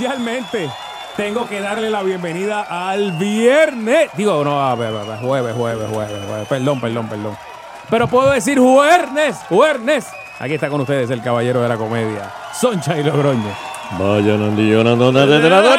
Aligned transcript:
oficialmente 0.00 0.70
tengo 1.16 1.48
que 1.48 1.58
darle 1.62 1.88
la 1.88 2.02
bienvenida 2.02 2.66
al 2.68 3.12
viernes. 3.12 4.10
Digo, 4.14 4.44
no, 4.44 4.60
a 4.60 4.74
ver, 4.74 4.88
a 4.94 5.04
ver, 5.04 5.18
jueves, 5.20 5.54
jueves, 5.56 5.88
jueves, 5.90 6.18
jueves. 6.28 6.48
Perdón, 6.48 6.80
perdón, 6.82 7.08
perdón. 7.08 7.36
Pero 7.88 8.06
puedo 8.06 8.30
decir 8.30 8.58
jueves, 8.58 9.36
jueves. 9.48 10.06
Aquí 10.38 10.52
está 10.52 10.68
con 10.68 10.82
ustedes 10.82 11.08
el 11.08 11.22
caballero 11.22 11.62
de 11.62 11.68
la 11.70 11.78
comedia, 11.78 12.30
Soncha 12.52 12.98
y 12.98 13.04
Logroño. 13.04 13.48
Vaya 13.98 14.36
Nandillo, 14.36 14.84
Nando, 14.84 15.10
Nando, 15.10 15.38
Nando, 15.38 15.74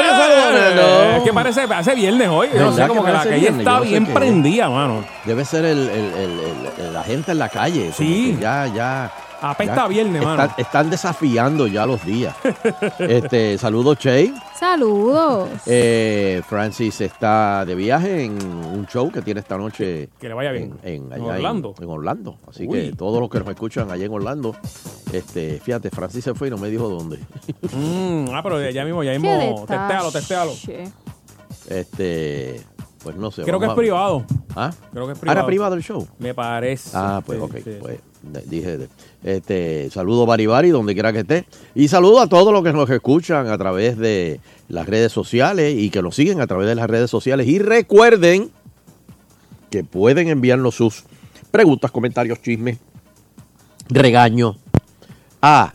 Es 1.18 1.24
que 1.24 1.34
parece, 1.34 1.62
hace 1.72 1.94
viernes 1.94 2.28
hoy. 2.30 2.50
Yo 2.52 2.60
no 2.62 2.72
sé, 2.72 2.78
¿Verdad 2.82 2.88
como 2.88 3.02
que 3.02 3.08
que 3.12 3.14
la 3.18 3.24
calle 3.24 3.38
viernes? 3.40 3.60
está 3.60 3.72
Yo 3.72 3.78
no 3.78 3.84
sé 3.84 3.90
bien 3.90 4.06
prendida, 4.08 4.70
mano. 4.70 5.04
Debe 5.26 5.46
ser 5.46 5.64
el, 5.66 5.88
el- 5.90 6.14
el- 6.16 6.70
el- 6.88 6.94
la 6.94 7.04
gente 7.04 7.34
en 7.34 7.38
la 7.40 7.50
calle. 7.50 7.82
como 7.84 7.94
Sí. 7.98 8.34
que 8.36 8.42
Ya, 8.42 8.66
ya. 8.66 9.12
Apesta 9.42 9.76
ya 9.76 9.88
viernes, 9.88 10.22
están, 10.22 10.38
mano. 10.38 10.54
están 10.58 10.90
desafiando 10.90 11.68
ya 11.68 11.86
los 11.86 12.04
días. 12.06 12.36
este, 13.00 13.58
saludos, 13.58 13.98
Che. 14.00 14.34
Saludos. 14.60 15.50
Eh, 15.68 16.42
Francis 16.48 17.00
está 17.02 17.64
de 17.66 17.76
viaje 17.76 18.24
en 18.24 18.34
un 18.42 18.88
show 18.88 19.12
que 19.12 19.22
tiene 19.22 19.40
esta 19.42 19.58
noche 19.58 20.10
Que 20.20 20.28
le 20.28 20.34
vaya 20.34 20.52
bien. 20.52 20.74
en, 20.84 21.06
En 21.06 21.14
allá 21.14 21.24
Orlando. 21.36 21.76
En, 21.80 21.90
Orlando. 21.90 22.38
Así 22.50 22.66
Uy. 22.68 22.90
que 22.90 22.96
todos 22.96 23.20
los 23.20 23.30
que 23.30 23.40
nos 23.40 23.48
escuchan 23.50 23.92
allá 23.92 24.06
en 24.06 24.12
Orlando, 24.14 24.56
este, 25.14 25.60
fíjate, 25.64 25.92
Francis 25.92 26.24
se 26.24 26.34
fue 26.34 26.48
y 26.48 26.52
no 26.52 26.58
me 26.58 26.70
dijo 26.70 26.90
dónde. 26.90 27.18
Mm, 27.74 28.30
ah, 28.34 28.42
pero 28.42 28.68
ya 28.72 28.84
mismo, 28.84 29.04
ya 29.04 29.12
mismo. 29.12 29.66
Testéalo, 29.68 30.12
testéalo. 30.12 30.52
Este, 31.70 32.62
pues 33.04 33.16
no 33.16 33.30
sé. 33.32 33.44
Creo 33.44 33.60
que 33.60 33.68
es 33.68 33.74
privado. 33.74 34.26
¿Ah? 34.56 34.72
Creo 34.92 35.06
que 35.06 35.12
es 35.14 35.18
Ah, 35.18 35.22
privado. 35.22 35.40
¿Era 35.40 35.46
privado 35.46 35.76
el 35.76 35.84
show? 35.84 36.08
Me 36.18 36.34
parece. 36.34 36.92
Ah, 36.94 37.22
pues 37.26 37.38
Sí, 37.40 37.44
ok, 37.46 37.56
sí. 37.64 37.78
pues 37.80 38.00
dije, 38.50 38.78
de- 38.78 38.90
este, 39.28 39.90
saludo 39.92 40.26
Bari 40.26 40.46
Bari, 40.46 40.70
donde 40.70 40.94
quiera 40.94 41.12
que 41.12 41.20
esté, 41.20 41.46
y 41.76 41.88
saludo 41.90 42.22
a 42.22 42.28
todos 42.28 42.54
los 42.54 42.64
que 42.64 42.72
nos 42.72 42.90
escuchan 42.90 43.48
a 43.48 43.58
través 43.58 43.98
de 43.98 44.40
las 44.70 44.88
redes 44.88 45.12
sociales 45.12 45.76
y 45.78 45.90
que 45.90 46.02
nos 46.02 46.16
siguen 46.16 46.40
a 46.40 46.48
través 46.48 46.68
de 46.68 46.76
las 46.76 46.90
redes 46.90 47.10
sociales, 47.10 47.48
y 47.48 47.60
recuerden 47.60 48.52
que 49.70 49.84
pueden 49.84 50.30
enviarnos 50.30 50.76
sus 50.76 51.04
preguntas, 51.52 51.92
comentarios, 51.92 52.42
chismes, 52.42 52.78
regaños 53.90 54.56
a 55.42 55.74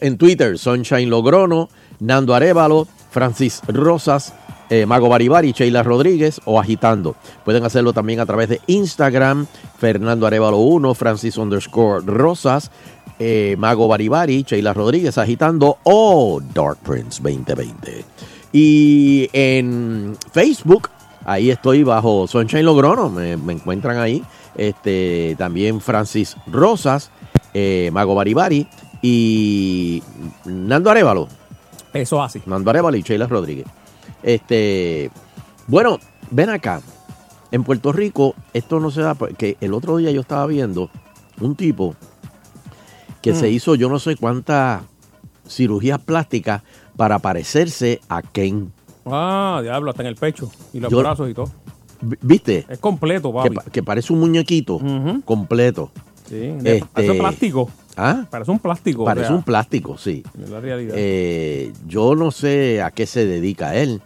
en 0.00 0.16
Twitter, 0.16 0.58
Sunshine 0.58 1.10
Logrono, 1.10 1.68
Nando 1.98 2.34
Arevalo, 2.34 2.86
Francis 3.10 3.62
Rosas, 3.66 4.32
eh, 4.70 4.86
Mago 4.86 5.08
Baribari, 5.08 5.52
Sheila 5.52 5.82
Rodríguez 5.82 6.40
o 6.44 6.60
Agitando. 6.60 7.14
Pueden 7.44 7.64
hacerlo 7.64 7.92
también 7.92 8.20
a 8.20 8.26
través 8.26 8.48
de 8.48 8.60
Instagram, 8.66 9.46
Fernando 9.78 10.26
Arevalo 10.26 10.58
1, 10.58 10.94
Francis 10.94 11.36
underscore 11.36 12.04
Rosas, 12.04 12.70
eh, 13.18 13.56
Mago 13.58 13.88
Baribari, 13.88 14.42
Sheila 14.42 14.72
Rodríguez, 14.72 15.18
Agitando 15.18 15.78
o 15.84 16.40
Dark 16.54 16.78
Prince 16.84 17.22
2020. 17.22 18.04
Y 18.52 19.28
en 19.32 20.16
Facebook, 20.32 20.88
ahí 21.24 21.50
estoy 21.50 21.82
bajo 21.82 22.26
Sunshine 22.26 22.64
Logrono, 22.64 23.10
me, 23.10 23.36
me 23.36 23.52
encuentran 23.52 23.98
ahí. 23.98 24.22
Este, 24.56 25.34
también 25.38 25.80
Francis 25.80 26.36
Rosas, 26.46 27.10
eh, 27.52 27.90
Mago 27.92 28.14
Baribari 28.14 28.66
y 29.02 30.02
Nando 30.44 30.90
Arevalo. 30.90 31.28
Eso 31.92 32.22
así. 32.22 32.42
Nando 32.46 32.70
Arevalo 32.70 32.96
y 32.96 33.02
Sheila 33.02 33.26
Rodríguez. 33.26 33.66
Este, 34.22 35.10
bueno, 35.66 35.98
ven 36.30 36.50
acá. 36.50 36.80
En 37.52 37.62
Puerto 37.64 37.92
Rico, 37.92 38.34
esto 38.52 38.80
no 38.80 38.90
se 38.90 39.00
da, 39.02 39.14
porque 39.14 39.56
el 39.60 39.72
otro 39.72 39.96
día 39.98 40.10
yo 40.10 40.20
estaba 40.20 40.46
viendo 40.46 40.90
un 41.40 41.54
tipo 41.54 41.94
que 43.22 43.32
Mm. 43.32 43.36
se 43.36 43.50
hizo 43.50 43.74
yo 43.76 43.88
no 43.88 43.98
sé 43.98 44.16
cuántas 44.16 44.82
cirugías 45.48 46.00
plásticas 46.00 46.62
para 46.96 47.18
parecerse 47.20 48.00
a 48.08 48.22
Ken. 48.22 48.72
Ah, 49.04 49.60
diablo, 49.62 49.90
hasta 49.90 50.02
en 50.02 50.08
el 50.08 50.16
pecho. 50.16 50.50
Y 50.72 50.80
los 50.80 50.90
Yo- 50.90 50.98
brazos 50.98 51.30
y 51.30 51.34
todo. 51.34 51.50
¿Viste? 52.20 52.66
Es 52.68 52.78
completo, 52.78 53.32
papi. 53.32 53.50
pa- 53.54 53.64
que 53.64 53.82
parece 53.82 54.12
un 54.12 54.20
muñequito 54.20 54.80
completo. 55.24 55.90
Sí, 56.28 56.54
Este- 56.64 57.14
plástico. 57.14 57.70
¿Ah? 57.96 58.26
Parece 58.30 58.50
un 58.50 58.58
plástico. 58.58 59.02
o 59.02 59.04
Parece 59.06 59.28
sea, 59.28 59.36
un 59.36 59.42
plástico, 59.42 59.96
sí. 59.96 60.22
Es 60.42 60.50
la 60.50 60.60
realidad. 60.60 60.94
Eh, 60.96 61.72
yo 61.86 62.14
no 62.14 62.30
sé 62.30 62.82
a 62.82 62.90
qué 62.90 63.06
se 63.06 63.24
dedica 63.26 63.74
él. 63.74 64.02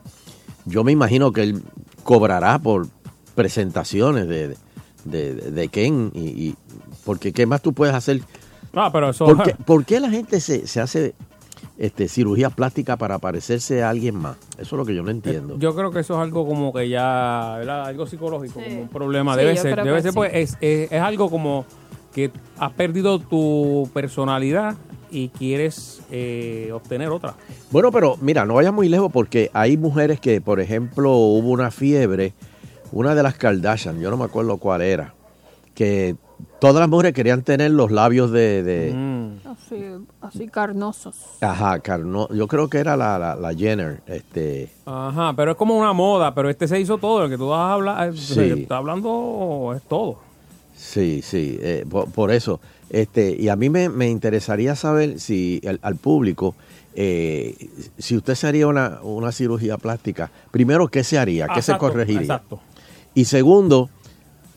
Yo 0.65 0.85
me 0.85 0.93
imagino 0.93 1.33
que 1.33 1.43
él 1.43 1.63
cobrará 2.05 2.59
por 2.59 2.87
presentaciones 3.35 4.29
de, 4.29 4.57
de, 5.05 5.35
de 5.35 5.69
Ken. 5.69 6.11
Y, 6.15 6.21
y- 6.21 6.55
porque 7.05 7.33
¿qué 7.33 7.47
más 7.47 7.63
tú 7.63 7.73
puedes 7.73 7.95
hacer? 7.95 8.21
ah, 8.75 8.91
pero 8.93 9.11
eso. 9.11 9.25
¿Por 9.25 9.43
qué, 9.43 9.55
por 9.55 9.85
qué 9.85 9.99
la 10.01 10.11
gente 10.11 10.39
se, 10.41 10.67
se 10.67 10.81
hace 10.81 11.15
este, 11.79 12.09
cirugía 12.09 12.51
plástica 12.51 12.97
para 12.97 13.19
parecerse 13.19 13.83
a 13.83 13.89
alguien 13.91 14.17
más? 14.17 14.37
Eso 14.59 14.77
es 14.77 14.79
lo 14.79 14.85
que 14.85 14.95
yo 14.95 15.03
no 15.03 15.11
entiendo. 15.11 15.59
Yo 15.59 15.75
creo 15.75 15.91
que 15.91 16.01
eso 16.01 16.15
es 16.15 16.21
algo 16.21 16.47
como 16.47 16.73
que 16.73 16.89
ya, 16.89 17.55
¿verdad? 17.59 17.87
Algo 17.87 18.07
psicológico, 18.07 18.61
Sí. 18.61 18.67
como 18.69 18.83
un 18.83 18.89
problema. 18.89 19.33
Sí, 19.35 19.41
debe 19.41 19.57
ser, 19.57 19.83
debe 19.83 20.03
ser, 20.03 20.13
sí. 20.13 20.17
pues, 20.17 20.31
es, 20.35 20.57
es- 20.61 20.93
es 20.93 21.01
algo 21.01 21.31
como 21.31 21.65
que 22.15 22.31
has 22.59 22.73
perdido 22.73 23.19
tu 23.19 23.89
personalidad 23.95 24.77
y 25.11 25.29
quieres 25.29 26.01
eh, 26.11 26.71
obtener 26.73 27.09
otra. 27.09 27.35
Bueno, 27.71 27.91
pero 27.93 28.17
mira, 28.21 28.45
no 28.45 28.55
vayas 28.55 28.73
muy 28.73 28.89
lejos 28.89 29.11
porque 29.13 29.51
hay 29.53 29.77
mujeres 29.77 30.21
que, 30.21 30.41
por 30.41 30.61
ejemplo, 30.61 31.13
hubo 31.17 31.51
una 31.51 31.71
fiebre, 31.71 32.33
una 32.93 33.15
de 33.15 33.23
las 33.23 33.35
Kardashian, 33.35 34.01
yo 34.01 34.11
no 34.11 34.17
me 34.17 34.25
acuerdo 34.25 34.57
cuál 34.59 34.83
era, 34.83 35.15
que 35.75 36.17
todas 36.61 36.77
las 36.77 36.89
mujeres 36.89 37.13
querían 37.13 37.43
tener 37.43 37.71
los 37.73 37.91
labios 37.91 38.31
de... 38.31 38.63
de- 38.63 38.93
Mm. 38.93 39.21
Así, 39.47 39.85
así 40.21 40.49
carnosos. 40.49 41.17
Ajá, 41.41 41.79
Carno, 41.81 42.29
yo 42.33 42.47
creo 42.49 42.69
que 42.69 42.79
era 42.79 42.97
la, 42.97 43.19
la, 43.19 43.35
la 43.37 43.55
Jenner, 43.55 44.01
este... 44.07 44.69
Ajá, 44.87 45.33
pero 45.37 45.53
es 45.53 45.57
como 45.57 45.77
una 45.79 45.93
moda, 45.93 46.35
pero 46.35 46.49
este 46.51 46.67
se 46.69 46.81
hizo 46.81 46.99
todo, 46.99 47.25
el 47.25 47.31
que 47.31 47.37
tú 47.39 47.49
vas 47.49 47.61
a 47.61 47.73
hablar, 47.75 48.17
Sí. 48.17 48.39
el 48.41 48.55
que 48.55 48.63
está 48.63 48.77
hablando 48.79 49.73
es 49.77 49.83
todo. 49.83 50.19
Sí, 50.81 51.21
sí, 51.23 51.59
eh, 51.61 51.85
por, 51.89 52.11
por 52.11 52.31
eso. 52.31 52.59
Este, 52.89 53.37
y 53.39 53.49
a 53.49 53.57
mí 53.57 53.69
me, 53.71 53.89
me 53.89 54.09
interesaría 54.09 54.75
saber 54.75 55.21
si 55.21 55.61
al, 55.69 55.79
al 55.83 55.97
público, 55.97 56.55
eh, 56.95 57.55
si 57.99 58.17
usted 58.17 58.35
se 58.35 58.47
haría 58.47 58.67
una, 58.67 59.01
una 59.03 59.31
cirugía 59.31 59.77
plástica, 59.77 60.31
primero, 60.51 60.89
¿qué 60.89 61.05
se 61.05 61.19
haría? 61.19 61.47
¿Qué 61.49 61.63
se 61.63 61.77
corregiría? 61.79 62.23
Exacto. 62.23 62.61
Y 63.15 63.27
segundo, 63.27 63.91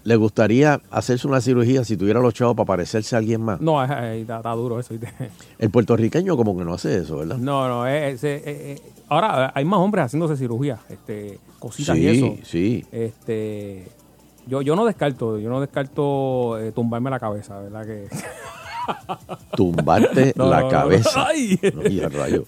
¿le 0.05 0.15
gustaría 0.15 0.81
hacerse 0.89 1.27
una 1.27 1.41
cirugía 1.41 1.83
si 1.83 1.97
tuviera 1.97 2.21
los 2.21 2.33
chavos 2.33 2.55
para 2.55 2.65
parecerse 2.67 3.15
a 3.15 3.19
alguien 3.19 3.41
más? 3.41 3.59
No, 3.61 3.83
es- 3.83 3.91
está, 4.21 4.37
está 4.37 4.51
duro 4.53 4.79
eso. 4.79 4.93
El 5.59 5.69
puertorriqueño 5.69 6.35
como 6.37 6.57
que 6.57 6.63
no 6.63 6.73
hace 6.73 6.97
eso, 6.99 7.17
¿verdad? 7.17 7.37
No, 7.37 7.67
no, 7.67 7.85
es, 7.85 8.23
es- 8.23 8.47
es- 8.47 8.61
es- 8.79 8.81
ahora 9.09 9.51
hay 9.53 9.65
más 9.65 9.79
hombres 9.79 10.05
haciéndose 10.05 10.37
cirugía, 10.37 10.79
este, 10.89 11.37
cositas 11.59 11.97
y 11.97 12.01
sí, 12.01 12.07
eso. 12.07 12.35
sí. 12.43 12.85
Este, 12.91 13.87
yo, 14.47 14.61
yo 14.61 14.75
no 14.75 14.85
descarto, 14.85 15.39
yo 15.39 15.49
no 15.49 15.61
descarto 15.61 16.59
eh, 16.59 16.71
tumbarme 16.71 17.09
la 17.09 17.19
cabeza, 17.19 17.59
¿verdad? 17.59 17.85
Que, 17.85 18.07
Tumbarte 19.55 20.33
No, 20.37 20.49
la 20.49 20.61
no, 20.61 20.69
cabeza. 20.69 21.27
No, 21.73 22.09
rayo. 22.09 22.45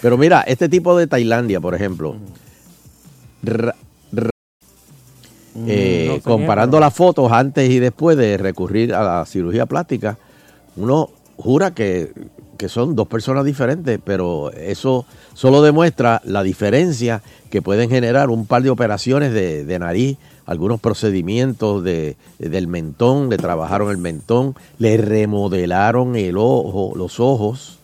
Pero 0.00 0.16
mira, 0.16 0.42
este 0.42 0.68
tipo 0.68 0.96
de 0.96 1.06
Tailandia, 1.06 1.60
por 1.60 1.74
ejemplo, 1.74 2.16
eh, 5.66 6.08
Mm, 6.10 6.14
sé 6.16 6.20
comparando 6.24 6.80
las 6.80 6.92
fotos 6.92 7.30
antes 7.30 7.70
y 7.70 7.78
después 7.78 8.16
de 8.16 8.36
recurrir 8.36 8.92
a 8.92 9.02
la 9.02 9.24
cirugía 9.24 9.66
plástica, 9.66 10.18
uno 10.76 11.10
jura 11.36 11.70
que, 11.72 12.12
que 12.58 12.68
son 12.68 12.96
dos 12.96 13.06
personas 13.06 13.44
diferentes, 13.44 14.00
pero 14.02 14.50
eso 14.52 15.06
solo 15.32 15.62
demuestra 15.62 16.20
la 16.24 16.42
diferencia 16.42 17.22
que 17.50 17.62
pueden 17.62 17.88
generar 17.88 18.30
un 18.30 18.46
par 18.46 18.62
de 18.62 18.70
operaciones 18.70 19.32
de, 19.32 19.64
de 19.64 19.78
nariz, 19.78 20.18
algunos 20.46 20.80
procedimientos 20.80 21.82
de, 21.82 22.16
del 22.38 22.66
mentón, 22.66 23.30
le 23.30 23.36
trabajaron 23.36 23.90
el 23.90 23.98
mentón, 23.98 24.54
le 24.78 24.96
remodelaron 24.96 26.16
el 26.16 26.36
ojo, 26.36 26.92
los 26.96 27.20
ojos, 27.20 27.78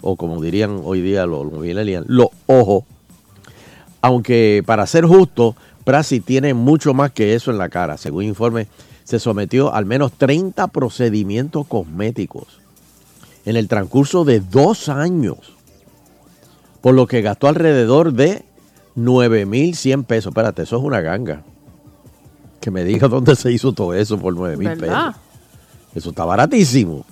o 0.00 0.16
como 0.16 0.40
dirían 0.40 0.80
hoy 0.84 1.00
día 1.00 1.26
los, 1.26 1.46
los 2.06 2.28
ojos. 2.46 2.84
Aunque 4.00 4.62
para 4.64 4.86
ser 4.86 5.04
justo, 5.04 5.56
Prasi 5.84 6.20
tiene 6.20 6.54
mucho 6.54 6.94
más 6.94 7.12
que 7.12 7.34
eso 7.34 7.50
en 7.50 7.58
la 7.58 7.68
cara. 7.68 7.96
Según 7.96 8.24
informe, 8.24 8.68
se 9.04 9.18
sometió 9.18 9.74
al 9.74 9.86
menos 9.86 10.12
30 10.12 10.66
procedimientos 10.68 11.66
cosméticos 11.66 12.60
en 13.44 13.56
el 13.56 13.66
transcurso 13.66 14.24
de 14.24 14.40
dos 14.40 14.90
años, 14.90 15.38
por 16.82 16.94
lo 16.94 17.06
que 17.06 17.22
gastó 17.22 17.48
alrededor 17.48 18.12
de 18.12 18.44
9.100 18.96 20.04
pesos. 20.04 20.30
Espérate, 20.32 20.62
eso 20.62 20.76
es 20.76 20.82
una 20.82 21.00
ganga. 21.00 21.42
Que 22.60 22.70
me 22.70 22.84
diga 22.84 23.08
dónde 23.08 23.36
se 23.36 23.52
hizo 23.52 23.72
todo 23.72 23.94
eso 23.94 24.18
por 24.18 24.34
9 24.34 24.56
mil 24.56 24.76
pesos. 24.76 25.14
Eso 25.94 26.10
está 26.10 26.24
baratísimo. 26.24 27.04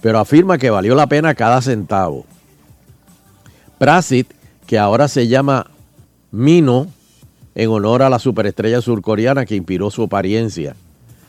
Pero 0.00 0.18
afirma 0.18 0.58
que 0.58 0.70
valió 0.70 0.94
la 0.94 1.06
pena 1.06 1.34
cada 1.34 1.60
centavo. 1.60 2.24
Prasit, 3.78 4.32
que 4.66 4.78
ahora 4.78 5.08
se 5.08 5.28
llama 5.28 5.66
Mino, 6.30 6.86
en 7.54 7.70
honor 7.70 8.02
a 8.02 8.10
la 8.10 8.18
superestrella 8.18 8.80
surcoreana 8.80 9.44
que 9.44 9.56
inspiró 9.56 9.90
su 9.90 10.04
apariencia. 10.04 10.76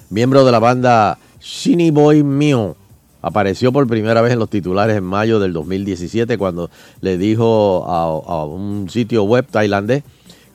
Miembro 0.10 0.46
de 0.46 0.52
la 0.52 0.60
banda 0.60 1.18
Shinny 1.40 1.92
Boy 1.92 2.24
Mio, 2.24 2.76
Apareció 3.22 3.72
por 3.72 3.88
primera 3.88 4.22
vez 4.22 4.34
en 4.34 4.40
los 4.40 4.50
titulares 4.50 4.98
en 4.98 5.04
mayo 5.04 5.40
del 5.40 5.54
2017 5.54 6.38
cuando 6.40 6.72
le 7.02 7.18
dijo 7.20 7.86
a, 7.88 8.06
a 8.06 8.46
un 8.46 8.90
sitio 8.90 9.24
web 9.24 9.46
tailandés 9.50 10.04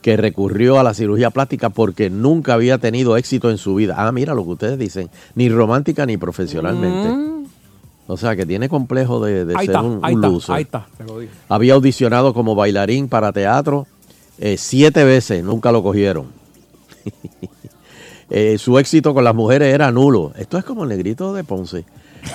que 0.06 0.16
recurrió 0.16 0.78
a 0.78 0.84
la 0.84 0.94
cirugía 0.94 1.30
plástica 1.30 1.68
porque 1.68 2.10
nunca 2.10 2.54
había 2.54 2.78
tenido 2.78 3.16
éxito 3.16 3.50
en 3.50 3.58
su 3.58 3.74
vida. 3.74 3.96
Ah, 3.98 4.12
mira 4.12 4.34
lo 4.34 4.44
que 4.44 4.50
ustedes 4.50 4.78
dicen, 4.78 5.10
ni 5.34 5.48
romántica 5.48 6.06
ni 6.06 6.16
profesionalmente. 6.16 7.08
Mm. 7.08 7.46
O 8.06 8.16
sea, 8.16 8.36
que 8.36 8.46
tiene 8.46 8.68
complejo 8.68 9.18
de, 9.18 9.44
de 9.44 9.54
ser 9.54 9.62
está, 9.64 9.82
un, 9.82 9.94
un 9.94 10.04
está, 10.04 10.28
loser. 10.28 10.54
ahí 10.54 10.62
está. 10.62 10.86
Te 10.96 11.02
lo 11.02 11.18
dije. 11.18 11.32
Había 11.48 11.74
audicionado 11.74 12.34
como 12.34 12.54
bailarín 12.54 13.08
para 13.08 13.32
teatro 13.32 13.88
eh, 14.38 14.56
siete 14.56 15.02
veces, 15.02 15.42
nunca 15.42 15.72
lo 15.72 15.82
cogieron. 15.82 16.26
Eh, 18.28 18.58
su 18.58 18.76
éxito 18.80 19.14
con 19.14 19.22
las 19.22 19.36
mujeres 19.36 19.72
era 19.72 19.92
nulo. 19.92 20.32
Esto 20.36 20.58
es 20.58 20.64
como 20.64 20.82
el 20.82 20.88
negrito 20.88 21.32
de 21.32 21.44
Ponce. 21.44 21.84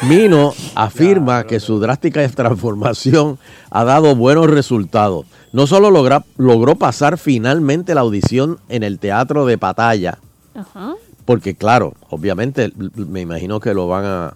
Mino 0.03 0.53
afirma 0.75 1.43
que 1.45 1.59
su 1.59 1.79
drástica 1.79 2.27
transformación 2.29 3.38
ha 3.69 3.83
dado 3.83 4.15
buenos 4.15 4.49
resultados. 4.49 5.25
No 5.53 5.67
solo 5.67 5.89
logra- 5.91 6.23
logró 6.38 6.75
pasar 6.75 7.17
finalmente 7.17 7.93
la 7.93 8.01
audición 8.01 8.59
en 8.69 8.83
el 8.83 8.99
teatro 8.99 9.45
de 9.45 9.57
Pataya, 9.57 10.17
Ajá. 10.55 10.93
porque 11.25 11.55
claro, 11.55 11.93
obviamente 12.09 12.71
me 12.95 13.21
imagino 13.21 13.59
que 13.59 13.73
lo 13.73 13.88
van 13.88 14.05
a 14.05 14.33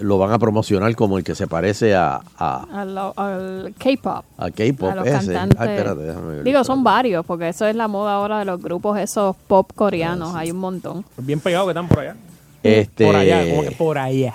lo 0.00 0.16
van 0.16 0.32
a 0.32 0.38
promocionar 0.38 0.94
como 0.96 1.18
el 1.18 1.24
que 1.24 1.34
se 1.34 1.46
parece 1.46 1.94
a, 1.94 2.22
a, 2.38 2.66
Al, 2.72 2.96
al 2.96 3.74
K-pop. 3.76 4.24
a 4.38 4.50
K-pop 4.50 5.04
ese. 5.04 5.34
espérate, 5.34 6.00
déjame 6.00 6.36
ver. 6.36 6.42
Digo, 6.44 6.64
son 6.64 6.82
varios, 6.82 7.26
porque 7.26 7.50
eso 7.50 7.66
es 7.66 7.76
la 7.76 7.86
moda 7.86 8.14
ahora 8.14 8.38
de 8.38 8.46
los 8.46 8.62
grupos 8.62 8.98
esos 8.98 9.36
pop 9.46 9.70
coreanos. 9.74 10.34
Hay 10.36 10.50
un 10.52 10.56
montón. 10.56 11.04
Bien 11.18 11.38
pegados 11.38 11.66
que 11.66 11.72
están 11.72 11.88
por 11.88 11.98
allá. 12.00 12.16
Este, 12.62 13.04
Por 13.04 13.14
allá, 13.16 13.44
como 13.50 13.62
que 13.62 13.70
por 13.72 13.98
allá. 13.98 14.34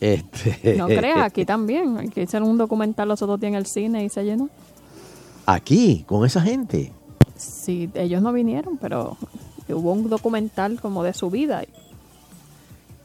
Este, 0.00 0.76
No 0.76 0.86
creas, 0.86 1.18
aquí 1.18 1.44
también. 1.46 1.98
Aquí 1.98 2.22
hicieron 2.22 2.48
un 2.48 2.58
documental 2.58 3.08
los 3.08 3.20
otros 3.22 3.38
días 3.40 3.50
en 3.50 3.54
el 3.56 3.66
cine 3.66 4.04
y 4.04 4.08
se 4.08 4.24
llenó. 4.24 4.48
Aquí, 5.46 6.04
con 6.06 6.24
esa 6.24 6.40
gente. 6.40 6.92
Sí, 7.36 7.90
ellos 7.94 8.22
no 8.22 8.32
vinieron, 8.32 8.76
pero 8.78 9.16
hubo 9.68 9.92
un 9.92 10.08
documental 10.08 10.80
como 10.80 11.02
de 11.02 11.12
su 11.14 11.30
vida. 11.30 11.62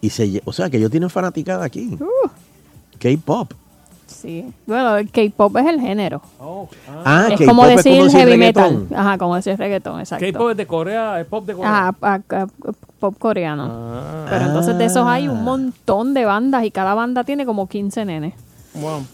Y 0.01 0.09
se, 0.09 0.41
o 0.45 0.53
sea, 0.53 0.69
que 0.69 0.77
ellos 0.77 0.91
tienen 0.91 1.09
fanaticada 1.09 1.65
aquí. 1.65 1.97
Uh, 1.99 2.27
K-pop. 2.99 3.53
sí. 4.07 4.45
Bueno, 4.67 4.97
el 4.97 5.09
K-pop 5.09 5.55
es 5.57 5.65
el 5.67 5.79
género. 5.81 6.21
Oh, 6.39 6.67
ah. 6.87 7.01
Ah, 7.05 7.27
es 7.31 7.47
como 7.47 7.65
decir 7.65 7.93
heavy 8.11 8.31
reggaetón. 8.31 8.83
metal. 8.83 8.97
Ajá, 8.99 9.17
como 9.17 9.35
decir 9.35 9.57
reggaetón, 9.57 9.99
exacto. 10.01 10.25
K-pop 10.25 10.49
es 10.51 10.57
de 10.57 10.67
Corea, 10.67 11.19
es 11.21 11.27
pop 11.27 11.45
de 11.45 11.53
Corea. 11.55 11.87
Ajá, 11.89 11.95
a- 12.01 12.13
a- 12.29 12.47
pop 12.99 13.15
coreano. 13.17 13.67
Ah, 13.69 14.25
Pero 14.29 14.45
entonces 14.45 14.77
de 14.77 14.85
esos 14.85 15.05
hay 15.07 15.27
un 15.27 15.43
montón 15.43 16.13
de 16.13 16.25
bandas 16.25 16.63
y 16.65 16.71
cada 16.71 16.93
banda 16.93 17.23
tiene 17.23 17.45
como 17.45 17.67
15 17.67 18.05
nenes. 18.05 18.33
bueno. 18.73 19.05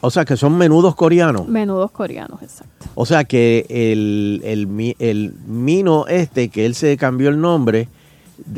O 0.00 0.10
sea, 0.10 0.26
que 0.26 0.36
son 0.36 0.58
menudos 0.58 0.94
coreanos. 0.94 1.48
Menudos 1.48 1.90
coreanos, 1.90 2.42
exacto. 2.42 2.84
O 2.94 3.06
sea, 3.06 3.24
que 3.24 3.64
el, 3.70 4.42
el, 4.44 4.66
mi- 4.66 4.94
el 4.98 5.32
Mino 5.46 6.06
este, 6.08 6.50
que 6.50 6.66
él 6.66 6.74
se 6.74 6.94
cambió 6.98 7.30
el 7.30 7.40
nombre, 7.40 7.88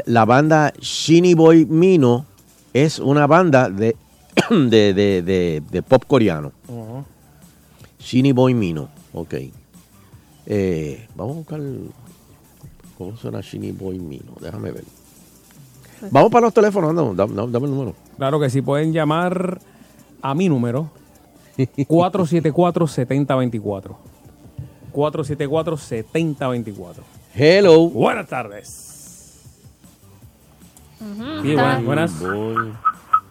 la 0.06 0.24
banda 0.24 0.72
Shinny 0.80 1.34
Boy 1.34 1.64
Mino 1.66 2.26
es 2.72 2.98
una 2.98 3.28
banda 3.28 3.70
de, 3.70 3.94
de, 4.50 4.92
de, 4.92 5.22
de- 5.22 5.62
de 5.70 5.82
pop 5.84 6.02
coreano. 6.08 6.50
Ajá. 6.64 7.04
Shinny 8.00 8.32
Boy 8.32 8.52
Mino, 8.54 8.88
ok. 9.14 9.34
Eh, 10.46 11.06
vamos 11.14 11.34
a 11.34 11.38
buscar 11.38 11.60
cómo 12.96 13.16
suena 13.16 13.40
Shinny 13.40 13.72
Boy 13.72 13.98
Mino, 13.98 14.32
déjame 14.40 14.70
ver. 14.72 14.84
Vamos 16.10 16.30
para 16.30 16.46
los 16.46 16.54
teléfonos, 16.54 16.90
anda, 16.90 17.02
dame, 17.02 17.34
dame- 17.34 17.52
dame 17.52 17.66
el 17.66 17.72
número. 17.72 17.94
Claro 18.16 18.38
que 18.40 18.48
sí, 18.50 18.62
pueden 18.62 18.92
llamar 18.92 19.58
a 20.22 20.34
mi 20.34 20.48
número 20.48 20.90
474-7024. 21.56 23.96
474-7024. 24.92 26.94
Hello. 27.34 27.88
Buenas 27.90 28.26
tardes. 28.28 28.82
Sí, 31.42 31.52
buenas. 31.54 31.84
buenas. 31.84 32.18
Boy. 32.20 32.72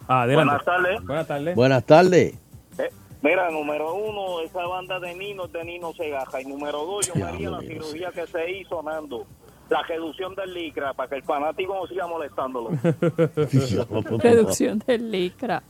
Adelante. 0.08 0.46
Buenas 0.46 0.66
tardes. 0.66 1.04
Buenas 1.06 1.28
tardes. 1.28 1.56
Buenas 1.56 1.84
tardes. 1.86 2.34
Eh, 2.78 2.90
mira, 3.24 3.50
número 3.50 3.96
uno, 3.96 4.42
esa 4.42 4.64
banda 4.68 5.00
de 5.00 5.16
Nino 5.16 5.46
es 5.46 5.52
de 5.54 5.64
Nino 5.64 5.92
Segaja. 5.94 6.42
Y 6.42 6.46
número 6.46 6.86
dos, 6.86 7.08
yo 7.08 7.16
me 7.16 7.24
haría 7.24 7.50
la 7.50 7.62
cirugía 7.62 8.12
que 8.12 8.28
se 8.28 8.52
hizo, 8.60 8.84
Nando. 8.84 9.26
La 9.70 9.82
reducción 9.82 10.36
del 10.36 10.54
licra 10.54 10.94
para 10.94 11.10
que 11.10 11.16
el 11.16 11.24
fanático 11.24 11.74
no 11.76 11.88
siga 11.88 12.06
molestándolo. 12.08 12.70
Reducción 14.20 14.82
del 14.86 15.12
licra. 15.12 15.64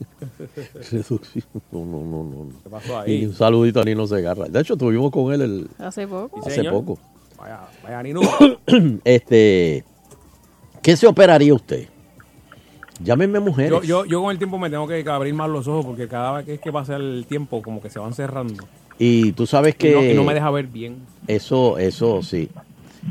Reducción. 0.91 1.45
No, 1.71 1.85
no, 1.85 2.03
no, 2.03 2.23
no. 2.23 2.49
¿Qué 2.63 2.69
pasó 2.69 3.07
Y 3.07 3.11
ahí? 3.11 3.25
un 3.25 3.33
saludito 3.33 3.79
a 3.81 3.83
Nino 3.85 4.05
Segarra. 4.07 4.45
De 4.49 4.59
hecho, 4.59 4.73
estuvimos 4.73 5.11
con 5.11 5.31
él 5.33 5.41
el- 5.41 5.69
Hace 5.79 6.07
poco. 6.07 6.39
Hace 6.39 6.51
señor. 6.51 6.73
poco. 6.73 6.99
Vaya, 7.37 7.61
vaya, 7.83 8.03
Nino. 8.03 8.21
Este, 9.05 9.83
¿Qué 10.81 10.97
se 10.97 11.07
operaría 11.07 11.53
usted? 11.53 11.87
Llámenme 13.01 13.39
mujeres. 13.39 13.71
Yo, 13.71 13.81
yo, 13.83 14.05
yo 14.05 14.21
con 14.21 14.31
el 14.31 14.37
tiempo 14.37 14.57
me 14.57 14.69
tengo 14.69 14.87
que 14.87 15.03
abrir 15.09 15.33
más 15.33 15.49
los 15.49 15.67
ojos 15.67 15.85
porque 15.85 16.07
cada 16.07 16.33
vez 16.37 16.45
que 16.45 16.53
es 16.55 16.59
que 16.61 16.71
pasa 16.71 16.95
el 16.95 17.25
tiempo 17.27 17.61
como 17.61 17.81
que 17.81 17.89
se 17.89 17.99
van 17.99 18.13
cerrando. 18.13 18.63
Y 18.97 19.33
tú 19.33 19.45
sabes 19.45 19.75
Y 19.75 19.77
que 19.77 19.91
no, 19.93 20.03
y 20.03 20.13
no 20.13 20.23
me 20.23 20.33
deja 20.33 20.49
ver 20.51 20.67
bien. 20.67 21.05
eso, 21.27 21.77
eso 21.77 22.21
sí. 22.23 22.49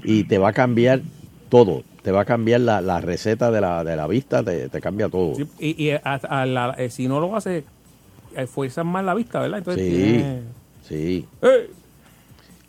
Y 0.02 0.24
te 0.24 0.38
va 0.38 0.48
a 0.48 0.52
cambiar 0.52 1.00
todo. 1.48 1.82
Te 2.02 2.10
va 2.12 2.22
a 2.22 2.24
cambiar 2.24 2.60
la, 2.60 2.80
la 2.80 3.00
receta 3.00 3.50
de 3.50 3.60
la, 3.60 3.84
de 3.84 3.96
la 3.96 4.06
vista, 4.06 4.42
te, 4.42 4.68
te 4.68 4.80
cambia 4.80 5.08
todo. 5.08 5.36
Sí, 5.36 5.46
y 5.58 5.84
y 5.86 5.90
a- 5.92 6.00
a 6.02 6.44
la- 6.46 6.74
eh, 6.76 6.90
si 6.90 7.08
no 7.08 7.20
lo 7.20 7.34
hace, 7.36 7.64
eh, 8.36 8.46
fuerzas 8.46 8.84
más 8.84 9.04
la 9.04 9.14
vista, 9.14 9.40
¿verdad? 9.40 9.58
Entonces, 9.58 9.84
Sí, 9.84 9.90
tiene- 9.90 10.42
sí. 10.82 11.26
¡Eh! 11.42 11.70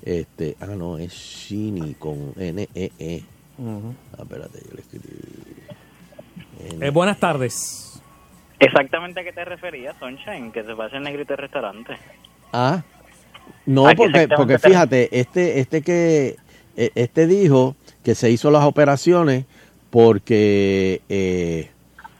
Este, 0.03 0.55
ah, 0.62 0.67
no, 0.67 0.98
es 1.00 1.12
Shini 1.13 1.96
con 1.96 2.34
N-E-E. 2.38 3.24
Ujú. 3.58 3.96
Ah, 4.13 4.22
espérate, 4.22 4.60
yo 4.70 4.75
le 4.75 4.82
escribí. 4.82 5.05
Eh, 6.82 6.89
buenas 6.91 7.17
tardes. 7.20 8.01
Exactamente 8.60 9.20
a 9.20 9.24
qué 9.24 9.34
te 9.34 9.44
referías, 9.44 9.96
Sunshine, 10.00 10.51
que 10.51 10.63
se 10.63 10.75
pase 10.75 10.98
el 10.98 11.03
negrito 11.03 11.36
restaurante. 11.36 11.94
Ah, 12.53 12.84
no, 13.65 13.84
porque, 13.98 14.27
porque 14.29 14.58
te- 14.60 14.70
fíjate, 14.70 15.20
este, 15.20 15.60
este 15.60 15.82
que, 15.82 16.27
eh, 16.27 16.36
este 16.75 17.27
dijo 17.27 17.75
que 18.03 18.15
se 18.15 18.29
hizo 18.32 18.51
las 18.51 18.63
operaciones 18.65 19.46
porque, 19.89 21.01
eh, 21.10 21.70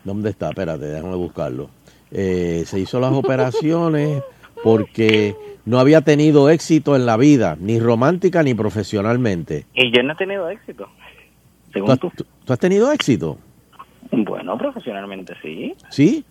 ¿dónde 0.04 0.30
está? 0.30 0.50
Espérate, 0.50 0.86
déjame 0.86 1.16
buscarlo. 1.16 1.70
Eh, 2.12 2.64
se 2.66 2.80
hizo 2.80 3.00
las 3.00 3.12
operaciones 3.12 4.24
porque 4.64 5.36
no 5.66 5.80
había 5.80 6.02
tenido 6.02 6.50
éxito 6.50 6.96
en 6.96 7.06
la 7.06 7.18
vida, 7.18 7.58
ni 7.60 7.80
romántica 7.80 8.44
ni 8.44 8.54
profesionalmente. 8.54 9.66
Y 9.74 9.92
yo 9.96 10.04
no 10.04 10.14
he 10.14 10.16
tenido 10.16 10.50
éxito, 10.50 10.86
¿Tú 10.86 11.72
según 11.74 11.92
has, 11.92 12.00
tú. 12.00 12.12
has 12.48 12.60
tenido 12.60 12.92
éxito? 12.92 13.38
Bueno, 14.12 14.58
profesionalmente 14.58 15.34
sí. 15.42 15.74
¿Sí? 15.90 16.24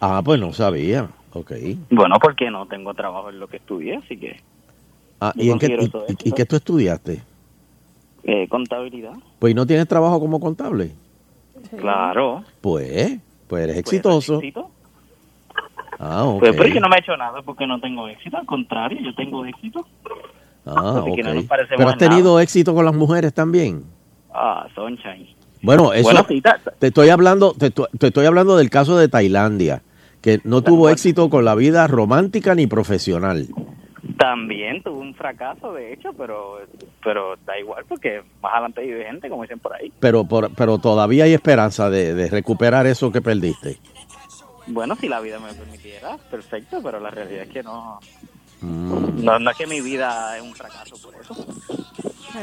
Ah, 0.00 0.20
pues 0.24 0.40
no 0.40 0.52
sabía. 0.52 1.08
Ok. 1.34 1.52
Bueno, 1.90 2.16
porque 2.20 2.50
no 2.50 2.66
tengo 2.66 2.92
trabajo 2.94 3.30
en 3.30 3.38
lo 3.38 3.46
que 3.46 3.58
estudié, 3.58 3.96
así 3.96 4.16
que 4.16 4.40
Ah, 5.20 5.32
¿y, 5.36 5.50
en 5.50 5.58
qué, 5.60 5.76
considero 5.76 6.04
y- 6.24 6.32
qué 6.32 6.44
tú 6.44 6.56
estudiaste? 6.56 7.22
Eh, 8.24 8.46
contabilidad. 8.48 9.12
Pues 9.38 9.54
no 9.54 9.66
tienes 9.66 9.88
trabajo 9.88 10.20
como 10.20 10.40
contable. 10.40 10.92
Claro. 11.78 12.42
Pues, 12.60 13.18
pues 13.46 13.64
eres 13.64 13.76
Pues, 13.76 13.86
exitoso. 13.94 14.36
éxito. 14.38 14.70
Ah, 15.98 16.24
ok. 16.24 16.40
Pues, 16.40 16.56
pero 16.56 16.68
yo 16.68 16.80
no 16.80 16.88
me 16.88 16.96
he 16.96 17.00
hecho 17.00 17.16
nada 17.16 17.42
porque 17.42 17.66
no 17.66 17.80
tengo 17.80 18.08
éxito, 18.08 18.36
al 18.36 18.46
contrario, 18.46 18.98
yo 19.02 19.14
tengo 19.14 19.44
éxito. 19.46 19.86
Ah, 20.66 21.00
Así 21.02 21.12
que 21.16 21.22
no 21.22 21.30
ok. 21.30 21.34
nos 21.36 21.44
parecemos 21.44 21.76
Pero 21.78 21.88
has 21.90 21.96
nada. 22.00 22.10
tenido 22.10 22.40
éxito 22.40 22.74
con 22.74 22.84
las 22.84 22.94
mujeres 22.94 23.32
también. 23.34 23.84
Ah, 24.32 24.66
Sunshine. 24.74 25.28
Bueno, 25.62 25.92
eso 25.92 26.02
Bueno, 26.04 26.26
te 26.78 26.86
estoy 26.88 27.08
hablando, 27.10 27.52
te, 27.54 27.66
estoy- 27.66 27.86
te 27.98 28.08
estoy 28.08 28.26
hablando 28.26 28.56
del 28.56 28.68
caso 28.70 28.96
de 28.96 29.08
Tailandia, 29.08 29.82
que 30.20 30.40
no 30.44 30.62
tuvo 30.62 30.88
éxito 30.88 31.30
con 31.30 31.44
la 31.44 31.54
vida 31.54 31.86
romántica 31.86 32.54
ni 32.56 32.66
profesional. 32.66 33.46
También 34.18 34.82
tuve 34.82 34.98
un 35.00 35.14
fracaso, 35.14 35.72
de 35.72 35.92
hecho, 35.92 36.12
pero 36.12 36.60
pero 37.02 37.36
da 37.44 37.58
igual 37.58 37.84
porque 37.88 38.22
más 38.40 38.52
adelante 38.52 38.80
vive 38.82 39.04
gente, 39.04 39.28
como 39.28 39.42
dicen 39.42 39.58
por 39.58 39.74
ahí. 39.74 39.92
Pero, 40.00 40.24
por- 40.24 40.54
pero 40.54 40.78
todavía 40.78 41.24
hay 41.24 41.34
esperanza 41.34 41.90
de, 41.90 42.14
de 42.14 42.28
recuperar 42.28 42.86
eso 42.86 43.10
que 43.12 43.20
perdiste. 43.22 43.78
Bueno, 44.66 44.94
si 44.96 45.08
la 45.08 45.20
vida 45.20 45.38
me 45.40 45.52
permitiera, 45.54 46.16
perfecto, 46.30 46.80
pero 46.82 47.00
la 47.00 47.10
realidad 47.10 47.42
es 47.44 47.48
que 47.50 47.62
no, 47.62 47.98
Mm. 48.60 49.24
no, 49.24 49.38
no 49.40 49.50
es 49.50 49.56
que 49.56 49.66
mi 49.66 49.80
vida 49.80 50.36
es 50.36 50.42
un 50.42 50.54
fracaso 50.54 50.94
por 51.02 51.12
eso. 51.20 51.34
Oh, 52.34 52.38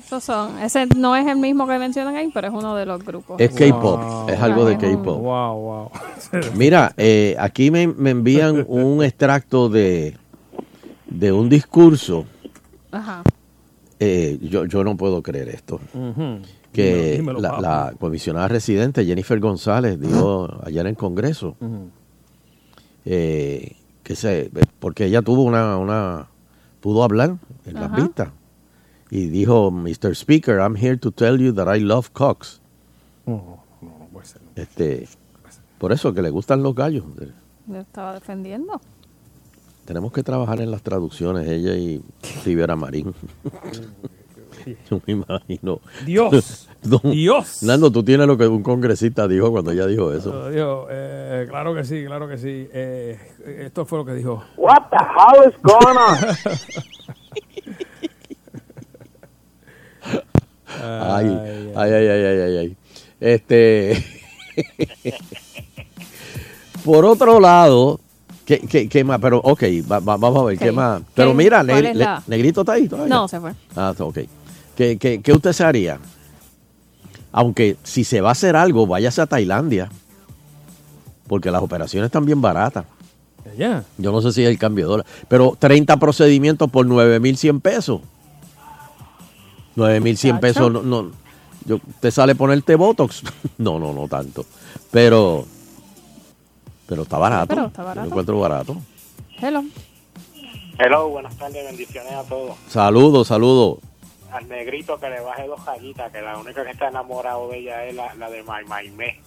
Estos 0.00 0.24
son, 0.24 0.58
ese 0.60 0.86
no 0.96 1.14
es 1.14 1.26
el 1.26 1.36
mismo 1.36 1.66
que 1.66 1.78
mencionan 1.78 2.16
ahí, 2.16 2.30
pero 2.32 2.48
es 2.48 2.54
uno 2.54 2.74
de 2.74 2.86
los 2.86 3.04
grupos. 3.04 3.40
Es 3.40 3.50
K-pop, 3.50 4.28
es 4.28 4.40
algo 4.40 4.64
de 4.64 4.78
K-pop. 4.78 5.20
Wow, 5.20 5.60
wow. 5.60 5.90
Mira, 6.54 6.92
eh, 6.96 7.36
aquí 7.38 7.70
me, 7.70 7.86
me, 7.86 8.10
envían 8.10 8.64
un 8.68 9.04
extracto 9.04 9.68
de, 9.68 10.16
de 11.06 11.32
un 11.32 11.48
discurso 11.48 12.24
Ajá. 12.90 13.22
Eh, 13.98 14.38
yo, 14.42 14.66
yo 14.66 14.84
no 14.84 14.96
puedo 14.96 15.22
creer 15.22 15.48
esto. 15.48 15.80
Que 16.72 17.16
Dímelo, 17.16 17.38
dímelo, 17.40 17.60
la, 17.60 17.94
comisionada 17.98 18.48
residente 18.48 19.04
Jennifer 19.06 19.40
González 19.40 19.98
dijo 19.98 20.48
ayer 20.64 20.86
en 20.86 20.94
Congreso 20.94 21.56
Ujú. 21.58 21.88
eh, 23.06 23.76
que 24.02 24.14
se, 24.14 24.50
porque 24.78 25.06
ella 25.06 25.22
tuvo 25.22 25.42
una, 25.42 25.78
una 25.78 26.28
pudo 26.80 27.02
hablar 27.02 27.38
en 27.64 27.74
las 27.74 27.96
vistas 27.96 28.28
y 29.10 29.28
dijo, 29.28 29.70
Mr. 29.70 30.14
Speaker, 30.14 30.58
I'm 30.58 30.76
here 30.76 30.96
to 30.98 31.10
tell 31.10 31.38
you 31.38 31.52
that 31.54 31.74
I 31.74 31.80
love 31.80 32.10
cocks. 32.12 32.60
No, 33.24 33.62
no, 33.80 33.98
no 33.98 34.06
puede 34.12 34.26
ser. 34.26 34.42
Este, 34.56 35.08
por 35.78 35.92
eso 35.92 36.12
que 36.12 36.22
le 36.22 36.30
gustan 36.30 36.62
los 36.62 36.74
gallos. 36.74 37.04
Yo 37.66 37.76
estaba 37.76 38.14
defendiendo. 38.14 38.80
Tenemos 39.86 40.12
que 40.12 40.22
trabajar 40.22 40.60
en 40.60 40.70
las 40.70 40.82
traducciones, 40.82 41.48
ella 41.48 41.74
y 41.76 42.02
Rivera 42.44 42.76
Marín. 42.76 43.14
Yo 44.90 45.00
me 45.06 45.12
imagino. 45.12 45.80
Dios. 46.04 46.68
Don- 46.82 47.12
Dios. 47.12 47.62
Nando, 47.62 47.92
tú 47.92 48.02
tienes 48.02 48.26
lo 48.26 48.36
que 48.36 48.48
un 48.48 48.64
congresista 48.64 49.28
dijo 49.28 49.52
cuando 49.52 49.70
ella 49.70 49.86
dijo 49.86 50.12
eso. 50.12 50.30
Uh, 50.30 50.86
eh, 50.90 51.46
claro 51.48 51.72
que 51.72 51.84
sí, 51.84 52.04
claro 52.04 52.28
que 52.28 52.36
sí. 52.36 52.68
Eh, 52.72 53.16
esto 53.64 53.86
fue 53.86 54.00
lo 54.00 54.04
que 54.04 54.14
dijo. 54.14 54.42
What 54.56 54.88
the 54.90 54.96
hell 54.96 55.48
is 55.48 55.54
going 55.62 55.96
on? 55.96 56.18
Ay, 60.78 61.72
ay, 61.74 61.92
ay, 61.92 62.08
ay, 62.08 62.24
ay, 62.24 62.40
ay, 62.40 62.56
ay. 62.58 62.76
Este. 63.20 64.04
Por 66.84 67.04
otro 67.04 67.40
lado, 67.40 68.00
¿qué, 68.46 68.60
qué, 68.60 68.88
qué 68.88 69.04
más? 69.04 69.20
Pero, 69.20 69.38
ok, 69.44 69.62
va- 69.90 69.98
va- 70.00 70.16
vamos 70.16 70.40
a 70.42 70.44
ver, 70.46 70.58
¿qué 70.58 70.72
más? 70.72 71.02
Pero 71.14 71.30
¿Qué- 71.32 71.36
mira, 71.36 71.62
Le- 71.62 71.92
Negrito 72.26 72.60
está 72.62 72.72
ahí 72.72 72.88
todavía. 72.88 73.14
No, 73.14 73.28
se 73.28 73.38
fue. 73.40 73.52
Ah, 73.74 73.92
ok. 73.98 74.18
¿Qué, 74.76 74.96
qué, 74.96 75.20
qué 75.20 75.32
usted 75.32 75.52
se 75.52 75.64
haría? 75.64 75.98
Aunque 77.32 77.76
si 77.82 78.04
se 78.04 78.20
va 78.22 78.30
a 78.30 78.32
hacer 78.32 78.56
algo, 78.56 78.86
váyase 78.86 79.20
a 79.20 79.26
Tailandia. 79.26 79.90
Porque 81.26 81.50
las 81.50 81.60
operaciones 81.62 82.06
están 82.06 82.24
bien 82.24 82.40
baratas. 82.40 82.86
Ya. 83.58 83.84
Yo 83.98 84.12
no 84.12 84.20
sé 84.22 84.32
si 84.32 84.42
es 84.42 84.48
el 84.48 84.58
cambio 84.58 84.84
de 84.86 84.90
dólar. 84.90 85.06
Pero 85.28 85.56
30 85.58 85.96
procedimientos 85.98 86.70
por 86.70 86.86
9.100 86.86 87.60
pesos. 87.60 88.00
9.100 89.76 90.16
Chacho. 90.30 90.40
pesos, 90.40 90.72
no, 90.72 90.82
no. 90.82 91.10
Yo, 91.64 91.80
¿Te 92.00 92.10
sale 92.10 92.34
ponerte 92.34 92.76
Botox? 92.76 93.22
no, 93.58 93.78
no, 93.78 93.92
no 93.92 94.08
tanto. 94.08 94.44
Pero, 94.90 95.44
pero 96.88 97.02
está 97.02 97.18
barato. 97.18 97.46
pero 97.48 97.66
está 97.66 97.82
Yo 97.82 97.86
barato. 97.88 98.00
lo 98.00 98.06
encuentro 98.06 98.40
barato. 98.40 98.76
Hello. 99.40 99.62
Hello, 100.78 101.08
buenas 101.08 101.36
tardes, 101.36 101.64
bendiciones 101.64 102.12
a 102.12 102.24
todos. 102.24 102.56
Saludos, 102.68 103.28
saludos. 103.28 103.78
Al 104.30 104.48
negrito 104.48 104.98
que 104.98 105.08
le 105.08 105.20
baje 105.20 105.46
dos 105.46 105.64
rayitas, 105.64 106.12
que 106.12 106.20
la 106.20 106.36
única 106.36 106.64
que 106.64 106.72
está 106.72 106.88
enamorado 106.88 107.48
de 107.48 107.58
ella 107.58 107.84
es 107.84 107.94
la, 107.94 108.14
la 108.16 108.28
de 108.28 108.42
May 108.42 108.64
Maimé. 108.66 109.20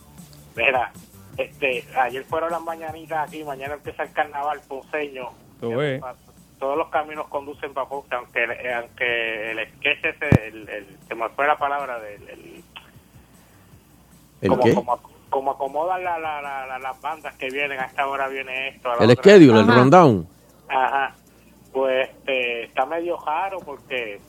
Mira, 0.56 0.92
este, 1.38 1.86
ayer 1.98 2.24
fueron 2.26 2.52
las 2.52 2.62
mañanitas 2.62 3.28
aquí, 3.28 3.44
mañana 3.44 3.76
empieza 3.76 4.04
el 4.04 4.12
carnaval 4.12 4.60
ponceño. 4.68 5.30
Tú 5.60 5.76
ves. 5.76 6.02
Todos 6.60 6.78
los 6.78 6.90
caminos 6.90 7.28
conducen 7.30 7.74
para 7.74 7.88
Ponce, 7.88 8.14
aunque, 8.14 8.44
aunque 8.74 9.52
el 9.52 9.68
sketch 9.78 10.04
ese, 10.04 10.48
el, 10.48 10.68
el, 10.70 10.98
se 11.08 11.16
me 11.16 11.30
fue 11.30 11.48
la 11.48 11.58
palabra 11.58 12.00
del... 12.00 12.28
el- 12.30 12.64
¿El 14.42 14.50
como, 14.50 14.64
qué? 14.64 14.74
Como, 14.76 15.00
como 15.30 15.52
acomodan 15.52 16.04
la, 16.04 16.18
la, 16.20 16.42
la- 16.42 16.66
la- 16.68 16.80
las 16.80 17.00
bandas 17.02 17.36
que 17.36 17.50
vienen, 17.50 17.80
a 17.80 17.86
esta 17.86 18.08
hora 18.08 18.28
viene 18.28 18.70
esto. 18.70 18.92
a 18.92 18.96
la 18.98 19.04
El 19.04 19.12
otra- 19.12 19.24
schedule, 19.24 19.60
el 19.60 19.70
Ajá. 19.70 19.80
rundown. 19.80 20.28
Ajá. 20.68 21.16
Pues 21.72 22.10
este, 22.10 22.64
está 22.64 22.86
medio 22.86 23.18
raro 23.26 23.60
porque 23.60 24.20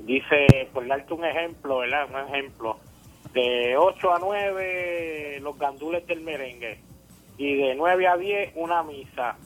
dice, 0.00 0.68
por 0.72 0.86
darte 0.86 1.14
un 1.14 1.24
ejemplo, 1.24 1.78
¿verdad? 1.78 2.08
Un 2.12 2.28
ejemplo. 2.34 2.78
De 3.32 3.76
8 3.76 4.12
a 4.14 4.18
9 4.18 5.38
los 5.40 5.56
gandules 5.58 6.04
del 6.06 6.20
merengue 6.22 6.80
y 7.38 7.54
de 7.56 7.74
9 7.76 8.08
a 8.08 8.16
10 8.16 8.52
una 8.56 8.82
misa 8.82 9.36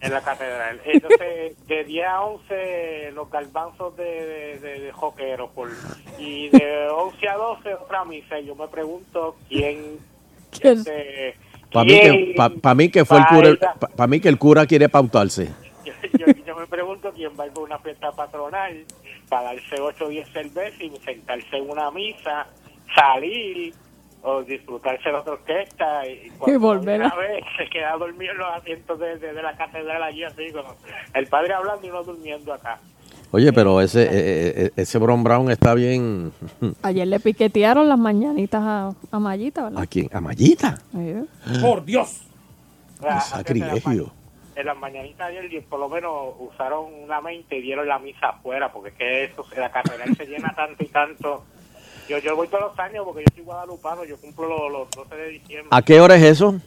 en 0.00 0.12
la 0.12 0.20
catedral. 0.20 0.80
Entonces, 0.84 1.66
de 1.66 1.84
10 1.84 2.06
a 2.06 2.22
11 2.22 3.10
los 3.14 3.28
garbanzos 3.30 3.96
de, 3.96 4.04
de, 4.04 4.58
de, 4.60 4.80
de 4.80 4.92
joquero 4.92 5.48
por, 5.50 5.70
y 6.18 6.48
de 6.50 6.88
11 6.88 7.28
a 7.28 7.34
12 7.36 7.74
otra 7.74 8.04
misa. 8.04 8.38
Y 8.38 8.46
yo 8.46 8.54
me 8.54 8.68
pregunto 8.68 9.36
quién... 9.48 9.98
Este, 10.60 11.34
Para 11.72 11.84
mí, 11.84 12.00
que, 12.00 12.34
pa- 12.36 12.50
pa' 12.50 12.74
mí 12.74 12.88
que 12.90 13.04
fue 13.04 13.18
el 13.18 13.24
cura, 13.26 13.48
esa- 13.50 13.74
para 13.74 14.06
mí 14.06 14.20
que 14.20 14.28
el 14.28 14.38
cura 14.38 14.66
quiere 14.66 14.88
pautarse. 14.88 15.48
yo, 15.84 15.92
yo, 16.18 16.26
yo 16.46 16.56
me 16.56 16.66
pregunto 16.66 17.10
quién 17.14 17.30
va 17.38 17.44
a 17.44 17.46
ir 17.46 17.52
por 17.52 17.64
una 17.64 17.78
fiesta 17.78 18.12
patronal 18.12 18.84
para 19.28 19.54
darse 19.54 19.80
8 19.80 20.04
o 20.04 20.08
10 20.08 20.28
cervezas 20.30 20.80
y 20.80 20.90
sentarse 21.04 21.56
en 21.56 21.70
una 21.70 21.90
misa, 21.90 22.46
salir 22.94 23.72
o 24.24 24.42
disfrutarse 24.42 25.08
de 25.08 25.14
otra 25.16 25.32
orquesta 25.32 26.06
y, 26.06 26.30
cuando 26.38 26.60
volver 26.60 27.02
a- 27.02 27.06
una 27.06 27.16
vez 27.16 27.42
se 27.56 27.66
queda 27.68 27.96
dormido 27.96 28.32
en 28.32 28.38
los 28.38 28.54
asientos 28.54 28.98
de, 29.00 29.18
de- 29.18 29.32
de 29.32 29.42
la 29.42 29.56
catedral 29.56 30.02
allí 30.02 30.22
así 30.22 30.52
como 30.52 30.76
el 31.14 31.26
padre 31.26 31.54
hablando 31.54 31.84
y 31.86 31.90
no 31.90 32.04
durmiendo 32.04 32.52
acá 32.52 32.78
Oye, 33.32 33.50
pero 33.52 33.80
ese, 33.80 34.02
eh, 34.02 34.08
eh, 34.12 34.70
ese 34.76 34.98
Bron 34.98 35.24
Brown 35.24 35.50
está 35.50 35.72
bien. 35.72 36.32
Ayer 36.82 37.08
le 37.08 37.18
piquetearon 37.18 37.88
las 37.88 37.98
mañanitas 37.98 38.62
a, 38.62 38.92
a 39.10 39.18
Mayita, 39.18 39.64
¿verdad? 39.64 39.82
¿A 39.82 39.86
quién? 39.86 40.10
¿A 40.12 40.20
Mallita? 40.20 40.82
Por 41.62 41.82
Dios. 41.84 42.20
Sea, 43.00 43.20
sacrilegio. 43.20 44.12
en 44.54 44.66
las 44.66 44.76
mañanitas 44.76 45.28
de 45.32 45.38
ayer 45.38 45.64
por 45.64 45.80
lo 45.80 45.88
menos 45.88 46.12
usaron 46.38 46.84
una 47.02 47.20
mente 47.22 47.56
y 47.56 47.62
dieron 47.62 47.88
la 47.88 47.98
misa 47.98 48.28
afuera 48.28 48.70
porque 48.70 48.90
es 48.90 48.94
que 48.96 49.24
eso 49.24 49.44
la 49.56 49.72
catedral 49.72 50.14
se 50.14 50.26
llena 50.26 50.54
tanto 50.54 50.84
y 50.84 50.86
tanto 50.86 51.42
yo 52.08 52.18
yo 52.18 52.36
voy 52.36 52.46
todos 52.46 52.64
los 52.70 52.78
años 52.78 53.04
porque 53.04 53.24
yo 53.24 53.34
soy 53.34 53.44
guadalupano 53.44 54.04
yo 54.04 54.16
cumplo 54.18 54.46
los, 54.46 54.70
los 54.70 54.90
12 55.08 55.16
de 55.16 55.28
diciembre 55.30 55.68
¿A 55.72 55.82
qué 55.82 56.00
hora 56.00 56.14
es 56.14 56.22
eso? 56.22 56.60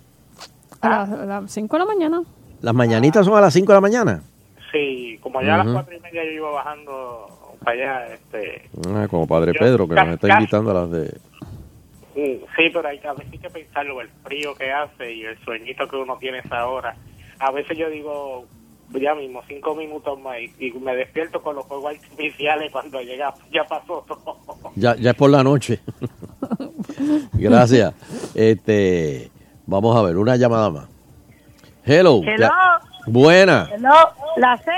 A 0.81 0.89
las, 0.89 1.10
a 1.10 1.25
las 1.25 1.51
5 1.51 1.74
de 1.74 1.79
la 1.79 1.86
mañana. 1.86 2.24
Las 2.62 2.74
mañanitas 2.74 3.25
son 3.25 3.38
a 3.38 3.41
las 3.41 3.53
5 3.53 3.72
de 3.72 3.77
la 3.77 3.81
mañana. 3.81 4.24
Sí, 4.75 5.17
como 5.22 5.41
ya 5.41 5.55
a 5.55 5.58
las 5.63 5.67
cuatro 5.74 5.96
y 5.96 6.00
media 6.01 6.25
yo 6.25 6.32
iba 6.32 6.51
bajando 6.51 7.27
para 7.63 7.72
allá, 8.03 8.13
este, 8.13 8.70
Ah, 8.89 9.08
como 9.10 9.25
Padre 9.25 9.53
Yo- 9.53 9.60
Pedro, 9.60 9.88
que 9.88 9.96
nos 9.96 10.10
está 10.10 10.27
invitando 10.38 10.72
a 10.72 10.74
las 10.74 10.91
de... 10.91 11.08
sí, 12.13 12.41
sí, 12.58 12.70
pero 12.74 12.88
hay, 12.89 13.00
a 13.00 13.13
veces 13.13 13.32
hay 13.32 13.39
que 13.39 13.50
pensarlo, 13.50 14.01
el 14.01 14.10
frío 14.25 14.53
que 14.55 14.72
hace 14.74 15.13
y 15.13 15.24
el 15.24 15.38
sueñito 15.46 15.88
que 15.88 15.96
uno 15.96 16.17
tiene 16.17 16.39
esa 16.39 16.67
hora. 16.67 16.94
A 17.39 17.51
veces 17.51 17.77
yo 17.77 17.89
digo, 17.89 18.46
ya 18.94 19.15
mismo, 19.15 19.41
cinco 19.48 19.75
minutos 19.75 20.20
más 20.20 20.38
y, 20.39 20.67
y 20.67 20.72
me 20.74 20.94
despierto 20.96 21.41
con 21.41 21.55
los 21.55 21.65
fuegos 21.67 21.96
artificiales 21.96 22.70
cuando 22.72 23.01
llega, 23.01 23.34
ya 23.53 23.63
pasó 23.63 24.03
todo. 24.08 24.38
Ya, 24.75 24.94
ya 24.98 25.12
es 25.12 25.15
por 25.15 25.29
la 25.29 25.41
noche. 25.41 25.79
Gracias. 27.34 27.94
Este, 28.36 29.29
vamos 29.65 29.96
a 29.96 30.01
ver, 30.01 30.17
una 30.17 30.36
llamada 30.36 30.70
más. 30.70 30.88
Hello. 31.86 32.20
Hello. 32.24 32.38
ya- 32.38 32.79
Buena. 33.07 33.69
Hello, 33.74 33.89
la 34.38 34.57
Z. 34.57 34.71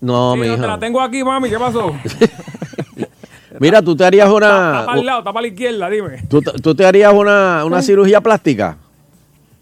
No, 0.00 0.34
Sí, 0.34 0.40
mi 0.40 0.48
no, 0.48 0.54
te 0.56 0.66
la 0.66 0.78
tengo 0.78 1.00
aquí, 1.00 1.24
mami. 1.24 1.48
¿Qué 1.50 1.58
pasó? 1.58 1.92
Mira, 3.60 3.82
tú 3.82 3.96
te 3.96 4.04
harías 4.04 4.26
Está 4.28 4.36
una... 4.36 4.84
para 4.86 4.98
el 5.00 5.06
lado, 5.06 5.18
está 5.20 5.32
para 5.32 5.42
la 5.42 5.48
izquierda, 5.48 5.90
dime. 5.90 6.22
¿Tú, 6.28 6.40
te- 6.40 6.52
tú 6.52 6.74
te 6.74 6.84
harías 6.86 7.12
una, 7.12 7.64
una 7.64 7.82
cirugía 7.82 8.20
plástica? 8.20 8.76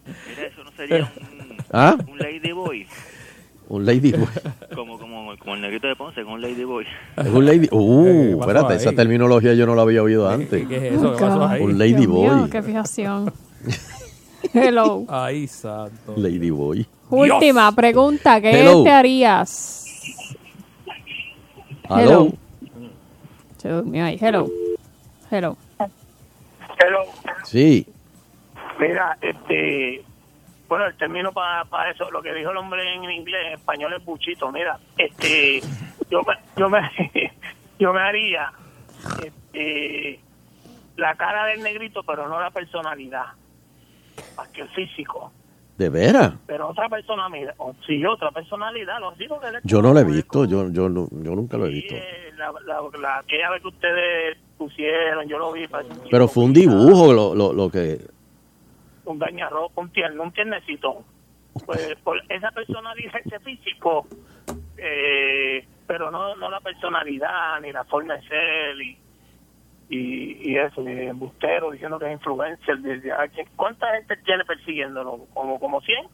Mira, 0.06 0.48
eso 0.48 0.62
no 0.64 0.70
sería 0.76 0.96
un, 0.98 1.56
¿Ah? 1.72 1.96
un 2.06 2.18
ladyboy, 2.18 2.86
Un 3.68 3.86
lady 3.86 4.12
boy. 4.12 4.28
como, 4.74 4.98
como, 4.98 5.34
como 5.38 5.54
el 5.54 5.60
negrito 5.62 5.86
de 5.86 5.96
Ponce, 5.96 6.22
con 6.24 6.34
un 6.34 6.42
ladyboy. 6.42 6.84
Es 7.16 7.26
un 7.28 7.46
lady... 7.46 7.64
Eh, 7.66 7.68
¿qué 7.70 7.76
Uh, 7.76 8.40
espérate, 8.40 8.72
ahí? 8.74 8.78
esa 8.78 8.92
terminología 8.92 9.54
yo 9.54 9.64
no 9.64 9.74
la 9.74 9.82
había 9.82 10.02
oído 10.02 10.28
antes. 10.28 10.66
¿Qué 10.68 10.76
es 10.88 10.92
eso? 10.94 11.14
¿Qué 11.16 11.20
pasó 11.24 11.46
ahí? 11.46 11.62
Un 11.62 11.78
lady 11.78 11.94
Dios 11.94 12.08
mío, 12.08 12.36
boy. 12.36 12.50
qué 12.50 12.62
fijación. 12.62 13.32
Hello. 14.52 15.04
Ay, 15.08 15.46
santo. 15.46 16.14
Lady 16.16 16.50
boy. 16.50 16.86
Última 17.10 17.70
pregunta. 17.72 18.40
¿Qué 18.40 18.50
Hello. 18.50 18.82
te 18.82 18.90
harías? 18.90 19.86
Hello. 21.88 22.32
Hello. 23.62 23.84
Hello. 24.20 24.48
Hello. 25.30 25.56
Hello. 26.78 27.04
Sí. 27.44 27.86
Mira, 28.78 29.16
este, 29.20 30.04
bueno, 30.68 30.86
el 30.86 30.96
término 30.96 31.32
para 31.32 31.90
eso, 31.90 32.10
lo 32.10 32.20
que 32.22 32.34
dijo 32.34 32.50
el 32.50 32.56
hombre 32.56 32.94
en 32.94 33.04
inglés, 33.04 33.46
en 33.46 33.52
español 33.54 33.94
es 33.94 34.04
buchito. 34.04 34.50
Mira, 34.52 34.78
este, 34.98 35.60
yo 36.10 36.22
me, 36.22 36.34
yo 36.56 36.68
me, 36.68 36.80
yo 37.78 37.92
me 37.92 38.00
haría, 38.00 38.52
este, 39.24 40.20
la 40.96 41.14
cara 41.14 41.46
del 41.46 41.62
negrito, 41.62 42.02
pero 42.02 42.28
no 42.28 42.40
la 42.40 42.50
personalidad, 42.50 43.26
más 44.36 44.48
que 44.48 44.62
el 44.62 44.68
físico. 44.70 45.32
¿De 45.78 45.90
veras? 45.90 46.32
Pero 46.46 46.68
otra 46.68 46.88
personalidad, 46.88 47.54
o 47.58 47.74
sí, 47.86 48.02
otra 48.06 48.30
personalidad, 48.30 48.98
los 48.98 49.16
digo 49.18 49.38
que 49.38 49.48
Yo 49.64 49.82
no 49.82 49.92
lo 49.92 50.00
he 50.00 50.04
visto, 50.04 50.46
yo, 50.46 50.70
yo, 50.70 50.88
no- 50.88 51.08
yo 51.10 51.34
nunca 51.34 51.58
lo 51.58 51.66
he 51.66 51.70
visto. 51.70 51.94
eh, 51.94 52.32
la, 52.36 52.50
la, 52.64 52.80
la- 52.98 53.18
aquella 53.18 53.50
vez 53.50 53.60
que 53.60 53.68
ustedes 53.68 54.38
pusieron, 54.56 55.28
yo 55.28 55.38
lo 55.38 55.52
vi. 55.52 55.66
Pero 56.10 56.28
fue 56.28 56.44
un 56.44 56.54
dibujo 56.54 57.12
lo, 57.12 57.34
lo, 57.34 57.52
lo 57.52 57.70
que... 57.70 57.98
Un 59.04 59.18
dañarrojo, 59.18 59.70
un 59.76 59.90
tierno, 59.90 60.22
un 60.22 60.32
tiernecito. 60.32 61.04
Pues 61.66 61.94
por 62.02 62.20
esa 62.28 62.50
personalidad, 62.52 63.12
ese 63.24 63.38
físico, 63.40 64.06
eh, 64.78 65.66
pero 65.86 66.10
no, 66.10 66.34
no 66.36 66.50
la 66.50 66.60
personalidad, 66.60 67.60
ni 67.60 67.70
la 67.72 67.84
forma 67.84 68.14
de 68.14 68.22
ser, 68.28 68.80
y, 68.80 68.96
y, 69.88 70.50
y 70.50 70.56
eso, 70.56 70.82
y 70.82 71.06
embustero, 71.06 71.70
diciendo 71.70 71.98
que 71.98 72.06
es 72.06 72.12
influencer. 72.12 72.78
Desde, 72.78 73.10
¿Cuánta 73.54 73.86
gente 73.94 74.16
tiene 74.24 74.44
persiguiéndolo? 74.44 75.26
¿Como, 75.32 75.58
como 75.60 75.80
100? 75.80 76.06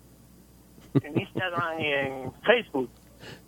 En 1.02 1.20
Instagram 1.20 1.80
y 1.80 1.86
en 1.86 2.32
Facebook. 2.42 2.90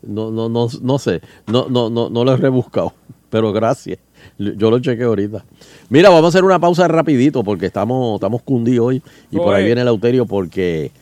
No, 0.03 0.31
no, 0.31 0.49
no, 0.49 0.69
no 0.83 0.99
sé, 0.99 1.21
no, 1.47 1.69
no, 1.69 1.91
no, 1.91 2.09
no 2.09 2.25
lo 2.25 2.33
he 2.33 2.37
rebuscado, 2.37 2.93
pero 3.29 3.53
gracias. 3.53 3.99
Yo 4.39 4.71
lo 4.71 4.79
chequeo 4.79 5.09
ahorita. 5.09 5.45
Mira, 5.91 6.09
vamos 6.09 6.27
a 6.27 6.29
hacer 6.29 6.45
una 6.45 6.59
pausa 6.59 6.89
rapidito 6.89 7.45
porque 7.45 7.67
estamos, 7.67 8.15
estamos 8.15 8.43
cundidos 8.43 8.87
hoy 8.87 9.03
y 9.31 9.37
por 9.37 9.55
ahí 9.55 9.65
viene 9.65 9.83
el 9.83 9.87
Lauterio 9.87 10.27
porque 10.27 10.93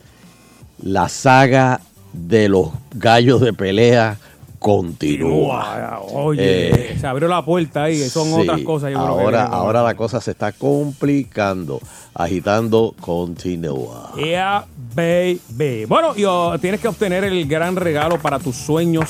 la 0.81 1.07
saga 1.07 1.79
de 2.11 2.49
los 2.49 2.69
gallos 2.95 3.41
de 3.41 3.53
pelea 3.53 4.17
continúa. 4.63 5.99
Oye, 6.13 6.93
Eh, 6.93 6.97
se 6.97 7.05
abrió 7.05 7.27
la 7.27 7.43
puerta 7.43 7.83
ahí, 7.83 7.97
son 8.07 8.27
Sí, 8.29 8.33
otras 8.39 8.61
cosas. 8.61 8.93
Yo 8.93 9.03
creo 9.03 9.17
que 9.17 9.23
ahora, 9.23 9.43
ahora 9.43 9.83
la 9.83 9.93
cosa 9.93 10.21
se 10.21 10.31
está 10.31 10.53
complicando, 10.53 11.81
agitando 12.13 12.95
continúa. 13.01 14.13
Yeah, 14.15 14.65
baby. 14.95 15.83
Bueno, 15.85 16.15
yo, 16.15 16.55
tienes 16.61 16.79
que 16.79 16.87
obtener 16.87 17.25
el 17.25 17.45
gran 17.45 17.75
regalo 17.75 18.17
para 18.19 18.39
tus 18.39 18.55
sueños. 18.55 19.09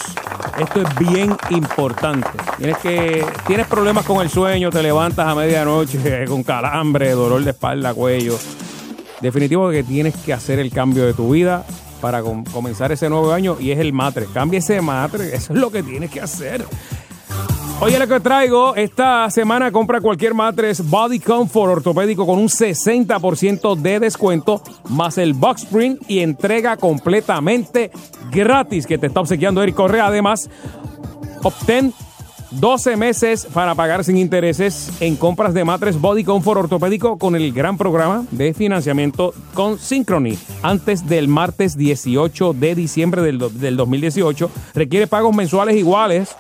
Esto 0.60 0.82
es 0.82 1.08
bien 1.08 1.38
importante. 1.52 2.28
Tienes 2.58 2.78
que 2.80 3.24
tienes 3.46 3.68
problemas 3.68 4.06
con 4.06 4.22
el 4.24 4.30
sueño, 4.32 4.72
te 4.72 4.82
levantas 4.82 5.28
a 5.28 5.36
medianoche 5.36 6.26
con 6.28 6.42
calambre, 6.42 7.12
dolor 7.12 7.44
de 7.44 7.52
espalda, 7.52 7.94
cuello. 7.94 8.40
Definitivo 9.22 9.70
que 9.70 9.84
tienes 9.84 10.16
que 10.18 10.34
hacer 10.34 10.58
el 10.58 10.72
cambio 10.72 11.06
de 11.06 11.14
tu 11.14 11.30
vida 11.30 11.64
para 12.04 12.22
com- 12.22 12.44
comenzar 12.44 12.92
ese 12.92 13.08
nuevo 13.10 13.32
año 13.32 13.56
y 13.62 13.72
es 13.72 13.80
el 13.80 13.94
matre. 13.94 14.26
Cambia 14.34 14.60
ese 14.60 14.82
matre, 14.82 15.34
eso 15.34 15.54
es 15.54 15.60
lo 15.60 15.72
que 15.72 15.82
tienes 15.82 16.12
que 16.12 16.20
hacer. 16.20 16.66
Oye, 17.80 17.98
lo 17.98 18.08
que 18.10 18.20
traigo, 18.20 18.76
esta 18.76 19.30
semana 19.32 19.72
compra 19.72 20.02
cualquier 20.02 20.34
matres 20.34 20.86
Body 20.90 21.22
Comfort 21.22 21.72
ortopédico 21.78 22.26
con 22.26 22.40
un 22.40 22.50
60% 22.50 23.76
de 23.78 24.02
descuento, 24.02 24.62
más 24.90 25.18
el 25.18 25.34
box 25.34 25.64
spring 25.64 25.96
y 26.10 26.20
entrega 26.20 26.76
completamente 26.76 27.90
gratis 28.32 28.86
que 28.86 28.98
te 28.98 29.08
está 29.08 29.22
obsequiando 29.22 29.64
Eric 29.64 29.76
Correa. 29.76 30.08
Además, 30.08 30.50
obtén 31.42 31.94
12 32.60 32.98
meses 32.98 33.48
para 33.52 33.74
pagar 33.76 34.04
sin 34.04 34.18
intereses 34.18 34.92
en 35.00 35.16
compras 35.16 35.54
de 35.54 35.64
matres 35.64 36.00
Body 36.00 36.24
Comfort 36.24 36.60
ortopédico 36.62 37.18
con 37.18 37.36
el 37.36 37.52
gran 37.52 37.78
programa 37.78 38.26
de 38.32 38.54
financiamiento 38.54 39.34
con 39.54 39.80
Synchrony. 39.80 40.38
Antes 40.62 41.08
del 41.08 41.28
martes 41.28 41.76
18 41.76 42.54
de 42.54 42.76
diciembre 42.76 43.22
del, 43.22 43.40
del 43.60 43.76
2018, 43.76 44.52
requiere 44.76 45.08
pagos 45.08 45.36
mensuales 45.36 45.76
iguales. 45.76 46.36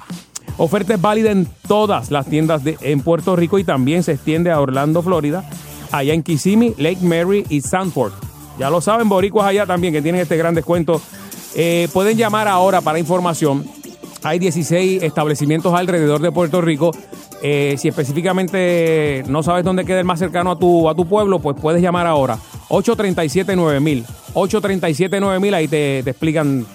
Oferta 0.57 0.93
es 0.93 1.01
válida 1.01 1.31
en 1.31 1.47
todas 1.67 2.11
las 2.11 2.27
tiendas 2.27 2.63
de, 2.63 2.77
en 2.81 3.01
Puerto 3.01 3.35
Rico 3.35 3.57
y 3.57 3.63
también 3.63 4.03
se 4.03 4.13
extiende 4.13 4.51
a 4.51 4.61
Orlando, 4.61 5.01
Florida, 5.01 5.43
allá 5.91 6.13
en 6.13 6.21
Kissimmee, 6.21 6.75
Lake 6.77 7.01
Mary 7.01 7.43
y 7.49 7.61
Sanford. 7.61 8.13
Ya 8.59 8.69
lo 8.69 8.81
saben, 8.81 9.09
boricuas 9.09 9.47
allá 9.47 9.65
también 9.65 9.93
que 9.93 10.01
tienen 10.01 10.21
este 10.21 10.37
gran 10.37 10.53
descuento. 10.53 11.01
Eh, 11.55 11.87
pueden 11.91 12.17
llamar 12.17 12.47
ahora 12.47 12.81
para 12.81 12.99
información. 12.99 13.65
Hay 14.23 14.39
16 14.39 15.03
establecimientos 15.03 15.73
alrededor 15.73 16.21
de 16.21 16.31
Puerto 16.31 16.61
Rico. 16.61 16.91
Eh, 17.41 17.75
si 17.77 17.89
específicamente 17.89 19.23
no 19.27 19.43
sabes 19.43 19.65
dónde 19.65 19.83
queda 19.83 19.99
el 19.99 20.05
más 20.05 20.19
cercano 20.19 20.51
a 20.51 20.57
tu, 20.57 20.87
a 20.87 20.95
tu 20.95 21.05
pueblo, 21.05 21.39
pues 21.39 21.57
puedes 21.59 21.81
llamar 21.81 22.07
ahora. 22.07 22.37
837-9000. 22.69 24.05
837-9000, 24.33 25.53
ahí 25.53 25.67
te, 25.67 25.99
explican, 25.99 26.65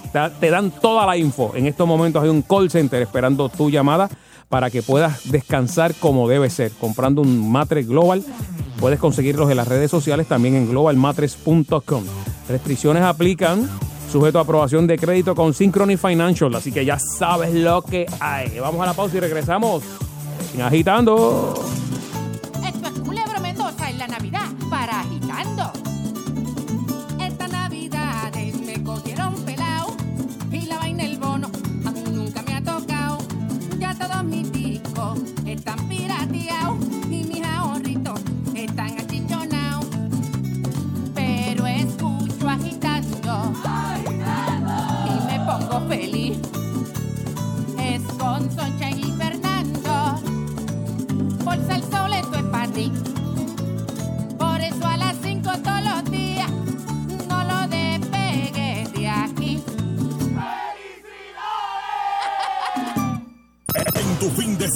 te, 0.40 0.50
dan 0.50 0.70
toda 0.70 1.06
la 1.06 1.16
info. 1.16 1.52
En 1.56 1.66
estos 1.66 1.88
momentos 1.88 2.22
hay 2.22 2.28
un 2.28 2.42
call 2.42 2.70
center 2.70 3.02
esperando 3.02 3.48
tu 3.48 3.70
llamada 3.70 4.08
para 4.48 4.70
que 4.70 4.82
puedas 4.82 5.30
descansar 5.30 5.94
como 5.94 6.28
debe 6.28 6.50
ser. 6.50 6.70
Comprando 6.72 7.22
un 7.22 7.50
matre 7.50 7.82
global, 7.82 8.22
puedes 8.78 8.98
conseguirlos 8.98 9.50
en 9.50 9.56
las 9.56 9.68
redes 9.68 9.90
sociales, 9.90 10.26
también 10.26 10.54
en 10.54 10.68
globalmatres.com. 10.68 12.04
Restricciones 12.48 13.02
aplican, 13.02 13.68
sujeto 14.10 14.38
a 14.38 14.42
aprobación 14.42 14.86
de 14.86 14.98
crédito 14.98 15.34
con 15.34 15.52
Synchrony 15.54 15.96
Financial, 15.96 16.54
así 16.54 16.72
que 16.72 16.84
ya 16.84 16.98
sabes 16.98 17.52
lo 17.54 17.82
que 17.82 18.06
hay. 18.20 18.58
Vamos 18.58 18.80
a 18.80 18.86
la 18.86 18.94
pausa 18.94 19.16
y 19.16 19.20
regresamos. 19.20 19.82
Agitando. 20.60 21.54
Esto 22.66 22.88
es 22.88 23.00
Culebro 23.00 23.40
Mendoza 23.40 23.90
en 23.90 23.98
la 23.98 24.08
Navidad 24.08 24.48
para 24.68 25.00
agitando. 25.00 25.77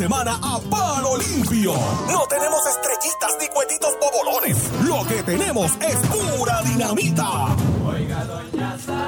Semana 0.02 0.36
a 0.42 0.58
palo 0.68 1.16
limpio. 1.16 1.74
No 2.10 2.26
tenemos 2.26 2.60
estrellitas 2.66 3.36
ni 3.40 3.46
cuetitos 3.54 3.92
bobolones. 4.00 4.58
Lo 4.84 5.06
que 5.06 5.22
tenemos 5.22 5.70
es 5.80 5.96
pura 6.08 6.60
dinamita. 6.62 7.54
Oiga, 7.86 8.24
doña 8.24 8.76
Santos, 8.78 9.01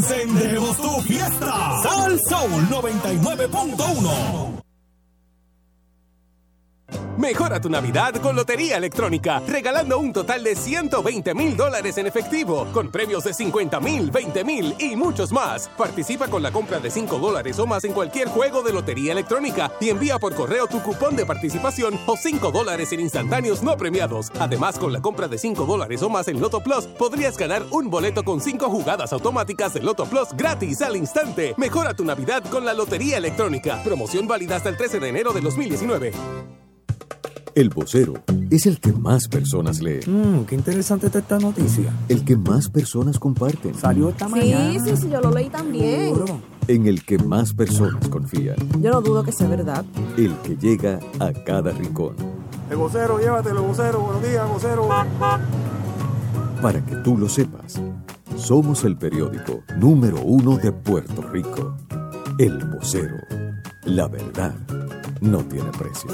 encendemos 0.00 0.76
tu 0.78 1.00
fiesta. 1.02 1.80
Sal 1.82 2.18
Soul 2.28 2.68
99.1. 2.70 4.49
Tu 7.60 7.68
Navidad 7.68 8.14
con 8.22 8.36
Lotería 8.36 8.78
Electrónica, 8.78 9.42
regalando 9.46 9.98
un 9.98 10.14
total 10.14 10.42
de 10.42 10.56
120 10.56 11.34
mil 11.34 11.56
dólares 11.56 11.98
en 11.98 12.06
efectivo, 12.06 12.66
con 12.72 12.90
premios 12.90 13.24
de 13.24 13.34
50 13.34 13.80
mil, 13.80 14.10
20 14.10 14.44
mil 14.44 14.74
y 14.78 14.96
muchos 14.96 15.30
más. 15.30 15.68
Participa 15.76 16.28
con 16.28 16.42
la 16.42 16.52
compra 16.52 16.80
de 16.80 16.90
5 16.90 17.18
dólares 17.18 17.58
o 17.58 17.66
más 17.66 17.84
en 17.84 17.92
cualquier 17.92 18.28
juego 18.28 18.62
de 18.62 18.72
Lotería 18.72 19.12
Electrónica 19.12 19.70
y 19.78 19.90
envía 19.90 20.18
por 20.18 20.34
correo 20.34 20.66
tu 20.68 20.80
cupón 20.82 21.16
de 21.16 21.26
participación 21.26 21.98
o 22.06 22.16
5 22.16 22.50
dólares 22.50 22.92
en 22.92 23.00
instantáneos 23.00 23.62
no 23.62 23.76
premiados. 23.76 24.30
Además, 24.40 24.78
con 24.78 24.92
la 24.92 25.02
compra 25.02 25.28
de 25.28 25.36
5 25.36 25.66
dólares 25.66 26.02
o 26.02 26.08
más 26.08 26.28
en 26.28 26.40
Loto 26.40 26.60
Plus, 26.60 26.86
podrías 26.86 27.36
ganar 27.36 27.62
un 27.70 27.90
boleto 27.90 28.24
con 28.24 28.40
5 28.40 28.70
jugadas 28.70 29.12
automáticas 29.12 29.74
de 29.74 29.80
Loto 29.80 30.06
Plus 30.06 30.28
gratis 30.34 30.80
al 30.80 30.96
instante. 30.96 31.54
Mejora 31.58 31.92
tu 31.92 32.04
Navidad 32.06 32.42
con 32.44 32.64
la 32.64 32.72
Lotería 32.72 33.18
Electrónica. 33.18 33.82
Promoción 33.82 34.26
válida 34.26 34.56
hasta 34.56 34.70
el 34.70 34.78
13 34.78 34.98
de 34.98 35.08
enero 35.08 35.32
de 35.34 35.42
2019. 35.42 36.59
El 37.54 37.68
vocero 37.70 38.14
es 38.50 38.66
el 38.66 38.78
que 38.80 38.92
más 38.92 39.26
personas 39.28 39.80
lee. 39.80 40.00
Mmm, 40.06 40.44
qué 40.44 40.54
interesante 40.54 41.06
está 41.06 41.18
esta 41.18 41.38
noticia. 41.38 41.92
El 42.08 42.24
que 42.24 42.36
más 42.36 42.68
personas 42.68 43.18
comparten. 43.18 43.74
Salió 43.74 44.08
esta 44.10 44.26
Sí, 44.26 44.32
mañana. 44.32 44.84
sí, 44.84 44.96
sí, 44.96 45.08
yo 45.10 45.20
lo 45.20 45.30
leí 45.32 45.48
también. 45.48 46.14
En 46.68 46.86
el 46.86 47.04
que 47.04 47.18
más 47.18 47.52
personas 47.52 48.06
confían. 48.08 48.56
Yo 48.80 48.90
no 48.92 49.00
dudo 49.00 49.24
que 49.24 49.32
sea 49.32 49.48
verdad. 49.48 49.84
El 50.16 50.34
que 50.38 50.56
llega 50.56 51.00
a 51.18 51.32
cada 51.32 51.72
rincón. 51.72 52.14
El 52.70 52.76
vocero, 52.76 53.18
llévatelo, 53.18 53.62
vocero. 53.64 54.00
Buenos 54.00 54.22
días, 54.22 54.48
vocero. 54.48 54.88
Para 56.62 56.84
que 56.84 56.94
tú 56.96 57.16
lo 57.18 57.28
sepas, 57.28 57.80
somos 58.36 58.84
el 58.84 58.96
periódico 58.96 59.62
número 59.76 60.20
uno 60.22 60.56
de 60.56 60.70
Puerto 60.70 61.22
Rico. 61.22 61.74
El 62.38 62.58
vocero. 62.66 63.16
La 63.84 64.06
verdad 64.06 64.54
no 65.20 65.38
tiene 65.44 65.70
precio. 65.76 66.10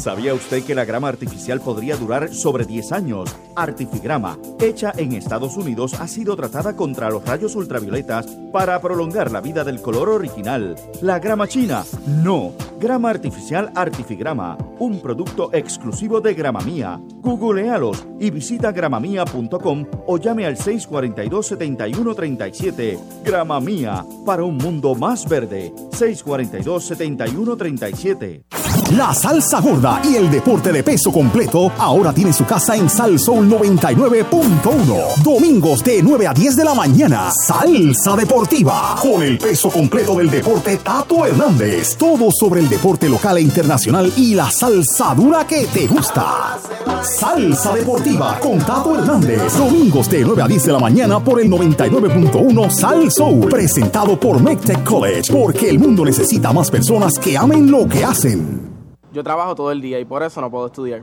¿Sabía 0.00 0.32
usted 0.32 0.64
que 0.64 0.74
la 0.74 0.86
grama 0.86 1.08
artificial 1.08 1.60
podría 1.60 1.94
durar 1.94 2.32
sobre 2.32 2.64
10 2.64 2.92
años? 2.92 3.36
Artifigrama, 3.54 4.38
hecha 4.58 4.94
en 4.96 5.12
Estados 5.12 5.58
Unidos, 5.58 5.92
ha 6.00 6.08
sido 6.08 6.34
tratada 6.36 6.74
contra 6.74 7.10
los 7.10 7.22
rayos 7.22 7.54
ultravioletas 7.54 8.26
para 8.50 8.80
prolongar 8.80 9.30
la 9.30 9.42
vida 9.42 9.62
del 9.62 9.82
color 9.82 10.08
original. 10.08 10.74
¿La 11.02 11.18
grama 11.18 11.46
china? 11.46 11.84
No. 12.06 12.54
Grama 12.80 13.10
artificial 13.10 13.70
Artifigrama, 13.74 14.56
un 14.78 15.02
producto 15.02 15.50
exclusivo 15.52 16.22
de 16.22 16.32
Gramamía. 16.32 16.98
Googlealos 17.20 18.06
y 18.18 18.30
visita 18.30 18.72
gramamía.com 18.72 19.84
o 20.06 20.16
llame 20.16 20.46
al 20.46 20.56
642-7137. 20.56 22.98
Gramamía, 23.22 24.02
para 24.24 24.44
un 24.44 24.56
mundo 24.56 24.94
más 24.94 25.28
verde. 25.28 25.74
642-7137. 25.90 28.59
La 28.96 29.14
salsa 29.14 29.60
gorda 29.60 30.02
y 30.02 30.16
el 30.16 30.28
deporte 30.28 30.72
de 30.72 30.82
peso 30.82 31.12
completo 31.12 31.70
ahora 31.78 32.12
tiene 32.12 32.32
su 32.32 32.44
casa 32.44 32.74
en 32.74 32.90
Sal 32.90 33.20
Soul 33.20 33.48
99.1. 33.48 35.22
Domingos 35.22 35.84
de 35.84 36.02
9 36.02 36.26
a 36.26 36.34
10 36.34 36.56
de 36.56 36.64
la 36.64 36.74
mañana. 36.74 37.30
Salsa 37.30 38.16
deportiva. 38.16 38.96
Con 39.00 39.22
el 39.22 39.38
peso 39.38 39.70
completo 39.70 40.16
del 40.16 40.28
deporte 40.28 40.76
Tato 40.78 41.24
Hernández. 41.24 41.96
Todo 41.96 42.32
sobre 42.32 42.62
el 42.62 42.68
deporte 42.68 43.08
local 43.08 43.38
e 43.38 43.42
internacional 43.42 44.12
y 44.16 44.34
la 44.34 44.50
salsa 44.50 45.14
dura 45.14 45.46
que 45.46 45.66
te 45.66 45.86
gusta. 45.86 46.58
Salsa 47.02 47.72
deportiva 47.72 48.40
con 48.40 48.58
Tato 48.58 48.98
Hernández. 48.98 49.56
Domingos 49.56 50.10
de 50.10 50.24
9 50.24 50.42
a 50.42 50.48
10 50.48 50.66
de 50.66 50.72
la 50.72 50.80
mañana 50.80 51.22
por 51.22 51.40
el 51.40 51.48
99.1 51.48 52.70
Sal 52.70 53.08
Soul. 53.12 53.48
Presentado 53.50 54.18
por 54.18 54.42
McTech 54.42 54.82
College. 54.82 55.32
Porque 55.32 55.70
el 55.70 55.78
mundo 55.78 56.04
necesita 56.04 56.52
más 56.52 56.72
personas 56.72 57.20
que 57.20 57.38
amen 57.38 57.70
lo 57.70 57.86
que 57.86 58.04
hacen. 58.04 58.79
Yo 59.12 59.24
trabajo 59.24 59.54
todo 59.54 59.72
el 59.72 59.80
día 59.80 59.98
y 59.98 60.04
por 60.04 60.22
eso 60.22 60.40
no 60.40 60.50
puedo 60.50 60.66
estudiar. 60.66 61.02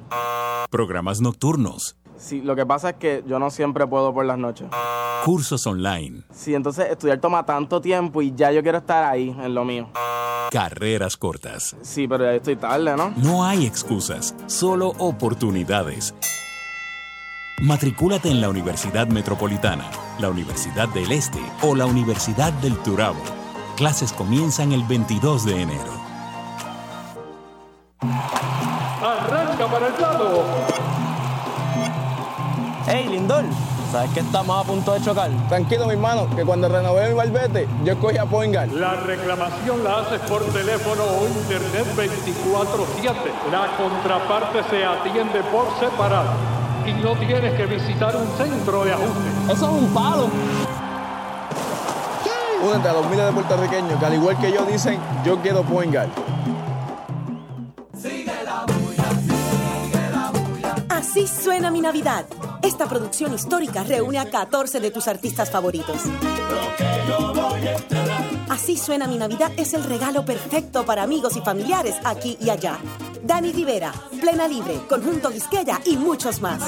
Programas 0.70 1.22
nocturnos, 1.22 1.96
Sí, 2.18 2.42
lo 2.42 2.56
que 2.56 2.66
pasa 2.66 2.90
es 2.92 2.96
que 2.96 3.24
yo 3.28 3.38
no 3.38 3.52
siempre 3.52 3.86
puedo 3.86 4.12
por 4.12 4.26
las 4.26 4.40
noches. 4.40 4.68
cursos 5.24 5.68
online, 5.68 6.24
Sí, 6.34 6.56
entonces 6.56 6.88
estudiar 6.90 7.20
toma 7.20 7.46
tanto 7.46 7.80
tiempo 7.80 8.22
y 8.24 8.34
ya 8.34 8.52
yo 8.52 8.64
quiero 8.64 8.80
estar 8.80 9.04
ahí 9.04 9.30
en 9.30 9.54
lo 9.54 9.64
mío. 9.66 9.90
carreras 10.52 11.16
cortas. 11.18 11.76
Sí, 11.82 12.08
pero 12.08 12.24
ya 12.24 12.34
estoy 12.34 12.56
tarde, 12.56 12.96
¿no? 12.98 13.14
No 13.18 13.44
hay 13.46 13.66
excusas, 13.68 14.34
solo 14.48 14.94
oportunidades. 14.98 16.16
Matricúlate 17.62 18.30
en 18.30 18.40
la 18.42 18.50
Universidad 18.50 19.08
Metropolitana, 19.08 19.90
la 20.20 20.30
Universidad 20.30 20.88
del 20.90 21.12
Este 21.12 21.42
o 21.62 21.76
la 21.76 21.86
Universidad 21.86 22.54
del 22.54 22.78
Turabo. 22.78 23.20
Clases 23.76 24.12
comienzan 24.14 24.72
el 24.72 24.84
22 24.84 25.46
de 25.46 25.62
enero. 25.62 26.07
¿Sabes 33.92 34.12
que 34.12 34.20
estamos 34.20 34.64
a 34.64 34.68
punto 34.68 34.94
de 34.94 35.02
chocar? 35.02 35.30
Tranquilo, 35.48 35.86
mi 35.86 35.94
hermano, 35.94 36.28
que 36.36 36.44
cuando 36.44 36.68
renové 36.68 37.10
mi 37.10 37.16
barbete, 37.16 37.68
yo 37.84 37.94
escogí 37.94 38.18
a 38.18 38.26
Poingal. 38.26 38.80
La 38.80 38.96
reclamación 38.96 39.84
la 39.84 40.00
haces 40.00 40.20
por 40.22 40.44
teléfono 40.46 41.04
o 41.04 41.28
internet 41.28 41.86
24-7. 41.96 43.14
La 43.52 43.76
contraparte 43.78 44.64
se 44.70 44.86
atiende 44.86 45.42
por 45.52 45.68
separado 45.80 46.32
y 46.86 46.94
no 46.94 47.16
tienes 47.16 47.54
que 47.54 47.66
visitar 47.66 48.16
un 48.16 48.28
centro 48.38 48.84
de 48.84 48.94
ajuste. 48.94 49.54
Eso 49.54 49.66
es 49.66 49.84
un 49.84 49.94
palo. 49.94 50.30
Únete 52.64 52.90
a 52.90 52.94
los 52.94 53.08
miles 53.10 53.26
de 53.26 53.32
puertorriqueños 53.32 54.00
que 54.00 54.06
al 54.06 54.14
igual 54.16 54.38
que 54.38 54.52
yo 54.52 54.66
dicen, 54.66 55.00
yo 55.24 55.40
quiero 55.42 55.64
Poingal. 55.64 56.10
Así 60.90 61.28
suena 61.28 61.70
mi 61.70 61.82
Navidad. 61.82 62.26
Esta 62.68 62.86
producción 62.86 63.34
histórica 63.34 63.86
reúne 63.86 64.20
a 64.20 64.30
14 64.30 64.82
de 64.82 64.92
tus 64.92 65.08
artistas 65.08 65.50
favoritos. 65.50 66.02
Así 68.50 68.76
suena 68.76 69.08
mi 69.08 69.18
Navidad 69.18 69.54
es 69.56 69.74
el 69.74 69.86
regalo 69.86 70.26
perfecto 70.26 70.86
para 70.86 71.04
amigos 71.04 71.38
y 71.38 71.40
familiares 71.40 71.96
aquí 72.04 72.38
y 72.42 72.50
allá. 72.50 72.78
Dani 73.24 73.54
Rivera, 73.54 73.94
Plena 74.20 74.50
Libre, 74.50 74.82
Conjunto 74.90 75.32
Quisqueya 75.32 75.80
y 75.86 75.96
muchos 75.96 76.42
más. 76.42 76.62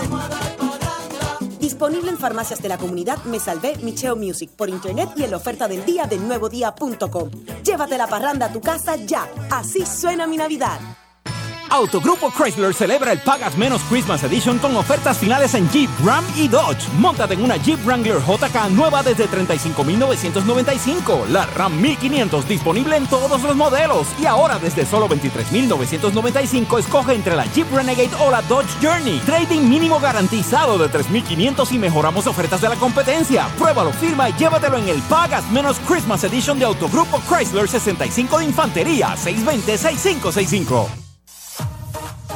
Disponible 1.59 2.11
en 2.11 2.17
farmacias 2.17 2.61
de 2.61 2.69
la 2.69 2.77
comunidad 2.77 3.21
Me 3.25 3.37
Salvé 3.37 3.75
Micheo 3.83 4.15
Music 4.15 4.51
por 4.51 4.69
internet 4.69 5.09
y 5.17 5.25
en 5.25 5.31
la 5.31 5.37
oferta 5.37 5.67
del 5.67 5.83
día 5.83 6.05
de 6.05 6.17
nuevodía.com. 6.17 7.29
Llévate 7.61 7.97
la 7.97 8.07
parranda 8.07 8.45
a 8.45 8.53
tu 8.53 8.61
casa 8.61 8.95
ya. 8.95 9.29
Así 9.51 9.85
suena 9.85 10.27
mi 10.27 10.37
Navidad. 10.37 10.79
Autogrupo 11.69 12.31
Chrysler 12.31 12.73
celebra 12.73 13.11
el 13.11 13.19
Pagas 13.19 13.55
Menos 13.55 13.81
Christmas 13.83 14.23
Edition 14.23 14.57
con 14.59 14.75
ofertas 14.75 15.17
finales 15.17 15.53
en 15.53 15.69
Jeep, 15.69 15.89
Ram 16.03 16.25
y 16.35 16.47
Dodge. 16.47 16.87
Móntate 16.97 17.35
en 17.35 17.43
una 17.43 17.57
Jeep 17.57 17.79
Wrangler 17.85 18.19
JK 18.19 18.69
nueva 18.71 19.03
desde 19.03 19.27
35,995. 19.27 21.27
La 21.29 21.45
Ram 21.45 21.79
1500 21.79 22.47
disponible 22.47 22.97
en 22.97 23.07
todos 23.07 23.41
los 23.41 23.55
modelos. 23.55 24.07
Y 24.19 24.25
ahora 24.25 24.59
desde 24.59 24.85
solo 24.85 25.07
23,995 25.07 26.79
escoge 26.79 27.13
entre 27.13 27.35
la 27.35 27.45
Jeep 27.45 27.71
Renegade 27.71 28.11
o 28.19 28.31
la 28.31 28.41
Dodge 28.43 28.69
Journey. 28.81 29.19
Trading 29.19 29.69
mínimo 29.69 29.99
garantizado 29.99 30.77
de 30.77 30.89
3,500 30.89 31.71
y 31.71 31.77
mejoramos 31.77 32.27
ofertas 32.27 32.61
de 32.61 32.69
la 32.69 32.75
competencia. 32.75 33.47
Pruébalo, 33.57 33.91
firma 33.91 34.29
y 34.29 34.33
llévatelo 34.33 34.77
en 34.77 34.89
el 34.89 35.01
Pagas 35.03 35.49
Menos 35.51 35.79
Christmas 35.87 36.23
Edition 36.23 36.57
de 36.57 36.65
Autogrupo 36.65 37.21
Chrysler 37.29 37.67
65 37.67 38.39
de 38.39 38.45
Infantería 38.45 39.15
620-6565. 39.15 41.08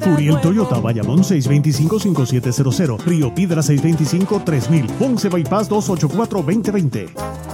Furiel. 0.00 0.40
Toyota, 0.40 0.80
Bayamón 0.80 1.22
625-5700, 1.22 2.98
Río 3.04 3.34
Piedra 3.34 3.62
625-3000, 3.62 4.86
Ponce 4.98 5.28
Bypass 5.28 5.70
284-2020. 5.70 7.53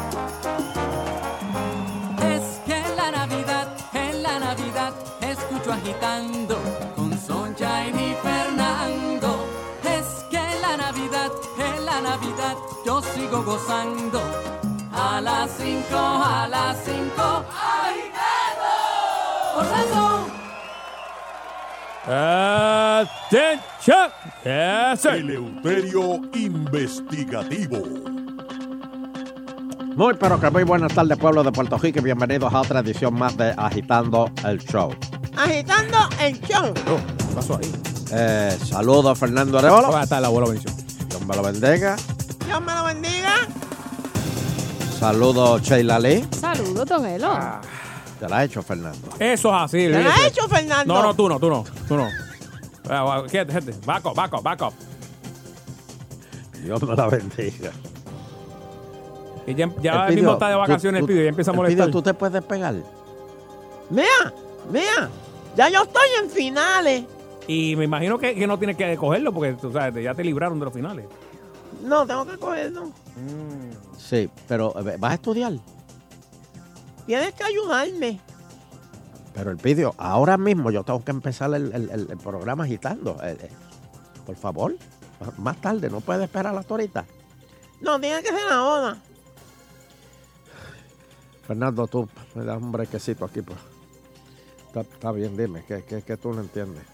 Attention. 22.12 24.10
Yes, 24.42 25.00
sir. 25.00 25.14
Eleuterio 25.14 26.20
Investigativo. 26.34 27.84
Muy 29.94 30.14
pero 30.14 30.40
que 30.40 30.50
muy 30.50 30.64
buenas 30.64 30.92
tardes 30.92 31.16
pueblo 31.18 31.44
de 31.44 31.52
Puerto 31.52 31.78
Rico 31.78 32.00
y 32.00 32.02
bienvenidos 32.02 32.52
a 32.52 32.62
otra 32.62 32.80
edición 32.80 33.14
más 33.14 33.36
de 33.36 33.54
Agitando 33.56 34.28
el 34.44 34.58
Show. 34.58 34.92
Agitando 35.36 35.98
el 36.20 36.40
show. 36.40 36.74
¿Qué 36.74 37.34
pasó 37.34 37.58
ahí? 37.58 37.72
Eh, 38.10 38.58
saludos 38.64 39.16
Fernando 39.16 39.60
Arevalo. 39.60 39.88
Buenas 39.88 40.08
tardes, 40.08 40.26
abuelo 40.26 40.48
bendición. 40.48 40.74
Dios 41.08 41.24
me 41.24 41.36
lo 41.36 41.42
bendiga. 41.44 41.94
Dios 42.44 42.60
me 42.60 42.74
lo 42.74 42.84
bendiga. 42.86 43.34
Saludos 44.98 45.62
Sheila 45.62 46.00
Lee. 46.00 46.26
Saludos, 46.32 46.88
Don 46.88 47.06
Elo. 47.06 47.38
Te 48.20 48.28
la 48.28 48.38
ha 48.38 48.44
hecho 48.44 48.62
Fernando. 48.62 49.08
Eso 49.18 49.48
es 49.48 49.54
así. 49.62 49.78
¿Te 49.78 49.86
olvídate. 49.96 50.08
has 50.08 50.26
hecho, 50.26 50.46
Fernando? 50.48 50.94
No, 50.94 51.02
no, 51.02 51.14
tú 51.14 51.28
no, 51.28 51.40
tú 51.40 51.48
no, 51.48 51.64
tú 51.88 51.96
no. 51.96 52.06
Ah, 52.88 53.22
Quédate, 53.30 53.52
gente. 53.52 53.74
Back 53.86 54.04
up, 54.06 54.14
back 54.14 54.32
up, 54.34 54.42
back 54.42 54.62
up. 54.62 54.72
Dios 56.62 56.82
me 56.82 56.94
la 56.94 57.06
bendiga. 57.08 57.72
Y 59.46 59.54
ya, 59.54 59.70
ya 59.80 59.92
Elpidio, 60.04 60.14
mismo 60.22 60.32
está 60.34 60.48
de 60.50 60.54
vacaciones, 60.54 61.00
tú- 61.00 61.06
el 61.06 61.12
pibe, 61.12 61.24
y 61.24 61.28
empieza 61.28 61.50
a 61.50 61.54
molestar. 61.54 61.90
tú 61.90 62.02
te 62.02 62.12
puedes 62.14 62.42
pegar. 62.44 62.74
Mira, 63.88 64.32
mira. 64.70 65.08
Ya 65.56 65.68
yo 65.70 65.82
estoy 65.82 66.08
en 66.22 66.30
finales. 66.30 67.04
Y 67.48 67.74
me 67.74 67.84
imagino 67.84 68.18
que, 68.18 68.34
que 68.34 68.46
no 68.46 68.58
tienes 68.58 68.76
que 68.76 68.96
cogerlo 68.96 69.32
porque 69.32 69.54
tú 69.54 69.72
sabes, 69.72 70.04
ya 70.04 70.14
te 70.14 70.22
libraron 70.22 70.58
de 70.58 70.66
los 70.66 70.74
finales. 70.74 71.06
No, 71.82 72.06
tengo 72.06 72.26
que 72.26 72.36
cogerlo. 72.36 72.90
Sí, 73.98 74.28
pero 74.46 74.74
eh, 74.86 74.96
¿vas 74.98 75.12
a 75.12 75.14
estudiar? 75.14 75.54
Tienes 77.10 77.34
que 77.34 77.42
ayudarme. 77.42 78.20
Pero 79.34 79.50
el 79.50 79.56
pidio, 79.56 79.96
ahora 79.98 80.38
mismo 80.38 80.70
yo 80.70 80.84
tengo 80.84 81.02
que 81.04 81.10
empezar 81.10 81.52
el, 81.54 81.72
el- 81.74 81.90
el- 81.90 82.06
el 82.08 82.18
programa 82.18 82.62
agitando. 82.62 83.16
Eh, 83.20 83.36
eh, 83.40 83.50
por 84.24 84.36
favor, 84.36 84.76
más 85.38 85.60
tarde, 85.60 85.90
no 85.90 86.00
puedes 86.02 86.22
esperar 86.22 86.54
hasta 86.56 86.72
ahorita. 86.72 87.04
No, 87.80 87.98
tiene 88.00 88.22
que 88.22 88.28
ser 88.28 88.48
ahora. 88.52 88.96
Fernando, 91.48 91.88
tú 91.88 92.08
me 92.36 92.44
das 92.44 92.62
un 92.62 92.70
brequecito 92.70 93.24
aquí. 93.24 93.42
Pues. 93.42 93.58
Está, 94.68 94.82
está 94.82 95.10
bien, 95.10 95.36
dime, 95.36 95.64
¿qué, 95.66 95.82
qué, 95.82 96.02
qué 96.02 96.16
tú 96.16 96.32
no 96.32 96.42
entiendes? 96.42 96.84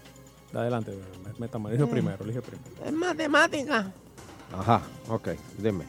Adelante, 0.51 0.97
meta 1.37 1.59
Elige 1.59 1.83
Eh. 1.83 1.87
primero, 1.87 2.23
elige 2.23 2.41
primero. 2.41 2.71
Es 2.83 2.91
matemática. 2.91 3.91
Ajá, 4.57 4.81
ok, 5.09 5.27
dime. 5.59 5.85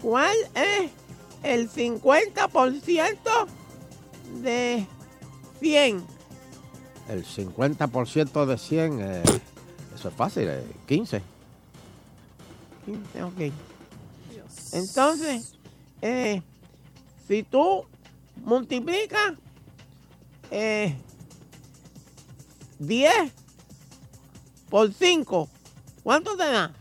¿Cuál 0.00 0.34
es 0.54 0.90
el 1.42 1.70
50% 1.70 3.46
de 4.42 4.86
100? 5.60 6.04
El 7.08 7.24
50% 7.24 8.46
de 8.46 8.58
100, 8.58 9.00
eh, 9.00 9.22
eso 9.94 10.08
es 10.08 10.14
fácil, 10.14 10.48
eh, 10.48 10.62
15. 10.86 11.22
15, 12.84 13.22
ok. 13.22 13.52
Entonces, 14.72 15.54
eh, 16.02 16.42
si 17.26 17.42
tú 17.42 17.84
multiplicas 18.36 19.34
eh, 20.50 20.96
10 22.78 23.32
por 24.68 24.92
5, 24.92 25.48
¿cuánto 26.02 26.36
te 26.36 26.44
da? 26.44 26.72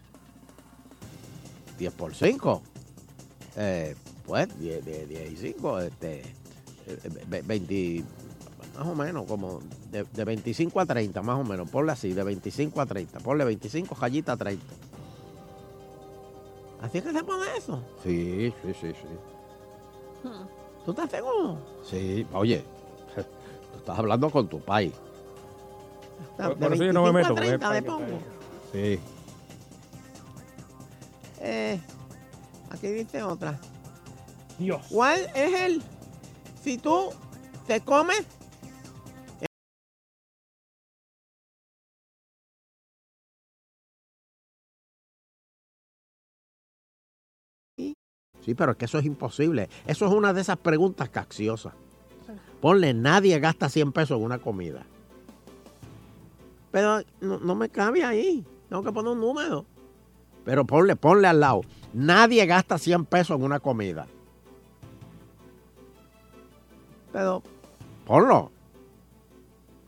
10 1.78 1.94
por 1.94 2.14
5. 2.14 2.62
Eh, 3.56 3.96
pues 4.28 4.60
10, 4.60 4.86
10, 4.86 5.10
10 5.10 5.32
y 5.32 5.38
5, 5.38 5.80
este, 5.80 6.20
eh, 6.20 7.00
ve- 7.28 7.42
20, 7.44 8.04
más 8.78 8.88
o 8.88 8.94
menos, 8.96 9.26
como 9.26 9.60
de, 9.92 10.04
de 10.04 10.24
25 10.26 10.80
a 10.82 10.86
30, 10.86 11.22
más 11.24 11.40
o 11.40 11.44
menos. 11.44 11.70
Ponle 11.70 11.94
así, 11.94 12.14
de 12.14 12.24
25 12.24 12.82
a 12.82 12.86
30. 12.86 13.20
Ponle 13.22 13.46
25, 13.46 13.96
rayita 13.96 14.34
a 14.34 14.38
30. 14.38 14.64
¿Así 16.82 16.98
es 17.00 17.04
que 17.06 17.12
se 17.14 17.24
pone 17.24 17.46
eso? 17.58 17.82
Sí, 18.04 18.54
sí, 18.62 18.74
sí, 18.82 18.92
sí. 18.94 20.30
¿Tú 20.86 20.92
estás 20.92 21.10
seguro? 21.10 21.58
Sí, 21.90 22.26
oye, 22.34 22.64
tú 23.16 23.78
estás 23.80 23.98
hablando 23.98 24.30
con 24.30 24.48
tu 24.48 24.60
país. 24.60 24.94
De 26.38 26.56
Por- 26.56 26.74
eso 26.74 26.84
yo 26.84 26.94
no 26.94 27.04
me 27.12 27.12
25 27.14 27.14
a 27.14 27.14
meto, 27.14 27.30
porque 27.30 27.48
30 27.48 27.70
le 27.72 27.78
es 27.80 27.84
para 27.86 27.98
que- 27.98 28.06
pongo. 28.12 28.20
Sí. 28.74 29.00
Eh, 31.40 31.80
aquí 32.70 32.88
dice 32.88 33.24
otra. 33.24 33.60
Dios. 34.58 34.86
¿Cuál 34.90 35.20
es 35.36 35.54
el... 35.62 35.84
Si 36.62 36.78
tú 36.78 37.10
te 37.66 37.82
comes... 37.82 38.26
Sí, 48.48 48.56
pero 48.56 48.72
es 48.72 48.78
que 48.78 48.86
eso 48.86 48.98
es 48.98 49.06
imposible. 49.06 49.68
Eso 49.86 50.06
es 50.06 50.12
una 50.14 50.32
de 50.32 50.40
esas 50.40 50.56
preguntas 50.58 51.10
capciosas. 51.10 51.74
Ponle, 52.62 52.94
nadie 52.94 53.38
gasta 53.40 53.68
100 53.68 53.92
pesos 53.92 54.18
en 54.18 54.24
una 54.24 54.40
comida. 54.40 54.86
Pero 56.72 57.02
no, 57.20 57.40
no 57.40 57.56
me 57.56 57.68
cabe 57.68 58.06
ahí. 58.06 58.46
Tengo 58.70 58.84
que 58.84 58.92
poner 58.94 59.12
un 59.12 59.20
número. 59.20 59.66
Pero 60.46 60.66
ponle, 60.66 60.96
ponle 60.96 61.28
al 61.28 61.42
lado. 61.42 61.62
Nadie 61.94 62.46
gasta 62.46 62.78
100 62.78 63.06
pesos 63.06 63.38
en 63.38 63.44
una 63.44 63.60
comida. 63.60 64.08
Pero 67.12 67.42
Ponlo. 68.06 68.52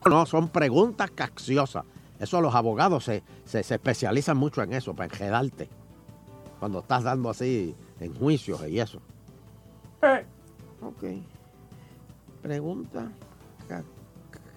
No, 0.08 0.26
son 0.26 0.48
preguntas 0.48 1.10
capciosas. 1.10 1.84
Eso 2.18 2.40
los 2.40 2.54
abogados 2.54 3.04
se, 3.04 3.22
se- 3.44 3.62
se 3.62 3.74
especializan 3.74 4.36
mucho 4.36 4.62
en 4.62 4.72
eso, 4.74 4.94
para 4.94 5.06
enredarte. 5.12 5.68
Cuando 6.58 6.80
estás 6.80 7.02
dando 7.04 7.30
así 7.30 7.74
en 7.98 8.14
juicios 8.14 8.66
y 8.68 8.78
eso. 8.80 9.00
Ok. 10.82 11.04
Pregunta 12.42 13.10
ca- 13.68 13.84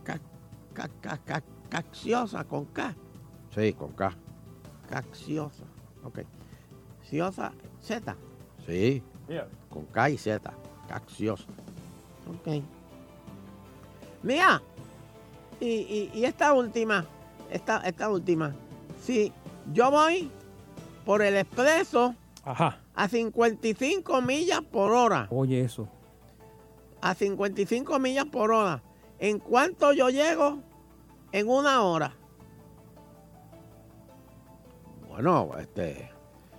ca- 0.04 0.20
ca- 0.74 0.90
ca- 1.02 1.18
ca- 1.26 1.44
cacciosa 1.70 2.44
con 2.46 2.66
K. 2.66 2.94
Sí, 3.54 3.74
con 3.74 3.92
K. 3.92 4.14
Cacciosa. 4.90 5.64
Ok. 6.04 6.20
Ciosa 7.10 7.52
Z. 7.82 8.16
Sí, 8.66 9.04
con 9.70 9.86
K 9.86 10.10
y 10.12 10.18
Z. 10.18 10.54
Cacciosa. 10.88 11.46
Ok. 12.30 12.64
Mira. 14.24 14.62
Y, 15.60 15.66
y- 15.68 16.12
y 16.14 16.26
esta 16.26 16.54
última. 16.54 17.06
Esta, 17.52 17.78
esta 17.86 18.10
última. 18.10 18.54
Si 19.02 19.32
yo 19.74 19.92
voy 19.92 20.30
por 21.06 21.22
el 21.22 21.36
expreso 21.38 22.16
Ajá. 22.44 22.80
a 22.96 23.08
55 23.08 24.22
millas 24.22 24.62
por 24.62 24.92
hora. 24.92 25.28
Oye, 25.30 25.62
eso. 25.62 25.88
A 27.02 27.14
55 27.14 28.00
millas 28.00 28.26
por 28.26 28.52
hora. 28.52 28.82
¿En 29.20 29.40
cuánto 29.40 29.92
yo 29.94 30.10
llego? 30.10 30.60
En 31.32 31.48
una 31.50 31.84
hora. 31.84 32.16
Bueno, 35.10 35.52
este. 35.60 36.10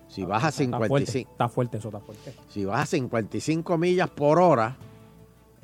Si 0.09 0.24
vas 0.24 0.44
a 0.44 0.48
Está 0.50 0.77
fuerte, 0.79 1.07
55. 1.07 1.31
está 1.33 1.48
fuerte 1.48 1.77
eso, 1.79 1.88
está 1.88 2.00
fuerte. 2.00 2.35
Si 2.48 2.64
vas 2.64 2.83
a 2.83 2.87
55 2.87 3.77
millas 3.79 4.09
por 4.11 4.38
hora, 4.38 4.77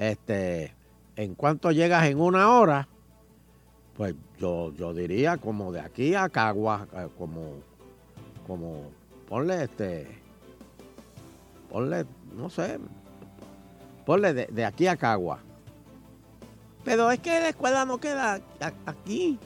este, 0.00 0.72
¿en 1.14 1.34
cuánto 1.34 1.70
llegas 1.72 2.06
en 2.06 2.18
una 2.18 2.54
hora? 2.54 2.88
Pues 3.98 4.14
yo, 4.38 4.72
yo 4.72 4.94
diría 4.94 5.36
como 5.36 5.72
de 5.72 5.80
aquí 5.80 6.14
a 6.14 6.30
Cagua, 6.30 6.86
eh, 6.96 7.06
como, 7.18 7.56
como, 8.46 8.84
ponle 9.28 9.64
este, 9.64 10.08
ponle, 11.70 12.06
no 12.34 12.48
sé, 12.48 12.78
ponle 14.06 14.32
de, 14.32 14.46
de 14.46 14.64
aquí 14.64 14.86
a 14.86 14.96
Cagua. 14.96 15.40
Pero 16.82 17.10
es 17.10 17.20
que 17.20 17.38
la 17.38 17.50
escuela 17.50 17.84
no 17.84 17.98
queda 17.98 18.40
aquí. 18.86 19.38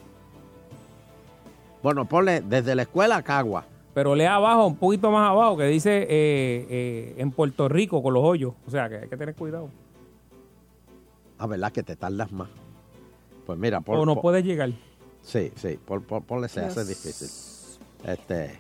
Bueno, 1.83 2.05
ponle 2.05 2.43
desde 2.43 2.77
la 2.77 2.83
escuela 2.83 3.17
a 3.17 3.23
Cagua. 3.23 3.65
Pero 3.93 4.15
lea 4.15 4.37
abajo, 4.37 4.69
un 4.69 4.77
poquito 4.77 5.11
más 5.11 5.29
abajo, 5.29 5.57
que 5.57 5.65
dice 5.65 6.03
eh, 6.03 6.67
eh, 6.71 7.15
en 7.19 7.33
Puerto 7.33 7.69
Rico 7.69 8.05
con 8.05 8.15
los 8.15 8.23
hoyos. 8.23 8.55
O 8.69 8.71
sea, 8.71 8.89
que 8.89 8.99
hay 8.99 9.09
que 9.09 9.17
tener 9.17 9.35
cuidado. 9.35 9.69
A 11.39 11.47
verdad 11.47 11.73
que 11.73 11.83
te 11.83 11.97
tardas 11.97 12.31
más. 12.33 12.49
Pues 13.47 13.59
mira, 13.59 13.81
pon- 13.81 13.99
o 13.99 14.07
no 14.07 14.15
pon- 14.15 14.23
puedes 14.23 14.45
llegar. 14.45 14.71
Sí, 15.23 15.53
sí, 15.57 15.79
pon- 15.85 16.03
pon- 16.03 16.23
ponle 16.23 16.49
se 16.49 16.61
hace 16.61 16.85
difícil. 16.85 17.29
Este, 18.05 18.59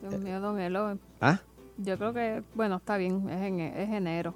Dios 0.00 0.20
mío, 0.20 0.40
don 0.40 0.58
Elo. 0.60 0.98
¿ah? 1.20 1.40
Yo 1.78 1.96
creo 1.98 2.12
que, 2.12 2.42
bueno, 2.54 2.76
está 2.76 2.96
bien, 2.96 3.28
es, 3.28 3.42
en, 3.42 3.60
es 3.60 3.90
enero. 3.90 4.34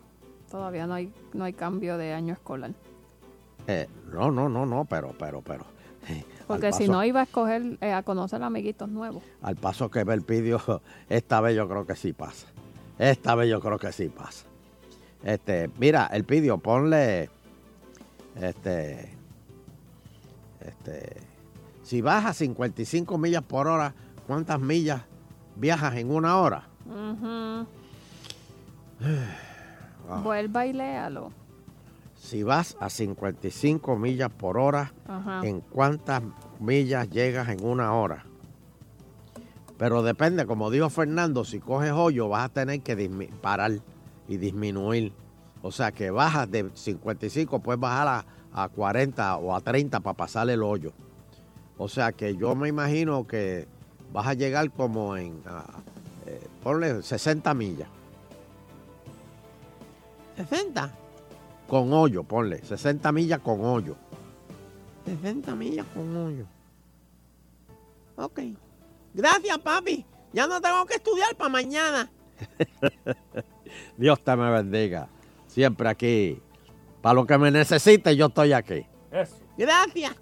Todavía 0.51 0.87
no 0.87 0.95
hay, 0.95 1.13
no 1.35 1.45
hay 1.45 1.53
cambio 1.53 1.99
de 1.99 2.13
año 2.15 2.33
escolar. 2.35 2.73
Eh, 3.67 3.87
no, 4.13 4.31
no, 4.31 4.49
no, 4.49 4.65
no, 4.67 4.85
pero, 4.87 5.15
pero, 5.19 5.43
pero. 5.43 5.65
eh, 6.09 6.25
Porque 6.47 6.73
si 6.73 6.89
no 6.89 7.05
iba 7.05 7.21
a 7.21 7.25
escoger, 7.25 7.77
eh, 7.81 7.93
a 7.93 8.03
conocer 8.03 8.43
amiguitos 8.43 8.89
nuevos. 8.89 9.23
Al 9.43 9.57
paso 9.57 9.91
que 9.91 10.05
ve 10.05 10.15
el 10.15 10.23
pidio, 10.23 10.61
esta 11.09 11.41
vez 11.41 11.55
yo 11.57 11.69
creo 11.69 11.87
que 11.87 11.97
sí 11.97 12.13
pasa. 12.13 12.47
Esta 12.99 13.35
vez 13.35 13.49
yo 13.51 13.61
creo 13.61 13.79
que 13.79 13.93
sí 13.93 14.09
pasa. 14.09 14.47
Este, 15.23 15.71
mira, 15.79 16.07
el 16.13 16.25
pidio, 16.25 16.59
ponle. 16.59 17.31
Este. 18.41 19.15
Este. 20.61 21.17
Si 21.83 22.01
vas 22.01 22.27
a 22.27 22.35
55 22.35 23.19
millas 23.19 23.43
por 23.43 23.67
hora, 23.67 23.95
¿cuántas 24.27 24.61
millas 24.61 25.03
viajas 25.57 25.97
en 25.97 26.11
una 26.11 26.37
hora? 26.39 26.69
Vuelva 30.23 30.67
y 30.67 30.73
léalo. 30.73 31.33
Si 32.17 32.43
vas 32.43 32.77
a 32.81 32.91
55 32.91 33.97
millas 33.97 34.31
por 34.31 34.59
hora. 34.59 34.93
¿en 35.43 35.61
cuántas 35.61 36.23
millas 36.59 37.09
llegas 37.11 37.49
en 37.49 37.65
una 37.65 37.95
hora? 37.95 38.25
Pero 39.79 40.03
depende, 40.03 40.45
como 40.45 40.71
dijo 40.71 40.91
Fernando, 40.91 41.45
si 41.45 41.61
coges 41.61 41.93
hoyo 41.93 42.29
vas 42.29 42.47
a 42.47 42.49
tener 42.49 42.81
que 42.81 43.31
parar 43.41 43.73
y 44.27 44.37
disminuir. 44.37 45.13
O 45.63 45.73
sea 45.73 45.93
que 45.93 46.11
bajas 46.11 46.51
de 46.51 46.71
55, 46.73 47.59
puedes 47.61 47.81
bajar 47.81 48.09
a, 48.09 48.63
a 48.63 48.69
40 48.69 49.37
o 49.39 49.55
a 49.55 49.61
30 49.61 50.01
para 50.01 50.17
pasar 50.17 50.49
el 50.51 50.63
hoyo. 50.63 50.93
O 51.77 51.89
sea 51.89 52.13
que 52.13 52.37
yo 52.37 52.55
me 52.55 52.69
imagino 52.69 53.27
que 53.27 53.67
vas 54.13 54.27
a 54.27 54.35
llegar 54.35 54.71
como 54.71 55.17
en, 55.17 55.41
ah, 55.47 55.65
eh, 56.27 56.47
ponle 56.63 57.03
60 57.03 57.55
millas. 57.55 57.89
60. 60.37 60.93
Con 61.69 61.93
hoyo, 61.93 62.25
ponle, 62.25 62.65
60 62.65 63.13
millas 63.13 63.41
con 63.41 63.65
hoyo. 63.65 63.97
60 65.05 65.55
millas 65.55 65.87
con 65.95 66.17
hoyo. 66.17 66.47
Ok. 68.17 68.41
Gracias, 69.15 69.59
papi. 69.59 70.05
Ya 70.33 70.47
no 70.47 70.61
tengo 70.61 70.85
que 70.87 70.95
estudiar 70.95 71.35
para 71.37 71.51
mañana. 71.51 72.11
Dios 73.97 74.23
te 74.23 74.37
me 74.37 74.51
bendiga. 74.51 75.09
Siempre 75.49 75.89
aquí. 75.89 76.41
Para 77.03 77.15
lo 77.15 77.27
que 77.27 77.37
me 77.39 77.51
necesite, 77.51 78.15
yo 78.17 78.27
estoy 78.27 78.53
aquí. 78.53 78.87
Gracias. 79.57 80.15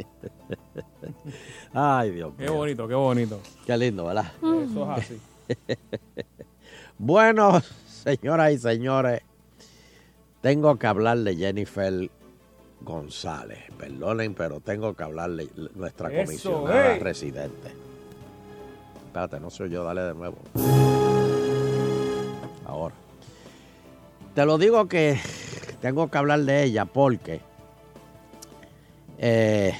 Ay, 1.72 2.10
Dios 2.10 2.32
Qué 2.36 2.44
mío. 2.44 2.54
bonito, 2.54 2.88
qué 2.88 2.94
bonito. 2.94 3.40
Qué 3.66 3.76
lindo, 3.76 4.06
¿verdad? 4.06 4.32
Eso 4.38 4.92
es 4.96 4.98
así. 5.04 5.20
Bueno, 7.02 7.62
señoras 7.86 8.52
y 8.52 8.58
señores, 8.58 9.22
tengo 10.42 10.78
que 10.78 10.86
hablar 10.86 11.16
de 11.16 11.34
Jennifer 11.34 12.10
González. 12.82 13.58
Perdonen, 13.78 14.34
pero 14.34 14.60
tengo 14.60 14.92
que 14.94 15.02
hablarle 15.04 15.48
nuestra 15.76 16.12
Eso, 16.12 16.24
comisionada 16.26 16.92
ey. 16.96 17.00
residente. 17.00 17.72
Espérate, 19.06 19.40
no 19.40 19.48
soy 19.48 19.70
yo, 19.70 19.82
dale 19.82 20.02
de 20.02 20.14
nuevo. 20.14 20.36
Ahora. 22.66 22.94
Te 24.34 24.46
lo 24.46 24.58
digo 24.58 24.86
que 24.86 25.18
tengo 25.80 26.08
que 26.08 26.18
hablar 26.18 26.40
de 26.40 26.62
ella 26.62 26.84
porque 26.84 27.40
eh, 29.18 29.76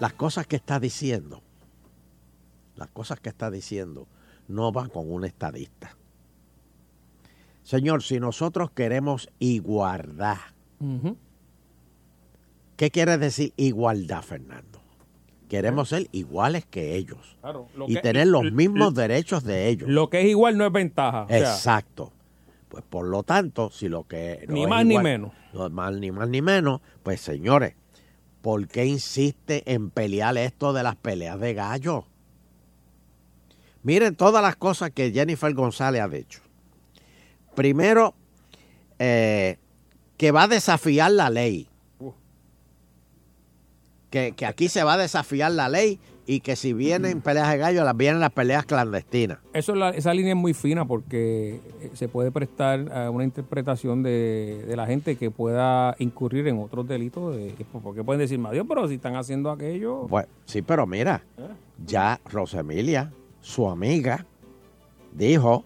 las 0.00 0.14
cosas 0.14 0.46
que 0.46 0.56
está 0.56 0.80
diciendo, 0.80 1.42
las 2.74 2.88
cosas 2.88 3.20
que 3.20 3.28
está 3.28 3.50
diciendo 3.50 4.08
no 4.48 4.72
van 4.72 4.88
con 4.88 5.12
un 5.12 5.24
estadista. 5.24 5.94
Señor, 7.62 8.02
si 8.02 8.18
nosotros 8.18 8.70
queremos 8.70 9.28
igualdad, 9.38 10.38
¿qué 12.78 12.90
quiere 12.90 13.18
decir 13.18 13.52
igualdad, 13.58 14.22
Fernando? 14.22 14.77
Queremos 15.48 15.88
ser 15.88 16.08
iguales 16.12 16.66
que 16.66 16.94
ellos 16.96 17.36
Claro, 17.40 17.68
lo 17.74 17.86
y 17.88 17.94
que- 17.94 18.00
tener 18.00 18.26
los 18.26 18.52
mismos 18.52 18.94
derechos 18.94 19.44
de 19.44 19.68
ellos. 19.68 19.88
Lo 19.88 20.10
que 20.10 20.20
es 20.20 20.26
igual 20.26 20.56
no 20.58 20.66
es 20.66 20.72
ventaja. 20.72 21.22
o 21.24 21.28
sea, 21.28 21.38
Exacto. 21.38 22.12
Pues 22.68 22.84
por 22.88 23.06
lo 23.06 23.22
tanto, 23.22 23.70
si 23.70 23.88
lo 23.88 24.06
que 24.06 24.44
no 24.46 24.54
Ni 24.54 24.62
es 24.64 24.68
más 24.68 24.84
ni 24.84 24.98
menos. 24.98 25.32
No 25.54 25.66
es 25.66 25.72
más 25.72 25.92
ni 25.94 26.10
más 26.12 26.28
ni 26.28 26.42
menos, 26.42 26.82
pues 27.02 27.20
señores, 27.22 27.74
¿por 28.42 28.68
qué 28.68 28.84
insiste 28.84 29.62
en 29.72 29.88
pelear 29.90 30.36
esto 30.36 30.74
de 30.74 30.82
las 30.82 30.96
peleas 30.96 31.40
de 31.40 31.54
gallo? 31.54 32.04
Miren 33.82 34.16
todas 34.16 34.42
las 34.42 34.56
cosas 34.56 34.90
que 34.90 35.12
Jennifer 35.12 35.52
González 35.54 36.02
ha 36.02 36.08
dicho. 36.08 36.40
Primero, 37.54 38.14
eh, 38.98 39.56
que 40.18 40.30
va 40.30 40.42
a 40.42 40.48
desafiar 40.48 41.12
la 41.12 41.30
ley. 41.30 41.67
Que, 44.10 44.32
que 44.32 44.46
aquí 44.46 44.68
se 44.68 44.82
va 44.84 44.94
a 44.94 44.96
desafiar 44.96 45.52
la 45.52 45.68
ley 45.68 46.00
y 46.26 46.40
que 46.40 46.56
si 46.56 46.72
vienen 46.72 47.20
peleas 47.20 47.50
de 47.50 47.58
gallo, 47.58 47.84
las 47.84 47.96
vienen 47.96 48.20
las 48.20 48.30
peleas 48.32 48.64
clandestinas. 48.64 49.38
Eso 49.52 49.74
la- 49.74 49.90
esa 49.90 50.14
línea 50.14 50.32
es 50.32 50.38
muy 50.38 50.54
fina 50.54 50.86
porque 50.86 51.60
eh, 51.82 51.90
se 51.92 52.08
puede 52.08 52.30
prestar 52.30 52.90
a 52.92 53.10
una 53.10 53.24
interpretación 53.24 54.02
de, 54.02 54.64
de 54.66 54.76
la 54.76 54.86
gente 54.86 55.16
que 55.16 55.30
pueda 55.30 55.94
incurrir 55.98 56.48
en 56.48 56.58
otros 56.58 56.88
delitos. 56.88 57.36
De, 57.36 57.54
porque 57.82 58.02
pueden 58.02 58.20
decir, 58.20 58.40
Dios, 58.52 58.64
pero 58.68 58.88
si 58.88 58.94
están 58.94 59.16
haciendo 59.16 59.50
aquello. 59.50 60.06
Pues, 60.08 60.26
sí, 60.46 60.62
pero 60.62 60.86
mira, 60.86 61.22
¿Eh? 61.36 61.42
ya 61.86 62.18
Rosemilia, 62.30 63.12
su 63.42 63.68
amiga, 63.68 64.24
dijo, 65.12 65.64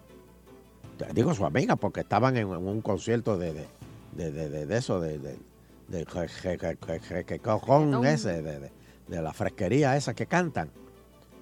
digo 1.13 1.33
su 1.33 1.45
amiga 1.45 1.75
porque 1.77 2.01
estaban 2.01 2.35
en, 2.37 2.47
en 2.49 2.67
un 2.67 2.81
concierto 2.81 3.37
de, 3.37 3.53
de- 3.53 4.31
de- 4.31 4.65
de 4.65 4.77
eso, 4.77 4.99
de, 4.99 5.17
de, 5.87 6.05
de 6.05 7.23
que 7.25 7.39
cojón 7.39 8.05
ese, 8.05 8.41
de, 8.41 8.59
de- 8.59 8.71
de 9.07 9.21
la 9.21 9.33
fresquería 9.33 9.95
esa 9.97 10.13
que 10.13 10.25
cantan. 10.27 10.69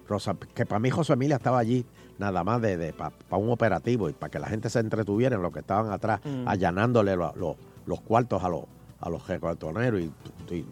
Rosa, 0.08 0.34
que 0.54 0.66
para 0.66 0.78
mí 0.80 0.90
José 0.90 1.12
Emilia 1.14 1.36
estaba 1.36 1.58
allí 1.58 1.86
nada 2.18 2.42
más 2.44 2.60
de, 2.60 2.92
para 2.92 3.12
un 3.36 3.50
operativo 3.50 4.08
y 4.10 4.12
para 4.12 4.30
que 4.30 4.38
la 4.38 4.48
gente 4.48 4.68
se 4.68 4.80
entretuviera 4.80 5.36
en 5.36 5.42
lo 5.42 5.52
que 5.52 5.60
estaban 5.60 5.90
atrás, 5.92 6.20
Mm. 6.24 6.46
allanándole 6.48 7.16
lo- 7.16 7.32
lo- 7.36 7.56
los 7.86 8.00
cuartos 8.00 8.42
a 8.44 8.48
los 8.48 8.64
a 9.00 9.10
los 9.10 9.26
recuartoneros 9.26 10.00
y, 10.00 10.12
y- 10.54 10.64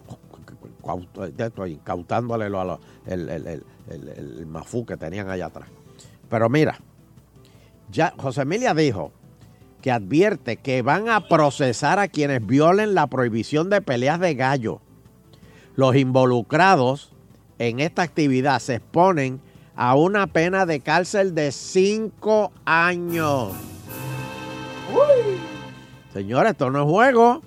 de 1.36 1.44
incautándole 1.66 2.48
lo 2.48 2.60
a 2.60 2.64
los- 2.64 2.80
el, 3.06 3.28
el, 3.28 3.46
el, 3.48 3.64
el- 3.88 4.08
el 4.08 4.46
mafú 4.46 4.86
que 4.86 4.96
tenían 4.96 5.28
allá 5.28 5.46
atrás. 5.46 5.68
Pero 6.28 6.48
mira, 6.48 6.78
ya 7.90 8.14
José 8.16 8.42
Emilia 8.42 8.72
dijo 8.74 9.12
que 9.80 9.90
advierte 9.90 10.56
que 10.56 10.82
van 10.82 11.08
a 11.08 11.28
procesar 11.28 11.98
a 11.98 12.08
quienes 12.08 12.46
violen 12.46 12.94
la 12.94 13.06
prohibición 13.06 13.70
de 13.70 13.80
peleas 13.80 14.20
de 14.20 14.34
gallo. 14.34 14.80
Los 15.76 15.96
involucrados 15.96 17.12
en 17.58 17.80
esta 17.80 18.02
actividad 18.02 18.58
se 18.60 18.76
exponen 18.76 19.40
a 19.76 19.94
una 19.94 20.26
pena 20.26 20.66
de 20.66 20.80
cárcel 20.80 21.34
de 21.34 21.52
cinco 21.52 22.52
años. 22.64 23.52
Señores, 26.12 26.52
esto 26.52 26.70
no 26.70 26.82
es 26.82 26.88
juego. 26.88 27.42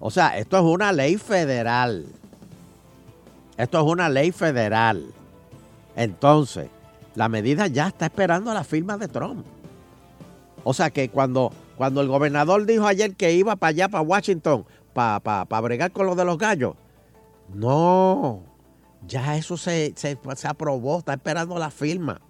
O 0.00 0.10
sea, 0.10 0.38
esto 0.38 0.58
es 0.58 0.64
una 0.64 0.92
ley 0.92 1.16
federal. 1.16 2.06
Esto 3.56 3.78
es 3.78 3.84
una 3.84 4.08
ley 4.08 4.32
federal. 4.32 5.06
Entonces, 5.96 6.68
la 7.14 7.28
medida 7.28 7.68
ya 7.68 7.88
está 7.88 8.06
esperando 8.06 8.52
la 8.52 8.64
firma 8.64 8.96
de 8.98 9.08
Trump. 9.08 9.46
O 10.64 10.74
sea 10.74 10.90
que 10.90 11.08
cuando, 11.08 11.52
cuando 11.76 12.00
el 12.00 12.08
gobernador 12.08 12.66
dijo 12.66 12.86
ayer 12.86 13.14
que 13.14 13.32
iba 13.32 13.56
para 13.56 13.70
allá, 13.70 13.88
para 13.88 14.02
Washington, 14.02 14.64
para 14.92 15.20
para 15.20 15.60
bregar 15.60 15.92
con 15.92 16.06
lo 16.06 16.14
de 16.14 16.24
los 16.24 16.38
gallos, 16.38 16.74
no, 17.52 18.42
ya 19.06 19.36
eso 19.36 19.56
se, 19.56 19.92
se, 19.96 20.18
se 20.34 20.48
aprobó, 20.48 20.98
está 20.98 21.14
esperando 21.14 21.58
la 21.58 21.70
firma. 21.70 22.20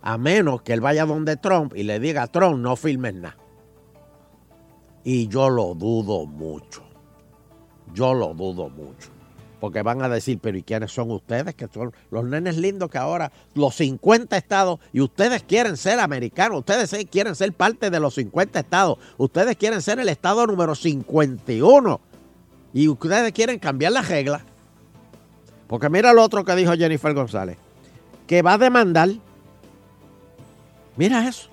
A 0.00 0.16
menos 0.16 0.62
que 0.62 0.72
él 0.72 0.80
vaya 0.80 1.04
donde 1.06 1.36
Trump 1.36 1.74
y 1.74 1.82
le 1.82 1.98
diga, 1.98 2.26
Trump, 2.28 2.58
no 2.58 2.76
firmes 2.76 3.14
nada. 3.14 3.36
Y 5.02 5.26
yo 5.28 5.48
lo 5.48 5.74
dudo 5.74 6.26
mucho. 6.26 6.82
Yo 7.94 8.14
lo 8.14 8.34
dudo 8.34 8.68
mucho. 8.68 9.10
Porque 9.60 9.82
van 9.82 10.02
a 10.02 10.08
decir, 10.08 10.38
pero 10.40 10.56
¿y 10.56 10.62
quiénes 10.62 10.92
son 10.92 11.10
ustedes? 11.10 11.54
Que 11.54 11.66
son 11.68 11.92
los 12.10 12.24
nenes 12.24 12.56
lindos 12.56 12.90
que 12.90 12.98
ahora 12.98 13.32
los 13.54 13.74
50 13.76 14.36
estados 14.36 14.78
y 14.92 15.00
ustedes 15.00 15.42
quieren 15.42 15.76
ser 15.76 15.98
americanos, 15.98 16.60
ustedes 16.60 17.06
quieren 17.10 17.34
ser 17.34 17.52
parte 17.52 17.90
de 17.90 17.98
los 17.98 18.14
50 18.14 18.60
estados, 18.60 18.98
ustedes 19.16 19.56
quieren 19.56 19.82
ser 19.82 19.98
el 19.98 20.08
estado 20.08 20.46
número 20.46 20.74
51 20.74 22.00
y 22.72 22.88
ustedes 22.88 23.32
quieren 23.32 23.58
cambiar 23.58 23.92
las 23.92 24.08
reglas. 24.08 24.42
Porque 25.66 25.90
mira 25.90 26.12
lo 26.12 26.22
otro 26.22 26.44
que 26.44 26.54
dijo 26.54 26.72
Jennifer 26.74 27.12
González, 27.12 27.58
que 28.26 28.42
va 28.42 28.54
a 28.54 28.58
demandar. 28.58 29.10
Mira 30.96 31.28
eso. 31.28 31.48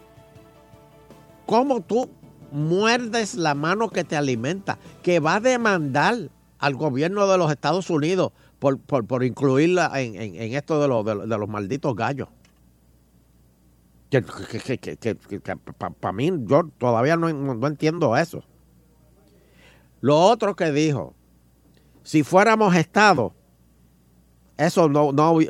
¿Cómo 1.45 1.81
tú 1.81 2.09
muerdes 2.51 3.35
la 3.35 3.55
mano 3.55 3.89
que 3.89 4.03
te 4.03 4.15
alimenta? 4.15 4.77
Que 5.03 5.19
va 5.19 5.35
a 5.35 5.39
demandar 5.39 6.29
al 6.59 6.75
gobierno 6.75 7.27
de 7.27 7.37
los 7.37 7.51
Estados 7.51 7.89
Unidos 7.89 8.31
por, 8.59 8.79
por, 8.79 9.05
por 9.05 9.23
incluirla 9.23 9.91
en, 10.01 10.15
en- 10.15 10.35
en 10.35 10.53
esto 10.53 10.81
de, 10.81 10.87
los- 10.87 11.05
de 11.05 11.37
los- 11.37 11.49
malditos 11.49 11.95
gallos. 11.95 12.29
Que, 14.09 14.21
para 15.99 16.13
mí, 16.13 16.31
yo 16.45 16.63
todavía 16.77 17.17
no, 17.17 17.31
no- 17.33 17.67
entiendo 17.67 18.15
eso. 18.15 18.43
Lo 20.01 20.17
otro 20.19 20.55
que 20.55 20.71
dijo, 20.71 21.13
si 22.03 22.23
fuéramos 22.23 22.75
Estado, 22.75 23.33
eso 24.57 24.87
no, 24.87 25.11
no, 25.11 25.33
hubi- 25.33 25.49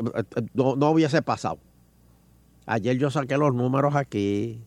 no- 0.53 0.75
no 0.75 0.89
hubiese 0.89 1.21
pasado. 1.21 1.59
Ayer 2.65 2.97
yo 2.97 3.11
saqué 3.11 3.37
los 3.37 3.53
números 3.53 3.95
aquí. 3.95 4.59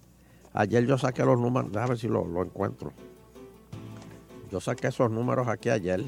Ayer 0.52 0.86
yo 0.86 0.98
saqué 0.98 1.24
los 1.24 1.40
números. 1.40 1.72
Déjame 1.72 1.88
ver 1.90 1.98
si 1.98 2.06
lo, 2.08 2.24
lo 2.24 2.44
encuentro. 2.44 2.92
Yo 4.52 4.60
saqué 4.60 4.88
esos 4.88 5.10
números 5.10 5.48
aquí 5.48 5.68
ayer. 5.70 6.04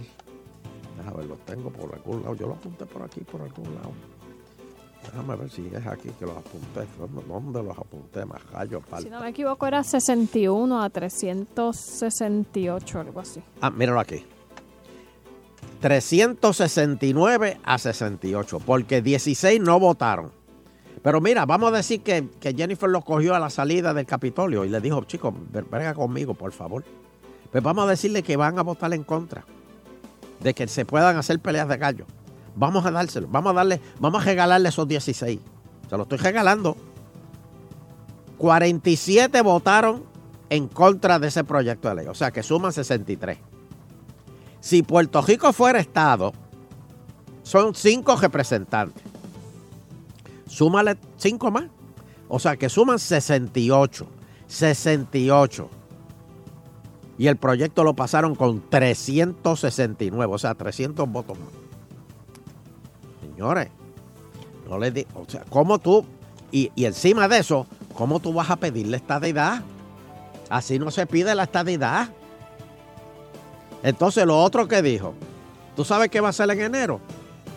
Déjame 1.01 1.17
ver, 1.19 1.27
los 1.27 1.39
tengo 1.47 1.71
por 1.71 1.95
algún 1.95 2.23
lado. 2.23 2.35
Yo 2.35 2.47
los 2.49 2.57
apunté 2.59 2.85
por 2.87 3.03
aquí, 3.03 3.21
por 3.21 3.41
algún 3.41 3.75
lado. 3.75 3.91
Déjame 5.03 5.35
ver 5.35 5.51
si 5.51 5.67
es 5.75 5.87
aquí 5.87 6.11
que 6.19 6.27
los 6.27 6.37
apunté. 6.37 6.87
¿Dónde, 7.27 7.63
los 7.63 7.79
apunté? 7.79 8.25
Más 8.27 8.43
gallo. 8.53 8.83
Si 9.01 9.09
no 9.09 9.21
me 9.21 9.31
equivoco, 9.31 9.67
era 9.67 9.83
61 9.83 10.83
a 10.83 10.91
368, 10.91 13.01
algo 13.01 13.21
así. 13.21 13.41
Ah, 13.63 13.71
míralo 13.71 13.99
aquí. 14.01 14.23
369 15.81 17.61
a 17.65 17.79
68, 17.79 18.61
porque 18.61 19.01
16 19.03 19.61
no 19.61 19.81
votaron. 19.81 20.31
Pero 21.03 21.21
mira, 21.23 21.47
vamos 21.47 21.73
a 21.73 21.77
decir 21.79 22.03
que, 22.03 22.29
que 22.39 22.53
Jennifer 22.53 22.91
los 22.91 23.03
cogió 23.05 23.35
a 23.35 23.39
la 23.39 23.49
salida 23.49 23.95
del 23.95 24.05
Capitolio 24.05 24.67
y 24.67 24.69
le 24.69 24.81
dijo, 24.83 25.03
chicos, 25.05 25.33
ven- 25.51 25.67
venga 25.71 25.95
conmigo, 25.95 26.35
por 26.35 26.53
favor. 26.53 26.85
Pues 27.51 27.65
vamos 27.65 27.87
a 27.87 27.91
decirle 27.91 28.23
que 28.23 28.37
van 28.37 28.59
a 28.59 28.63
votar 28.63 28.93
en 28.93 29.03
contra 29.05 29.43
de 30.41 30.55
que 30.55 30.67
se 30.69 30.85
puedan 30.85 31.17
hacer 31.17 31.39
peleas 31.41 31.69
de 31.69 31.77
gallo. 31.77 32.07
Vamos 32.57 32.85
a 32.85 32.91
dárselo, 32.91 33.29
vamos 33.29 33.53
a 33.53 33.55
darle, 33.55 33.81
vamos 33.99 34.23
a 34.23 34.25
regalarle 34.25 34.69
esos 34.69 34.87
16. 34.87 35.41
Se 35.89 35.97
lo 35.97 36.03
estoy 36.03 36.19
regalando. 36.19 36.77
47 38.39 39.43
votaron 39.43 40.05
en 40.49 40.67
contra 40.67 41.19
de 41.19 41.29
ese 41.29 41.45
proyecto 41.45 41.89
de 41.89 41.97
ley, 41.97 42.07
o 42.07 42.15
sea 42.15 42.31
que 42.31 42.43
suman 42.43 42.73
63. 42.73 43.39
Si 44.61 44.83
Puerto 44.83 45.23
Rico 45.23 45.53
fuera 45.53 45.79
Estado, 45.79 46.33
son 47.43 47.75
cinco 47.75 48.17
representantes. 48.17 49.03
Súmale 50.47 50.97
cinco 51.17 51.51
más. 51.51 51.65
O 52.29 52.39
sea 52.39 52.57
que 52.57 52.69
suman 52.69 52.99
68. 52.99 54.07
68. 54.47 55.71
Y 57.21 57.29
el 57.29 57.37
proyecto 57.37 57.85
lo 57.85 57.93
pasaron 57.93 58.35
con 58.35 58.63
369, 58.71 60.33
o 60.33 60.39
sea, 60.39 60.55
300 60.55 61.07
votos 61.07 61.39
más. 61.39 61.51
Señores, 63.21 63.69
no 64.67 64.79
les 64.79 64.95
di, 64.95 65.07
o 65.15 65.27
sea, 65.29 65.45
¿cómo 65.51 65.79
tú, 65.79 66.07
y, 66.51 66.73
y 66.75 66.87
encima 66.87 67.29
de 67.29 67.37
eso, 67.37 67.67
cómo 67.93 68.21
tú 68.21 68.33
vas 68.33 68.49
a 68.49 68.57
pedirle 68.57 68.97
estadidad? 68.97 69.63
Así 70.49 70.79
no 70.79 70.91
se 70.91 71.07
pide 71.07 71.35
la 71.35 71.43
estadidad. 71.43 72.09
Entonces, 73.83 74.25
lo 74.25 74.43
otro 74.43 74.67
que 74.67 74.81
dijo, 74.81 75.13
¿tú 75.77 75.85
sabes 75.85 76.09
qué 76.09 76.23
va 76.23 76.29
a 76.29 76.31
hacer 76.31 76.51
en 76.51 76.63
enero? 76.63 77.03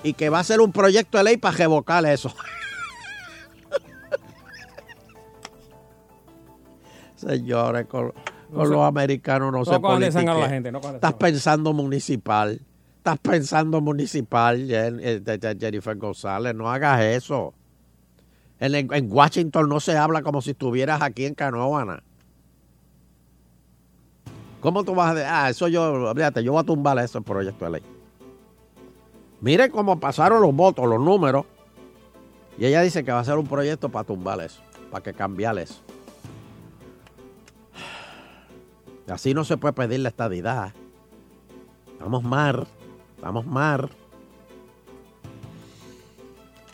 Y 0.03 0.11
que 0.11 0.27
va 0.27 0.39
a 0.39 0.43
ser 0.43 0.59
un 0.59 0.73
proyecto 0.73 1.17
de 1.17 1.23
ley 1.23 1.37
para 1.37 1.55
revocar 1.55 2.05
eso. 2.05 2.33
Señores, 7.15 7.87
No 8.53 8.65
los 8.65 8.81
americanos 8.81 9.51
no, 9.51 9.59
no 9.59 9.65
se 9.65 9.73
a 9.75 10.33
la 10.33 10.49
gente, 10.49 10.71
no 10.71 10.79
de 10.79 10.95
Estás 10.95 11.13
pensando 11.13 11.73
municipal. 11.73 12.61
Estás 12.97 13.19
pensando 13.19 13.81
municipal, 13.81 14.65
eh, 14.69 15.21
Jennifer 15.59 15.97
González. 15.97 16.55
No 16.55 16.71
hagas 16.71 17.01
eso. 17.01 17.53
En, 18.59 18.75
en 18.75 19.11
Washington 19.11 19.67
no 19.67 19.79
se 19.79 19.97
habla 19.97 20.21
como 20.21 20.41
si 20.41 20.51
estuvieras 20.51 21.01
aquí 21.01 21.25
en 21.25 21.33
Canóvana. 21.33 22.01
¿Cómo 24.61 24.85
tú 24.85 24.95
vas 24.95 25.11
a 25.11 25.13
decir? 25.15 25.29
Ah, 25.29 25.49
eso 25.49 25.67
yo, 25.67 26.13
fíjate, 26.15 26.41
yo 26.41 26.53
voy 26.53 26.61
a 26.61 26.63
tumbar 26.63 26.97
ese 26.99 27.19
proyecto 27.19 27.65
de 27.65 27.71
ley. 27.71 27.81
Miren 29.41 29.69
cómo 29.71 29.99
pasaron 29.99 30.41
los 30.41 30.55
votos, 30.55 30.87
los 30.87 31.01
números. 31.01 31.45
Y 32.57 32.65
ella 32.65 32.81
dice 32.81 33.03
que 33.03 33.11
va 33.11 33.17
a 33.17 33.21
hacer 33.21 33.37
un 33.37 33.47
proyecto 33.47 33.89
para 33.89 34.05
tumbar 34.05 34.39
eso, 34.39 34.61
para 34.89 35.03
que 35.03 35.13
cambiar 35.13 35.57
eso. 35.57 35.81
Así 39.07 39.33
no 39.33 39.43
se 39.43 39.57
puede 39.57 39.73
pedir 39.73 39.99
la 39.99 40.09
estadidad. 40.09 40.73
Vamos 41.99 42.23
mar, 42.23 42.67
vamos 43.21 43.45
mar. 43.45 43.89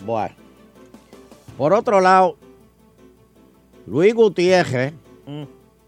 Bueno. 0.05 0.35
Por 1.57 1.73
otro 1.73 1.99
lado, 1.99 2.37
Luis 3.85 4.13
Gutiérrez, 4.13 4.93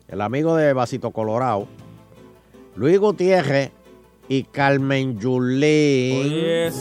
el 0.07 0.21
amigo 0.21 0.55
de 0.55 0.73
Vasito 0.73 1.11
Colorado, 1.11 1.67
Luis 2.75 2.99
Gutiérrez 2.99 3.71
y 4.27 4.43
Carmen 4.43 5.17
Yulín 5.17 6.73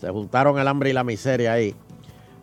se 0.00 0.10
juntaron 0.10 0.58
el 0.58 0.68
hambre 0.68 0.90
y 0.90 0.92
la 0.92 1.04
miseria 1.04 1.54
ahí. 1.54 1.74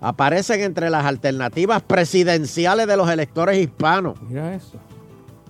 Aparecen 0.03 0.61
entre 0.61 0.89
las 0.89 1.05
alternativas 1.05 1.81
presidenciales 1.81 2.87
de 2.87 2.97
los 2.97 3.09
electores 3.09 3.57
hispanos. 3.57 4.21
Mira 4.21 4.53
eso. 4.53 4.77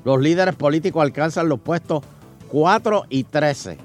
Los 0.05 0.21
líderes 0.21 0.55
políticos 0.55 1.01
alcanzan 1.01 1.49
los 1.49 1.59
puestos 1.59 2.03
4 2.49 3.05
y 3.09 3.23
13 3.23 3.79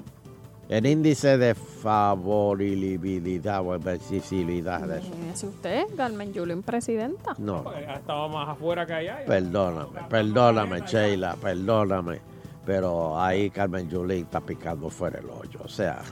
en 0.69 0.85
índice 0.85 1.39
de 1.39 1.55
favorabilidad 1.55 3.65
o 3.65 3.73
accesibilidad 3.73 4.81
de 4.81 4.99
eso. 4.99 5.07
Imagínese 5.07 5.47
usted, 5.47 5.83
Carmen 5.97 6.31
Yulín, 6.33 6.61
presidenta. 6.61 7.33
No, 7.39 7.63
Ha 7.67 7.95
estado 7.95 8.29
más 8.29 8.49
afuera 8.49 8.85
que 8.85 8.93
allá. 8.93 9.23
perdóname, 9.25 9.99
perdóname, 10.07 10.81
Sheila, 10.81 11.35
perdóname. 11.41 12.21
Pero 12.63 13.19
ahí 13.19 13.49
Carmen 13.49 13.89
Yulín 13.89 14.25
está 14.25 14.39
picando 14.41 14.91
fuera 14.91 15.17
el 15.17 15.25
hoyo. 15.31 15.61
O 15.63 15.67
sea, 15.67 16.03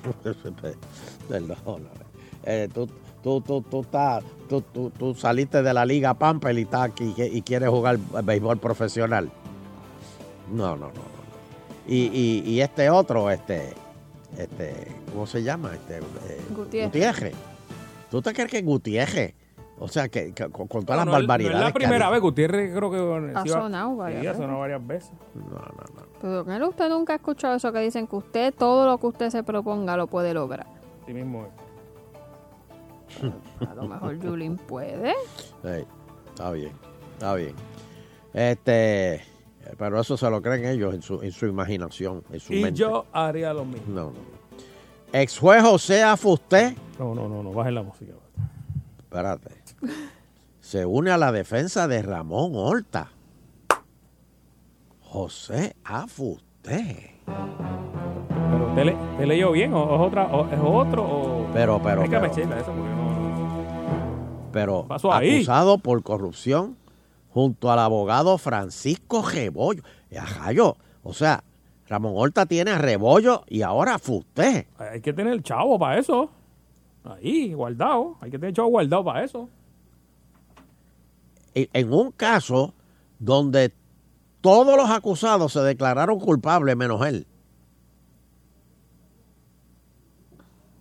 perdóname. 1.29 1.89
Eh, 2.43 2.67
tú, 2.73 2.89
tú, 3.27 3.41
tú, 3.41 3.61
tú, 3.61 3.81
estás- 3.81 4.23
tú, 4.47 4.61
tú- 4.61 4.89
tú 4.91 5.13
saliste 5.13 5.61
de 5.61 5.73
la 5.73 5.83
Liga 5.85 6.13
Pamper 6.13 6.57
y, 6.57 6.61
estás 6.61 6.83
aquí 6.83 7.13
y 7.17 7.41
quieres 7.41 7.67
jugar 7.69 7.97
béisbol 8.23 8.57
profesional. 8.57 9.29
No, 10.49 10.77
no, 10.77 10.87
no, 10.87 10.93
no. 10.93 11.17
Y, 11.87 12.05
y, 12.13 12.43
y 12.49 12.61
este 12.61 12.89
otro, 12.89 13.29
este, 13.29 13.73
este, 14.37 14.87
¿cómo 15.11 15.27
se 15.27 15.43
llama? 15.43 15.71
Este, 15.73 15.97
eh, 15.97 16.41
Gutiérrez. 16.55 16.87
Gutiérrez. 16.93 17.35
¿Tú 18.09 18.21
te 18.21 18.33
crees 18.33 18.49
que 18.49 18.61
Gutiérrez? 18.61 19.33
O 19.79 19.89
sea, 19.89 20.07
que, 20.07 20.31
que 20.33 20.49
con, 20.49 20.67
con 20.67 20.85
todas 20.85 21.05
No, 21.05 21.11
las 21.11 21.21
no 21.21 21.27
barbaridades. 21.27 21.59
No 21.59 21.67
es 21.67 21.69
la 21.69 21.73
primera 21.73 22.09
vez, 22.09 22.21
Gutiérrez 22.21 22.73
creo 22.73 22.89
que... 22.91 23.33
Ha 23.35 23.45
sonado 23.45 23.95
varias 23.97 24.21
sí, 24.21 24.27
ha 24.27 24.31
veces. 24.31 24.41
sonado 24.41 24.59
varias 24.61 24.87
veces. 24.87 25.11
No, 25.35 25.43
no, 25.51 25.59
no. 25.59 26.07
Pero 26.21 26.45
¿qué? 26.45 26.63
usted 26.69 26.89
nunca 26.89 27.11
ha 27.13 27.15
escuchado 27.17 27.55
eso 27.57 27.73
que 27.73 27.79
dicen 27.79 28.07
que 28.07 28.15
usted 28.15 28.53
todo 28.57 28.85
lo 28.87 28.97
que 28.97 29.07
usted 29.07 29.29
se 29.31 29.43
proponga 29.43 29.97
lo 29.97 30.07
puede 30.07 30.33
lograr. 30.33 30.65
Sí 31.05 31.13
mismo 31.13 31.43
es. 31.45 31.66
A 33.69 33.75
lo 33.75 33.83
mejor 33.87 34.19
Yulín 34.19 34.57
puede. 34.57 35.13
Sí, 35.63 35.85
está 36.29 36.51
bien, 36.51 36.71
está 37.13 37.33
bien. 37.35 37.55
Este, 38.33 39.23
pero 39.77 39.99
eso 39.99 40.15
se 40.17 40.29
lo 40.29 40.41
creen 40.41 40.65
ellos 40.65 40.93
en 40.93 41.01
su, 41.01 41.21
en 41.21 41.31
su 41.31 41.45
imaginación, 41.47 42.23
en 42.31 42.39
su 42.39 42.53
Y 42.53 42.61
mente. 42.63 42.79
yo 42.79 43.05
haría 43.11 43.53
lo 43.53 43.65
mismo. 43.65 43.85
No, 43.93 44.05
no. 44.11 44.37
Ex 45.13 45.39
juez 45.39 45.63
José 45.63 46.03
Afusté, 46.03 46.75
No, 46.99 47.15
no, 47.15 47.27
no, 47.29 47.41
no, 47.41 47.51
bajen 47.53 47.75
la 47.75 47.81
música. 47.83 48.13
espérate, 48.99 49.51
se 50.59 50.85
une 50.85 51.11
a 51.11 51.17
la 51.17 51.31
defensa 51.31 51.87
de 51.87 52.01
Ramón 52.01 52.51
Horta. 52.55 53.09
José 55.01 55.75
Afusté. 55.85 57.15
Pero 57.25 58.67
¿usted, 58.69 58.83
le, 58.85 58.93
usted 58.95 59.25
leyó 59.25 59.51
bien 59.53 59.73
o 59.73 59.83
es, 59.95 60.01
otra, 60.07 60.25
o 60.27 60.45
es 60.51 60.59
otro 60.61 61.03
o... 61.03 61.47
Pero, 61.53 61.81
pero, 61.81 62.03
pero. 62.09 62.33
Sheila, 62.33 62.59
eso 62.59 62.71
porque. 62.73 62.96
Pero 64.51 64.87
acusado 64.89 65.77
por 65.77 66.03
corrupción 66.03 66.77
junto 67.29 67.71
al 67.71 67.79
abogado 67.79 68.37
Francisco 68.37 69.21
Rebollo. 69.21 69.83
Y 70.09 70.17
a 70.17 70.23
Jayo, 70.23 70.77
o 71.03 71.13
sea, 71.13 71.43
Ramón 71.87 72.13
Horta 72.15 72.45
tiene 72.45 72.71
a 72.71 72.77
Rebollo 72.77 73.43
y 73.47 73.61
ahora 73.61 73.95
a 73.95 73.99
Fusté. 73.99 74.67
Hay 74.77 75.01
que 75.01 75.13
tener 75.13 75.41
chavo 75.43 75.77
para 75.77 75.99
eso. 75.99 76.29
Ahí, 77.03 77.53
guardado. 77.53 78.17
Hay 78.21 78.31
que 78.31 78.39
tener 78.39 78.53
chavo 78.53 78.69
guardado 78.69 79.05
para 79.05 79.23
eso. 79.23 79.49
En 81.53 81.69
en 81.73 81.93
un 81.93 82.11
caso 82.11 82.73
donde 83.19 83.73
todos 84.41 84.77
los 84.77 84.89
acusados 84.89 85.53
se 85.53 85.59
declararon 85.61 86.19
culpables 86.19 86.75
menos 86.75 87.05
él. 87.05 87.25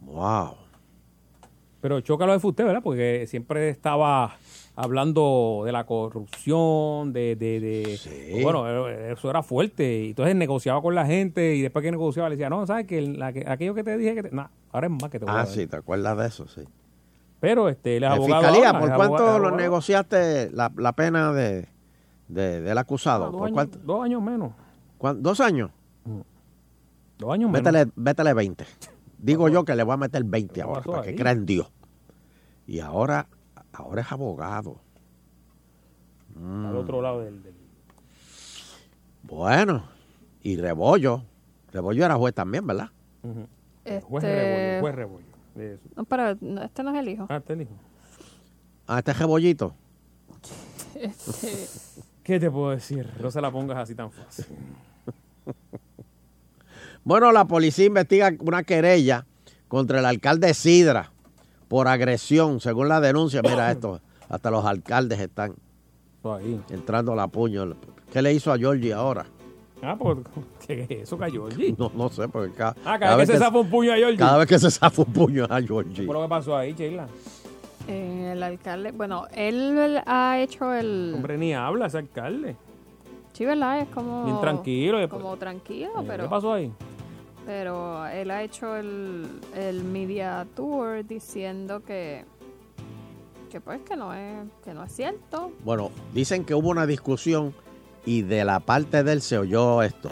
Wow. 0.02 0.65
Pero 1.86 2.00
choca 2.00 2.26
lo 2.26 2.36
de 2.36 2.44
usted, 2.44 2.64
¿verdad? 2.64 2.82
Porque 2.82 3.26
siempre 3.28 3.68
estaba 3.68 4.34
hablando 4.74 5.62
de 5.64 5.70
la 5.70 5.84
corrupción, 5.86 7.12
de... 7.12 7.36
de, 7.36 7.60
de- 7.60 8.40
Bueno, 8.42 8.88
eh, 8.88 9.12
eso 9.12 9.30
era 9.30 9.44
fuerte. 9.44 10.00
Y 10.06 10.08
entonces 10.08 10.34
negociaba 10.34 10.82
con 10.82 10.96
la 10.96 11.06
gente 11.06 11.54
y 11.54 11.62
después 11.62 11.84
que 11.84 11.92
negociaba 11.92 12.28
le 12.28 12.34
decía, 12.34 12.50
no, 12.50 12.66
¿sabes? 12.66 12.88
que, 12.88 13.00
la 13.02 13.32
que- 13.32 13.44
Aquello 13.46 13.72
que 13.72 13.84
te 13.84 13.96
dije 13.96 14.16
que... 14.16 14.24
te-". 14.24 14.30
Nah, 14.32 14.48
ahora 14.72 14.88
es 14.88 14.92
más 15.00 15.08
que 15.12 15.20
te 15.20 15.26
voy 15.26 15.30
a 15.32 15.34
Ah, 15.34 15.44
dar. 15.44 15.46
sí, 15.46 15.68
¿te 15.68 15.76
acuerdas 15.76 16.18
de 16.18 16.26
eso? 16.26 16.48
Sí. 16.48 16.62
Pero 17.38 17.68
este, 17.68 18.04
abogado 18.04 18.42
fiscalía, 18.42 18.72
¿por 18.72 18.88
cuánto 18.88 19.04
abogado- 19.04 19.26
lo 19.38 19.46
abogado. 19.46 19.56
negociaste 19.56 20.50
la, 20.50 20.72
la 20.76 20.92
pena 20.92 21.32
de, 21.32 21.68
de- 22.26 22.62
del 22.62 22.78
acusado? 22.78 23.26
Ah, 23.26 23.30
dos, 23.30 23.36
¿Por 23.38 23.46
años, 23.46 23.54
cuánto? 23.54 23.78
dos 23.78 24.04
años 24.04 24.20
menos. 24.22 24.50
¿Cuán- 24.98 25.22
¿Dos 25.22 25.38
años? 25.40 25.70
Dos 27.16 27.32
años 27.32 27.48
menos. 27.48 27.86
Métele 27.94 28.34
20. 28.34 28.64
Digo 29.18 29.48
yo 29.48 29.64
que 29.64 29.74
le 29.74 29.82
voy 29.82 29.94
a 29.94 29.96
meter 29.96 30.22
20 30.24 30.62
ahora, 30.62 30.82
para 30.82 31.02
que 31.02 31.08
ahí? 31.10 31.16
crea 31.16 31.32
en 31.32 31.46
Dios. 31.46 31.70
Y 32.66 32.80
ahora, 32.80 33.28
ahora 33.72 34.02
es 34.02 34.12
abogado. 34.12 34.80
Mm, 36.34 36.66
Al 36.66 36.76
otro 36.76 37.00
lado 37.02 37.20
del... 37.20 37.42
del- 37.42 37.54
Bueno, 39.22 39.84
y 40.42 40.56
Rebollo. 40.56 41.22
Rebollo 41.72 42.04
era 42.04 42.16
juez 42.16 42.34
también, 42.34 42.66
¿verdad? 42.66 42.90
Ujú. 43.22 43.46
Este- 43.84 44.00
Juez 44.06 44.24
Rebollo, 44.24 44.80
juez 44.80 44.94
Rebollo. 44.94 45.26
eso. 45.56 45.88
No, 45.96 46.04
pero 46.04 46.36
no, 46.40 46.62
este 46.62 46.82
no 46.82 46.90
es 46.92 46.96
el 46.98 47.08
hijo. 47.08 47.26
Ah, 47.28 47.36
este 47.36 47.52
es 47.54 47.58
el 47.60 47.62
hijo. 47.66 47.74
Ah, 48.86 48.98
este 48.98 49.10
es 49.12 49.18
Rebollito. 49.18 49.74
Este, 50.94 51.66
¿Qué 52.22 52.40
te 52.40 52.50
puedo 52.50 52.70
decir? 52.70 53.08
No 53.20 53.30
se 53.30 53.40
la 53.40 53.50
pongas 53.50 53.78
así 53.78 53.94
tan 53.94 54.10
fácil. 54.10 54.46
Bueno, 57.06 57.30
la 57.30 57.44
policía 57.44 57.84
investiga 57.84 58.32
una 58.40 58.64
querella 58.64 59.24
contra 59.68 60.00
el 60.00 60.06
alcalde 60.06 60.52
Sidra 60.54 61.12
por 61.68 61.86
agresión, 61.86 62.58
según 62.58 62.88
la 62.88 63.00
denuncia. 63.00 63.42
Mira 63.42 63.70
esto, 63.70 64.00
hasta 64.28 64.50
los 64.50 64.64
alcaldes 64.64 65.20
están 65.20 65.54
ahí. 66.24 66.60
entrando 66.70 67.12
a 67.12 67.16
la 67.16 67.28
puño. 67.28 67.74
¿Qué 68.12 68.20
le 68.22 68.32
hizo 68.34 68.52
a 68.52 68.58
Georgie 68.58 68.92
ahora? 68.92 69.24
Ah, 69.80 69.94
pues, 69.96 70.18
¿qué 70.66 70.82
es 70.82 70.90
eso 71.02 71.16
cayó 71.16 71.46
allí? 71.46 71.76
No, 71.78 71.92
no 71.94 72.08
sé, 72.08 72.26
porque 72.26 72.52
cada, 72.52 72.74
Ah, 72.84 72.98
cada, 72.98 73.14
vez 73.14 73.28
que 73.30 73.34
se 73.34 73.38
zafa 73.38 73.56
un 73.60 73.70
puño 73.70 73.92
a 73.92 73.96
Georgie. 73.96 74.16
cada 74.18 74.38
vez 74.38 74.48
que 74.48 74.58
se 74.58 74.70
zafa 74.72 75.02
un 75.02 75.12
puño 75.12 75.44
a 75.48 75.60
¿Qué 75.60 75.66
Georgie. 75.68 76.06
fue 76.06 76.12
lo 76.12 76.22
que 76.22 76.28
pasó 76.28 76.56
ahí, 76.56 76.72
Sheila? 76.74 77.06
eh, 77.86 78.30
el 78.32 78.42
alcalde, 78.42 78.90
bueno, 78.90 79.26
él 79.32 80.02
ha 80.06 80.40
hecho 80.40 80.72
el... 80.74 81.12
Hombre, 81.14 81.38
ni 81.38 81.54
habla 81.54 81.86
ese 81.86 81.98
alcalde. 81.98 82.56
Sí, 83.32 83.44
¿verdad? 83.44 83.78
Es 83.82 83.88
como... 83.90 84.24
Bien 84.24 84.40
tranquilo, 84.40 84.98
después- 84.98 85.22
Como 85.22 85.36
tranquilo, 85.36 85.90
pero... 86.04 86.24
¿Qué 86.24 86.30
pasó 86.30 86.52
ahí? 86.54 86.72
Pero 87.46 88.06
él 88.06 88.30
ha 88.30 88.42
hecho 88.42 88.76
el, 88.76 89.40
el 89.54 89.84
media 89.84 90.46
tour 90.54 91.06
diciendo 91.06 91.82
que... 91.82 92.24
Que 93.50 93.60
pues 93.60 93.80
que 93.82 93.96
no 93.96 94.12
es, 94.12 94.44
que 94.64 94.74
no 94.74 94.82
es 94.82 94.92
cierto. 94.92 95.52
Bueno, 95.64 95.90
dicen 96.12 96.44
que 96.44 96.54
hubo 96.54 96.68
una 96.68 96.86
discusión 96.86 97.54
y 98.04 98.22
de 98.22 98.44
la 98.44 98.60
parte 98.60 99.04
de 99.04 99.12
él 99.12 99.22
se 99.22 99.38
oyó 99.38 99.82
esto. 99.82 100.10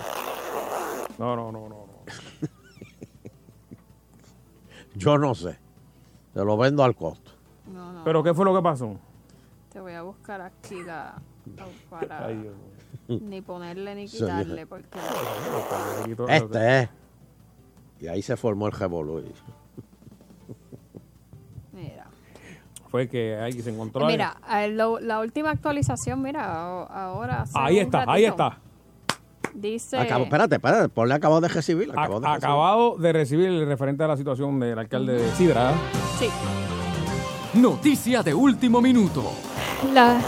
No, 1.19 1.35
no, 1.35 1.51
no, 1.51 1.69
no. 1.69 1.69
no. 1.69 1.89
Yo 4.95 5.19
no 5.19 5.35
sé. 5.35 5.59
Se 6.33 6.45
lo 6.45 6.57
vendo 6.57 6.85
al 6.85 6.95
costo. 6.95 7.33
No, 7.67 7.93
no. 7.93 8.05
¿Pero 8.05 8.23
qué 8.23 8.33
fue 8.33 8.45
lo 8.45 8.55
que 8.55 8.63
pasó? 8.63 8.97
Te 9.73 9.81
voy 9.81 9.93
a 9.93 10.03
buscar 10.03 10.41
aquí 10.41 10.83
la... 10.85 11.21
Para 11.91 12.27
Ay, 12.27 12.37
Dios 12.37 12.55
ni 13.09 13.41
ponerle 13.43 13.95
ni 13.95 14.09
quitarle 14.09 14.67
porque... 14.67 14.99
Este 16.29 16.83
es. 16.83 16.89
Y 18.05 18.09
ahí 18.09 18.21
se 18.21 18.37
formó 18.37 18.67
el 18.67 18.73
revolú. 18.73 19.23
Mira. 21.73 22.05
Fue 22.91 23.09
que 23.09 23.35
ahí 23.37 23.53
se 23.63 23.71
encontró. 23.71 24.05
Mira, 24.05 24.37
eh, 24.53 24.69
lo- 24.69 25.01
la 25.01 25.21
última 25.21 25.51
actualización, 25.51 26.21
mira, 26.21 26.85
ahora... 26.85 27.47
Ahí 27.55 27.79
está, 27.79 28.05
ahí 28.07 28.27
está. 28.27 28.59
Dice... 29.55 29.97
Acabo, 29.97 30.25
espérate, 30.25 30.57
espérate. 30.57 30.89
Ponle 30.91 31.15
acabo 31.15 31.41
de 31.41 31.49
recibir. 31.49 31.91
Acabo 31.93 32.21
de 32.21 32.27
A- 32.27 32.35
recibir. 32.35 32.45
acabado 32.45 32.97
de 32.99 33.13
recibir 33.15 33.47
el 33.47 33.67
referente 33.67 34.05
a 34.05 34.09
la 34.09 34.19
situación 34.19 34.61
del 34.61 34.79
alcalde 34.79 35.15
de 35.15 35.31
Sidra. 35.33 35.71
¿eh? 35.71 35.75
Sí. 36.19 36.29
Noticia 37.59 38.23
de 38.23 38.35
último 38.35 38.83
minuto. 38.83 39.33
La... 39.95 40.21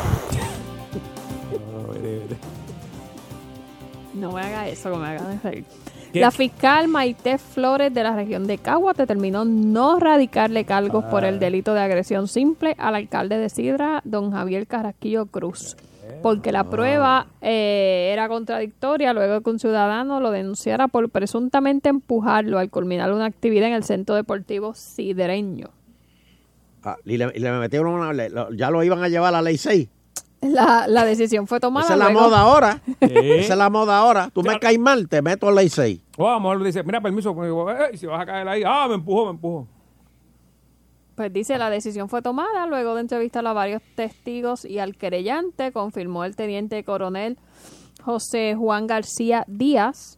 No 4.14 4.32
me 4.32 4.40
haga 4.40 4.66
eso, 4.66 4.90
que 4.92 4.96
me 4.96 5.08
haga 5.08 5.28
de 5.28 5.38
reír. 5.40 5.64
¿Qué? 6.12 6.20
La 6.20 6.30
fiscal 6.30 6.88
Maite 6.88 7.38
Flores 7.38 7.92
de 7.92 8.02
la 8.02 8.14
región 8.16 8.46
de 8.46 8.58
Cagua 8.58 8.92
determinó 8.94 9.44
no 9.44 9.98
radicarle 9.98 10.64
cargos 10.64 11.04
por 11.06 11.24
Ah. 11.24 11.28
el 11.28 11.38
delito 11.38 11.74
de 11.74 11.80
agresión 11.80 12.28
simple 12.28 12.74
al 12.78 12.94
alcalde 12.94 13.38
de 13.38 13.48
Sidra, 13.48 14.00
don 14.04 14.30
Javier 14.32 14.66
Carrasquillo 14.66 15.26
Cruz. 15.26 15.76
Porque 16.22 16.50
Ah. 16.50 16.52
la 16.52 16.64
prueba 16.64 17.26
eh, 17.42 18.10
era 18.12 18.28
contradictoria 18.28 19.12
luego 19.12 19.34
de 19.34 19.40
que 19.42 19.50
un 19.50 19.58
ciudadano 19.58 20.20
lo 20.20 20.30
denunciara 20.30 20.88
por 20.88 21.10
presuntamente 21.10 21.88
empujarlo 21.88 22.58
al 22.58 22.70
culminar 22.70 23.12
una 23.12 23.26
actividad 23.26 23.68
en 23.68 23.74
el 23.74 23.84
centro 23.84 24.14
deportivo 24.14 24.72
sidreño. 24.74 25.70
Ah, 26.84 26.96
y, 27.04 27.16
le, 27.16 27.32
y 27.34 27.40
le 27.40 27.50
metieron 27.52 27.88
una. 27.94 28.12
le- 28.12 28.30
lo- 28.30 28.52
ya 28.52 28.70
lo 28.70 28.82
iban 28.84 29.02
a 29.02 29.08
llevar 29.08 29.28
a 29.34 29.38
la 29.38 29.42
ley 29.42 29.56
6. 29.58 29.88
La, 30.42 30.86
la 30.86 31.04
decisión 31.04 31.46
fue 31.46 31.58
tomada. 31.60 31.86
Esa 31.86 31.94
es 31.94 31.98
la 31.98 32.10
luego- 32.10 32.28
moda 32.28 32.40
ahora. 32.40 32.82
Esa 33.00 33.52
es 33.54 33.58
la 33.58 33.70
moda 33.70 33.98
ahora. 33.98 34.30
Tú 34.32 34.42
me 34.42 34.58
caes 34.58 34.78
mal, 34.78 35.08
te 35.08 35.22
meto 35.22 35.48
a 35.48 35.52
ley 35.52 35.68
6. 35.68 36.00
O 36.18 36.28
a 36.28 36.34
lo 36.34 36.40
mejor 36.40 36.60
le 36.60 36.66
dice, 36.66 36.82
mira, 36.82 37.00
permiso, 37.00 37.34
pues, 37.34 37.46
digo, 37.48 37.70
eh, 37.70 37.90
y 37.92 37.96
si 37.96 38.06
vas 38.06 38.20
a 38.20 38.26
caer 38.26 38.46
ahí, 38.48 38.62
ah, 38.64 38.86
me 38.88 38.94
empujó, 38.94 39.24
me 39.24 39.30
empujó. 39.30 39.66
Pues 41.14 41.32
dice, 41.32 41.56
la 41.56 41.70
decisión 41.70 42.08
fue 42.10 42.20
tomada 42.20 42.66
luego 42.66 42.94
de 42.94 43.00
entrevistar 43.00 43.46
a 43.46 43.54
varios 43.54 43.80
testigos 43.94 44.66
y 44.66 44.78
al 44.78 44.96
querellante, 44.96 45.72
confirmó 45.72 46.24
el 46.24 46.36
teniente 46.36 46.84
coronel 46.84 47.38
José 48.02 48.54
Juan 48.54 48.86
García 48.86 49.44
Díaz. 49.48 50.15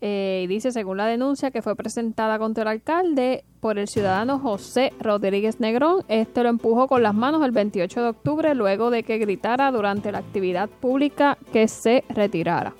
Eh, 0.00 0.42
y 0.44 0.46
dice, 0.46 0.72
según 0.72 0.98
la 0.98 1.06
denuncia 1.06 1.50
que 1.50 1.62
fue 1.62 1.74
presentada 1.74 2.38
contra 2.38 2.62
el 2.62 2.68
alcalde 2.68 3.44
por 3.60 3.78
el 3.78 3.88
ciudadano 3.88 4.38
José 4.38 4.92
Rodríguez 5.00 5.58
Negrón, 5.60 6.04
este 6.08 6.42
lo 6.42 6.50
empujó 6.50 6.86
con 6.86 7.02
las 7.02 7.14
manos 7.14 7.44
el 7.44 7.52
28 7.52 8.02
de 8.02 8.08
octubre 8.08 8.54
luego 8.54 8.90
de 8.90 9.02
que 9.02 9.18
gritara 9.18 9.70
durante 9.70 10.12
la 10.12 10.18
actividad 10.18 10.68
pública 10.68 11.38
que 11.52 11.66
se 11.66 12.04
retirara. 12.10 12.74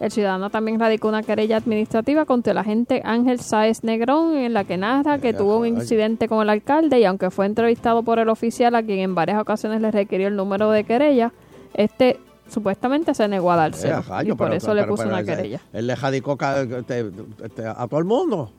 El 0.00 0.10
ciudadano 0.10 0.48
también 0.48 0.80
radicó 0.80 1.08
una 1.08 1.22
querella 1.22 1.58
administrativa 1.58 2.24
contra 2.24 2.52
el 2.52 2.58
agente 2.58 3.02
Ángel 3.04 3.38
Sáez 3.38 3.84
Negrón 3.84 4.34
en 4.34 4.54
la 4.54 4.64
que 4.64 4.78
narra 4.78 5.18
que 5.18 5.34
tuvo 5.34 5.58
un 5.58 5.66
incidente 5.66 6.26
con 6.26 6.40
el 6.40 6.48
alcalde 6.48 6.98
y 6.98 7.04
aunque 7.04 7.30
fue 7.30 7.44
entrevistado 7.44 8.02
por 8.02 8.18
el 8.18 8.30
oficial 8.30 8.74
a 8.74 8.82
quien 8.82 9.00
en 9.00 9.14
varias 9.14 9.38
ocasiones 9.38 9.82
le 9.82 9.90
requirió 9.90 10.28
el 10.28 10.36
número 10.36 10.70
de 10.70 10.84
querella, 10.84 11.34
este 11.74 12.18
supuestamente 12.50 13.14
se 13.14 13.26
negó 13.28 13.50
a 13.52 13.56
dárselo 13.56 13.98
Eh, 13.98 14.02
y 14.24 14.28
por 14.32 14.48
pero- 14.48 14.54
eso 14.54 14.74
le 14.74 14.84
puso 14.84 15.04
pero 15.04 15.14
una 15.14 15.24
querella. 15.24 15.60
Él 15.72 15.86
le 15.86 15.96
jadicó 15.96 16.36
a 16.40 17.86
todo 17.88 17.98
el 17.98 18.04
mundo. 18.04 18.52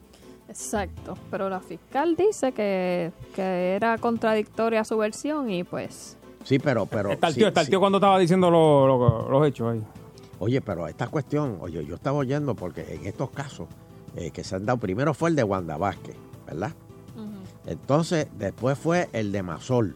Exacto, 0.49 1.17
pero 1.29 1.49
la 1.49 1.59
fiscal 1.61 2.15
dice 2.15 2.51
que, 2.51 3.11
que 3.35 3.75
era 3.75 3.97
contradictoria 3.97 4.83
su 4.83 4.97
versión 4.97 5.49
y 5.49 5.63
pues... 5.63 6.17
Sí, 6.43 6.57
pero. 6.59 6.85
pero 6.87 7.11
Está 7.11 7.27
el 7.27 7.33
sí, 7.33 7.39
tío, 7.39 7.47
está 7.47 7.61
el 7.61 7.65
sí. 7.67 7.71
tío 7.71 7.79
cuando 7.79 7.99
estaba 7.99 8.17
diciendo 8.19 8.49
lo- 8.49 8.87
lo- 8.87 9.29
los 9.29 9.47
hechos 9.47 9.73
ahí. 9.73 9.81
Oye, 10.39 10.59
pero 10.59 10.87
esta 10.87 11.07
cuestión, 11.07 11.57
oye, 11.61 11.85
yo 11.85 11.95
estaba 11.95 12.17
oyendo 12.17 12.55
porque 12.55 12.95
en 12.95 13.05
estos 13.05 13.29
casos 13.29 13.67
eh, 14.15 14.31
que 14.31 14.43
se 14.43 14.55
han 14.55 14.65
dado, 14.65 14.79
primero 14.79 15.13
fue 15.13 15.29
el 15.29 15.35
de 15.35 15.43
Wanda 15.43 15.77
Vázquez, 15.77 16.15
¿verdad? 16.47 16.71
Entonces, 17.67 18.27
después 18.39 18.77
fue 18.77 19.07
el 19.13 19.31
de 19.31 19.43
Masol, 19.43 19.95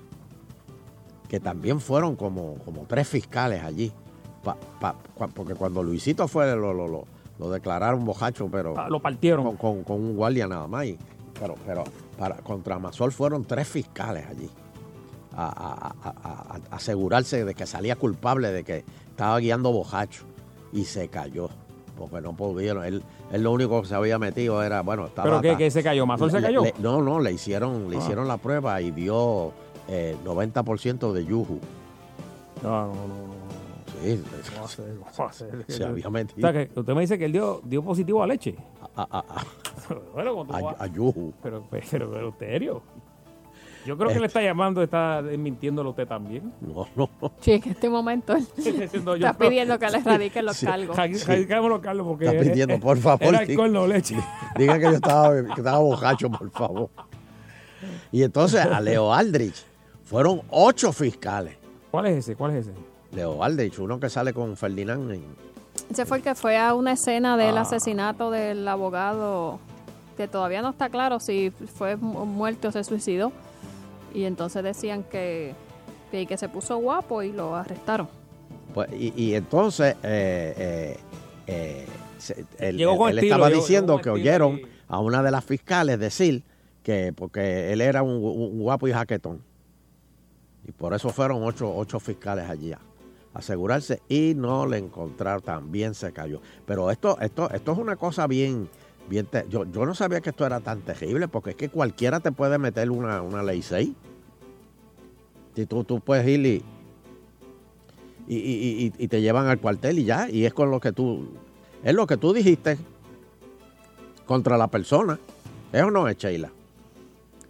que 1.35 1.39
también 1.41 1.81
fueron 1.81 2.15
como, 2.15 2.55
como 2.63 2.83
tres 2.87 3.09
fiscales 3.09 3.61
allí. 3.61 3.91
Pa- 4.41 4.55
pa- 4.79 4.95
porque 5.33 5.53
cuando 5.53 5.83
Luisito 5.83 6.29
fue, 6.29 6.49
lo, 6.55 6.73
lo, 6.73 6.87
lo, 6.87 7.03
lo 7.39 7.49
declararon 7.51 8.05
bojacho, 8.05 8.47
pero. 8.49 8.73
Ah, 8.77 8.87
lo 8.89 9.01
partieron. 9.01 9.43
Con, 9.43 9.57
con- 9.57 9.83
con 9.83 9.97
un 9.97 10.15
guardia 10.15 10.47
nada 10.47 10.65
más. 10.67 10.85
y- 10.85 10.97
pero 11.37 11.55
pero 11.65 11.83
para, 12.17 12.35
contra 12.37 12.79
Masol 12.79 13.11
fueron 13.11 13.43
tres 13.43 13.67
fiscales 13.67 14.25
allí. 14.27 14.49
A, 15.35 15.45
a- 15.47 16.09
a- 16.09 16.13
a- 16.23 16.55
a- 16.55 16.75
asegurarse 16.77 17.43
de 17.43 17.53
que 17.53 17.65
salía 17.65 17.97
culpable 17.97 18.53
de 18.53 18.63
que 18.63 18.85
estaba 19.09 19.37
guiando 19.39 19.73
bojacho. 19.73 20.23
Y 20.71 20.85
se 20.85 21.09
cayó. 21.09 21.49
Porque 21.97 22.21
no 22.21 22.33
pudieron. 22.33 22.85
Él, 22.85 23.03
él 23.33 23.43
lo 23.43 23.51
único 23.51 23.81
que 23.81 23.89
se 23.89 23.95
había 23.95 24.17
metido 24.19 24.63
era, 24.63 24.81
bueno, 24.83 25.07
estaba. 25.07 25.27
¿Pero 25.27 25.41
qué, 25.41 25.57
qué 25.57 25.69
se 25.71 25.83
cayó? 25.83 26.05
¿Mazol 26.05 26.31
se 26.31 26.41
cayó? 26.41 26.61
le- 26.63 26.73
no, 26.79 27.01
no, 27.01 27.19
le 27.19 27.33
hicieron, 27.33 27.89
le 27.89 27.97
Ah. 27.97 27.99
hicieron 27.99 28.25
la 28.29 28.37
prueba 28.37 28.79
y 28.81 28.91
dio 28.91 29.51
eh, 29.87 30.15
90% 30.23 31.11
de 31.13 31.25
yuju. 31.25 31.59
No, 32.63 32.69
no, 32.87 32.87
no. 32.87 32.93
no. 32.93 33.45
Sí, 34.03 34.21
¿Cómo 34.53 34.65
hacer? 34.65 34.85
¿Cómo 35.15 35.27
hacer? 35.29 35.65
se 35.67 35.83
había 35.83 36.09
metido. 36.09 36.47
O 36.47 36.51
sea, 36.51 36.65
que 36.67 36.79
usted 36.79 36.93
me 36.93 37.01
dice 37.01 37.17
que 37.17 37.25
él 37.25 37.31
dio, 37.31 37.61
dio 37.63 37.83
positivo 37.83 38.21
a 38.23 38.27
leche. 38.27 38.55
A, 38.95 39.01
a, 39.03 39.19
a, 39.19 39.45
bueno, 40.13 40.41
a- 40.51 40.61
vas- 40.61 40.75
a 40.81 40.87
yuju. 40.87 41.33
Pero, 41.41 41.63
pero, 41.69 42.11
pero, 42.11 42.35
serio. 42.39 42.81
Yo 43.85 43.95
creo 43.95 44.09
que 44.11 44.19
le 44.19 44.25
está 44.25 44.41
llamando, 44.41 44.81
está 44.81 45.21
mintiéndolo 45.21 45.91
usted 45.91 46.07
también. 46.07 46.51
No, 46.59 46.87
no. 46.95 47.07
Sí, 47.39 47.51
en 47.51 47.63
este 47.69 47.87
momento 47.87 48.33
él 48.35 48.47
está 48.91 49.33
no- 49.33 49.37
pidiendo 49.37 49.77
que 49.77 49.89
le 49.91 49.99
radiquen 49.99 50.43
los 50.45 50.57
Sí. 50.57 50.65
cargos. 50.65 50.97
Radicámoslo, 50.97 51.81
Carlos, 51.81 52.07
porque 52.07 52.25
Está 52.25 52.39
pidiendo, 52.39 52.79
por 52.79 52.97
favor. 52.97 53.21
Era 53.27 53.45
sí. 53.45 53.51
alcohol, 53.51 53.71
no 53.71 53.85
leche. 53.85 54.15
Diga 54.57 54.75
que 54.79 54.85
yo 54.85 54.89
estaba, 54.89 55.35
que 55.43 55.51
estaba 55.61 55.77
bocacho, 55.77 56.31
por 56.31 56.49
favor. 56.49 56.89
Y 58.11 58.23
entonces 58.23 58.59
a 58.65 58.81
Leo 58.81 59.13
Aldrich 59.13 59.63
fueron 60.05 60.41
ocho 60.49 60.91
fiscales. 60.93 61.55
¿Cuál 61.91 62.07
es 62.07 62.17
ese? 62.17 62.35
¿Cuál 62.35 62.55
es 62.55 62.67
ese? 62.67 62.71
Leo 63.11 63.43
Aldrich, 63.43 63.77
uno 63.79 63.99
que 63.99 64.09
sale 64.09 64.33
con 64.33 64.55
Ferdinand. 64.57 65.11
en- 65.11 65.23
Ese 65.89 66.05
fue 66.05 66.17
el 66.17 66.23
que 66.23 66.35
fue 66.35 66.57
a 66.57 66.73
una 66.73 66.93
escena 66.93 67.37
del 67.37 67.57
Ah. 67.57 67.61
asesinato 67.61 68.31
del 68.31 68.67
abogado, 68.67 69.59
que 70.17 70.27
todavía 70.27 70.61
no 70.61 70.69
está 70.69 70.89
claro 70.89 71.19
si 71.19 71.51
fue 71.51 71.95
mu- 71.95 72.25
muerto 72.25 72.69
o 72.69 72.71
se 72.71 72.83
suicidó. 72.83 73.31
Y 74.13 74.23
entonces 74.23 74.63
decían 74.63 75.03
que, 75.03 75.53
que, 76.11 76.25
que 76.25 76.37
se 76.37 76.47
puso 76.49 76.77
guapo 76.77 77.21
y 77.21 77.31
lo 77.33 77.55
arrestaron. 77.55 78.07
Pues, 78.73 78.89
y, 78.93 79.13
y 79.15 79.35
entonces 79.35 79.95
eh, 80.03 80.53
eh, 80.57 80.97
eh, 81.47 81.85
se- 82.17 82.45
él, 82.59 82.79
estilo, 82.81 83.07
estaba 83.09 83.49
llegó- 83.49 83.49
diciendo 83.61 83.93
llegó 83.93 84.01
que 84.03 84.09
oyeron 84.09 84.61
a 84.87 84.99
una 84.99 85.21
de 85.21 85.31
las 85.31 85.43
fiscales 85.43 85.99
decir 85.99 86.43
que 86.83 87.13
porque 87.15 87.71
él 87.73 87.81
era 87.81 88.01
un, 88.03 88.23
un 88.23 88.59
guapo 88.59 88.87
y 88.87 88.91
jaquetón. 88.93 89.41
Y 90.67 90.71
por 90.71 90.93
eso 90.93 91.09
fueron 91.09 91.43
ocho, 91.43 91.73
ocho 91.75 91.99
fiscales 91.99 92.49
allí 92.49 92.71
a 92.73 92.79
asegurarse 93.33 94.01
y 94.07 94.33
no 94.35 94.65
le 94.65 94.77
encontraron, 94.77 95.41
también 95.41 95.93
se 95.93 96.11
cayó. 96.13 96.41
Pero 96.65 96.89
esto, 96.89 97.19
esto, 97.19 97.49
esto 97.51 97.71
es 97.73 97.77
una 97.77 97.97
cosa 97.97 98.27
bien, 98.27 98.69
bien 99.09 99.27
yo, 99.49 99.65
yo 99.65 99.85
no 99.85 99.93
sabía 99.93 100.21
que 100.21 100.29
esto 100.29 100.45
era 100.45 100.59
tan 100.61 100.81
terrible, 100.81 101.27
porque 101.27 101.51
es 101.51 101.55
que 101.55 101.69
cualquiera 101.69 102.19
te 102.21 102.31
puede 102.31 102.57
meter 102.57 102.89
una, 102.89 103.21
una 103.21 103.43
ley 103.43 103.61
6. 103.61 103.89
Si 105.55 105.65
tú, 105.65 105.83
tú 105.83 105.99
puedes 105.99 106.25
ir 106.27 106.45
y, 106.45 106.63
y, 108.27 108.35
y- 108.37 108.85
y- 108.97 109.03
y 109.03 109.07
te 109.07 109.21
llevan 109.21 109.47
al 109.47 109.59
cuartel 109.59 109.99
y 109.99 110.05
ya, 110.05 110.29
y 110.29 110.45
es 110.45 110.53
con 110.53 110.71
lo 110.71 110.79
que 110.79 110.91
tú, 110.91 111.27
es 111.83 111.93
lo 111.93 112.07
que 112.07 112.17
tú 112.17 112.33
dijiste 112.33 112.77
contra 114.25 114.57
la 114.57 114.67
persona. 114.67 115.19
¿Es 115.71 115.83
o 115.83 115.91
no 115.91 116.07
es, 116.07 116.17
Sheila? 116.17 116.49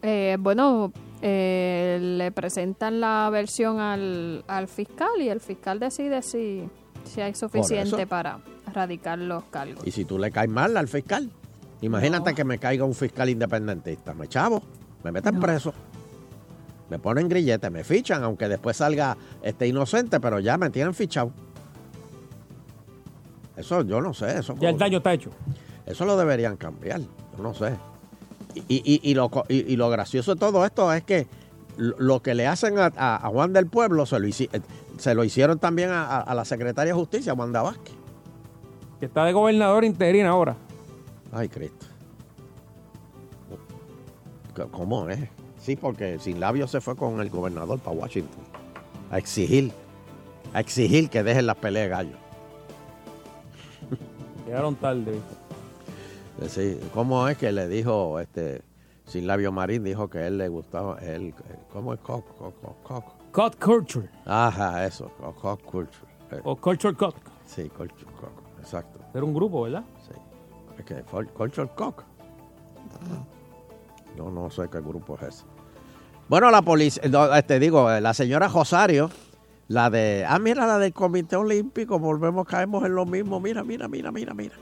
Eh, 0.01 0.35
bueno, 0.39 0.91
eh, 1.27 1.97
le 1.99 2.31
presentan 2.31 2.99
la 2.99 3.27
versión 3.31 3.79
al, 3.79 4.43
al 4.47 4.67
fiscal 4.67 5.09
y 5.19 5.29
el 5.29 5.39
fiscal 5.41 5.79
decide 5.79 6.21
si, 6.21 6.69
si 7.03 7.19
hay 7.19 7.33
suficiente 7.33 8.05
para 8.05 8.41
radicar 8.71 9.17
los 9.17 9.43
cargos. 9.45 9.87
Y 9.87 9.89
si 9.89 10.05
tú 10.05 10.19
le 10.19 10.29
caes 10.29 10.51
mal 10.51 10.77
al 10.77 10.87
fiscal, 10.87 11.31
imagínate 11.81 12.35
que 12.35 12.43
me 12.43 12.59
caiga 12.59 12.85
un 12.85 12.93
fiscal 12.93 13.27
independentista, 13.27 14.13
me 14.13 14.27
chavo, 14.27 14.61
me 15.03 15.11
meten 15.11 15.39
preso, 15.39 15.73
me 16.91 16.99
ponen 16.99 17.27
grillete, 17.27 17.71
me 17.71 17.83
fichan, 17.83 18.23
aunque 18.23 18.47
después 18.47 18.77
salga 18.77 19.17
este 19.41 19.65
inocente, 19.65 20.19
pero 20.19 20.37
ya 20.39 20.59
me 20.59 20.69
tienen 20.69 20.93
fichado. 20.93 21.31
Eso 23.57 23.81
yo 23.81 23.99
no 23.99 24.13
sé, 24.13 24.37
eso, 24.37 24.53
Ya 24.59 24.69
el 24.69 24.77
daño 24.77 24.99
está 24.99 25.11
hecho. 25.11 25.31
eso 25.87 26.05
lo 26.05 26.17
deberían 26.17 26.55
cambiar, 26.55 26.99
yo 27.01 27.41
no 27.41 27.55
sé. 27.55 27.73
Y, 28.55 28.63
y- 28.69 29.01
y 29.03 29.13
lo, 29.13 29.29
y- 29.49 29.75
lo 29.75 29.89
gracioso 29.89 30.33
de 30.35 30.39
todo 30.39 30.65
esto 30.65 30.91
es 30.93 31.03
que 31.03 31.27
lo, 31.77 32.21
que 32.21 32.33
le 32.35 32.47
hacen 32.47 32.75
a, 32.79 33.19
Juan 33.31 33.51
del 33.53 33.67
Pueblo 33.67 34.05
se 34.05 34.19
lo, 34.19 34.27
hici- 34.27 34.49
se 34.97 35.13
lo 35.13 35.23
hicieron 35.25 35.59
también 35.59 35.89
a, 35.91 36.33
la 36.33 36.45
secretaria 36.45 36.93
de 36.93 36.99
Justicia, 36.99 37.33
Wanda 37.33 37.61
Vázquez. 37.61 37.93
Que 38.99 39.07
está 39.07 39.25
de 39.25 39.33
gobernador 39.33 39.83
interino 39.83 40.29
ahora. 40.29 40.55
Ay, 41.33 41.49
Cristo. 41.49 41.85
¿Cómo 44.71 45.09
es? 45.09 45.19
Sí, 45.59 45.75
porque 45.75 46.17
sin 46.19 46.39
labios 46.39 46.71
se 46.71 46.79
fue 46.79 46.95
con 46.95 47.19
el 47.19 47.29
gobernador 47.29 47.79
para 47.79 47.97
Washington. 47.97 48.43
A 49.11 49.17
exigir, 49.17 49.71
a 50.53 50.61
exigir 50.61 51.09
que 51.09 51.23
dejen 51.23 51.45
las 51.45 51.57
peleas 51.57 51.85
de 51.85 51.89
gallo. 51.89 52.17
Llegaron 54.45 54.75
tarde. 54.75 55.19
Sí, 56.47 56.79
¿Cómo 56.93 57.27
es 57.27 57.37
que 57.37 57.51
le 57.51 57.67
dijo 57.67 58.19
este 58.19 58.61
sin 59.05 59.25
labio 59.25 59.51
marín? 59.51 59.83
Dijo 59.83 60.09
que 60.09 60.27
él 60.27 60.37
le 60.37 60.47
gustaba, 60.49 60.97
él, 60.99 61.33
¿cómo 61.71 61.93
es? 61.93 61.99
Cock, 62.01 62.25
cock, 62.37 62.55
cock, 62.61 63.13
cock. 63.31 63.55
Culture. 63.59 64.09
Ajá, 64.25 64.85
eso, 64.85 65.11
cock, 65.17 65.39
cock 65.39 65.61
culture. 65.63 66.07
O 66.43 66.55
culture 66.55 66.95
cut. 66.95 67.15
Sí, 67.45 67.69
culture 67.69 68.11
cock, 68.19 68.31
exacto. 68.59 68.99
Era 69.13 69.23
un 69.23 69.33
grupo, 69.33 69.63
¿verdad? 69.63 69.83
Sí. 70.07 70.15
Es 70.77 70.85
que 70.85 71.03
culture 71.33 71.69
cock. 71.75 72.03
No, 74.17 74.31
no 74.31 74.49
sé 74.49 74.69
qué 74.69 74.79
grupo 74.79 75.15
es 75.15 75.23
ese. 75.23 75.45
Bueno, 76.27 76.49
la 76.49 76.61
policía, 76.61 77.03
no, 77.09 77.33
este, 77.35 77.59
digo, 77.59 77.91
eh, 77.91 78.01
la 78.01 78.13
señora 78.13 78.47
Rosario, 78.47 79.09
la 79.67 79.89
de, 79.89 80.25
ah, 80.27 80.39
mira, 80.39 80.65
la 80.65 80.79
del 80.79 80.93
Comité 80.93 81.35
Olímpico, 81.35 81.99
volvemos, 81.99 82.47
caemos 82.47 82.83
en 82.85 82.95
lo 82.95 83.05
mismo, 83.05 83.39
mira, 83.39 83.63
mira, 83.63 83.87
mira, 83.87 84.11
mira, 84.11 84.33
mira. 84.33 84.55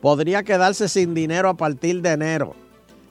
Podría 0.00 0.42
quedarse 0.42 0.88
sin 0.88 1.14
dinero 1.14 1.50
a 1.50 1.54
partir 1.54 2.00
de 2.00 2.12
enero. 2.12 2.54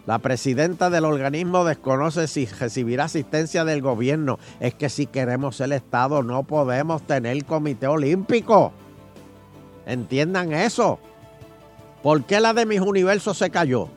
La 0.08 0.18
presidenta 0.18 0.90
del 0.90 1.06
organismo 1.06 1.64
desconoce 1.64 2.28
si 2.28 2.48
recibirá 2.48 3.04
asistencia 3.04 3.64
del 3.64 3.82
gobierno. 3.82 4.40
Es 4.60 4.74
que 4.74 4.90
si 4.90 5.06
queremos 5.06 5.62
el 5.62 5.72
Estado 5.72 6.24
no 6.24 6.44
podemos 6.44 7.04
tener 7.04 7.46
Comité 7.46 7.86
Olímpico. 7.86 8.74
Entiendan 9.86 10.52
eso. 10.52 11.00
¿Por 12.02 12.24
qué 12.24 12.40
la 12.40 12.54
de 12.54 12.66
mis 12.66 12.80
universos 12.80 13.38
se 13.38 13.52
cayó? 13.52 13.90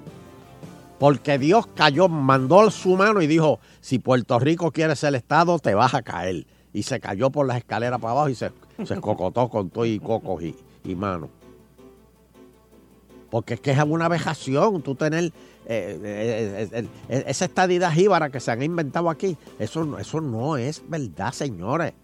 Porque 0.99 1.39
Dios 1.39 1.67
cayó, 1.69 2.09
mandó 2.09 2.71
su 2.71 2.97
mano 2.97 3.23
y 3.23 3.27
dijo, 3.27 3.59
si 3.81 3.99
Puerto 3.99 4.39
Rico 4.39 4.71
quiere 4.71 4.95
ser 4.97 5.15
Estado, 5.15 5.59
te 5.59 5.75
vas 5.75 5.95
a 5.95 6.03
caer. 6.03 6.47
Y 6.75 6.83
se 6.83 7.01
cayó 7.01 7.31
por 7.31 7.47
las 7.47 7.57
escaleras 7.57 8.01
para 8.01 8.13
abajo 8.13 8.29
y 8.29 8.35
se, 8.35 8.53
se 8.85 8.95
escocotó 8.95 9.49
con 9.49 9.71
todo 9.71 9.87
y 9.87 9.99
cocos 9.99 10.43
y, 10.43 10.55
y 10.85 10.95
manos. 10.95 11.31
Porque 13.33 13.55
es 13.55 13.61
que 13.61 13.71
es 13.71 13.79
una 13.83 14.09
vejación 14.09 14.83
tú 14.83 14.95
tener 14.95 15.25
eh, 15.25 15.33
eh, 15.67 16.69
eh, 16.71 16.87
eh, 17.09 17.25
esa 17.27 17.47
estadidad 17.47 17.91
jíbara 17.91 18.29
que 18.29 18.41
se 18.41 18.51
han 18.51 18.63
inventado 18.63 19.09
aquí. 19.09 19.39
Eso, 19.59 19.87
no- 19.87 19.99
eso 19.99 20.21
no 20.21 20.59
es 20.59 20.83
verdad, 20.87 21.33
señores. 21.33 21.95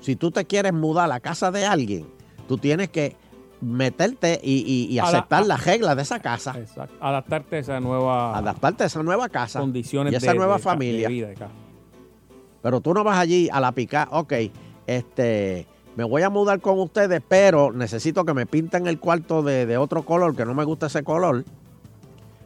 Si 0.00 0.14
tú 0.14 0.30
te 0.30 0.44
quieres 0.44 0.74
mudar 0.74 1.06
a 1.06 1.08
la 1.08 1.20
casa 1.20 1.50
de 1.50 1.64
alguien, 1.64 2.06
tú 2.46 2.58
tienes 2.58 2.90
que 2.90 3.16
meterte 3.62 4.38
y, 4.42 4.98
aceptar 4.98 5.46
las 5.46 5.64
reglas 5.64 5.96
de 5.96 6.02
esa 6.02 6.20
casa. 6.20 6.54
Exacto. 6.58 6.94
Adaptarte 7.00 7.56
a 7.56 7.58
esa 7.60 7.80
nueva 7.80 8.36
Adaptarte 8.36 8.82
a 8.84 8.86
esa 8.88 9.02
nueva 9.02 9.30
casa. 9.30 9.60
condiciones 9.60 10.12
y 10.12 10.16
esa 10.16 10.32
de, 10.32 10.36
nueva 10.36 10.56
de 10.58 10.62
familia. 10.62 11.08
de 11.08 11.14
vida. 11.14 11.30
Pero 12.60 12.82
tú 12.82 12.92
no 12.92 13.02
vas 13.04 13.18
allí 13.18 13.48
a 13.50 13.58
la 13.58 13.72
picar, 13.72 14.06
ok, 14.10 14.34
este, 14.86 15.66
me 15.98 16.04
voy 16.04 16.22
a 16.22 16.30
mudar 16.30 16.60
con 16.60 16.78
ustedes, 16.78 17.20
pero 17.26 17.72
necesito 17.72 18.24
que 18.24 18.32
me 18.32 18.46
pinten 18.46 18.86
el 18.86 19.00
cuarto 19.00 19.42
de, 19.42 19.66
de 19.66 19.78
otro 19.78 20.04
color, 20.04 20.36
que 20.36 20.44
no 20.44 20.54
me 20.54 20.62
gusta 20.62 20.86
ese 20.86 21.02
color. 21.02 21.44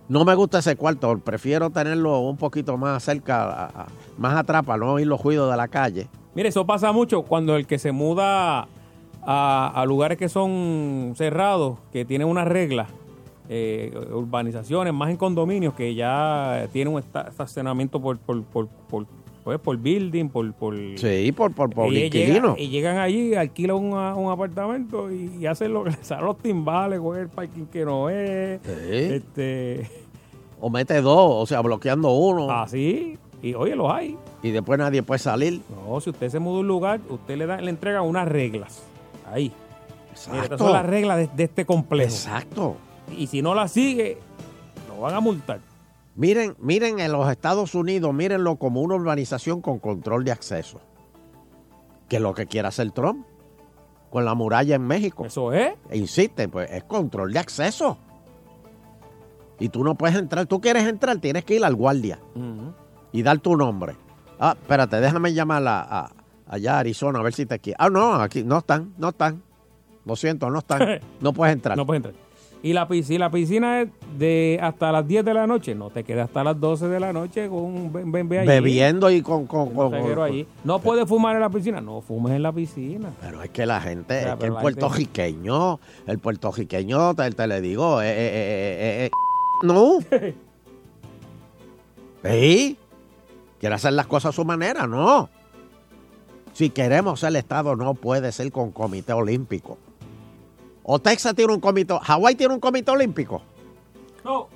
No 0.08 0.24
me 0.24 0.34
gusta 0.34 0.60
ese 0.60 0.74
cuarto, 0.74 1.18
prefiero 1.18 1.68
tenerlo 1.68 2.20
un 2.20 2.38
poquito 2.38 2.78
más 2.78 3.02
cerca, 3.04 3.88
más 4.16 4.36
atrás 4.38 4.62
para 4.64 4.78
no 4.78 4.94
oír 4.94 5.06
los 5.06 5.22
ruidos 5.22 5.50
de 5.50 5.56
la 5.58 5.68
calle. 5.68 6.08
Mire, 6.34 6.48
eso 6.48 6.64
pasa 6.64 6.92
mucho 6.92 7.24
cuando 7.24 7.54
el 7.56 7.66
que 7.66 7.78
se 7.78 7.92
muda 7.92 8.68
a, 9.22 9.72
a 9.74 9.84
lugares 9.84 10.16
que 10.16 10.30
son 10.30 11.12
cerrados, 11.14 11.78
que 11.92 12.06
tienen 12.06 12.28
unas 12.28 12.48
reglas, 12.48 12.88
eh, 13.50 13.92
urbanizaciones, 14.14 14.94
más 14.94 15.10
en 15.10 15.18
condominios, 15.18 15.74
que 15.74 15.94
ya 15.94 16.68
tienen 16.72 16.94
un 16.94 17.00
esta- 17.00 17.28
estacionamiento 17.28 18.00
por, 18.00 18.16
por, 18.16 18.42
por, 18.44 18.68
por, 18.88 19.06
pues, 19.44 19.58
por 19.58 19.76
building, 19.76 20.28
por... 20.28 20.52
por 20.54 20.74
Sí, 20.96 21.32
por, 21.32 21.52
por, 21.52 21.70
por 21.70 21.92
y, 21.92 22.04
inquilino. 22.04 22.54
llegan, 22.56 22.58
y 22.58 22.68
llegan 22.68 22.98
allí, 22.98 23.34
alquilan 23.34 23.76
un, 23.76 23.92
un 23.94 24.30
apartamento 24.30 25.10
y, 25.10 25.30
y 25.40 25.46
hacen 25.46 25.72
lo 25.72 25.84
que 25.84 25.90
les 25.90 25.98
salen 26.06 26.26
los 26.26 26.38
timbales, 26.38 27.00
con 27.00 27.18
el 27.18 27.28
parking 27.28 27.66
que 27.66 27.84
no 27.84 28.08
es. 28.08 28.60
Este, 28.66 29.88
O 30.60 30.70
mete 30.70 31.00
dos, 31.00 31.42
o 31.42 31.46
sea, 31.46 31.60
bloqueando 31.60 32.10
uno. 32.12 32.50
así, 32.50 33.18
y 33.42 33.54
oye, 33.54 33.74
los 33.74 33.92
hay. 33.92 34.16
Y 34.42 34.50
después 34.50 34.78
nadie 34.78 35.02
puede 35.02 35.18
salir. 35.18 35.60
No, 35.86 36.00
si 36.00 36.10
usted 36.10 36.28
se 36.28 36.38
muda 36.38 36.58
a 36.58 36.60
un 36.60 36.68
lugar, 36.68 37.00
usted 37.08 37.36
le, 37.36 37.46
da, 37.46 37.60
le 37.60 37.70
entrega 37.70 38.02
unas 38.02 38.28
reglas. 38.28 38.82
Ahí. 39.32 39.50
Mira, 40.30 40.42
estas 40.42 40.44
Exacto. 40.44 40.58
son 40.58 40.72
las 40.72 40.86
reglas 40.86 41.16
de, 41.18 41.28
de 41.34 41.44
este 41.44 41.64
complejo. 41.64 42.12
Exacto. 42.12 42.76
Y 43.16 43.26
si 43.26 43.42
no 43.42 43.54
las 43.54 43.72
sigue, 43.72 44.18
lo 44.88 45.00
van 45.00 45.14
a 45.14 45.20
multar. 45.20 45.58
Miren, 46.14 46.54
miren 46.58 46.98
en 47.00 47.10
los 47.12 47.30
Estados 47.30 47.74
Unidos, 47.74 48.12
mírenlo 48.12 48.56
como 48.56 48.80
una 48.82 48.94
urbanización 48.96 49.60
con 49.62 49.78
control 49.78 50.24
de 50.24 50.32
acceso. 50.32 50.80
Que 52.08 52.16
es 52.16 52.22
lo 52.22 52.34
que 52.34 52.46
quiere 52.46 52.68
hacer 52.68 52.90
Trump 52.90 53.24
con 54.10 54.24
la 54.26 54.34
muralla 54.34 54.74
en 54.74 54.82
México. 54.86 55.24
Eso 55.24 55.52
es. 55.54 55.72
E 55.88 55.96
insisten, 55.96 56.50
pues 56.50 56.70
es 56.70 56.84
control 56.84 57.32
de 57.32 57.38
acceso. 57.38 57.96
Y 59.58 59.68
tú 59.70 59.84
no 59.84 59.94
puedes 59.94 60.16
entrar. 60.16 60.46
Tú 60.46 60.60
quieres 60.60 60.86
entrar, 60.86 61.18
tienes 61.18 61.44
que 61.44 61.54
ir 61.54 61.64
al 61.64 61.74
guardia 61.74 62.18
y 63.12 63.22
dar 63.22 63.38
tu 63.38 63.56
nombre. 63.56 63.96
Ah, 64.38 64.56
espérate, 64.60 65.00
déjame 65.00 65.32
llamar 65.32 65.66
a, 65.66 65.80
a- 65.80 66.10
allá 66.48 66.74
a 66.76 66.78
Arizona, 66.80 67.20
a 67.20 67.22
ver 67.22 67.32
si 67.32 67.46
te 67.46 67.58
quieres. 67.58 67.78
Ah, 67.80 67.88
no, 67.88 68.14
aquí 68.14 68.42
no 68.42 68.58
están, 68.58 68.92
no 68.98 69.10
están. 69.10 69.42
Lo 70.04 70.16
siento, 70.16 70.50
no 70.50 70.58
están. 70.58 71.00
No 71.20 71.32
puedes 71.32 71.54
entrar. 71.54 71.76
No 71.76 71.86
puedes 71.86 72.04
entrar. 72.04 72.14
Y 72.64 72.72
la 72.74 72.86
piscina, 72.86 73.18
la 73.26 73.30
piscina 73.32 73.80
es 73.80 73.88
de 74.16 74.58
hasta 74.62 74.92
las 74.92 75.06
10 75.06 75.24
de 75.24 75.34
la 75.34 75.48
noche. 75.48 75.74
No 75.74 75.90
te 75.90 76.04
quedes 76.04 76.22
hasta 76.24 76.44
las 76.44 76.60
12 76.60 76.86
de 76.86 77.00
la 77.00 77.12
noche 77.12 77.48
con 77.48 77.58
un 77.58 77.92
ben- 77.92 78.12
ben- 78.12 78.28
ben 78.28 78.38
allí. 78.40 78.48
Bebiendo 78.48 79.10
y 79.10 79.20
con... 79.20 79.46
con, 79.46 79.68
Un 79.68 79.74
con- 79.74 79.92
reguero 79.92 80.14
con- 80.20 80.24
allí. 80.24 80.46
No 80.62 80.78
puedes 80.78 81.08
fumar 81.08 81.34
en 81.34 81.40
la 81.40 81.50
piscina. 81.50 81.80
No 81.80 82.00
fumes 82.00 82.34
en 82.34 82.42
la 82.44 82.52
piscina. 82.52 83.10
Pero 83.20 83.42
es 83.42 83.50
que 83.50 83.66
la 83.66 83.80
gente, 83.80 84.20
es 84.28 84.36
que 84.36 84.46
el 84.46 84.52
puertorriqueño, 84.54 85.80
el 86.06 86.18
puertorriqueño, 86.20 87.14
te, 87.14 87.30
te 87.32 87.46
le 87.48 87.60
digo, 87.60 88.00
eh, 88.00 88.06
eh, 88.10 88.16
eh, 88.16 88.76
eh, 88.78 89.06
eh, 89.06 89.10
no. 89.64 89.98
¿Sí? 92.24 92.76
Quiere 93.58 93.74
hacer 93.74 93.92
las 93.92 94.06
cosas 94.06 94.30
a 94.30 94.32
su 94.36 94.44
manera, 94.44 94.86
no. 94.86 95.28
Si 96.52 96.70
queremos 96.70 97.20
ser 97.20 97.30
el 97.30 97.36
Estado, 97.36 97.74
no 97.76 97.94
puede 97.94 98.30
ser 98.32 98.52
con 98.52 98.70
comité 98.72 99.12
olímpico. 99.12 99.78
O 100.84 100.98
Texas 100.98 101.34
tiene 101.34 101.52
un 101.52 101.60
comité, 101.60 101.94
Hawái 102.02 102.34
tiene 102.34 102.54
un 102.54 102.60
comité 102.60 102.90
olímpico. 102.90 103.42
No. 104.24 104.48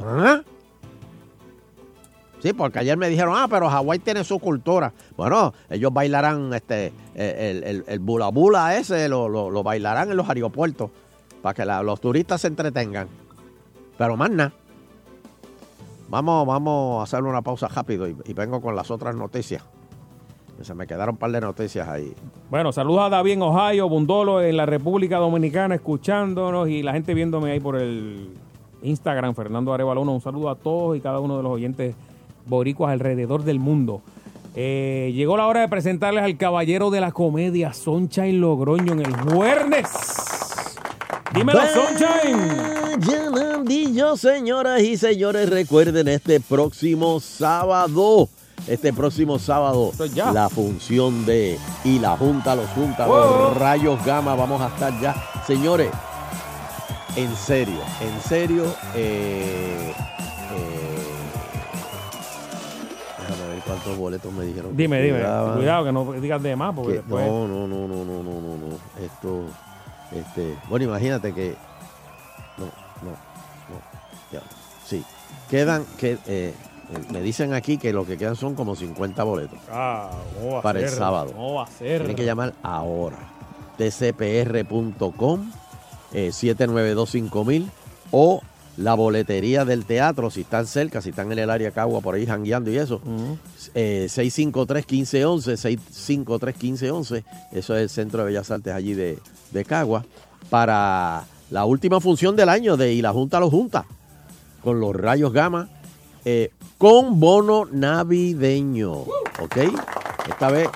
¿Ah? 0.00 0.40
Sí, 2.42 2.52
porque 2.52 2.78
ayer 2.80 2.96
me 2.98 3.08
dijeron, 3.08 3.34
ah, 3.36 3.46
pero 3.48 3.70
Hawái 3.70 3.98
tiene 4.00 4.22
su 4.22 4.38
cultura. 4.38 4.92
Bueno, 5.16 5.54
ellos 5.70 5.90
bailarán 5.92 6.52
este 6.52 6.92
el, 7.14 7.64
el, 7.64 7.84
el 7.86 7.98
bula 8.00 8.28
bula 8.28 8.76
ese, 8.76 9.08
lo, 9.08 9.28
lo- 9.30 9.50
lo 9.50 9.62
bailarán 9.62 10.10
en 10.10 10.16
los 10.18 10.28
aeropuertos 10.28 10.90
para 11.40 11.54
que 11.54 11.64
la- 11.64 11.82
los 11.82 12.00
turistas 12.02 12.42
se 12.42 12.48
entretengan. 12.48 13.08
Pero 13.96 14.16
más 14.18 14.30
nada. 14.30 14.52
Vamos, 16.10 16.46
vamos 16.46 17.00
a 17.00 17.04
hacer 17.04 17.22
una 17.24 17.40
pausa 17.40 17.66
rápido 17.68 18.06
y, 18.06 18.14
y 18.26 18.34
vengo 18.34 18.60
con 18.60 18.76
las 18.76 18.90
otras 18.90 19.14
noticias. 19.16 19.62
Se 20.62 20.74
me 20.74 20.86
quedaron 20.86 21.14
un 21.14 21.18
par 21.18 21.30
de 21.30 21.40
noticias 21.40 21.88
ahí. 21.88 22.12
Bueno, 22.50 22.72
saludos 22.72 23.02
a 23.02 23.08
David 23.08 23.32
en 23.32 23.42
Ohio, 23.42 23.88
Bundolo 23.88 24.40
en 24.42 24.56
la 24.56 24.66
República 24.66 25.18
Dominicana, 25.18 25.74
escuchándonos 25.74 26.68
y 26.68 26.82
la 26.82 26.92
gente 26.92 27.12
viéndome 27.12 27.50
ahí 27.50 27.60
por 27.60 27.76
el 27.76 28.30
Instagram, 28.82 29.34
Fernando 29.34 29.72
Arevalo. 29.72 30.02
Un 30.02 30.20
saludo 30.20 30.50
a 30.50 30.54
todos 30.54 30.96
y 30.96 31.00
cada 31.00 31.20
uno 31.20 31.36
de 31.36 31.42
los 31.42 31.52
oyentes 31.52 31.94
boricuas 32.46 32.92
alrededor 32.92 33.42
del 33.42 33.58
mundo. 33.58 34.00
Eh, 34.56 35.12
llegó 35.14 35.36
la 35.36 35.48
hora 35.48 35.60
de 35.60 35.68
presentarles 35.68 36.22
al 36.22 36.36
caballero 36.36 36.90
de 36.90 37.00
la 37.00 37.10
comedia, 37.10 37.72
Sunshine 37.72 38.40
Logroño, 38.40 38.92
en 38.92 39.00
el 39.00 39.12
Juernes. 39.16 39.90
Dímelo, 41.34 41.60
Sunshine. 41.60 43.00
Llenandillo, 43.00 44.16
señoras 44.16 44.80
y 44.82 44.96
señores, 44.96 45.50
recuerden 45.50 46.06
este 46.06 46.38
próximo 46.38 47.18
sábado, 47.18 48.28
este 48.66 48.92
próximo 48.92 49.38
sábado, 49.38 49.92
la 50.32 50.48
función 50.48 51.26
de 51.26 51.58
y 51.84 51.98
la 51.98 52.16
Junta 52.16 52.54
los 52.54 52.68
Junta, 52.70 53.06
los 53.06 53.56
Rayos 53.56 54.02
Gama, 54.04 54.34
vamos 54.34 54.60
a 54.62 54.68
estar 54.68 54.98
ya. 55.00 55.14
Señores, 55.46 55.90
en 57.16 57.34
serio, 57.36 57.78
en 58.00 58.20
serio, 58.28 58.64
eh, 58.94 59.92
eh, 60.52 61.04
déjame 63.28 63.48
ver 63.54 63.62
cuántos 63.66 63.96
boletos 63.98 64.32
me 64.32 64.44
dijeron. 64.44 64.76
Dime, 64.76 65.00
dime. 65.02 65.18
Cuidado 65.56 65.84
que 65.84 65.92
no 65.92 66.12
digas 66.12 66.42
de 66.42 66.56
más, 66.56 66.74
porque 66.74 66.92
Que- 66.92 66.98
después. 66.98 67.26
no, 67.26 67.46
no, 67.46 67.66
no, 67.68 67.86
no, 67.86 68.04
no, 68.04 68.22
no, 68.22 68.40
no, 68.40 68.56
no. 68.56 69.04
Esto, 69.04 69.44
este, 70.12 70.56
bueno, 70.68 70.86
imagínate 70.86 71.32
que, 71.34 71.54
no, 72.58 72.64
no, 73.02 73.10
no, 73.10 73.80
ya, 74.32 74.40
sí, 74.86 75.04
quedan, 75.50 75.84
que, 75.98 76.18
eh, 76.26 76.54
me 77.12 77.20
dicen 77.22 77.52
aquí 77.54 77.78
que 77.78 77.92
lo 77.92 78.06
que 78.06 78.16
quedan 78.16 78.36
son 78.36 78.54
como 78.54 78.76
50 78.76 79.22
boletos 79.24 79.58
Ah, 79.70 80.10
¿cómo 80.38 80.52
va 80.54 80.58
a 80.58 80.62
para 80.62 80.80
el 80.80 80.88
ser? 80.88 80.98
sábado. 80.98 81.32
¿Cómo 81.32 81.54
va 81.54 81.64
a 81.64 81.66
ser? 81.66 81.98
Tienen 81.98 82.16
que 82.16 82.24
llamar 82.24 82.54
ahora, 82.62 83.18
tcpr.com, 83.78 85.50
eh, 86.12 86.28
7925000 86.32 87.66
o 88.10 88.42
la 88.76 88.94
boletería 88.94 89.64
del 89.64 89.84
teatro, 89.84 90.30
si 90.30 90.40
están 90.40 90.66
cerca, 90.66 91.00
si 91.00 91.10
están 91.10 91.30
en 91.30 91.38
el 91.38 91.48
área 91.50 91.70
Cagua, 91.70 92.00
por 92.00 92.16
ahí 92.16 92.26
jangueando 92.26 92.70
y 92.72 92.76
eso, 92.78 93.00
eh, 93.74 94.06
653-1511, 94.10 95.56
653-1511, 95.56 97.24
eso 97.52 97.76
es 97.76 97.82
el 97.82 97.88
Centro 97.88 98.20
de 98.20 98.26
Bellas 98.26 98.50
Artes 98.50 98.72
allí 98.74 98.94
de, 98.94 99.18
de 99.52 99.64
Cagua, 99.64 100.04
para 100.50 101.24
la 101.50 101.64
última 101.66 102.00
función 102.00 102.34
del 102.34 102.48
año 102.48 102.76
de 102.76 102.92
Y 102.92 103.00
la 103.02 103.12
Junta 103.12 103.38
lo 103.38 103.48
Junta, 103.48 103.84
con 104.62 104.80
los 104.80 104.94
rayos 104.96 105.32
gamma, 105.32 105.68
eh, 106.24 106.50
con 106.78 107.20
bono 107.20 107.66
navideño, 107.70 108.92
¿ok? 108.92 109.56
Esta 110.28 110.50
vez 110.50 110.68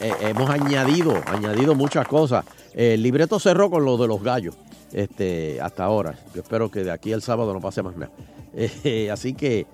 eh, 0.00 0.12
hemos 0.20 0.48
añadido, 0.50 1.14
añadido 1.26 1.74
muchas 1.74 2.06
cosas. 2.06 2.44
El 2.74 3.02
libreto 3.02 3.38
cerró 3.38 3.70
con 3.70 3.84
lo 3.84 3.96
de 3.96 4.06
los 4.06 4.22
gallos 4.22 4.54
este, 4.92 5.60
hasta 5.60 5.84
ahora. 5.84 6.14
Yo 6.34 6.42
espero 6.42 6.70
que 6.70 6.84
de 6.84 6.90
aquí 6.90 7.12
al 7.12 7.22
sábado 7.22 7.52
no 7.52 7.60
pase 7.60 7.82
más 7.82 7.96
nada. 7.96 8.12
Eh, 8.54 9.10
así 9.12 9.34
que 9.34 9.66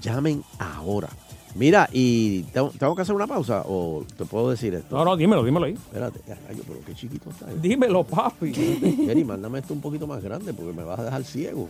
llamen 0.00 0.42
ahora. 0.58 1.08
Mira, 1.54 1.86
y 1.92 2.44
tengo, 2.44 2.70
tengo 2.78 2.96
que 2.96 3.02
hacer 3.02 3.14
una 3.14 3.26
pausa 3.26 3.62
o 3.66 4.04
te 4.16 4.24
puedo 4.24 4.48
decir 4.50 4.72
esto. 4.74 4.96
No, 4.96 5.04
no, 5.04 5.16
dímelo, 5.18 5.44
dímelo 5.44 5.66
ahí. 5.66 5.74
Espérate, 5.74 6.20
rayo, 6.48 6.62
pero 6.66 6.80
qué 6.86 6.94
chiquito 6.94 7.28
está. 7.28 7.50
eh. 7.50 7.56
Dímelo, 7.60 8.04
papi. 8.04 8.54
Jerry, 8.54 9.22
mándame 9.24 9.58
esto 9.58 9.74
un 9.74 9.82
poquito 9.82 10.06
más 10.06 10.22
grande 10.22 10.54
porque 10.54 10.72
me 10.72 10.82
vas 10.82 10.98
a 11.00 11.04
dejar 11.04 11.24
ciego. 11.24 11.68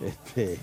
Este, 0.00 0.58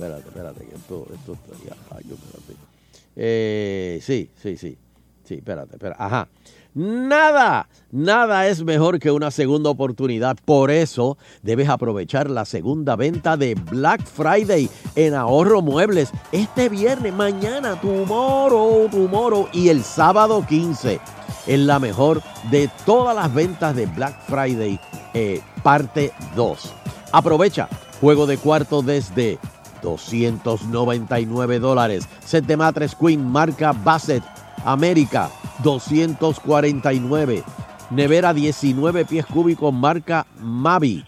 espérate, 0.00 0.28
espérate, 0.28 0.64
que 0.66 0.76
esto, 0.76 1.06
esto 1.14 1.32
espérate. 1.32 2.70
Eh, 3.16 4.00
sí, 4.02 4.30
sí, 4.40 4.56
sí. 4.56 4.76
Sí, 5.24 5.34
espérate, 5.34 5.74
espérate. 5.74 6.02
Ajá. 6.02 6.28
Nada, 6.72 7.68
nada 7.90 8.46
es 8.46 8.62
mejor 8.62 9.00
que 9.00 9.10
una 9.10 9.30
segunda 9.32 9.70
oportunidad. 9.70 10.36
Por 10.44 10.70
eso 10.70 11.18
debes 11.42 11.68
aprovechar 11.68 12.30
la 12.30 12.44
segunda 12.44 12.94
venta 12.94 13.36
de 13.36 13.54
Black 13.54 14.06
Friday 14.06 14.70
en 14.94 15.14
Ahorro 15.14 15.62
Muebles 15.62 16.12
este 16.30 16.68
viernes, 16.68 17.12
mañana, 17.12 17.80
tomorrow, 17.80 18.88
tomorrow 18.88 19.48
y 19.52 19.68
el 19.68 19.82
sábado 19.82 20.46
15. 20.48 21.00
Es 21.46 21.58
la 21.58 21.80
mejor 21.80 22.22
de 22.50 22.70
todas 22.86 23.16
las 23.16 23.34
ventas 23.34 23.74
de 23.74 23.86
Black 23.86 24.20
Friday, 24.28 24.78
eh, 25.12 25.40
parte 25.64 26.12
2. 26.36 26.72
Aprovecha, 27.12 27.68
juego 28.00 28.26
de 28.26 28.38
cuarto 28.38 28.82
desde 28.82 29.40
299 29.82 31.58
dólares. 31.58 32.08
Set 32.24 32.46
de 32.46 32.56
matres 32.56 32.94
Queen 32.94 33.26
marca 33.30 33.72
Bassett 33.72 34.22
América 34.64 35.30
249. 35.62 37.42
Nevera 37.90 38.32
19 38.32 39.04
pies 39.04 39.26
cúbicos 39.26 39.72
marca 39.72 40.26
Mavi 40.40 41.04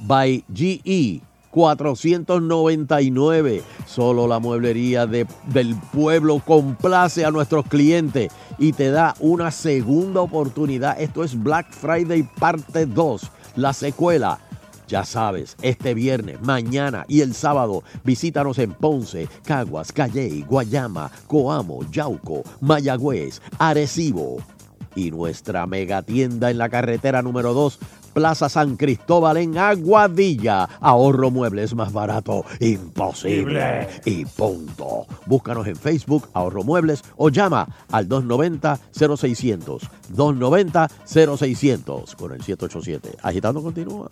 by 0.00 0.44
GE 0.54 1.22
499. 1.50 3.62
Solo 3.86 4.26
la 4.26 4.38
mueblería 4.38 5.06
de- 5.06 5.26
del 5.46 5.74
pueblo 5.92 6.38
complace 6.40 7.24
a 7.24 7.30
nuestros 7.30 7.64
clientes 7.66 8.30
y 8.58 8.72
te 8.72 8.90
da 8.90 9.14
una 9.20 9.50
segunda 9.50 10.20
oportunidad. 10.20 11.00
Esto 11.00 11.24
es 11.24 11.40
Black 11.42 11.72
Friday 11.72 12.28
parte 12.38 12.84
2, 12.84 13.30
la 13.56 13.72
secuela. 13.72 14.38
Ya 14.88 15.04
sabes, 15.04 15.56
este 15.62 15.94
viernes, 15.94 16.40
mañana 16.42 17.04
y 17.08 17.20
el 17.20 17.34
sábado, 17.34 17.82
visítanos 18.04 18.58
en 18.58 18.72
Ponce, 18.72 19.28
Caguas, 19.44 19.90
Calley, 19.90 20.42
Guayama, 20.42 21.10
Coamo, 21.26 21.80
Yauco, 21.90 22.44
Mayagüez, 22.60 23.40
Arecibo. 23.58 24.36
Y 24.94 25.10
nuestra 25.10 25.66
mega 25.66 26.02
tienda 26.02 26.50
en 26.50 26.58
la 26.58 26.68
carretera 26.68 27.20
número 27.20 27.52
2, 27.52 27.78
Plaza 28.16 28.48
San 28.48 28.76
Cristóbal 28.78 29.36
en 29.36 29.58
Aguadilla. 29.58 30.66
Ahorro 30.80 31.30
muebles 31.30 31.74
más 31.74 31.92
barato, 31.92 32.46
imposible. 32.60 33.86
Y 34.06 34.24
punto. 34.24 35.04
Búscanos 35.26 35.66
en 35.66 35.76
Facebook, 35.76 36.26
Ahorro 36.32 36.64
Muebles, 36.64 37.04
o 37.18 37.28
llama 37.28 37.68
al 37.92 38.08
290-0600. 38.08 39.82
290-0600 40.14 42.16
con 42.16 42.32
el 42.32 42.42
787. 42.42 43.18
Agitando 43.20 43.62
continúa. 43.62 44.08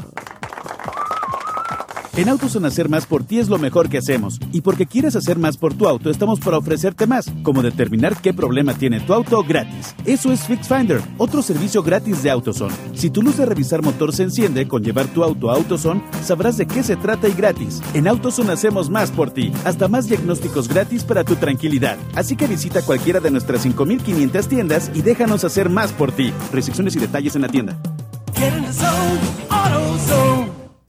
En 2.16 2.28
AutoZone 2.28 2.68
hacer 2.68 2.88
más 2.88 3.06
por 3.06 3.24
ti 3.24 3.40
es 3.40 3.48
lo 3.48 3.58
mejor 3.58 3.88
que 3.88 3.98
hacemos. 3.98 4.38
Y 4.52 4.60
porque 4.60 4.86
quieres 4.86 5.16
hacer 5.16 5.36
más 5.36 5.56
por 5.56 5.74
tu 5.74 5.88
auto, 5.88 6.10
estamos 6.10 6.38
para 6.38 6.58
ofrecerte 6.58 7.08
más, 7.08 7.26
como 7.42 7.60
determinar 7.60 8.16
qué 8.22 8.32
problema 8.32 8.72
tiene 8.74 9.00
tu 9.00 9.12
auto 9.12 9.42
gratis. 9.42 9.96
Eso 10.04 10.30
es 10.30 10.42
Fix 10.42 10.68
Finder, 10.68 11.02
otro 11.18 11.42
servicio 11.42 11.82
gratis 11.82 12.22
de 12.22 12.30
AutoZone. 12.30 12.72
Si 12.94 13.10
tu 13.10 13.20
luz 13.20 13.36
de 13.36 13.46
revisar 13.46 13.82
motor 13.82 14.12
se 14.14 14.22
enciende 14.22 14.68
con 14.68 14.84
llevar 14.84 15.08
tu 15.08 15.24
auto 15.24 15.50
a 15.50 15.54
AutoZone, 15.56 16.04
sabrás 16.22 16.56
de 16.56 16.66
qué 16.66 16.84
se 16.84 16.94
trata 16.94 17.26
y 17.26 17.32
gratis. 17.32 17.82
En 17.94 18.06
AutoZone 18.06 18.52
hacemos 18.52 18.90
más 18.90 19.10
por 19.10 19.32
ti, 19.32 19.50
hasta 19.64 19.88
más 19.88 20.06
diagnósticos 20.06 20.68
gratis 20.68 21.02
para 21.02 21.24
tu 21.24 21.34
tranquilidad. 21.34 21.98
Así 22.14 22.36
que 22.36 22.46
visita 22.46 22.82
cualquiera 22.82 23.18
de 23.18 23.32
nuestras 23.32 23.62
5500 23.62 24.48
tiendas 24.48 24.90
y 24.94 25.02
déjanos 25.02 25.42
hacer 25.42 25.68
más 25.68 25.90
por 25.90 26.12
ti. 26.12 26.32
Restricciones 26.52 26.94
y 26.94 27.00
detalles 27.00 27.34
en 27.34 27.42
la 27.42 27.48
tienda. 27.48 27.76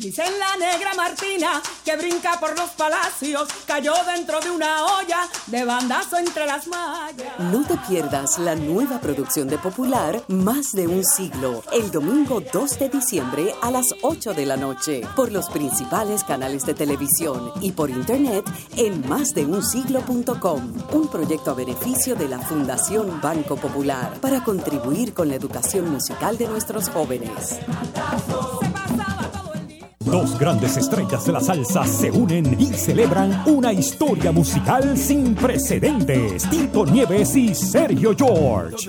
Dicen 0.06 0.38
la 0.38 0.56
negra 0.64 0.94
Martina 0.94 1.60
que 1.84 1.98
brinca 1.98 2.40
por 2.40 2.56
los 2.56 2.70
palacios, 2.78 3.50
cayó 3.66 3.96
dentro 4.06 4.40
de 4.40 4.52
una 4.52 4.86
olla 4.86 5.28
de 5.48 5.66
bandazo 5.66 6.18
entre 6.18 6.46
las 6.46 6.68
mallas. 6.68 7.40
No 7.40 7.66
te 7.66 7.76
pierdas 7.88 8.38
la 8.38 8.54
nueva 8.54 9.02
producción 9.02 9.48
de 9.48 9.58
Popular 9.58 10.24
Más 10.28 10.74
de 10.74 10.86
un 10.86 11.04
siglo, 11.04 11.64
el 11.74 11.90
domingo 11.90 12.40
2 12.40 12.78
de 12.78 12.90
diciembre 12.90 13.56
a 13.64 13.72
las 13.72 13.96
8 14.04 14.36
de 14.36 14.46
la 14.46 14.58
noche, 14.58 15.02
por 15.16 15.32
los 15.32 15.50
principales 15.50 16.24
canales 16.24 16.68
de 16.68 16.76
televisión 16.76 17.52
y 17.60 17.72
por 17.72 17.90
internet 17.90 18.46
en 18.78 19.10
másdeunsiglo.com, 19.10 20.74
un 20.92 21.08
proyecto 21.08 21.50
a 21.50 21.56
beneficio 21.56 22.16
de 22.16 22.30
la 22.30 22.38
Fundación 22.38 23.20
Banco 23.22 23.56
Popular 23.56 24.22
para 24.22 24.44
contribuir 24.44 25.16
con 25.16 25.30
la 25.30 25.36
educación 25.36 25.90
musical 25.90 26.38
de 26.38 26.48
nuestros 26.48 26.90
jóvenes. 26.90 27.60
Dos 30.06 30.38
grandes 30.38 30.78
estrellas 30.78 31.26
de 31.26 31.32
la 31.32 31.42
salsa 31.42 31.84
se 31.86 32.12
unen 32.12 32.56
y 32.60 32.68
celebran 32.68 33.44
una 33.48 33.74
historia 33.74 34.32
musical 34.32 34.96
sin 34.98 35.34
precedentes. 35.34 36.48
Tito 36.50 36.86
Nieves 36.86 37.36
y 37.36 37.56
Sergio 37.56 38.16
George. 38.16 38.88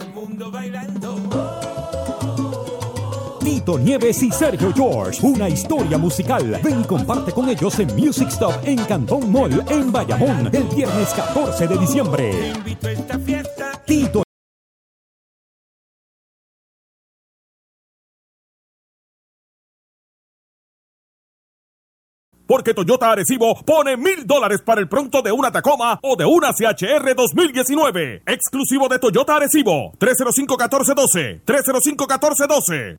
Tito 3.43 3.79
Nieves 3.79 4.23
y 4.23 4.31
Sergio 4.31 4.73
George, 4.75 5.27
una 5.27 5.49
historia 5.49 5.97
musical. 5.97 6.61
Ven 6.63 6.83
y 6.83 6.85
comparte 6.85 7.33
con 7.33 7.49
ellos 7.49 7.79
en 7.79 7.97
Music 7.97 8.29
Stop 8.29 8.55
en 8.65 8.77
Cantón 8.85 9.33
Mall, 9.33 9.65
en 9.69 9.91
Bayamón, 9.91 10.51
el 10.53 10.65
viernes 10.65 11.09
14 11.15 11.67
de 11.67 11.79
diciembre. 11.79 12.53
Porque 22.47 22.75
Toyota 22.75 23.11
Arecibo 23.11 23.61
pone 23.65 23.97
mil 23.97 24.25
dólares 24.25 24.63
para 24.65 24.81
el 24.81 24.89
pronto 24.89 25.21
de 25.21 25.33
una 25.33 25.51
Tacoma 25.51 25.99
o 26.03 26.15
de 26.15 26.25
una 26.25 26.53
CHR 26.53 27.15
2019. 27.17 28.23
Exclusivo 28.25 28.89
de 28.89 29.01
Toyota 29.01 29.37
Arecibo. 29.37 29.93
305-1412. 29.99 31.43
305-1412. 31.45 32.99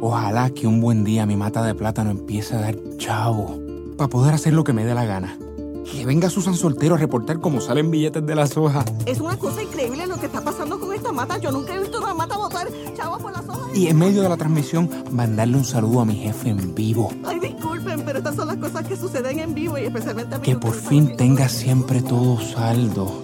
Ojalá 0.00 0.50
que 0.50 0.66
un 0.66 0.80
buen 0.80 1.04
día 1.04 1.26
mi 1.26 1.36
mata 1.36 1.62
de 1.62 1.74
plátano 1.74 2.10
empiece 2.10 2.54
a 2.54 2.60
dar 2.60 2.76
chavo. 2.96 3.58
Para 3.98 4.08
poder 4.08 4.34
hacer 4.34 4.54
lo 4.54 4.64
que 4.64 4.72
me 4.72 4.84
dé 4.84 4.94
la 4.94 5.04
gana. 5.04 5.36
Que 5.84 6.06
venga 6.06 6.30
Susan 6.30 6.54
Soltero 6.54 6.94
a 6.94 6.98
reportar 6.98 7.40
cómo 7.40 7.60
salen 7.60 7.90
billetes 7.90 8.24
de 8.24 8.34
la 8.34 8.46
soja. 8.46 8.84
Es 9.04 9.20
una 9.20 9.36
cosa 9.36 9.62
increíble 9.62 10.06
lo 10.06 10.18
que 10.18 10.26
está 10.26 10.40
pasando 10.40 10.78
mata. 11.20 11.38
Yo 11.38 11.50
nunca 11.50 11.74
he 11.74 11.80
visto 11.80 11.98
una 11.98 12.14
mata 12.14 12.36
botar 12.36 12.68
chavos 12.94 13.20
por 13.22 13.32
la 13.32 13.42
soja. 13.42 13.70
Y 13.74 13.86
en 13.88 13.98
medio 13.98 14.22
de 14.22 14.28
la 14.28 14.36
transmisión, 14.36 14.90
mandarle 15.10 15.56
un 15.56 15.64
saludo 15.64 16.00
a 16.00 16.04
mi 16.04 16.16
jefe 16.16 16.50
en 16.50 16.74
vivo. 16.74 17.12
Ay, 17.24 17.38
disculpen, 17.40 18.04
pero 18.04 18.18
estas 18.18 18.36
son 18.36 18.48
las 18.48 18.56
cosas 18.56 18.86
que 18.86 18.96
suceden 18.96 19.38
en 19.38 19.54
vivo 19.54 19.78
y 19.78 19.84
especialmente 19.84 20.34
a 20.34 20.38
mí. 20.38 20.44
Que 20.44 20.56
por 20.56 20.74
fin 20.74 21.16
tenga 21.16 21.48
siempre 21.48 22.02
todo 22.02 22.40
saldo. 22.40 23.22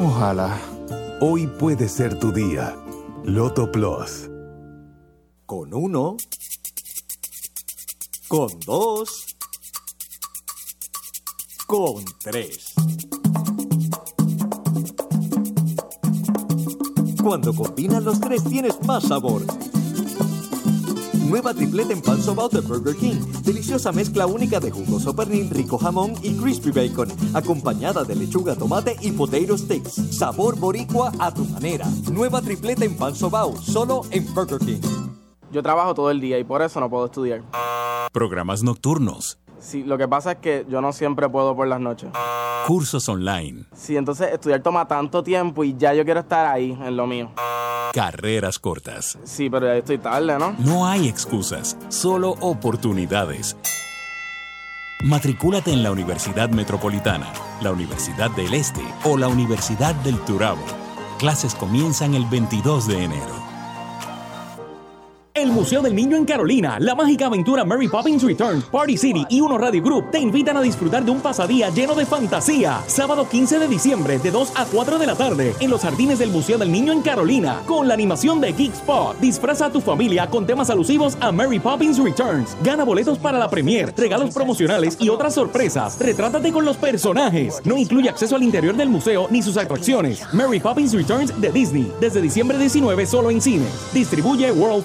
Ojalá. 0.00 0.58
Hoy 1.20 1.46
puede 1.46 1.88
ser 1.88 2.18
tu 2.18 2.32
día. 2.32 2.74
Loto 3.24 3.70
Plus. 3.70 4.30
Con 5.46 5.74
uno. 5.74 6.16
Con 8.28 8.48
dos. 8.60 9.36
Con 11.66 12.04
tres. 12.22 12.74
Cuando 17.22 17.54
combinas 17.54 18.02
los 18.02 18.18
tres 18.18 18.42
tienes 18.44 18.82
más 18.86 19.04
sabor. 19.04 19.42
Nueva 21.28 21.54
tripleta 21.54 21.92
en 21.92 22.00
pan 22.00 22.20
sobao 22.20 22.48
de 22.48 22.60
Burger 22.60 22.96
King. 22.96 23.20
Deliciosa 23.44 23.92
mezcla 23.92 24.26
única 24.26 24.58
de 24.58 24.70
jugoso 24.70 25.14
pernil, 25.14 25.50
rico 25.50 25.78
jamón 25.78 26.14
y 26.22 26.32
crispy 26.34 26.70
bacon. 26.70 27.08
Acompañada 27.34 28.04
de 28.04 28.16
lechuga, 28.16 28.56
tomate 28.56 28.96
y 29.00 29.12
potato 29.12 29.56
sticks. 29.56 30.16
Sabor 30.16 30.58
boricua 30.58 31.12
a 31.18 31.32
tu 31.32 31.44
manera. 31.44 31.86
Nueva 32.10 32.40
tripleta 32.40 32.84
en 32.84 32.96
pan 32.96 33.14
sobao. 33.14 33.56
Solo 33.56 34.02
en 34.10 34.32
Burger 34.34 34.58
King. 34.58 34.80
Yo 35.52 35.62
trabajo 35.62 35.94
todo 35.94 36.10
el 36.10 36.20
día 36.20 36.38
y 36.38 36.44
por 36.44 36.62
eso 36.62 36.80
no 36.80 36.88
puedo 36.88 37.06
estudiar. 37.06 37.42
Programas 38.12 38.62
nocturnos, 38.62 39.38
Sí, 39.60 39.84
lo 39.84 39.96
que 39.98 40.08
pasa 40.08 40.32
es 40.32 40.38
que 40.38 40.66
yo 40.68 40.80
no 40.80 40.92
siempre 40.92 41.28
puedo 41.28 41.54
por 41.54 41.68
las 41.68 41.80
noches. 41.80 42.10
cursos 42.66 43.08
online, 43.08 43.64
Sí, 43.74 43.96
entonces 43.96 44.32
estudiar 44.32 44.60
toma 44.62 44.86
tanto 44.88 45.22
tiempo 45.22 45.64
y 45.64 45.76
ya 45.76 45.92
yo 45.94 46.04
quiero 46.04 46.20
estar 46.20 46.46
ahí 46.46 46.70
en 46.72 46.96
lo 46.96 47.06
mío. 47.06 47.30
carreras 47.92 48.58
cortas. 48.58 49.18
Sí, 49.24 49.50
pero 49.50 49.66
ya 49.66 49.76
estoy 49.76 49.98
tarde, 49.98 50.38
¿no? 50.38 50.54
No 50.58 50.86
hay 50.86 51.08
excusas, 51.08 51.76
solo 51.88 52.36
oportunidades. 52.40 53.56
Matricúlate 55.02 55.72
en 55.72 55.82
la 55.82 55.90
Universidad 55.90 56.50
Metropolitana, 56.50 57.32
la 57.62 57.72
Universidad 57.72 58.30
del 58.32 58.52
Este 58.54 58.82
o 59.04 59.16
la 59.16 59.28
Universidad 59.28 59.94
del 59.96 60.18
Turabo. 60.20 60.62
Clases 61.18 61.54
comienzan 61.54 62.14
el 62.14 62.24
22 62.26 62.86
de 62.86 63.04
enero. 63.04 63.49
El 65.32 65.52
Museo 65.52 65.80
del 65.80 65.94
Niño 65.94 66.16
en 66.16 66.24
Carolina, 66.24 66.78
la 66.80 66.96
mágica 66.96 67.26
aventura 67.26 67.64
Mary 67.64 67.86
Poppins 67.86 68.24
Return, 68.24 68.62
Party 68.62 68.96
City 68.96 69.24
y 69.30 69.40
Uno 69.40 69.58
Radio 69.58 69.80
Group 69.80 70.10
te 70.10 70.18
invitan 70.18 70.56
a 70.56 70.60
disfrutar 70.60 71.04
de 71.04 71.12
un 71.12 71.20
pasadía 71.20 71.70
lleno 71.70 71.94
de 71.94 72.04
fantasía. 72.04 72.82
Sábado 72.88 73.28
15 73.28 73.60
de 73.60 73.68
diciembre 73.68 74.18
de 74.18 74.32
2 74.32 74.52
a 74.56 74.64
4 74.64 74.98
de 74.98 75.06
la 75.06 75.14
tarde 75.14 75.54
en 75.60 75.70
los 75.70 75.82
jardines 75.82 76.18
del 76.18 76.30
Museo 76.30 76.58
del 76.58 76.72
Niño 76.72 76.92
en 76.92 77.02
Carolina 77.02 77.62
con 77.64 77.86
la 77.86 77.94
animación 77.94 78.40
de 78.40 78.52
Geek 78.52 78.74
Spot. 78.74 79.16
Disfraza 79.20 79.66
a 79.66 79.70
tu 79.70 79.80
familia 79.80 80.26
con 80.26 80.46
temas 80.46 80.68
alusivos 80.68 81.16
a 81.20 81.30
Mary 81.30 81.60
Poppins 81.60 82.02
Returns. 82.02 82.56
Gana 82.64 82.82
boletos 82.82 83.16
para 83.18 83.38
la 83.38 83.48
premier, 83.48 83.94
regalos 83.96 84.34
promocionales 84.34 84.96
y 85.00 85.10
otras 85.10 85.34
sorpresas. 85.34 85.96
Retrátate 86.00 86.50
con 86.50 86.64
los 86.64 86.76
personajes. 86.76 87.62
No 87.64 87.76
incluye 87.76 88.08
acceso 88.08 88.34
al 88.34 88.42
interior 88.42 88.74
del 88.74 88.88
museo 88.88 89.28
ni 89.30 89.42
sus 89.42 89.56
atracciones. 89.56 90.22
Mary 90.32 90.58
Poppins 90.58 90.92
Returns 90.92 91.40
de 91.40 91.52
Disney 91.52 91.92
desde 92.00 92.20
diciembre 92.20 92.58
19 92.58 93.06
solo 93.06 93.30
en 93.30 93.40
cine. 93.40 93.66
Distribuye 93.94 94.50
World 94.50 94.84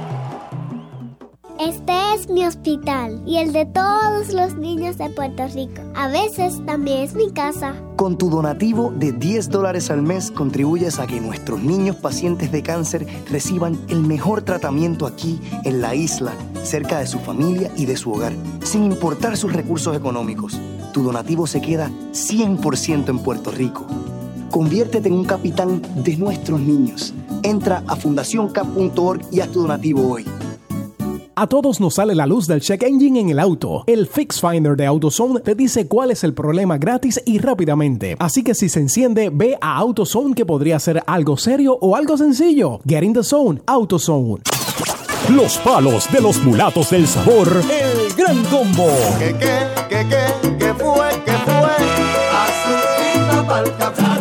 Es 2.21 2.29
mi 2.29 2.45
hospital 2.45 3.19
y 3.25 3.37
el 3.37 3.51
de 3.51 3.65
todos 3.65 4.31
los 4.31 4.55
niños 4.55 4.99
de 4.99 5.09
Puerto 5.09 5.47
Rico. 5.47 5.81
A 5.95 6.07
veces 6.07 6.63
también 6.67 6.99
es 6.99 7.15
mi 7.15 7.31
casa. 7.31 7.73
Con 7.95 8.15
tu 8.15 8.29
donativo 8.29 8.93
de 8.95 9.11
10 9.11 9.49
dólares 9.49 9.89
al 9.89 10.03
mes 10.03 10.29
contribuyes 10.29 10.99
a 10.99 11.07
que 11.07 11.19
nuestros 11.19 11.63
niños 11.63 11.95
pacientes 11.95 12.51
de 12.51 12.61
cáncer 12.61 13.07
reciban 13.31 13.75
el 13.87 14.03
mejor 14.03 14.43
tratamiento 14.43 15.07
aquí 15.07 15.41
en 15.63 15.81
la 15.81 15.95
isla, 15.95 16.33
cerca 16.61 16.99
de 16.99 17.07
su 17.07 17.17
familia 17.17 17.71
y 17.75 17.87
de 17.87 17.97
su 17.97 18.11
hogar, 18.11 18.33
sin 18.63 18.83
importar 18.83 19.35
sus 19.35 19.51
recursos 19.51 19.97
económicos. 19.97 20.59
Tu 20.93 21.01
donativo 21.01 21.47
se 21.47 21.59
queda 21.59 21.89
100% 22.11 23.09
en 23.09 23.17
Puerto 23.17 23.49
Rico. 23.49 23.87
Conviértete 24.51 25.07
en 25.07 25.15
un 25.15 25.25
capitán 25.25 25.81
de 25.95 26.17
nuestros 26.17 26.59
niños. 26.59 27.15
Entra 27.41 27.83
a 27.87 27.95
fundacioncap.org 27.95 29.21
y 29.31 29.39
haz 29.39 29.49
tu 29.49 29.61
donativo 29.61 30.07
hoy. 30.07 30.23
A 31.41 31.47
todos 31.47 31.79
nos 31.79 31.95
sale 31.95 32.13
la 32.13 32.27
luz 32.27 32.45
del 32.45 32.61
check 32.61 32.83
engine 32.83 33.19
en 33.19 33.29
el 33.31 33.39
auto. 33.39 33.83
El 33.87 34.05
Fix 34.05 34.39
Finder 34.39 34.77
de 34.77 34.85
AutoZone 34.85 35.39
te 35.39 35.55
dice 35.55 35.87
cuál 35.87 36.11
es 36.11 36.23
el 36.23 36.35
problema 36.35 36.77
gratis 36.77 37.19
y 37.25 37.39
rápidamente. 37.39 38.15
Así 38.19 38.43
que 38.43 38.53
si 38.53 38.69
se 38.69 38.79
enciende, 38.79 39.31
ve 39.33 39.57
a 39.59 39.75
AutoZone 39.77 40.35
que 40.35 40.45
podría 40.45 40.77
ser 40.77 41.01
algo 41.07 41.37
serio 41.37 41.79
o 41.81 41.95
algo 41.95 42.15
sencillo. 42.15 42.79
Get 42.85 43.01
in 43.01 43.13
the 43.13 43.23
zone, 43.23 43.59
AutoZone. 43.65 44.43
Los 45.29 45.57
palos 45.57 46.07
de 46.11 46.21
los 46.21 46.43
mulatos 46.43 46.91
del 46.91 47.07
sabor. 47.07 47.47
El 47.71 48.13
gran 48.13 48.43
combo. 48.43 48.91
¿Qué, 49.17 49.35
qué, 49.39 49.65
qué, 49.89 50.05
qué, 50.07 50.57
qué 50.59 50.73
fue, 50.75 51.09
qué 51.25 51.31
fue? 51.43 51.71
Azulita 52.37 53.47
pa'l 53.47 53.77
café. 53.77 54.11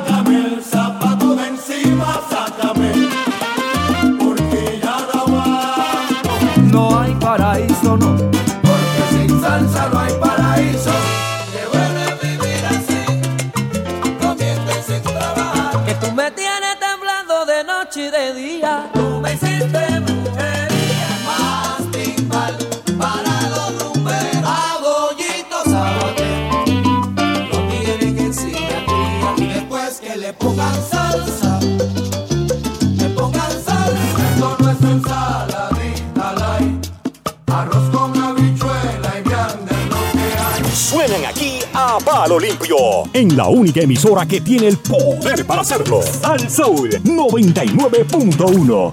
Palo 42.30 42.38
limpio 42.38 42.76
en 43.12 43.36
la 43.36 43.48
única 43.48 43.80
emisora 43.80 44.24
que 44.24 44.40
tiene 44.40 44.68
el 44.68 44.76
poder 44.76 45.44
para 45.44 45.62
hacerlo. 45.62 45.98
Al 46.22 46.48
Soul 46.48 46.90
99.1. 47.02 48.92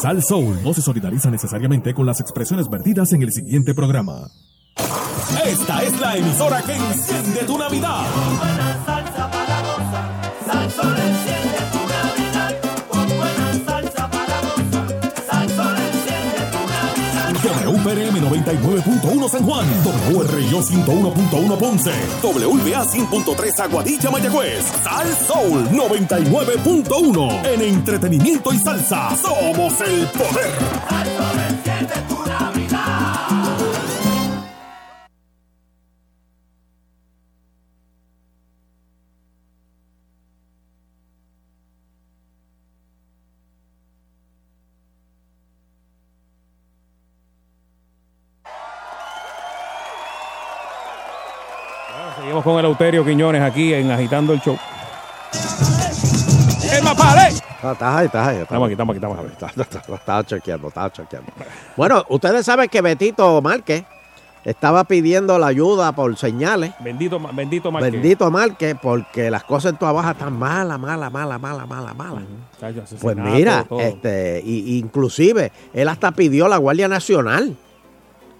Sal 0.00 0.22
Soul 0.22 0.62
no 0.62 0.72
se 0.72 0.82
solidariza 0.82 1.32
necesariamente 1.32 1.92
con 1.92 2.06
las 2.06 2.20
expresiones 2.20 2.68
vertidas 2.68 3.12
en 3.12 3.22
el 3.22 3.32
siguiente 3.32 3.74
programa. 3.74 4.28
Esta 5.44 5.82
es 5.82 5.98
la 6.00 6.16
emisora 6.16 6.62
que 6.62 6.76
enciende 6.76 7.40
tu 7.44 7.58
Navidad. 7.58 8.63
99.1 18.24 19.28
San 19.28 19.44
Juan, 19.44 19.66
WRIO 19.84 20.62
101.1 20.62 21.58
Ponce, 21.58 21.92
WBA 22.22 22.84
100.3 22.84 23.60
Aguadilla 23.60 24.10
Mayagüez, 24.10 24.64
Sal 24.82 25.08
Soul 25.26 25.68
99.1 25.70 27.46
en 27.46 27.62
entretenimiento 27.62 28.52
y 28.52 28.58
salsa. 28.58 29.16
Somos 29.16 29.80
el 29.80 30.06
poder. 30.08 31.13
Con 52.44 52.58
el 52.58 52.64
Euterio 52.66 53.04
Quiñones 53.04 53.40
aquí 53.42 53.72
en 53.72 53.90
Agitando 53.90 54.32
el 54.34 54.40
Show. 54.40 54.56
¡El 56.72 56.82
mapale! 56.82 57.34
Ah, 57.62 57.72
Estás 57.72 57.96
ahí, 57.96 58.06
estás 58.06 58.28
ahí. 58.28 58.36
Estamos 58.38 58.66
aquí, 58.66 58.72
estamos 58.72 58.94
aquí, 58.94 59.32
estamos 59.32 59.58
aquí. 59.78 59.92
Estaba 59.94 60.24
chequeando, 60.24 60.68
estaba 60.68 60.92
chequeando. 60.92 61.32
Bueno, 61.76 62.04
ustedes 62.10 62.44
saben 62.44 62.68
que 62.68 62.82
Betito 62.82 63.40
Márquez 63.40 63.84
estaba 64.44 64.84
pidiendo 64.84 65.38
la 65.38 65.46
ayuda 65.46 65.92
por 65.92 66.14
señales. 66.18 66.72
Bendito, 66.80 67.18
bendito 67.32 67.72
Márquez. 67.72 67.92
Bendito 67.92 68.30
Márquez, 68.30 68.76
porque 68.82 69.30
las 69.30 69.44
cosas 69.44 69.72
en 69.72 69.78
tu 69.78 69.86
baja 69.86 70.10
están 70.10 70.38
malas, 70.38 70.78
malas, 70.78 71.10
malas, 71.10 71.40
malas, 71.40 71.66
malas, 71.66 71.96
malas. 71.96 72.24
Pues 73.00 73.16
mira, 73.16 73.64
todo. 73.64 73.80
este, 73.80 74.42
y, 74.44 74.74
y 74.74 74.78
inclusive 74.78 75.50
él 75.72 75.88
hasta 75.88 76.12
pidió 76.12 76.44
a 76.44 76.48
la 76.50 76.58
Guardia 76.58 76.88
Nacional, 76.88 77.56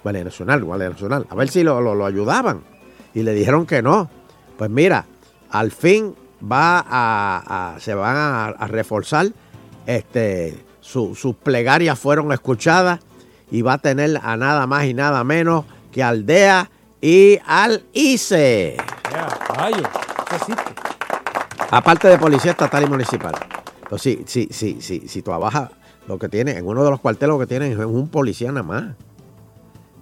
Guardia 0.03 0.25
Nacional, 0.25 0.63
Guardia 0.63 0.91
Nacional, 0.91 1.27
a 1.31 1.35
ver 1.35 1.49
si 1.49 1.63
lo, 1.63 1.81
lo- 1.81 1.95
lo 1.95 2.05
ayudaban. 2.05 2.74
Y 3.15 3.23
le 3.23 3.33
dijeron 3.33 3.67
que 3.67 3.83
no. 3.83 4.11
Pues 4.59 4.71
mira, 4.71 5.07
al 5.51 5.71
fin 5.71 6.15
va 6.43 6.79
a, 6.81 7.75
a- 7.75 7.81
se 7.81 7.95
van 7.95 8.17
a, 8.17 8.47
a 8.47 8.67
reforzar, 8.67 9.29
este, 9.87 10.63
su- 10.81 11.15
sus 11.15 11.35
plegarias 11.37 11.99
fueron 11.99 12.33
escuchadas 12.33 13.01
y 13.51 13.63
va 13.63 13.75
a 13.75 13.79
tener 13.79 14.19
a 14.23 14.37
nada 14.37 14.67
más 14.67 14.85
y 14.85 14.95
nada 14.95 15.23
menos 15.25 15.65
que 15.93 16.03
Aldea 16.03 16.71
y 17.01 17.39
al 17.47 17.85
ICE. 17.93 18.77
¿qué 20.29 20.37
existe? 20.37 20.63
Aparte 21.71 22.09
de 22.09 22.19
policía 22.19 22.53
estatal 22.53 22.85
y 22.85 22.87
municipal. 22.87 23.35
Pues 23.89 24.03
sí, 24.03 24.23
sí, 24.27 24.49
sí, 24.51 24.79
sí, 24.81 25.05
si 25.07 25.23
trabaja, 25.23 25.71
lo 26.09 26.19
que 26.19 26.29
tiene, 26.29 26.53
en 26.59 26.67
uno 26.67 26.83
de 26.85 26.91
los 26.91 27.01
cuarteles 27.01 27.33
lo 27.33 27.39
que 27.39 27.47
tienen 27.47 27.73
es 27.73 27.79
un 27.79 28.09
policía 28.09 28.51
nada 28.51 28.63
más. 28.63 28.85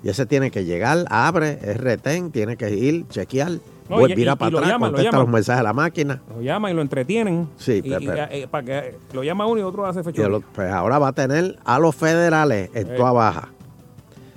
Y 0.02 0.08
ese 0.08 0.26
tiene 0.26 0.50
que 0.50 0.64
llegar, 0.64 1.04
abre, 1.10 1.58
es 1.62 1.76
retén, 1.76 2.32
tiene 2.32 2.56
que 2.56 2.70
ir, 2.74 3.06
chequear, 3.08 3.52
No, 3.88 3.98
vuelve, 3.98 4.14
y- 4.34 4.36
para 4.36 4.50
lo 4.50 4.58
atrás, 4.58 4.72
llaman, 4.72 4.90
lo 4.90 4.96
contesta 4.96 5.10
llaman. 5.12 5.20
los 5.26 5.32
mensajes 5.32 5.60
a 5.60 5.62
la 5.62 5.72
máquina. 5.72 6.22
Lo 6.34 6.42
llaman 6.42 6.72
y 6.72 6.74
lo 6.74 6.82
entretienen. 6.82 7.48
Sí, 7.56 7.80
y, 7.84 7.90
pero- 8.06 8.24
eh, 8.30 8.48
para 8.50 8.64
que 8.64 8.94
lo 9.12 9.22
llama 9.22 9.46
uno 9.46 9.60
y 9.60 9.64
otro 9.64 9.86
hace 9.86 10.02
lo- 10.28 10.40
pues 10.40 10.72
ahora 10.72 10.98
va 10.98 11.08
a 11.08 11.12
tener 11.12 11.58
a 11.64 11.78
los 11.78 11.94
federales 11.94 12.70
en 12.74 12.88
Eh. 12.88 12.94
toda 12.96 13.12
baja. 13.12 13.48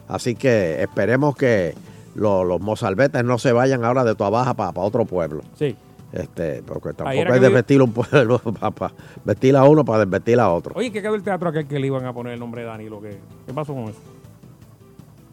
Así 0.08 0.36
que 0.36 0.82
esperemos 0.84 1.36
que 1.36 1.74
lo- 2.14 2.44
los 2.44 2.62
mozalbetes 2.62 3.24
no 3.24 3.40
se 3.40 3.52
vayan 3.52 3.84
ahora 3.84 4.04
de 4.04 4.14
toda 4.14 4.30
baja 4.30 4.54
para 4.54 4.72
otro 4.80 5.06
pueblo. 5.06 5.42
Sí. 5.58 5.76
Este, 6.14 6.62
porque 6.64 6.94
tampoco 6.94 7.10
hay 7.34 7.40
desvestir 7.40 7.82
un 7.82 7.92
pueblo 7.92 8.40
para 8.78 8.94
vestir 9.26 9.56
a 9.58 9.64
uno 9.66 9.84
para 9.84 10.06
desvestir 10.06 10.40
a 10.40 10.50
otro. 10.50 10.74
Oye, 10.76 10.92
¿qué 10.92 11.02
quedó 11.02 11.16
el 11.16 11.24
teatro 11.24 11.50
aquel 11.50 11.68
que 11.68 11.78
le 11.80 11.88
iban 11.88 12.06
a 12.06 12.14
poner 12.14 12.34
el 12.34 12.40
nombre 12.40 12.62
de 12.62 12.68
Danilo? 12.68 13.02
¿Qué, 13.02 13.18
qué 13.48 13.54
pasó 13.54 13.74
con 13.74 13.86
eso? 13.86 14.00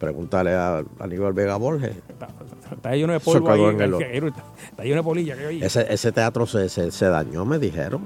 Pregúntale 0.02 0.52
a 0.52 0.82
Aníbal 0.98 1.32
Vega 1.32 1.54
Borges. 1.56 1.92
Está, 2.08 2.26
está 2.74 2.90
lleno 2.96 3.12
de 3.12 3.18
Eso 3.18 3.30
polvo 3.32 3.46
quedó 3.52 3.68
ahí. 3.68 3.74
en 3.76 3.80
el- 3.80 3.94
Está, 3.94 4.42
está 4.70 4.82
lleno 4.82 5.02
de. 5.14 5.64
Ese, 5.64 5.86
ese 5.94 6.10
teatro 6.10 6.44
se, 6.44 6.68
se, 6.68 6.90
se 6.90 7.06
dañó, 7.06 7.44
me 7.44 7.60
dijeron. 7.60 8.02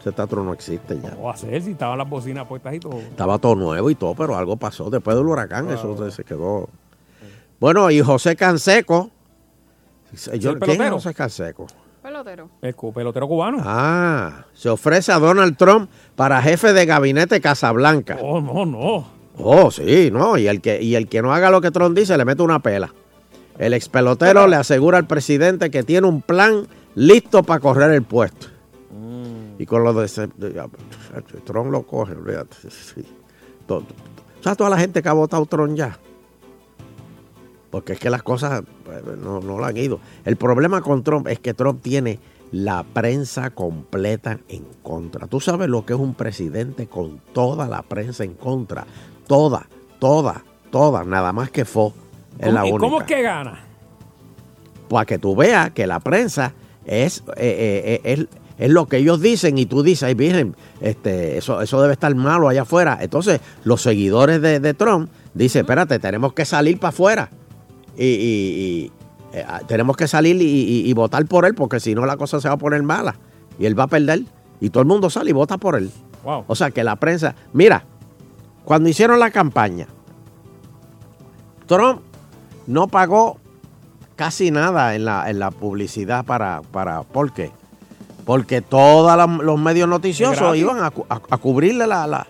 Ese 0.00 0.10
teatro 0.12 0.42
no 0.42 0.54
existe 0.54 0.98
ya. 0.98 1.10
¿Cómo 1.10 1.24
va 1.24 1.34
a 1.34 1.36
ser 1.36 1.60
si 1.62 1.72
estaban 1.72 1.98
las 1.98 2.08
bocinas 2.08 2.46
puestas 2.46 2.72
y 2.74 2.80
todo? 2.80 2.96
Estaba 2.98 3.38
todo 3.38 3.54
nuevo 3.56 3.90
y 3.90 3.94
todo, 3.94 4.14
pero 4.14 4.36
algo 4.38 4.56
pasó. 4.56 4.88
Después 4.88 5.18
del 5.18 5.26
huracán, 5.26 5.68
eso 5.70 5.94
se- 6.02 6.10
se 6.16 6.24
quedó. 6.24 6.70
Bueno, 7.60 7.90
y 7.90 8.00
José 8.00 8.34
Canseco. 8.34 9.10
Yo, 10.12 10.32
el 10.32 10.40
¿Quién 10.40 10.52
es 10.54 10.58
pelotero? 10.60 10.94
José 10.94 11.12
Canseco? 11.12 11.66
Pelotero. 12.02 12.48
El 12.62 12.74
pelotero 12.74 13.28
cubano. 13.28 13.58
Ah, 13.60 14.46
se 14.54 14.70
ofrece 14.70 15.12
a 15.12 15.18
Donald 15.18 15.58
Trump 15.58 15.90
para 16.16 16.40
jefe 16.40 16.72
de 16.72 16.86
gabinete 16.86 17.38
Casablanca. 17.42 18.16
Oh, 18.22 18.40
no, 18.40 18.64
no. 18.64 19.17
Oh, 19.38 19.70
sí, 19.70 20.10
no. 20.12 20.36
Y 20.36 20.48
el 20.48 20.60
que, 20.60 20.82
y 20.82 20.94
el 20.96 21.08
que 21.08 21.22
no 21.22 21.32
haga 21.32 21.50
lo 21.50 21.60
que 21.60 21.70
Trump 21.70 21.96
dice, 21.96 22.16
le 22.16 22.24
mete 22.24 22.42
una 22.42 22.58
pela. 22.60 22.92
El 23.58 23.74
ex 23.74 23.88
pelotero 23.88 24.46
le 24.46 24.56
asegura 24.56 24.98
al 24.98 25.06
presidente 25.06 25.70
que 25.70 25.82
tiene 25.82 26.06
un 26.06 26.22
plan 26.22 26.66
listo 26.94 27.42
para 27.42 27.60
correr 27.60 27.90
el 27.92 28.02
puesto. 28.02 28.46
Mm. 28.90 29.60
Y 29.60 29.66
con 29.66 29.82
lo 29.84 29.92
de, 29.94 30.08
Trump 31.44 31.70
lo 31.70 31.82
coge, 31.82 32.12
olvídate. 32.14 32.56
sí. 32.70 33.02
To- 33.66 33.80
to- 33.80 33.94
O 34.40 34.42
sea, 34.42 34.54
toda 34.54 34.70
la 34.70 34.78
gente 34.78 35.02
que 35.02 35.08
ha 35.08 35.12
votado 35.12 35.44
Trump 35.46 35.74
ya. 35.76 35.98
Porque 37.70 37.92
es 37.94 38.00
que 38.00 38.08
las 38.10 38.22
cosas 38.22 38.62
pues, 38.84 39.02
no, 39.18 39.40
no 39.40 39.58
lo 39.58 39.64
han 39.64 39.76
ido. 39.76 40.00
El 40.24 40.36
problema 40.36 40.80
con 40.80 41.02
Trump 41.02 41.26
es 41.28 41.38
que 41.38 41.52
Trump 41.54 41.82
tiene 41.82 42.18
la 42.50 42.82
prensa 42.82 43.50
completa 43.50 44.38
en 44.48 44.64
contra. 44.82 45.26
Tú 45.26 45.38
sabes 45.40 45.68
lo 45.68 45.84
que 45.84 45.92
es 45.92 45.98
un 45.98 46.14
presidente 46.14 46.86
con 46.86 47.20
toda 47.34 47.66
la 47.68 47.82
prensa 47.82 48.24
en 48.24 48.34
contra. 48.34 48.86
Toda, 49.28 49.68
toda, 50.00 50.42
toda, 50.72 51.04
nada 51.04 51.32
más 51.32 51.50
que 51.50 51.64
fue. 51.64 51.90
Es 52.40 52.52
la 52.52 52.66
¿Y 52.66 52.70
única. 52.72 52.80
cómo 52.80 53.00
es 53.00 53.06
que 53.06 53.22
gana? 53.22 53.60
Para 54.88 55.04
que 55.06 55.18
tú 55.18 55.36
veas 55.36 55.70
que 55.70 55.86
la 55.86 56.00
prensa 56.00 56.52
es, 56.84 57.18
eh, 57.18 57.22
eh, 57.36 58.00
eh, 58.04 58.12
es, 58.14 58.26
es 58.58 58.70
lo 58.70 58.86
que 58.86 58.96
ellos 58.96 59.20
dicen 59.20 59.58
y 59.58 59.66
tú 59.66 59.82
dices, 59.82 60.04
ay, 60.04 60.14
virgen, 60.14 60.56
este, 60.80 61.36
eso, 61.38 61.60
eso 61.60 61.80
debe 61.80 61.92
estar 61.92 62.12
malo 62.14 62.48
allá 62.48 62.62
afuera. 62.62 62.98
Entonces, 63.00 63.40
los 63.64 63.82
seguidores 63.82 64.40
de, 64.40 64.58
de 64.60 64.74
Trump 64.74 65.10
dicen, 65.34 65.60
espérate, 65.60 65.98
tenemos 65.98 66.32
que 66.32 66.44
salir 66.44 66.78
para 66.80 66.88
afuera. 66.88 67.30
Y, 67.96 68.04
y- 68.04 68.10
y, 68.14 68.92
eh, 69.36 69.44
ah, 69.46 69.60
tenemos 69.66 69.96
que 69.96 70.08
salir 70.08 70.40
y, 70.40 70.44
y- 70.44 70.88
y 70.88 70.92
votar 70.94 71.26
por 71.26 71.44
él, 71.44 71.54
porque 71.54 71.80
si 71.80 71.94
no 71.94 72.06
la 72.06 72.16
cosa 72.16 72.40
se 72.40 72.48
va 72.48 72.54
a 72.54 72.58
poner 72.58 72.82
mala. 72.82 73.14
Y 73.58 73.66
él 73.66 73.78
va 73.78 73.84
a 73.84 73.88
perder. 73.88 74.22
Y 74.60 74.70
todo 74.70 74.80
el 74.82 74.88
mundo 74.88 75.10
sale 75.10 75.30
y 75.30 75.32
vota 75.34 75.58
por 75.58 75.76
él. 75.76 75.90
Wow. 76.24 76.44
O 76.46 76.54
sea 76.56 76.70
que 76.70 76.82
la 76.82 76.96
prensa, 76.96 77.34
mira, 77.52 77.84
cuando 78.68 78.90
hicieron 78.90 79.18
la 79.18 79.30
campaña, 79.30 79.86
Trump 81.66 82.00
no 82.66 82.86
pagó 82.88 83.38
casi 84.14 84.50
nada 84.50 84.94
en 84.94 85.04
la, 85.06 85.30
en 85.30 85.38
la 85.38 85.50
publicidad 85.50 86.24
para, 86.24 86.60
para, 86.70 87.02
¿por 87.02 87.32
qué? 87.32 87.50
Porque 88.24 88.60
todos 88.60 89.16
los 89.42 89.58
medios 89.58 89.88
noticiosos 89.88 90.54
iban 90.56 90.80
a, 90.80 90.86
a- 91.08 91.20
a 91.30 91.36
cubrirle 91.38 91.86
la- 91.86 92.06
la- 92.06 92.26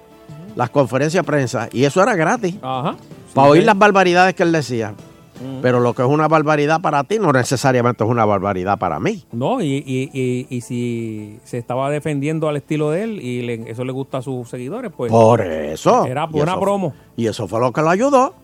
las 0.55 0.71
conferencias 0.71 1.25
de 1.25 1.27
prensa 1.27 1.69
y 1.73 1.85
eso 1.85 2.03
era 2.03 2.15
gratis. 2.15 2.55
Ajá. 2.63 2.95
Para 3.35 3.47
Sí, 3.49 3.51
oír 3.53 3.63
sí. 3.63 3.67
las 3.67 3.79
barbaridades 3.79 4.35
que 4.35 4.43
él 4.45 4.53
decía. 4.53 4.95
Mm. 5.41 5.61
Pero 5.63 5.81
lo 5.81 5.95
que 5.95 6.03
es 6.03 6.09
una 6.09 6.27
barbaridad 6.29 6.81
para 6.81 7.05
ti 7.05 7.19
no 7.19 7.33
necesariamente 7.33 8.03
es 8.05 8.11
una 8.11 8.25
barbaridad 8.25 8.79
para 8.79 8.99
mí. 9.01 9.25
No, 9.33 9.61
y, 9.61 9.77
y, 9.87 10.11
y, 10.13 10.47
y 10.51 10.61
si 10.61 11.39
se 11.45 11.59
estaba 11.59 11.91
defendiendo 11.91 12.49
al 12.49 12.57
estilo 12.57 12.91
de 12.91 13.03
él 13.05 13.21
y 13.23 13.43
le- 13.43 13.71
eso 13.71 13.85
le 13.85 13.93
gusta 13.93 14.19
a 14.19 14.23
sus 14.23 14.49
seguidores, 14.49 14.91
pues. 14.97 15.11
Por 15.13 15.41
eso. 15.41 16.05
Era 16.07 16.27
buena 16.27 16.53
eso- 16.53 16.61
promo. 16.61 16.95
Y 17.17 17.27
eso 17.27 17.47
fue 17.49 17.61
lo 17.61 17.73
que 17.73 17.81
lo 17.83 17.91
ayudó. 17.91 18.35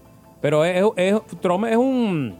Pero 0.41 0.65
es, 0.65 0.85
es- 0.97 1.21
Trump 1.41 1.65
es 1.67 1.77
un. 1.77 2.35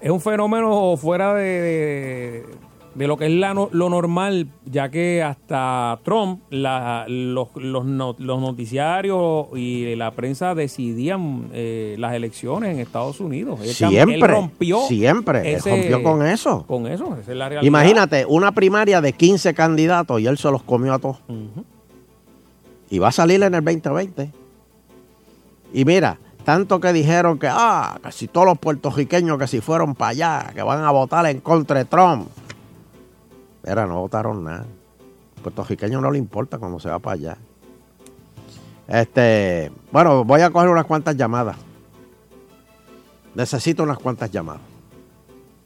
Es 0.00 0.10
un 0.10 0.20
fenómeno 0.20 0.96
fuera 0.96 1.32
de, 1.34 1.44
de- 1.44 2.46
de 2.94 3.06
lo 3.06 3.16
que 3.16 3.24
es 3.26 3.32
la 3.32 3.54
lo 3.54 3.88
normal, 3.88 4.48
ya 4.66 4.90
que 4.90 5.22
hasta 5.22 5.98
Trump, 6.04 6.40
la- 6.50 7.06
los, 7.08 7.48
los 7.56 7.84
los 8.18 8.40
noticiarios 8.40 9.46
y 9.56 9.94
la 9.96 10.10
prensa 10.10 10.54
decidían 10.54 11.48
eh, 11.52 11.96
las 11.98 12.12
elecciones 12.14 12.74
en 12.74 12.80
Estados 12.80 13.18
Unidos. 13.20 13.60
Él 13.62 13.68
Siempre, 13.70 14.14
él 14.16 14.20
rompió 14.20 14.80
siempre, 14.88 15.54
él 15.54 15.60
rompió 15.64 16.02
con 16.02 16.26
eso. 16.26 16.64
Con 16.66 16.86
eso, 16.86 17.16
esa 17.20 17.30
es 17.32 17.36
la 17.38 17.48
realidad. 17.48 17.66
Imagínate, 17.66 18.26
una 18.26 18.52
primaria 18.52 19.00
de 19.00 19.12
15 19.14 19.54
candidatos 19.54 20.20
y 20.20 20.26
él 20.26 20.36
se 20.36 20.50
los 20.50 20.62
comió 20.62 20.92
a 20.92 20.98
todos. 20.98 21.18
Y 22.90 22.98
va 22.98 23.08
a 23.08 23.12
salir 23.12 23.42
en 23.42 23.54
el 23.54 23.64
2020. 23.64 24.30
Y 25.72 25.84
mira, 25.86 26.18
tanto 26.44 26.78
que 26.80 26.92
dijeron 26.92 27.38
que, 27.38 27.48
ah, 27.50 27.98
casi 28.02 28.28
todos 28.28 28.46
los 28.46 28.58
puertorriqueños 28.58 29.38
que 29.38 29.46
si 29.46 29.60
fueron 29.62 29.94
para 29.94 30.10
allá, 30.10 30.50
que 30.54 30.62
van 30.62 30.84
a 30.84 30.90
votar 30.90 31.24
en 31.26 31.40
contra 31.40 31.78
de 31.78 31.84
Trump. 31.86 32.28
Mira, 33.64 33.86
no 33.86 34.00
votaron 34.00 34.44
nada. 34.44 34.66
Puertorriqueño 35.42 36.00
no 36.00 36.10
le 36.10 36.18
importa 36.18 36.58
cuando 36.58 36.78
se 36.80 36.88
va 36.88 36.98
para 36.98 37.14
allá. 37.14 37.36
Este, 38.88 39.70
bueno, 39.90 40.24
voy 40.24 40.40
a 40.40 40.50
coger 40.50 40.68
unas 40.68 40.84
cuantas 40.86 41.16
llamadas. 41.16 41.56
Necesito 43.34 43.82
unas 43.82 43.98
cuantas 43.98 44.30
llamadas. 44.30 44.60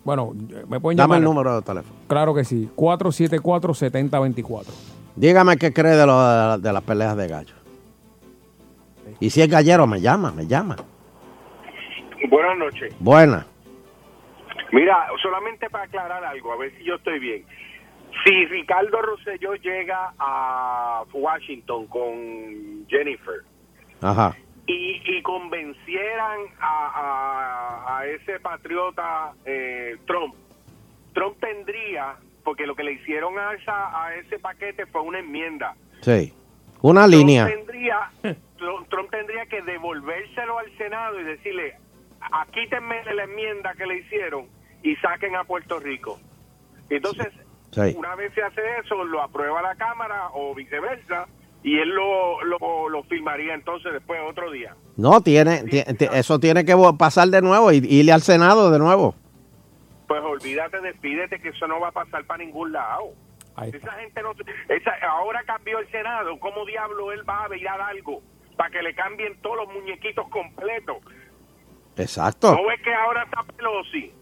Bueno, 0.04 0.32
me 0.68 0.78
pueden 0.78 0.96
Dame 0.96 1.14
llamar. 1.14 1.18
el 1.18 1.24
número 1.24 1.56
de 1.56 1.62
teléfono. 1.62 1.94
Claro 2.06 2.32
que 2.34 2.44
sí, 2.44 2.70
474-7024. 2.76 4.64
Dígame 5.16 5.56
qué 5.56 5.72
cree 5.72 5.96
de, 5.96 6.06
lo 6.06 6.12
de, 6.20 6.36
la- 6.36 6.58
de 6.58 6.72
las 6.72 6.82
peleas 6.82 7.16
de 7.16 7.26
gallo. 7.26 7.54
Y 9.18 9.30
si 9.30 9.40
es 9.42 9.48
gallero, 9.48 9.86
me 9.86 10.00
llama, 10.00 10.30
me 10.30 10.46
llama. 10.46 10.76
Buenas 12.30 12.58
noches. 12.58 12.94
Buena. 13.00 13.46
Mira, 14.72 15.06
solamente 15.22 15.68
para 15.70 15.84
aclarar 15.84 16.24
algo, 16.24 16.52
a 16.52 16.56
ver 16.56 16.72
si 16.76 16.84
yo 16.84 16.94
estoy 16.96 17.18
bien. 17.18 17.44
Si 18.24 18.44
Ricardo 18.46 19.00
Rosselló 19.02 19.54
llega 19.54 20.12
a 20.18 21.04
Washington 21.12 21.86
con 21.86 22.86
Jennifer 22.88 23.40
Ajá. 24.00 24.34
y, 24.66 25.00
y 25.04 25.22
convencieran 25.22 26.40
a, 26.60 27.84
a- 27.86 27.98
a 27.98 28.06
ese 28.06 28.40
patriota 28.40 29.32
eh, 29.44 29.96
Trump, 30.06 30.34
Trump 31.14 31.38
tendría, 31.40 32.16
porque 32.44 32.66
lo 32.66 32.74
que 32.74 32.82
le 32.84 32.92
hicieron 32.92 33.38
a, 33.38 33.52
esa, 33.54 34.04
a 34.04 34.14
ese 34.16 34.38
paquete 34.38 34.86
fue 34.86 35.02
una 35.02 35.18
enmienda. 35.20 35.74
Sí. 36.00 36.32
Una 36.82 37.06
línea. 37.06 37.46
Trump 37.46 37.66
tendría, 37.66 38.10
Trump, 38.58 38.88
Trump 38.88 39.10
tendría 39.10 39.46
que 39.46 39.62
devolvérselo 39.62 40.58
al 40.58 40.76
Senado 40.76 41.18
y 41.20 41.24
decirle, 41.24 41.74
"Ah, 42.20 42.46
quítenme 42.52 43.02
la 43.14 43.24
enmienda 43.24 43.72
que 43.74 43.86
le 43.86 43.98
hicieron 43.98 44.46
y 44.82 44.94
saquen 44.96 45.36
a 45.36 45.44
Puerto 45.44 45.78
Rico. 45.80 46.18
Entonces, 46.90 47.32
Sí. 47.32 47.40
Una 47.96 48.14
vez 48.14 48.32
se 48.34 48.42
hace 48.42 48.60
eso, 48.84 49.04
lo 49.04 49.22
aprueba 49.22 49.62
la 49.62 49.74
Cámara 49.74 50.28
o 50.32 50.54
viceversa 50.54 51.26
y 51.62 51.78
él 51.78 51.88
lo, 51.90 52.42
lo, 52.44 52.88
lo 52.88 53.02
firmaría 53.04 53.54
entonces 53.54 53.92
después 53.92 54.20
otro 54.28 54.50
día. 54.50 54.74
No, 54.96 55.20
tiene, 55.20 55.64
ti- 55.64 55.82
ti- 55.98 56.08
eso 56.12 56.38
tiene 56.38 56.64
que 56.64 56.74
pasar 56.98 57.28
de 57.28 57.42
nuevo 57.42 57.72
y 57.72 57.78
irle 57.78 58.12
al 58.12 58.22
Senado 58.22 58.70
de 58.70 58.78
nuevo. 58.78 59.14
Pues 60.08 60.22
olvídate, 60.22 60.80
despídete 60.80 61.40
que 61.40 61.48
eso 61.48 61.66
no 61.66 61.80
va 61.80 61.88
a 61.88 61.92
pasar 61.92 62.24
para 62.24 62.44
ningún 62.44 62.72
lado. 62.72 63.08
Esa 63.72 63.92
gente 63.92 64.22
no, 64.22 64.32
esa, 64.68 64.92
ahora 65.10 65.42
cambió 65.46 65.78
el 65.78 65.90
Senado, 65.90 66.38
¿cómo 66.38 66.64
diablo 66.66 67.10
él 67.12 67.28
va 67.28 67.44
a 67.44 67.48
virar 67.48 67.80
algo 67.80 68.22
para 68.56 68.70
que 68.70 68.82
le 68.82 68.94
cambien 68.94 69.36
todos 69.40 69.56
los 69.56 69.68
muñequitos 69.74 70.28
completos? 70.28 70.98
Exacto. 71.96 72.52
¿No 72.54 72.66
ves 72.66 72.80
que 72.82 72.92
ahora 72.94 73.22
está 73.24 73.42
Pelosi? 73.44 74.12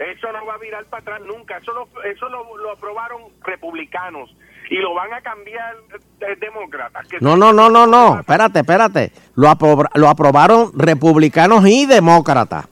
Eso 0.00 0.32
no 0.32 0.46
va 0.46 0.54
a 0.54 0.58
virar 0.58 0.84
para 0.86 1.02
atrás 1.02 1.20
nunca. 1.26 1.58
Eso 1.58 1.72
lo, 1.72 1.86
eso 2.04 2.28
lo, 2.30 2.56
lo 2.56 2.72
aprobaron 2.72 3.20
republicanos 3.44 4.34
y 4.70 4.76
lo 4.76 4.94
van 4.94 5.12
a 5.12 5.20
cambiar 5.20 5.76
eh, 6.20 6.36
demócratas. 6.40 7.06
Que 7.06 7.18
No, 7.20 7.36
no, 7.36 7.52
no, 7.52 7.68
no, 7.68 7.86
no. 7.86 8.20
Espérate, 8.20 8.60
espérate. 8.60 9.12
Lo, 9.34 9.48
apro- 9.48 9.90
lo 9.94 10.08
aprobaron 10.08 10.70
republicanos 10.74 11.66
y 11.66 11.84
demócratas. 11.84 12.66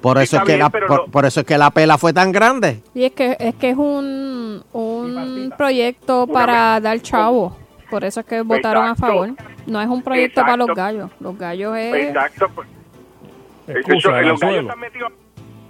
Por 0.00 0.18
eso, 0.18 0.38
es 0.38 0.42
que 0.42 0.48
bien, 0.56 0.58
la, 0.58 0.70
por, 0.70 0.90
no- 0.90 1.04
por 1.12 1.24
eso 1.26 1.40
es 1.40 1.46
que 1.46 1.56
la 1.56 1.70
pela 1.70 1.96
fue 1.96 2.12
tan 2.12 2.32
grande. 2.32 2.82
Y 2.92 3.04
es 3.04 3.12
que 3.12 3.36
es 3.38 3.54
que 3.54 3.70
es 3.70 3.76
un, 3.76 4.64
un 4.72 5.54
proyecto 5.56 6.26
para 6.26 6.80
dar 6.80 6.98
chavo. 7.02 7.56
Por 7.88 8.02
eso 8.04 8.18
es 8.20 8.26
que 8.26 8.40
votaron 8.40 8.86
a 8.88 8.96
favor. 8.96 9.30
No 9.66 9.80
es 9.80 9.86
un 9.86 10.02
proyecto 10.02 10.40
para 10.40 10.56
los 10.56 10.74
gallos. 10.74 11.08
Los 11.20 11.38
gallos 11.38 11.76
es... 11.76 11.94
Exacto. 12.08 12.48
pues. 12.52 12.68
Excusa, 13.68 14.20
los 14.22 14.40
gallos 14.40 14.62
están 14.62 14.80
metidos 14.80 15.12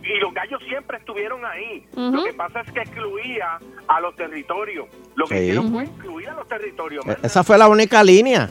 y 0.05 0.19
los 0.21 0.33
gallos 0.35 0.61
siempre 0.69 0.99
estuvieron 0.99 1.45
ahí. 1.45 1.87
Lo 1.97 2.25
que 2.25 2.33
pasa 2.33 2.61
es 2.61 2.73
que 2.73 2.81
excluía 2.81 3.59
a 3.89 4.01
los 4.01 4.15
territorios. 4.17 4.87
Lo 5.15 5.27
que 5.27 5.37
Sí. 5.37 5.41
hicieron 5.45 5.73
fue 5.73 5.85
excluir 5.85 6.29
a 6.29 6.35
los 6.35 6.49
territorios. 6.49 7.07
E- 7.07 7.17
Esa 7.23 7.45
fue 7.45 7.57
la 7.59 7.69
única 7.69 8.03
línea. 8.03 8.51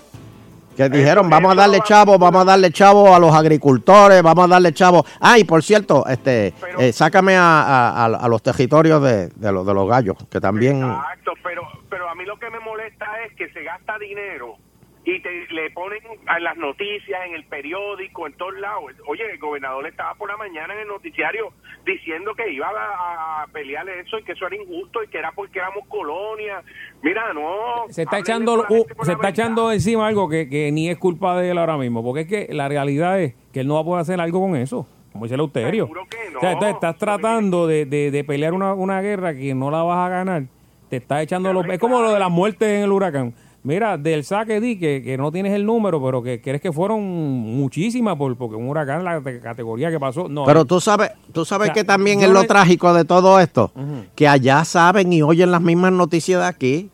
Que 0.77 0.87
dijeron, 0.87 1.29
vamos 1.29 1.51
a 1.51 1.55
darle 1.55 1.81
chavo, 1.81 2.17
vamos 2.17 2.43
a 2.43 2.45
darle 2.45 2.71
chavo 2.71 3.13
a 3.13 3.19
los 3.19 3.35
agricultores, 3.35 4.23
vamos 4.23 4.45
a 4.45 4.47
darle 4.47 4.71
chavo. 4.73 5.05
Ah, 5.19 5.37
y 5.37 5.43
por 5.43 5.61
cierto, 5.63 6.05
este, 6.07 6.53
eh, 6.79 6.93
sácame 6.93 7.35
a, 7.35 7.61
a- 7.61 8.05
a- 8.05 8.05
a 8.05 8.27
los 8.29 8.41
territorios 8.41 9.03
de, 9.03 9.27
de 9.27 9.51
los, 9.51 9.65
de 9.67 9.73
los 9.73 9.87
gallos, 9.89 10.15
que 10.31 10.39
también... 10.39 10.77
Exacto, 10.81 11.33
pero, 11.43 11.63
pero 11.89 12.09
a 12.09 12.15
mí 12.15 12.23
lo 12.25 12.37
que 12.39 12.49
me 12.49 12.59
molesta 12.61 13.05
es 13.27 13.35
que 13.35 13.49
se 13.49 13.63
gasta 13.63 13.97
dinero 13.99 14.55
y 15.03 15.19
te, 15.21 15.47
le 15.51 15.71
ponen 15.71 15.99
en 16.05 16.43
las 16.43 16.55
noticias, 16.57 17.21
en 17.27 17.33
el 17.33 17.43
periódico, 17.45 18.27
en 18.27 18.33
todos 18.33 18.53
lados. 18.59 18.83
Oye, 19.07 19.23
el 19.31 19.39
gobernador 19.39 19.87
estaba 19.87 20.13
por 20.15 20.29
la 20.29 20.37
mañana 20.37 20.73
en 20.75 20.81
el 20.81 20.87
noticiario 20.87 21.51
diciendo 21.85 22.33
que 22.35 22.51
iba 22.53 22.67
a, 22.67 23.41
a 23.41 23.47
pelear 23.47 23.89
eso 23.89 24.19
y 24.19 24.23
que 24.23 24.33
eso 24.33 24.45
era 24.45 24.55
injusto 24.57 25.03
y 25.03 25.07
que 25.07 25.17
era 25.17 25.31
porque 25.31 25.57
éramos 25.59 25.87
colonia. 25.87 26.61
Mira, 27.01 27.33
no. 27.33 27.85
Se 27.89 28.03
está 28.03 28.19
echando 28.19 28.65
uh, 28.69 28.85
se 29.03 29.13
está 29.13 29.29
echando 29.29 29.71
encima 29.71 30.07
algo 30.07 30.29
que, 30.29 30.47
que 30.47 30.71
ni 30.71 30.89
es 30.89 30.97
culpa 30.99 31.39
de 31.41 31.49
él 31.49 31.57
ahora 31.57 31.77
mismo, 31.77 32.03
porque 32.03 32.21
es 32.21 32.27
que 32.27 32.53
la 32.53 32.69
realidad 32.69 33.19
es 33.19 33.33
que 33.51 33.61
él 33.61 33.67
no 33.67 33.73
va 33.75 33.81
a 33.81 33.83
poder 33.83 34.01
hacer 34.01 34.21
algo 34.21 34.39
con 34.39 34.55
eso, 34.55 34.87
como 35.11 35.25
dice 35.25 35.33
Eleuterio. 35.33 35.85
O 35.85 36.39
sea, 36.39 36.51
entonces 36.51 36.75
estás 36.75 36.97
tratando 36.97 37.65
de, 37.65 37.85
de- 37.85 38.11
de 38.11 38.23
pelear 38.23 38.53
una, 38.53 38.73
una 38.75 39.01
guerra 39.01 39.33
que 39.33 39.53
no 39.55 39.71
la 39.71 39.81
vas 39.81 40.05
a 40.05 40.09
ganar, 40.09 40.43
te 40.89 40.97
estás 40.97 41.23
echando 41.23 41.51
los... 41.53 41.65
Es 41.67 41.79
como 41.79 42.01
lo 42.01 42.11
de 42.13 42.19
las 42.19 42.29
muertes 42.29 42.67
en 42.69 42.83
el 42.83 42.91
huracán. 42.91 43.33
Mira, 43.63 43.95
del 43.97 44.23
saque 44.23 44.59
di 44.59 44.79
que, 44.79 45.03
que 45.03 45.17
no 45.17 45.31
tienes 45.31 45.53
el 45.53 45.65
número, 45.65 46.03
pero 46.03 46.23
que 46.23 46.41
crees 46.41 46.61
que 46.61 46.71
fueron 46.71 47.03
muchísimas 47.03 48.15
por, 48.17 48.35
porque 48.35 48.55
un 48.55 48.67
huracán, 48.67 49.03
la 49.03 49.21
te- 49.21 49.39
categoría 49.39 49.91
que 49.91 49.99
pasó, 49.99 50.27
no. 50.27 50.45
Pero 50.45 50.65
tú 50.65 50.79
sabes, 50.81 51.11
tú 51.31 51.45
sabes 51.45 51.65
O 51.65 51.67
sea, 51.67 51.73
que 51.75 51.83
también 51.83 52.21
es 52.21 52.29
lo 52.29 52.43
trágico 52.45 52.91
de 52.93 53.05
todo 53.05 53.39
esto, 53.39 53.71
que 54.15 54.27
allá 54.27 54.65
saben 54.65 55.13
y 55.13 55.21
oyen 55.21 55.51
las 55.51 55.61
mismas 55.61 55.91
noticias 55.93 56.41
de 56.41 56.47
aquí, 56.47 56.89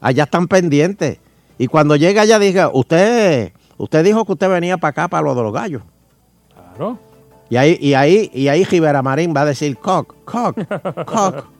allá 0.00 0.24
están 0.24 0.48
pendientes. 0.48 1.18
Y 1.58 1.68
cuando 1.68 1.94
llega 1.94 2.22
allá 2.22 2.40
diga, 2.40 2.70
usted, 2.72 3.52
usted 3.76 4.04
dijo 4.04 4.24
que 4.24 4.32
usted 4.32 4.48
venía 4.48 4.78
para 4.78 4.90
acá 4.90 5.08
para 5.08 5.22
lo 5.22 5.34
de 5.36 5.42
los 5.42 5.52
gallos. 5.52 5.82
Claro. 6.76 6.98
Y 7.50 7.56
ahí, 7.56 7.78
y 7.80 7.94
ahí, 7.94 8.30
y 8.34 8.48
ahí 8.48 8.64
Rivera 8.64 9.00
Marín 9.02 9.32
va 9.36 9.42
a 9.42 9.44
decir 9.44 9.76
cock, 9.76 10.14
cock, 10.24 10.56
cock. 11.06 11.44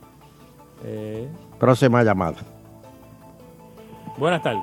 Eh, 0.83 1.29
Próxima 1.59 2.03
llamada. 2.03 2.39
Buenas 4.21 4.43
tardes. 4.43 4.63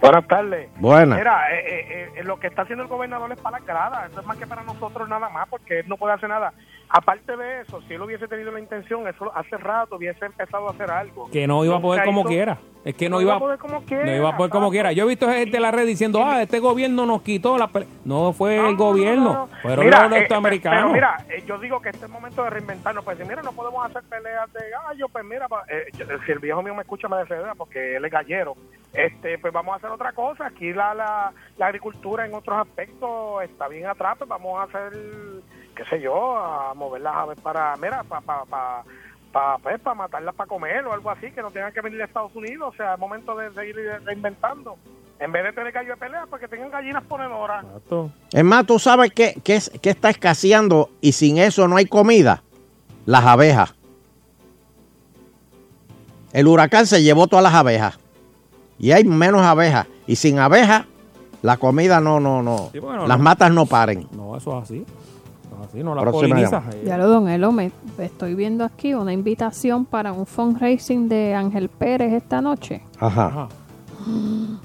Buenas 0.00 0.26
tardes. 0.26 0.68
Buena. 0.76 1.16
Mira, 1.16 1.50
eh, 1.50 1.64
eh, 1.66 2.12
eh, 2.16 2.24
lo 2.24 2.38
que 2.38 2.48
está 2.48 2.62
haciendo 2.62 2.82
el 2.82 2.90
gobernador 2.90 3.32
es 3.32 3.38
para 3.40 3.58
las 3.58 3.66
gradas. 3.66 4.10
Eso 4.10 4.20
es 4.20 4.26
más 4.26 4.36
que 4.36 4.46
para 4.46 4.62
nosotros 4.62 5.08
nada 5.08 5.30
más, 5.30 5.48
porque 5.48 5.78
él 5.78 5.88
no 5.88 5.96
puede 5.96 6.12
hacer 6.12 6.28
nada. 6.28 6.52
Aparte 6.88 7.36
de 7.36 7.62
eso, 7.62 7.80
si 7.88 7.94
él 7.94 8.02
hubiese 8.02 8.28
tenido 8.28 8.52
la 8.52 8.60
intención, 8.60 9.08
eso 9.08 9.32
hace 9.34 9.56
rato 9.56 9.96
hubiese 9.96 10.26
empezado 10.26 10.68
a 10.68 10.72
hacer 10.72 10.90
algo. 10.90 11.28
Que 11.30 11.46
no 11.46 11.64
iba 11.64 11.76
a 11.76 11.80
poder 11.80 12.04
como 12.04 12.24
quiera. 12.24 12.58
Es 12.84 12.94
que 12.94 13.08
no, 13.08 13.16
No 13.16 13.22
iba, 13.22 13.30
iba 13.30 13.36
a 13.36 13.40
poder 13.40 13.58
como 13.58 13.82
quiera, 13.84 14.04
No 14.04 14.14
iba 14.14 14.28
a 14.28 14.36
poder 14.36 14.50
como 14.52 14.70
quiera. 14.70 14.92
Yo 14.92 15.04
he 15.04 15.08
visto 15.08 15.26
gente 15.28 15.56
en 15.56 15.62
la 15.62 15.70
red 15.70 15.86
diciendo, 15.86 16.22
ah, 16.22 16.42
este 16.42 16.58
gobierno 16.60 17.06
nos 17.06 17.22
quitó 17.22 17.56
la 17.56 17.68
pele-". 17.68 17.86
No 18.04 18.32
fue 18.34 18.56
el 18.56 18.76
gobierno, 18.76 19.48
pero 19.62 19.82
Mira, 19.82 20.02
los 20.02 20.12
eh, 20.12 20.20
norteamericanos. 20.20 20.80
pero 20.80 20.92
mira, 20.92 21.16
eh, 21.30 21.42
yo 21.46 21.58
digo 21.58 21.80
que 21.80 21.88
este 21.88 22.00
es 22.00 22.04
el 22.04 22.10
momento 22.12 22.44
de 22.44 22.50
reinventarnos. 22.50 23.02
Pues 23.02 23.18
mira, 23.26 23.40
no 23.42 23.52
podemos 23.52 23.84
hacer 23.86 24.02
peleas 24.02 24.52
de 24.52 24.60
gallo, 24.70 25.08
pues 25.08 25.24
mira, 25.24 25.46
eh, 25.68 25.86
si 26.26 26.32
el 26.32 26.38
viejo 26.40 26.62
mío 26.62 26.74
me 26.74 26.82
escucha 26.82 27.08
me 27.08 27.16
desea 27.16 27.54
porque 27.56 27.96
él 27.96 28.04
es 28.04 28.12
gallero. 28.12 28.54
Este, 28.92 29.38
pues 29.38 29.52
vamos 29.52 29.72
a 29.72 29.76
hacer 29.78 29.90
otra 29.90 30.12
cosa. 30.12 30.46
Aquí 30.46 30.72
la, 30.74 30.94
la, 30.94 31.32
la 31.56 31.66
agricultura 31.66 32.26
en 32.26 32.34
otros 32.34 32.58
aspectos 32.58 33.42
está 33.44 33.66
bien 33.66 33.86
atrás, 33.86 34.16
pues 34.18 34.28
vamos 34.28 34.60
a 34.60 34.64
hacer, 34.64 34.92
qué 35.74 35.84
sé 35.86 36.00
yo, 36.00 36.36
a 36.38 36.72
mover 36.74 37.02
las 37.02 37.14
aves 37.14 37.38
para, 37.40 37.76
mira, 37.76 38.02
para 38.04 38.20
pa, 38.22 38.44
pa, 38.44 38.84
pa, 39.32 39.58
pues, 39.58 39.80
pa 39.80 39.94
matarlas 39.94 40.34
para 40.34 40.48
comer 40.48 40.84
o 40.86 40.92
algo 40.92 41.10
así, 41.10 41.30
que 41.32 41.42
no 41.42 41.50
tengan 41.50 41.72
que 41.72 41.80
venir 41.80 41.98
de 41.98 42.04
Estados 42.04 42.34
Unidos. 42.34 42.72
O 42.72 42.76
sea, 42.76 42.94
es 42.94 42.98
momento 43.00 43.34
de 43.36 43.52
seguir 43.52 43.76
reinventando. 44.04 44.76
En 45.20 45.30
vez 45.30 45.44
de 45.44 45.52
tener 45.52 45.72
gallo 45.72 45.90
de 45.90 45.96
pelea, 45.96 46.26
porque 46.28 46.48
tengan 46.48 46.70
gallinas 46.70 47.02
ponedoras. 47.04 47.64
Es 48.32 48.44
más, 48.44 48.66
tú 48.66 48.78
sabes 48.78 49.12
que, 49.12 49.34
que, 49.44 49.56
es- 49.56 49.70
que 49.80 49.90
está 49.90 50.10
escaseando 50.10 50.90
y 51.00 51.12
sin 51.12 51.38
eso 51.38 51.68
no 51.68 51.76
hay 51.76 51.86
comida. 51.86 52.42
Las 53.06 53.24
abejas. 53.24 53.74
El 56.32 56.48
huracán 56.48 56.86
se 56.86 57.02
llevó 57.02 57.26
todas 57.28 57.42
las 57.44 57.54
abejas. 57.54 57.98
Y 58.78 58.90
hay 58.90 59.04
menos 59.04 59.42
abejas. 59.42 59.86
Y 60.06 60.16
sin 60.16 60.38
abejas, 60.40 60.84
la 61.42 61.56
comida 61.58 62.00
no, 62.00 62.18
no, 62.18 62.42
no. 62.42 62.70
Sí, 62.72 62.80
bueno, 62.80 63.06
las 63.06 63.18
no. 63.18 63.24
matas 63.24 63.52
no 63.52 63.66
paren. 63.66 64.08
No, 64.12 64.36
eso 64.36 64.56
es 64.58 64.64
así. 64.64 64.86
Sí, 65.74 65.82
no 65.82 65.94
la 65.94 66.02
Próxima 66.02 66.28
poliniza. 66.28 66.60
llamada. 66.60 66.82
Ya 66.84 66.96
lo, 66.98 67.08
don 67.08 67.28
Elo, 67.28 67.50
me 67.50 67.72
estoy 67.98 68.34
viendo 68.34 68.64
aquí 68.64 68.94
una 68.94 69.12
invitación 69.12 69.84
para 69.84 70.12
un 70.12 70.24
fundraising 70.24 71.08
de 71.08 71.34
Ángel 71.34 71.68
Pérez 71.68 72.12
esta 72.12 72.40
noche. 72.40 72.82
Ajá. 73.00 73.48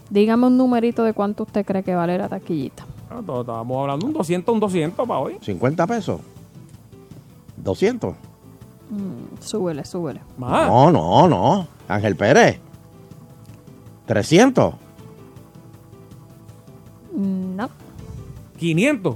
Dígame 0.10 0.48
un 0.48 0.58
numerito 0.58 1.04
de 1.04 1.14
cuánto 1.14 1.44
usted 1.44 1.66
cree 1.66 1.82
que 1.84 1.96
vale 1.96 2.18
la 2.18 2.28
taquillita. 2.30 2.86
Ah, 3.10 3.22
todo- 3.26 3.42
Estábamos 3.42 3.82
hablando 3.82 4.06
un 4.06 4.14
200, 4.14 4.54
un 4.54 4.60
200 4.60 5.08
para 5.08 5.20
hoy. 5.20 5.38
50 5.42 5.88
pesos. 5.88 6.22
200. 7.58 8.14
Mm, 8.92 9.40
súbele, 9.42 9.86
súbele. 9.86 10.22
No, 10.38 10.92
no, 10.92 11.28
no. 11.28 11.68
Ángel 11.88 12.16
Pérez. 12.16 12.60
300. 14.06 14.74
Mm, 17.16 17.56
No, 17.56 17.70
500. 18.58 19.16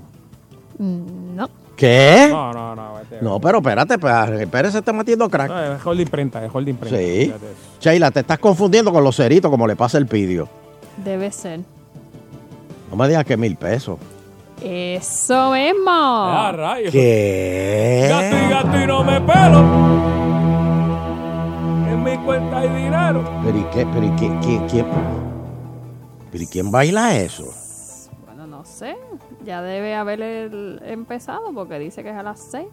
mm, 0.80 1.36
no. 1.36 1.50
¿Qué? 1.84 2.28
No, 2.30 2.54
no, 2.54 2.76
no. 2.76 2.94
No, 3.22 3.40
pero 3.42 3.58
espérate, 3.58 3.98
pues 3.98 4.14
Ángel 4.14 4.48
Pérez 4.48 4.72
se 4.72 4.78
está 4.80 4.94
metiendo 4.94 5.30
crack. 5.30 5.50
No, 5.50 5.76
es 5.76 5.86
hold 5.86 5.98
de 5.98 6.04
imprenta, 6.04 6.46
es 6.46 6.50
hold 6.54 6.66
de 6.66 6.72
imprenta. 6.72 6.98
Sí. 6.98 7.34
Sheila, 7.82 8.10
te 8.10 8.22
estás 8.22 8.40
confundiendo 8.40 8.94
con 8.94 9.04
los 9.04 9.18
ceritos 9.18 9.52
como 9.52 9.68
le 9.68 9.76
pasa 9.76 9.98
el 9.98 10.08
pidio. 10.08 10.48
Debe 11.04 11.30
ser. 11.32 11.60
No 12.90 12.96
me 12.96 13.08
digas 13.08 13.26
que 13.26 13.36
mil 13.36 13.58
pesos. 13.58 13.98
Eso 14.64 15.52
mismo. 15.52 15.92
Ah, 15.92 16.54
rayos. 16.56 16.92
¿Qué? 16.92 18.08
Gato 18.10 18.36
y 18.38 18.50
gato 18.50 18.82
y 18.82 18.88
no 18.88 19.04
me 19.04 19.20
pelo. 19.20 19.60
En 21.92 22.04
mi 22.04 22.18
cuenta 22.26 22.60
hay 22.60 22.70
dinero. 22.70 23.24
¿Pero 23.44 23.58
y 23.58 23.64
qué? 23.64 23.86
¿Pero 23.94 24.06
y 24.06 24.10
qué? 24.12 24.40
¿Quién, 24.42 24.68
quién? 24.70 24.86
¿Pero 26.32 26.44
y 26.44 26.48
quién 26.48 26.72
baila 26.72 27.18
eso? 27.18 27.54
Ya 29.46 29.62
debe 29.62 29.94
haber 29.96 30.22
el- 30.22 30.82
empezado 30.86 31.52
porque 31.54 31.80
dice 31.80 32.04
que 32.04 32.10
es 32.10 32.16
a 32.16 32.24
las 32.24 32.40
6. 32.52 32.68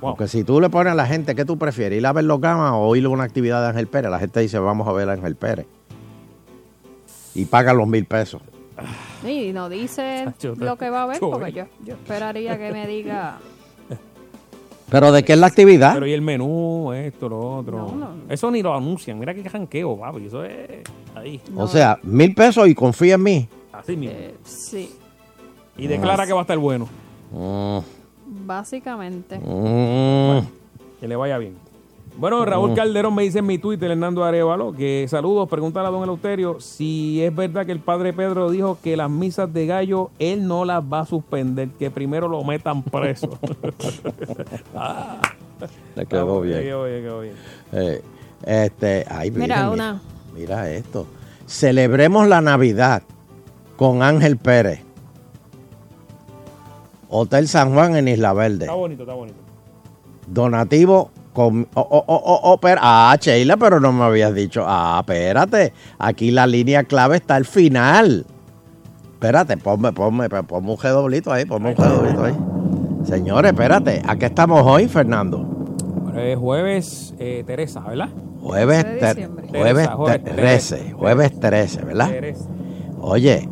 Porque 0.00 0.26
si 0.26 0.42
tú 0.44 0.60
le 0.60 0.68
pones 0.68 0.92
a 0.92 0.96
la 0.96 1.06
gente, 1.06 1.34
¿qué 1.34 1.44
tú 1.44 1.56
prefieres? 1.58 1.98
¿Ir 1.98 2.06
a 2.06 2.12
ver 2.12 2.24
los 2.24 2.40
gamas 2.40 2.72
o 2.74 2.96
ir 2.96 3.04
a 3.04 3.08
una 3.08 3.22
actividad 3.24 3.62
de 3.62 3.68
Ángel 3.68 3.86
Pérez? 3.86 4.10
La 4.10 4.18
gente 4.18 4.40
dice, 4.40 4.58
vamos 4.58 4.86
a 4.88 4.92
ver 4.92 5.08
a 5.08 5.12
Ángel 5.12 5.36
Pérez. 5.36 5.66
Y 7.34 7.44
pagan 7.46 7.78
los 7.78 7.86
mil 7.86 8.04
pesos. 8.04 8.42
Y 9.24 9.52
no 9.52 9.68
dice 9.68 10.22
Chacho, 10.24 10.54
lo 10.56 10.76
que 10.76 10.90
va 10.90 11.00
a 11.00 11.02
haber 11.04 11.16
chacho, 11.16 11.30
porque 11.30 11.52
yo, 11.52 11.64
yo 11.84 11.94
esperaría 11.94 12.58
que 12.58 12.72
me 12.72 12.86
diga. 12.86 13.38
¿Pero 14.90 15.10
de 15.12 15.22
qué 15.24 15.32
es 15.32 15.38
la 15.38 15.46
actividad? 15.46 15.94
Pero 15.94 16.06
y 16.06 16.12
el 16.12 16.20
menú, 16.20 16.92
esto, 16.92 17.28
lo 17.28 17.40
otro. 17.58 17.78
No, 17.78 17.94
no. 17.94 18.08
Eso 18.28 18.50
ni 18.50 18.60
lo 18.60 18.74
anuncian. 18.76 19.18
Mira 19.18 19.32
qué 19.32 19.48
janqueo, 19.48 19.96
papi. 19.98 20.26
Eso 20.26 20.44
es 20.44 20.82
ahí. 21.14 21.40
O 21.56 21.66
sea, 21.66 21.98
mil 22.02 22.34
pesos 22.34 22.68
y 22.68 22.74
confía 22.74 23.14
en 23.14 23.22
mí. 23.22 23.48
Así 23.72 23.96
mismo. 23.96 24.14
Eh, 24.18 24.34
sí, 24.44 24.94
y 25.76 25.86
declara 25.86 26.26
que 26.26 26.32
va 26.32 26.40
a 26.40 26.42
estar 26.42 26.58
bueno. 26.58 26.88
Mm, 27.32 27.78
básicamente. 28.46 29.38
mm. 29.38 30.46
Que 31.00 31.08
le 31.08 31.16
vaya 31.16 31.38
bien. 31.38 31.54
Bueno, 32.14 32.44
Raúl 32.44 32.72
Mm. 32.72 32.74
Calderón 32.74 33.14
me 33.14 33.22
dice 33.22 33.38
en 33.38 33.46
mi 33.46 33.56
Twitter, 33.56 33.90
Hernando 33.90 34.22
Arevalo, 34.22 34.72
que 34.74 35.06
saludos, 35.08 35.48
pregúntale 35.48 35.88
a 35.88 35.90
don 35.90 36.02
Eleuterio 36.02 36.60
si 36.60 37.22
es 37.22 37.34
verdad 37.34 37.64
que 37.64 37.72
el 37.72 37.80
padre 37.80 38.12
Pedro 38.12 38.50
dijo 38.50 38.76
que 38.82 38.98
las 38.98 39.08
misas 39.08 39.50
de 39.52 39.66
gallo 39.66 40.10
él 40.18 40.46
no 40.46 40.66
las 40.66 40.84
va 40.84 41.00
a 41.00 41.06
suspender, 41.06 41.70
que 41.78 41.90
primero 41.90 42.28
lo 42.28 42.44
metan 42.44 42.82
preso. 42.82 43.38
Ah. 44.76 45.20
Le 45.94 46.06
quedó 46.06 46.40
bien. 46.40 46.60
Quedó 46.60 46.84
bien, 46.84 47.02
quedó 47.02 47.20
bien. 47.20 47.34
Eh, 47.72 48.02
este, 48.44 49.06
ay, 49.08 49.30
Mira, 49.30 49.46
mira, 49.56 49.70
una- 49.70 50.02
mira 50.34 50.70
esto. 50.70 51.06
Celebremos 51.46 52.26
la 52.28 52.40
Navidad 52.40 53.02
con 53.76 54.02
Ángel 54.02 54.36
Pérez. 54.38 54.80
Hotel 57.14 57.46
San 57.46 57.74
Juan 57.74 57.94
en 57.96 58.08
Isla 58.08 58.32
Verde. 58.32 58.64
Está 58.64 58.74
bonito, 58.74 59.02
está 59.02 59.14
bonito. 59.14 59.38
Donativo 60.26 61.10
con... 61.32 61.68
Oh, 61.74 61.86
oh, 61.90 62.04
oh, 62.06 62.22
oh, 62.24 62.40
oh, 62.52 62.58
pero- 62.58 62.80
ah, 62.82 63.14
Sheila, 63.20 63.56
pero 63.56 63.80
no 63.80 63.92
me 63.92 64.04
habías 64.04 64.34
dicho. 64.34 64.64
Ah, 64.66 64.98
espérate. 65.00 65.72
Aquí 65.98 66.30
la 66.30 66.46
línea 66.46 66.84
clave 66.84 67.16
está 67.16 67.34
al 67.36 67.44
final. 67.44 68.24
Espérate, 69.12 69.56
ponme, 69.56 69.92
ponme, 69.92 70.28
ponme 70.28 70.70
un 70.70 70.76
doblito 70.82 71.32
ahí, 71.32 71.44
ponme 71.44 71.70
un 71.70 71.74
doblito 71.76 72.24
ahí. 72.24 72.36
Señores, 73.04 73.52
espérate. 73.52 74.02
¿A 74.06 74.16
qué 74.16 74.26
estamos 74.26 74.62
hoy, 74.64 74.88
Fernando? 74.88 75.38
Bueno, 75.38 76.18
es 76.20 76.38
jueves, 76.38 77.14
eh, 77.18 77.44
Teresa, 77.46 77.80
¿verdad? 77.80 78.08
Jueves, 78.40 78.84
de 78.84 78.94
ter- 78.94 79.14
diciembre. 79.16 79.48
jueves 79.48 79.74
Teresa, 79.74 79.96
jueves 79.96 80.24
ter- 80.24 80.34
13, 80.36 80.76
13, 80.76 80.92
jueves 80.92 81.40
13, 81.40 81.82
¿verdad? 81.84 82.08
Teresa. 82.08 82.48
Oye, 83.00 83.48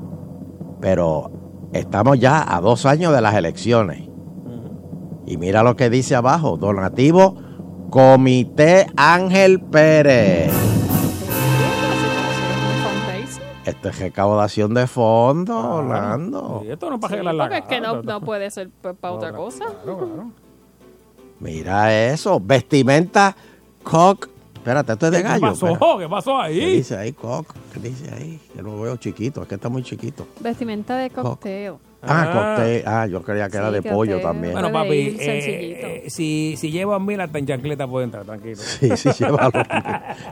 pero 0.81 1.31
estamos 1.73 2.19
ya 2.19 2.45
a 2.55 2.61
dos 2.61 2.87
años 2.87 3.13
de 3.13 3.21
las 3.21 3.35
elecciones. 3.35 4.09
Y 5.27 5.37
mira 5.37 5.63
lo 5.63 5.77
que 5.77 5.91
dice 5.91 6.17
abajo, 6.17 6.57
donativo 6.57 7.37
Comité 7.91 8.87
Ángel 8.97 9.61
Pérez. 9.61 10.53
Esto 13.65 13.89
es 13.91 13.99
recaudación 14.01 14.75
de 14.75 14.87
fondos, 14.87 15.65
Orlando. 15.65 16.63
Y 16.65 16.71
esto 16.71 16.89
no 16.89 16.97
es 16.97 17.01
para 17.01 17.15
arreglar 17.15 17.35
la 17.35 17.45
Porque 17.45 17.59
es 17.59 17.65
que 17.65 17.81
no 17.81 18.21
puede 18.21 18.51
ser 18.51 18.71
para 18.71 19.15
otra 19.15 19.33
cosa. 19.33 19.67
Mira 21.39 22.13
eso, 22.13 22.41
vestimenta 22.41 23.37
cock. 23.83 24.29
Espérate, 24.61 24.93
esto 24.93 25.07
es 25.07 25.13
de 25.13 25.19
¿Qué 25.19 25.23
gallo. 25.25 25.41
pasó? 25.41 25.69
espera. 25.69 25.97
¿Qué 25.99 26.09
pasó 26.09 26.37
¿Qué 26.39 26.43
ahí? 26.45 26.71
dice 26.77 26.97
ahí, 26.97 27.13
cock? 27.13 27.55
¿Qué 27.73 27.81
dice 27.89 28.15
ahí? 28.15 28.39
Yo 28.55 28.63
lo 28.63 28.79
veo 28.81 28.97
chiquito, 28.97 29.41
es 29.43 29.49
que 29.49 29.55
está 29.55 29.69
muy 29.71 29.83
chiquito. 29.83 30.27
Vestimenta 30.41 30.97
de 30.99 31.09
cóctel. 31.11 31.75
Ah, 32.03 32.23
Ah. 32.27 32.55
cóctel. 32.57 32.83
Ah, 32.87 33.07
yo 33.07 33.23
creía 33.23 33.49
que 33.51 33.57
era 33.59 33.71
de 33.71 33.83
pollo 33.83 34.21
también. 34.21 34.53
Bueno, 34.55 34.73
papi, 34.73 34.91
eh, 34.91 35.17
sencillito. 35.19 35.87
eh, 35.87 36.05
si, 36.09 36.55
si 36.59 36.71
lleva 36.71 36.99
mil 36.99 37.21
hasta 37.21 37.39
en 37.39 37.47
chancleta 37.47 37.87
puede 37.87 38.05
entrar, 38.07 38.25
tranquilo. 38.25 38.57
Sí, 38.57 38.95
sí, 38.97 39.11
llévalo. 39.19 39.51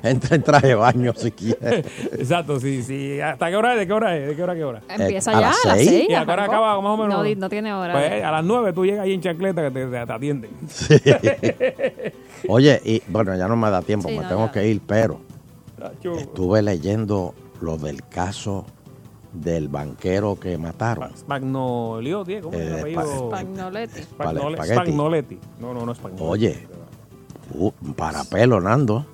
Entra 0.02 0.36
en 0.36 0.42
traje 0.42 0.68
de 0.68 0.74
baño 0.74 1.12
si 1.16 1.30
quiere. 1.30 1.84
Exacto, 2.12 2.58
sí, 2.60 2.82
sí. 2.82 3.20
¿Hasta 3.20 3.48
qué 3.50 3.56
hora 3.56 3.72
es? 3.74 3.80
¿De 3.80 3.86
qué 3.86 3.92
hora 3.92 4.16
es? 4.16 4.28
¿De 4.28 4.36
qué 4.36 4.42
hora 4.42 4.52
a 4.54 4.56
qué 4.56 4.64
hora? 4.64 4.82
Empieza 4.88 5.32
Eh, 5.32 5.34
¿a 5.36 5.40
ya 5.40 5.48
a 5.48 5.50
las 5.50 5.76
seis? 5.78 5.88
6. 5.90 6.06
¿Y 6.10 6.14
a 6.14 6.24
qué 6.24 6.30
hora 6.32 6.44
acaba 6.44 6.80
más 6.80 6.90
o 6.90 6.96
menos? 6.96 7.22
No, 7.26 7.34
no 7.34 7.48
tiene 7.50 7.72
hora. 7.74 7.92
Pues 7.94 8.24
a 8.24 8.30
las 8.30 8.44
nueve 8.44 8.72
tú 8.74 8.84
llegas 8.86 9.04
ahí 9.04 9.12
en 9.14 9.20
chancleta 9.20 9.62
que 9.62 9.70
te, 9.70 9.86
te- 9.86 10.06
te 10.06 10.12
atienden. 10.12 10.50
Sí. 10.68 10.94
Oye, 12.48 12.80
y 12.84 13.02
bueno, 13.08 13.36
ya 13.36 13.48
no 13.48 13.56
me 13.56 13.70
da 13.70 13.82
tiempo, 13.82 14.08
Sí, 14.08 14.16
me 14.16 14.22
no, 14.22 14.28
tengo 14.28 14.46
ya. 14.46 14.52
que 14.52 14.68
ir, 14.68 14.80
pero 14.86 15.20
estuve 16.16 16.62
leyendo 16.62 17.34
lo 17.60 17.76
del 17.76 18.02
caso 18.08 18.64
del 19.32 19.68
banquero 19.68 20.38
que 20.38 20.56
mataron. 20.58 21.16
Spagnolio, 21.16 22.24
tío, 22.24 22.42
¿cómo 22.42 22.56
es 22.56 22.62
el 22.66 22.72
Eh, 22.74 22.80
apellido? 22.80 23.28
Spagnoletti. 23.28 24.00
Spagnole-. 24.02 24.64
Spagnoletti. 24.74 25.38
No, 25.60 25.74
no, 25.74 25.84
no 25.84 25.92
es 25.92 25.98
Spagnoletti. 25.98 26.24
Oye, 26.30 26.66
uh, 27.54 27.70
para 27.96 28.24
pelo, 28.24 28.60
Nando. 28.60 29.04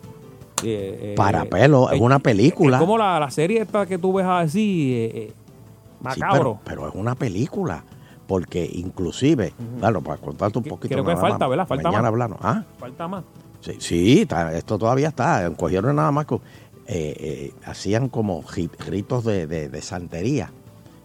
Eh, 0.63 1.13
eh, 1.13 1.15
Para 1.17 1.45
pelo, 1.45 1.91
es 1.91 2.01
una 2.01 2.19
película. 2.21 2.77
Es 2.79 2.81
como 2.81 2.97
la, 2.97 3.21
la 3.21 3.31
serie 3.31 3.61
esta 3.61 3.85
que 3.87 3.99
tú 3.99 4.15
ves 4.15 4.25
así, 4.27 4.93
eh, 4.95 5.11
eh, 5.15 5.33
Sí, 5.35 6.21
macabro. 6.21 6.61
pero, 6.65 6.83
pero 6.83 6.89
es 6.89 6.95
una 6.95 7.15
película. 7.15 7.85
Porque 8.27 8.69
inclusive, 8.73 9.53
claro, 9.79 10.01
para 10.01 10.17
contarte 10.21 10.59
un 10.59 10.65
poquito 10.65 10.95
creo 10.95 11.05
que 11.05 11.17
falta, 11.17 11.39
más, 11.41 11.49
¿verdad? 11.51 11.67
Falta 11.67 11.83
mañana 11.89 12.03
más. 12.03 12.09
hablamos. 12.09 12.39
¿Ah? 12.43 12.65
Falta 12.79 13.09
más. 13.09 13.25
Sí, 13.61 13.73
sí, 13.79 14.21
está- 14.23 14.55
esto 14.57 14.79
todavía 14.79 15.09
está. 15.09 15.51
Cogieron 15.57 15.97
nada 15.97 16.11
más 16.11 16.27
que 16.27 16.35
eh, 16.37 16.41
eh, 16.87 17.53
hacían 17.67 18.09
como 18.09 18.43
ri- 18.43 18.71
ritos 18.79 19.25
de, 19.25 19.47
de- 19.47 19.69
de 19.69 19.83
santería 19.83 20.51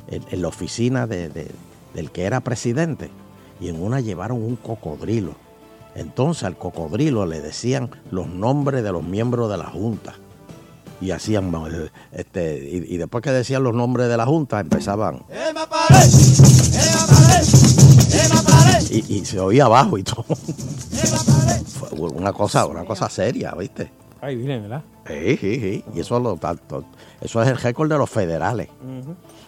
en, 0.07 0.23
en 0.29 0.41
la 0.41 0.47
oficina 0.49 1.07
de- 1.07 1.29
de- 1.29 1.51
del 1.93 2.11
que 2.11 2.23
era 2.23 2.39
presidente. 2.41 3.09
Y 3.61 3.67
en 3.69 3.81
una 3.81 3.99
llevaron 3.99 4.41
un 4.41 4.55
cocodrilo. 4.55 5.35
Entonces 5.95 6.43
al 6.43 6.57
cocodrilo 6.57 7.25
le 7.25 7.41
decían 7.41 7.89
los 8.11 8.27
nombres 8.27 8.83
de 8.83 8.91
los 8.91 9.03
miembros 9.03 9.49
de 9.49 9.57
la 9.57 9.65
Junta. 9.65 10.15
Y 11.01 11.11
hacían, 11.11 11.51
este, 12.11 12.57
y, 12.57 12.95
y 12.95 12.97
después 12.97 13.23
que 13.23 13.31
decían 13.31 13.63
los 13.63 13.73
nombres 13.73 14.09
de 14.09 14.17
la 14.17 14.25
Junta, 14.25 14.59
empezaban. 14.59 15.23
Y, 18.91 19.17
y 19.19 19.25
se 19.25 19.39
oía 19.39 19.65
abajo 19.65 19.97
y 19.97 20.03
todo. 20.03 20.23
Fue 20.25 22.09
una 22.09 22.33
cosa, 22.33 22.65
una 22.65 22.83
cosa 22.85 23.09
seria, 23.09 23.51
¿viste? 23.53 23.91
Ahí 24.21 24.35
viene, 24.35 24.59
¿verdad? 24.59 24.83
Sí, 25.07 25.37
sí, 25.37 25.59
sí. 25.59 25.83
Y 25.95 25.99
eso, 26.01 26.19
lo, 26.19 26.35
tanto- 26.37 26.83
eso 27.21 27.41
es 27.41 27.49
el 27.49 27.57
récord 27.57 27.89
de 27.89 27.97
los 27.97 28.09
federales. 28.09 28.67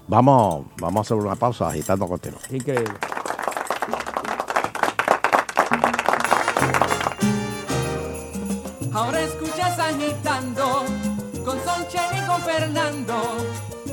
Vamos, 0.07 0.65
vamos 0.79 0.99
a 0.99 1.01
hacer 1.01 1.17
una 1.17 1.35
pausa 1.35 1.67
agitando 1.67 2.07
continuo. 2.07 2.39
Increíble. 2.51 2.93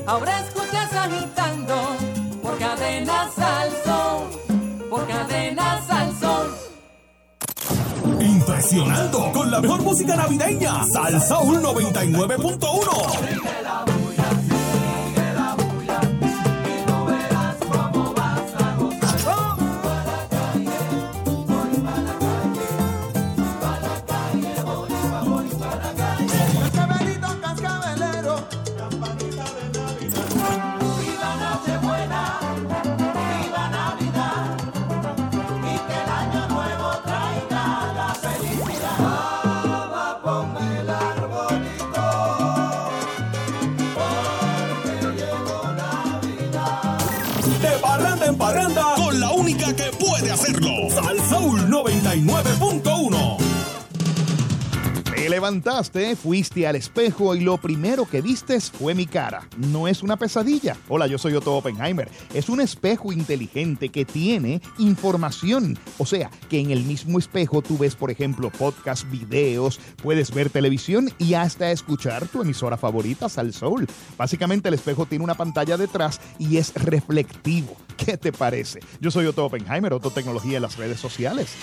Ahora 0.09 0.40
escuchas 0.40 0.93
agitando 0.94 1.74
por 2.43 2.59
cadena 2.59 3.30
Salsón, 3.36 4.24
por 4.89 5.06
cadena 5.06 5.82
Salsón. 5.86 6.47
Impresionando 8.18 9.30
con 9.32 9.51
la 9.51 9.60
mejor 9.60 9.82
música 9.82 10.16
navideña. 10.16 10.82
Salsa 10.94 11.40
99.1. 11.62 13.88
levantaste, 55.49 56.15
fuiste 56.15 56.66
al 56.66 56.77
espejo 56.77 57.35
y 57.35 57.41
lo 57.41 57.57
primero 57.57 58.05
que 58.05 58.20
vistes 58.20 58.70
fue 58.70 58.95
mi 58.95 59.07
cara. 59.07 59.49
No 59.57 59.89
es 59.89 60.03
una 60.03 60.19
pesadilla. 60.19 60.77
Hola, 60.89 61.07
yo 61.07 61.16
soy 61.16 61.33
Otto 61.33 61.57
Oppenheimer. 61.57 62.11
Es 62.35 62.51
un 62.51 62.61
espejo 62.61 63.15
inteligente 63.15 63.89
que 63.89 64.05
tiene 64.05 64.61
información. 64.77 65.79
O 65.97 66.05
sea, 66.05 66.31
que 66.51 66.61
en 66.61 66.70
el 66.70 66.85
mismo 66.85 67.19
espejo 67.19 67.62
tú 67.62 67.79
ves, 67.79 67.97
por 67.97 68.11
ejemplo, 68.11 68.51
podcast, 68.51 69.11
videos, 69.11 69.81
puedes 70.03 70.35
ver 70.35 70.51
televisión 70.51 71.11
y 71.16 71.33
hasta 71.33 71.73
escuchar 71.73 72.29
tu 72.29 72.43
emisora 72.43 72.77
favorita, 72.77 73.31
Sal 73.31 73.55
Soul. 73.55 73.87
Básicamente 74.19 74.69
el 74.69 74.75
espejo 74.75 75.07
tiene 75.07 75.25
una 75.25 75.35
pantalla 75.35 75.79
detrás 75.79 76.20
y 76.39 76.59
es 76.59 76.75
reflectivo. 76.75 77.75
¿Qué 77.97 78.19
te 78.19 78.33
parece? 78.33 78.81
Yo 79.01 79.11
soy 79.11 79.25
Otto 79.25 79.47
Oppenheimer, 79.47 79.95
Otto 79.95 80.11
Tecnología 80.11 80.57
en 80.57 80.62
las 80.62 80.77
redes 80.77 81.01
sociales. 81.01 81.57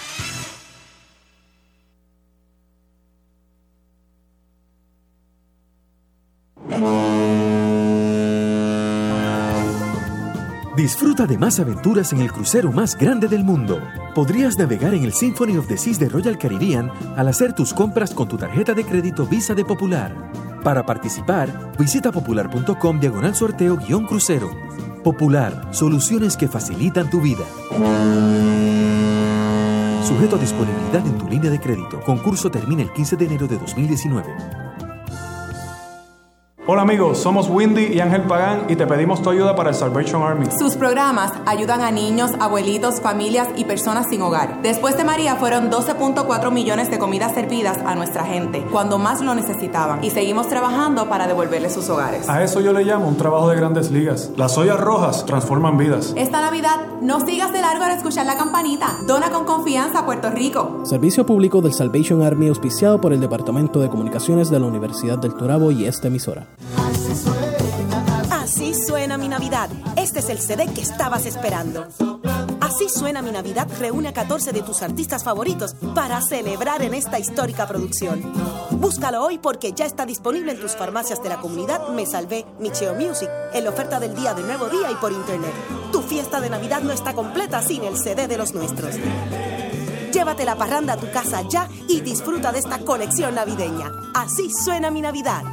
Disfruta 10.76 11.26
de 11.26 11.38
más 11.38 11.60
aventuras 11.60 12.12
en 12.12 12.20
el 12.20 12.32
crucero 12.32 12.72
más 12.72 12.98
grande 12.98 13.30
del 13.30 13.46
mundo. 13.46 13.82
Podrías 14.14 14.58
navegar 14.58 14.94
en 14.94 15.06
el 15.06 15.14
Symphony 15.14 15.58
of 15.58 15.68
the 15.68 15.78
Seas 15.78 15.98
de 16.00 16.10
Royal 16.10 16.38
Caribbean 16.38 16.92
al 17.16 17.30
hacer 17.30 17.54
tus 17.54 17.74
compras 17.74 18.14
con 18.14 18.28
tu 18.28 18.38
tarjeta 18.38 18.74
de 18.74 18.84
crédito 18.84 19.26
Visa 19.26 19.56
de 19.56 19.64
Popular. 19.64 20.14
Para 20.64 20.86
participar, 20.86 21.72
visita 21.80 22.12
popular.com 22.12 23.00
diagonal 23.00 23.34
sorteo 23.36 23.78
guion 23.78 24.06
crucero. 24.06 24.52
Popular, 25.02 25.70
soluciones 25.72 26.36
que 26.36 26.50
facilitan 26.50 27.10
tu 27.10 27.22
vida. 27.22 27.46
Sujeto 30.04 30.36
a 30.36 30.40
disponibilidad 30.40 31.08
en 31.08 31.18
tu 31.18 31.28
línea 31.30 31.52
de 31.52 31.60
crédito. 31.60 32.02
Concurso 32.02 32.52
termina 32.52 32.82
el 32.82 32.92
15 32.92 33.16
de 33.16 33.26
enero 33.26 33.48
de 33.48 33.58
2019. 33.58 34.65
Hola 36.68 36.82
amigos, 36.82 37.20
somos 37.20 37.48
Windy 37.48 37.94
y 37.94 38.00
Ángel 38.00 38.24
Pagán 38.24 38.66
y 38.68 38.76
te 38.76 38.88
pedimos 38.88 39.22
tu 39.22 39.30
ayuda 39.30 39.56
para 39.56 39.70
el 39.70 39.76
Salvation 39.76 40.24
Army. 40.24 40.48
Sus 40.58 40.76
programas 40.76 41.32
ayudan 41.46 41.82
a 41.82 41.92
niños, 41.92 42.32
abuelitos, 42.40 43.02
familias 43.02 43.50
y 43.56 43.66
personas 43.66 44.08
sin 44.10 44.24
hogar. 44.24 44.64
Después 44.64 44.98
de 44.98 45.04
María 45.04 45.36
fueron 45.36 45.70
12.4 45.70 46.52
millones 46.52 46.90
de 46.90 46.98
comidas 46.98 47.36
servidas 47.36 47.78
a 47.86 47.94
nuestra 47.94 48.26
gente 48.26 48.66
cuando 48.72 48.98
más 48.98 49.22
lo 49.22 49.36
necesitaban 49.36 50.04
y 50.04 50.10
seguimos 50.10 50.50
trabajando 50.50 51.08
para 51.08 51.28
devolverles 51.28 51.72
sus 51.72 51.88
hogares. 51.88 52.28
A 52.28 52.44
eso 52.44 52.62
yo 52.62 52.74
le 52.74 52.84
llamo 52.84 53.08
un 53.08 53.18
trabajo 53.18 53.48
de 53.48 53.58
grandes 53.58 53.92
ligas. 53.92 54.32
Las 54.36 54.58
ollas 54.58 54.80
rojas 54.80 55.24
transforman 55.28 55.78
vidas. 55.78 56.16
Esta 56.18 56.42
Navidad 56.42 56.78
no 57.00 57.20
sigas 57.20 57.54
de 57.54 57.62
largo 57.62 57.84
al 57.84 57.92
escuchar 57.92 58.26
la 58.26 58.38
campanita. 58.38 58.98
Dona 59.06 59.30
con 59.30 59.46
confianza 59.46 60.00
a 60.00 60.06
Puerto 60.08 60.32
Rico. 60.32 60.82
Servicio 60.84 61.28
público 61.28 61.62
del 61.62 61.74
Salvation 61.74 62.24
Army 62.24 62.48
auspiciado 62.48 63.00
por 63.00 63.14
el 63.14 63.20
Departamento 63.20 63.82
de 63.82 63.90
Comunicaciones 63.90 64.50
de 64.50 64.60
la 64.60 64.66
Universidad 64.66 65.20
del 65.20 65.36
Turabo 65.36 65.70
y 65.70 65.86
esta 65.86 66.08
emisora. 66.08 66.48
Así 68.66 68.74
suena 68.88 69.16
mi 69.20 69.28
Navidad. 69.28 69.70
Este 69.96 70.22
es 70.22 70.30
el 70.30 70.40
CD 70.40 70.66
que 70.66 70.82
estabas 70.82 71.28
esperando. 71.28 71.86
Así 72.60 72.90
suena 72.90 73.22
mi 73.22 73.30
Navidad 73.30 73.68
reúne 73.80 74.08
a 74.08 74.14
14 74.14 74.54
de 74.54 74.64
tus 74.64 74.82
artistas 74.82 75.24
favoritos 75.24 75.76
para 75.94 76.20
celebrar 76.20 76.82
en 76.82 76.96
esta 76.96 77.20
histórica 77.20 77.68
producción. 77.68 78.24
Búscalo 78.72 79.24
hoy 79.24 79.38
porque 79.38 79.74
ya 79.74 79.86
está 79.86 80.08
disponible 80.08 80.52
en 80.52 80.60
tus 80.60 80.76
farmacias 80.76 81.22
de 81.22 81.30
la 81.30 81.38
comunidad 81.38 81.90
Me 81.90 82.08
Salvé, 82.08 82.44
Micheo 82.60 82.96
Music, 82.96 83.30
en 83.54 83.66
la 83.66 83.70
oferta 83.70 84.00
del 84.00 84.16
día 84.16 84.34
de 84.34 84.42
Nuevo 84.42 84.66
Día 84.66 84.90
y 84.90 84.96
por 84.96 85.12
internet. 85.12 85.54
Tu 85.92 86.02
fiesta 86.02 86.42
de 86.42 86.50
Navidad 86.50 86.82
no 86.82 86.92
está 86.92 87.14
completa 87.14 87.62
sin 87.62 87.84
el 87.84 87.98
CD 87.98 88.28
de 88.28 88.38
los 88.40 88.56
nuestros. 88.56 88.96
Llévate 90.12 90.44
la 90.44 90.56
parranda 90.56 90.94
a 90.94 90.98
tu 90.98 91.12
casa 91.12 91.44
ya 91.48 91.70
y 91.88 92.02
disfruta 92.02 92.52
de 92.52 92.60
esta 92.60 92.80
colección 92.80 93.36
navideña. 93.36 93.92
Así 94.16 94.50
suena 94.52 94.90
mi 94.90 95.02
Navidad. 95.02 95.44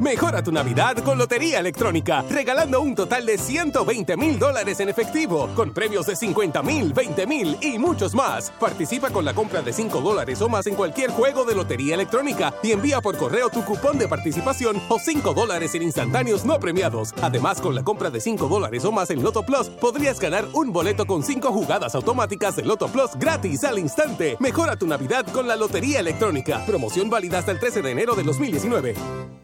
Mejora 0.00 0.42
tu 0.42 0.50
Navidad 0.50 0.96
con 1.04 1.18
Lotería 1.18 1.60
Electrónica, 1.60 2.24
regalando 2.28 2.80
un 2.80 2.96
total 2.96 3.24
de 3.26 3.38
120 3.38 4.16
mil 4.16 4.38
dólares 4.40 4.80
en 4.80 4.88
efectivo, 4.88 5.48
con 5.54 5.72
premios 5.72 6.06
de 6.06 6.16
50 6.16 6.62
mil, 6.64 6.92
20 6.92 7.26
mil 7.28 7.56
y 7.60 7.78
muchos 7.78 8.12
más. 8.12 8.50
Participa 8.58 9.10
con 9.10 9.24
la 9.24 9.34
compra 9.34 9.62
de 9.62 9.72
5 9.72 10.00
dólares 10.00 10.42
o 10.42 10.48
más 10.48 10.66
en 10.66 10.74
cualquier 10.74 11.10
juego 11.12 11.44
de 11.44 11.54
Lotería 11.54 11.94
Electrónica 11.94 12.52
y 12.62 12.72
envía 12.72 13.00
por 13.00 13.16
correo 13.16 13.50
tu 13.50 13.64
cupón 13.64 13.96
de 13.96 14.08
participación 14.08 14.82
o 14.88 14.98
5 14.98 15.32
dólares 15.32 15.74
en 15.76 15.82
instantáneos 15.82 16.44
no 16.44 16.58
premiados. 16.58 17.14
Además, 17.22 17.60
con 17.60 17.76
la 17.76 17.84
compra 17.84 18.10
de 18.10 18.20
5 18.20 18.48
dólares 18.48 18.84
o 18.84 18.90
más 18.90 19.10
en 19.10 19.22
Loto 19.22 19.46
Plus, 19.46 19.68
podrías 19.68 20.18
ganar 20.18 20.44
un 20.54 20.72
boleto 20.72 21.06
con 21.06 21.22
5 21.22 21.52
jugadas 21.52 21.94
automáticas 21.94 22.56
de 22.56 22.64
Loto 22.64 22.88
Plus 22.88 23.10
gratis 23.14 23.62
al 23.62 23.78
instante. 23.78 24.36
Mejora 24.40 24.76
tu 24.76 24.88
Navidad 24.88 25.24
con 25.32 25.46
la 25.46 25.54
Lotería 25.54 26.00
Electrónica. 26.00 26.66
Promoción 26.66 27.08
válida 27.08 27.38
hasta 27.38 27.52
el 27.52 27.60
13 27.60 27.80
de 27.82 27.90
enero 27.92 28.16
de 28.16 28.24
2019. 28.24 29.43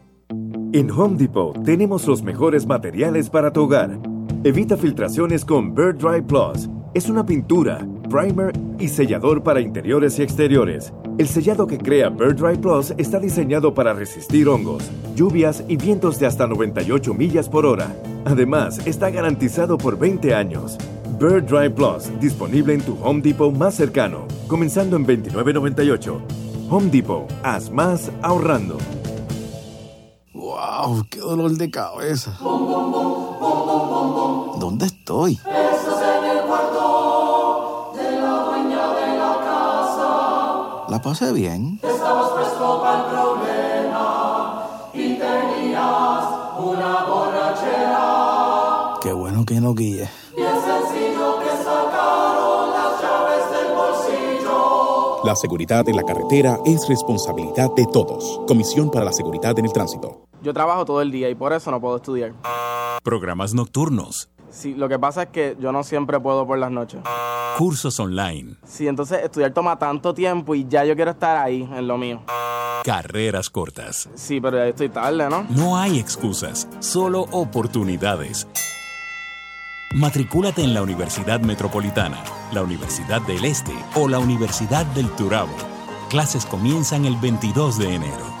En 0.73 0.89
Home 0.89 1.17
Depot 1.17 1.65
tenemos 1.65 2.07
los 2.07 2.23
mejores 2.23 2.65
materiales 2.65 3.29
para 3.29 3.51
tu 3.51 3.63
hogar. 3.63 3.99
Evita 4.45 4.77
filtraciones 4.77 5.43
con 5.43 5.75
Bird 5.75 5.97
Dry 5.97 6.21
Plus. 6.21 6.69
Es 6.93 7.09
una 7.09 7.25
pintura, 7.25 7.85
primer 8.09 8.53
y 8.79 8.87
sellador 8.87 9.43
para 9.43 9.59
interiores 9.59 10.17
y 10.17 10.21
exteriores. 10.21 10.93
El 11.17 11.27
sellado 11.27 11.67
que 11.67 11.77
crea 11.77 12.07
Bird 12.07 12.37
Dry 12.37 12.55
Plus 12.55 12.93
está 12.97 13.19
diseñado 13.19 13.73
para 13.73 13.91
resistir 13.93 14.47
hongos, 14.47 14.89
lluvias 15.13 15.61
y 15.67 15.75
vientos 15.75 16.19
de 16.19 16.27
hasta 16.27 16.47
98 16.47 17.13
millas 17.13 17.49
por 17.49 17.65
hora. 17.65 17.93
Además, 18.23 18.79
está 18.87 19.09
garantizado 19.09 19.77
por 19.77 19.99
20 19.99 20.33
años. 20.33 20.77
Bird 21.19 21.47
Dry 21.47 21.67
Plus, 21.67 22.09
disponible 22.21 22.75
en 22.75 22.81
tu 22.81 22.97
Home 23.03 23.21
Depot 23.21 23.53
más 23.53 23.75
cercano, 23.75 24.25
comenzando 24.47 24.95
en 24.95 25.05
$29.98. 25.05 26.21
Home 26.69 26.89
Depot, 26.89 27.29
haz 27.43 27.69
más 27.69 28.09
ahorrando. 28.21 28.77
¡Wow! 30.51 31.05
¡Qué 31.09 31.19
dolor 31.19 31.51
de 31.51 31.71
cabeza! 31.71 32.37
¿Dónde 34.59 34.85
estoy? 34.85 35.35
Estás 35.35 36.01
en 36.01 36.25
el 36.25 36.41
cuarto 36.43 37.93
de 37.95 38.11
la 38.19 38.43
dueña 38.43 38.87
de 38.95 39.17
la 39.17 39.39
casa. 39.45 40.89
La 40.89 41.01
pasé 41.01 41.31
bien. 41.31 41.79
Estabas 41.81 42.31
presto 42.31 42.81
para 42.81 42.97
el 42.97 43.05
problema 43.05 44.67
y 44.93 45.13
tenías 45.17 46.25
una 46.59 47.05
borrachera. 47.05 48.99
Qué 49.01 49.13
bueno 49.13 49.45
que 49.45 49.61
no 49.61 49.73
guíe. 49.73 50.09
Bien 50.35 50.55
sencillo 50.65 51.39
que 51.39 51.63
sacaron 51.63 52.71
las 52.71 53.01
llaves 53.01 53.51
del 53.53 53.73
bolsillo. 53.73 55.23
La 55.23 55.35
seguridad 55.37 55.87
en 55.87 55.95
la 55.95 56.03
carretera 56.03 56.59
es 56.65 56.89
responsabilidad 56.89 57.71
de 57.73 57.85
todos. 57.85 58.41
Comisión 58.49 58.91
para 58.91 59.05
la 59.05 59.13
Seguridad 59.13 59.57
en 59.57 59.65
el 59.65 59.71
Tránsito. 59.71 60.30
Yo 60.41 60.53
trabajo 60.53 60.85
todo 60.85 61.01
el 61.01 61.11
día 61.11 61.29
y 61.29 61.35
por 61.35 61.53
eso 61.53 61.69
no 61.71 61.79
puedo 61.79 61.97
estudiar. 61.97 62.33
Programas 63.03 63.53
nocturnos. 63.53 64.29
Sí, 64.49 64.73
lo 64.73 64.89
que 64.89 64.99
pasa 64.99 65.23
es 65.23 65.29
que 65.29 65.55
yo 65.59 65.71
no 65.71 65.83
siempre 65.83 66.19
puedo 66.19 66.45
por 66.45 66.57
las 66.57 66.71
noches. 66.71 67.01
Cursos 67.57 67.99
online. 67.99 68.55
Sí, 68.65 68.87
entonces 68.87 69.23
estudiar 69.23 69.53
toma 69.53 69.77
tanto 69.77 70.13
tiempo 70.13 70.55
y 70.55 70.67
ya 70.67 70.83
yo 70.83 70.95
quiero 70.95 71.11
estar 71.11 71.37
ahí 71.37 71.61
en 71.61 71.87
lo 71.87 71.97
mío. 71.97 72.21
Carreras 72.83 73.49
cortas. 73.49 74.09
Sí, 74.15 74.41
pero 74.41 74.57
ya 74.57 74.67
estoy 74.67 74.89
tarde, 74.89 75.29
¿no? 75.29 75.45
No 75.49 75.77
hay 75.77 75.99
excusas, 75.99 76.67
solo 76.79 77.27
oportunidades. 77.31 78.47
Matricúlate 79.93 80.63
en 80.63 80.73
la 80.73 80.81
Universidad 80.81 81.41
Metropolitana, 81.41 82.23
la 82.51 82.63
Universidad 82.63 83.21
del 83.21 83.45
Este 83.45 83.73
o 83.95 84.07
la 84.07 84.19
Universidad 84.19 84.85
del 84.87 85.09
Turabo. 85.11 85.53
Clases 86.09 86.45
comienzan 86.45 87.05
el 87.05 87.15
22 87.17 87.77
de 87.77 87.95
enero. 87.95 88.40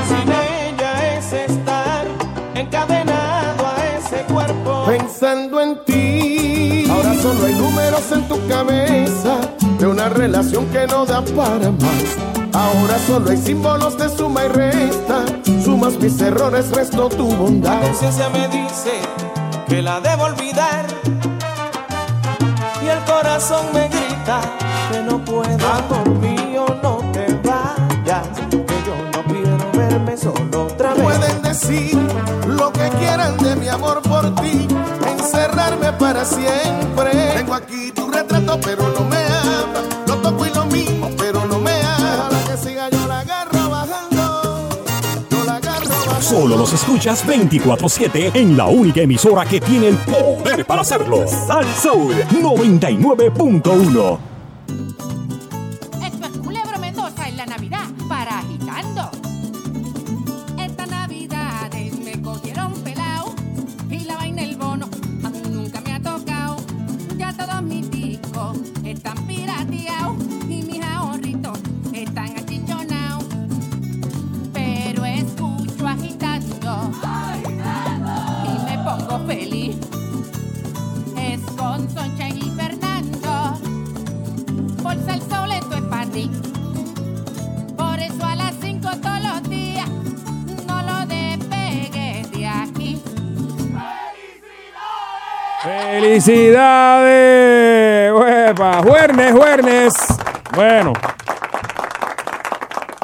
Sin 0.08 0.32
ella 0.32 1.16
es 1.16 1.32
estar 1.32 2.06
encadenado 2.54 3.66
a 3.66 3.76
ese 3.96 4.24
cuerpo. 4.24 4.84
Pensando 4.86 5.60
en 5.60 5.84
ti. 5.84 6.84
Ahora 6.90 7.14
solo 7.14 7.46
hay 7.46 7.54
números 7.54 8.12
en 8.12 8.28
tu 8.28 8.48
cabeza 8.48 9.38
de 9.78 9.86
una 9.86 10.08
relación 10.08 10.66
que 10.66 10.86
no 10.88 11.06
da 11.06 11.22
para 11.22 11.70
más. 11.70 12.16
Ahora 12.52 12.98
solo 13.06 13.30
hay 13.30 13.36
símbolos 13.36 13.96
de 13.98 14.08
suma 14.08 14.44
y 14.44 14.48
resta. 14.48 15.24
Sumas 15.64 15.94
mis 15.94 16.20
errores, 16.20 16.70
resto 16.70 17.08
tu 17.08 17.28
bondad. 17.28 17.80
La 17.80 17.86
conciencia 17.88 18.28
me 18.30 18.48
dice 18.48 18.92
que 19.68 19.80
la 19.80 20.00
debo 20.00 20.24
olvidar. 20.24 20.86
Y 22.82 22.88
el 22.88 22.98
corazón 23.04 23.66
me 23.72 23.88
grita 23.88 24.05
que 24.26 25.02
no 25.02 25.24
puedo. 25.24 25.56
Mío, 26.20 26.66
no 26.82 26.98
te 27.12 27.26
vayas. 27.44 28.26
Que 28.50 28.76
yo 28.84 28.96
no 29.12 29.22
quiero 29.24 29.70
verme 29.72 30.16
solo 30.16 30.64
otra 30.64 30.94
vez. 30.94 31.02
Pueden 31.02 31.42
decir 31.42 31.96
lo 32.46 32.72
que 32.72 32.88
quieran 32.98 33.36
de 33.38 33.54
mi 33.56 33.68
amor 33.68 34.02
por 34.02 34.34
ti. 34.36 34.66
Encerrarme 35.06 35.92
para 35.92 36.24
siempre. 36.24 37.34
Tengo 37.36 37.54
aquí 37.54 37.92
tu 37.92 38.10
retrato, 38.10 38.58
pero 38.60 38.88
no 38.88 39.04
me 39.04 39.24
ama. 39.26 39.95
Solo 46.20 46.56
los 46.56 46.72
escuchas 46.72 47.26
24-7 47.26 48.30
en 48.34 48.56
la 48.56 48.66
única 48.66 49.02
emisora 49.02 49.44
que 49.44 49.60
tiene 49.60 49.88
el 49.88 49.96
poder 49.96 50.64
para 50.64 50.82
hacerlo. 50.82 51.26
Sal 51.26 51.66
Soul 51.74 52.14
99.1. 52.42 54.35
ti. 86.16 86.30
Por 87.76 87.98
eso 87.98 88.24
a 88.24 88.34
las 88.36 88.54
5 88.60 88.88
todos 89.02 89.20
los 89.22 89.42
días 89.50 89.86
no 90.66 90.82
lo 90.82 91.06
despegues 91.06 92.30
de 92.32 92.46
aquí. 92.46 93.02
¡Felicidades! 95.62 97.12
¡Huepa! 98.14 98.82
¡Juernes, 98.82 99.32
juernes! 99.32 99.92
Bueno. 100.54 100.94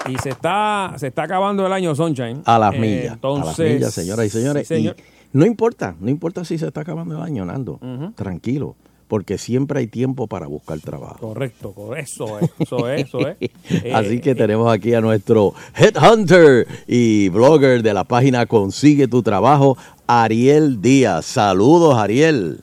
Y 0.06 0.16
se 0.18 0.30
está, 0.30 0.94
se 0.96 1.08
está 1.08 1.24
acabando 1.24 1.66
el 1.66 1.72
año 1.72 1.94
Sunshine. 1.94 2.42
A 2.46 2.58
las 2.58 2.74
millas. 2.74 3.12
Entonces, 3.12 3.60
a 3.60 3.62
las 3.62 3.72
millas, 3.74 3.92
señoras 3.94 4.26
y 4.26 4.30
señores. 4.30 4.66
Sí, 4.66 4.76
señor. 4.76 4.96
Y 4.98 5.38
no 5.38 5.44
importa, 5.44 5.94
no 6.00 6.08
importa 6.10 6.44
si 6.44 6.56
se 6.58 6.66
está 6.66 6.80
acabando 6.80 7.16
el 7.16 7.22
año, 7.22 7.44
Nando. 7.44 7.78
Tranquilo, 8.14 8.76
porque 9.12 9.36
siempre 9.36 9.78
hay 9.80 9.88
tiempo 9.88 10.26
para 10.26 10.46
buscar 10.46 10.80
trabajo. 10.80 11.18
Correcto, 11.20 11.72
co- 11.72 11.94
eso 11.94 12.38
es, 12.38 12.50
eso 12.60 12.88
es, 12.88 13.04
eso 13.08 13.28
es. 13.28 13.36
Eh, 13.68 13.92
Así 13.94 14.20
que 14.20 14.34
tenemos 14.34 14.72
aquí 14.72 14.94
a 14.94 15.02
nuestro 15.02 15.52
headhunter 15.76 16.66
y 16.86 17.28
blogger 17.28 17.82
de 17.82 17.92
la 17.92 18.04
página 18.04 18.46
Consigue 18.46 19.08
tu 19.08 19.22
Trabajo, 19.22 19.76
Ariel 20.06 20.80
Díaz. 20.80 21.26
Saludos, 21.26 21.94
Ariel. 21.98 22.60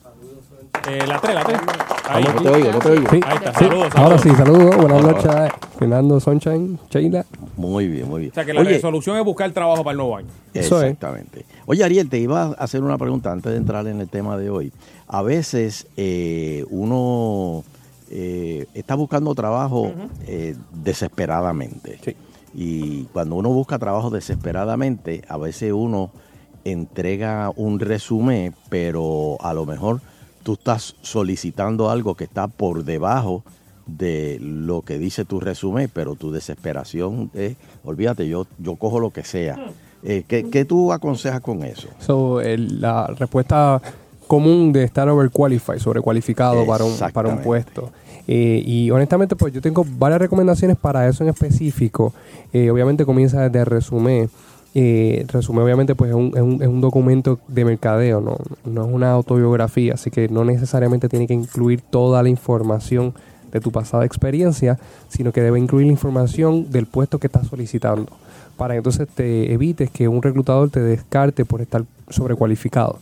eh, 0.88 1.04
la 1.06 1.20
3, 1.20 1.34
la 1.36 1.44
3. 1.44 1.60
Ahí. 2.08 2.24
no 2.24 2.42
te 2.42 2.48
oigo, 2.48 2.72
no 2.72 2.78
te 2.80 2.88
oigo. 2.90 3.06
Ahí 3.12 3.20
está, 3.36 3.52
Sí, 3.56 3.64
saludos, 3.66 3.92
Ahora 3.94 4.18
sí, 4.18 4.30
saludos. 4.30 4.76
Buenas 4.76 5.02
noches, 5.04 5.30
Fernando 5.78 6.18
Sunshine, 6.18 6.80
Sheila. 6.90 7.24
Muy 7.56 7.86
bien, 7.86 8.08
muy 8.08 8.22
bien. 8.22 8.32
O 8.32 8.34
sea 8.34 8.44
que 8.44 8.52
la 8.52 8.62
Oye, 8.62 8.70
resolución 8.70 9.16
es 9.18 9.24
buscar 9.24 9.48
trabajo 9.52 9.84
para 9.84 9.92
el 9.92 9.98
nuevo 9.98 10.16
año. 10.16 10.26
Exactamente. 10.52 11.44
Oye, 11.66 11.84
Ariel, 11.84 12.08
te 12.08 12.18
iba 12.18 12.42
a 12.42 12.50
hacer 12.54 12.82
una 12.82 12.98
pregunta 12.98 13.30
antes 13.30 13.52
de 13.52 13.58
entrar 13.58 13.86
en 13.86 14.00
el 14.00 14.08
tema 14.08 14.36
de 14.36 14.50
hoy. 14.50 14.72
A 15.12 15.22
veces 15.22 15.88
eh, 15.96 16.64
uno 16.70 17.64
eh, 18.10 18.66
está 18.74 18.94
buscando 18.94 19.34
trabajo 19.34 19.92
eh, 20.26 20.54
desesperadamente. 20.72 22.16
Y 22.54 23.04
cuando 23.12 23.34
uno 23.36 23.48
busca 23.50 23.78
trabajo 23.78 24.10
desesperadamente, 24.10 25.22
a 25.28 25.36
veces 25.36 25.72
uno 25.72 26.10
entrega 26.64 27.50
un 27.56 27.80
resumen, 27.80 28.54
pero 28.68 29.36
a 29.40 29.52
lo 29.52 29.66
mejor 29.66 30.00
tú 30.44 30.52
estás 30.54 30.94
solicitando 31.02 31.90
algo 31.90 32.14
que 32.14 32.24
está 32.24 32.46
por 32.48 32.84
debajo 32.84 33.42
de 33.86 34.38
lo 34.40 34.82
que 34.82 34.98
dice 34.98 35.24
tu 35.24 35.40
resumen, 35.40 35.90
pero 35.92 36.14
tu 36.14 36.30
desesperación 36.30 37.30
es, 37.34 37.56
olvídate, 37.84 38.28
yo, 38.28 38.46
yo 38.58 38.76
cojo 38.76 39.00
lo 39.00 39.10
que 39.10 39.24
sea. 39.24 39.58
Eh, 40.04 40.22
¿qué, 40.28 40.48
qué 40.50 40.64
tú 40.64 40.92
aconsejas 40.92 41.40
con 41.40 41.64
eso? 41.64 41.88
So, 41.98 42.40
el- 42.40 42.80
la 42.80 43.06
respuesta 43.08 43.80
común 44.30 44.72
de 44.72 44.84
estar 44.84 45.08
overqualified, 45.08 45.78
sobrecualificado 45.80 46.64
para 46.64 46.84
un, 46.84 46.92
para 47.12 47.28
un 47.28 47.34
puesto. 47.42 47.90
Eh, 48.28 48.62
y 48.64 48.88
honestamente, 48.92 49.34
pues 49.34 49.52
yo 49.52 49.60
tengo 49.60 49.84
varias 49.98 50.20
recomendaciones 50.20 50.76
para 50.76 51.08
eso 51.08 51.24
en 51.24 51.30
específico. 51.30 52.12
Eh, 52.52 52.70
obviamente 52.70 53.04
comienza 53.04 53.48
desde 53.48 53.64
resumen. 53.64 54.30
Eh, 54.72 55.26
resumen 55.32 55.64
obviamente 55.64 55.96
pues 55.96 56.10
es 56.10 56.14
un, 56.16 56.28
es 56.36 56.42
un- 56.42 56.62
es 56.62 56.68
un 56.68 56.80
documento 56.80 57.40
de 57.48 57.64
mercadeo, 57.64 58.20
¿no? 58.20 58.36
no 58.64 58.86
es 58.86 58.92
una 58.94 59.10
autobiografía, 59.10 59.94
así 59.94 60.12
que 60.12 60.28
no 60.28 60.44
necesariamente 60.44 61.08
tiene 61.08 61.26
que 61.26 61.34
incluir 61.34 61.80
toda 61.80 62.22
la 62.22 62.28
información 62.28 63.12
de 63.50 63.58
tu 63.60 63.72
pasada 63.72 64.04
experiencia, 64.04 64.78
sino 65.08 65.32
que 65.32 65.42
debe 65.42 65.58
incluir 65.58 65.86
la 65.86 65.92
información 65.92 66.70
del 66.70 66.86
puesto 66.86 67.18
que 67.18 67.26
estás 67.26 67.48
solicitando, 67.48 68.06
para 68.56 68.74
que 68.74 68.78
entonces 68.78 69.08
te 69.12 69.52
evites 69.52 69.90
que 69.90 70.06
un 70.06 70.22
reclutador 70.22 70.70
te 70.70 70.78
descarte 70.78 71.44
por 71.44 71.60
estar 71.62 71.82
sobrecualificado. 72.08 73.00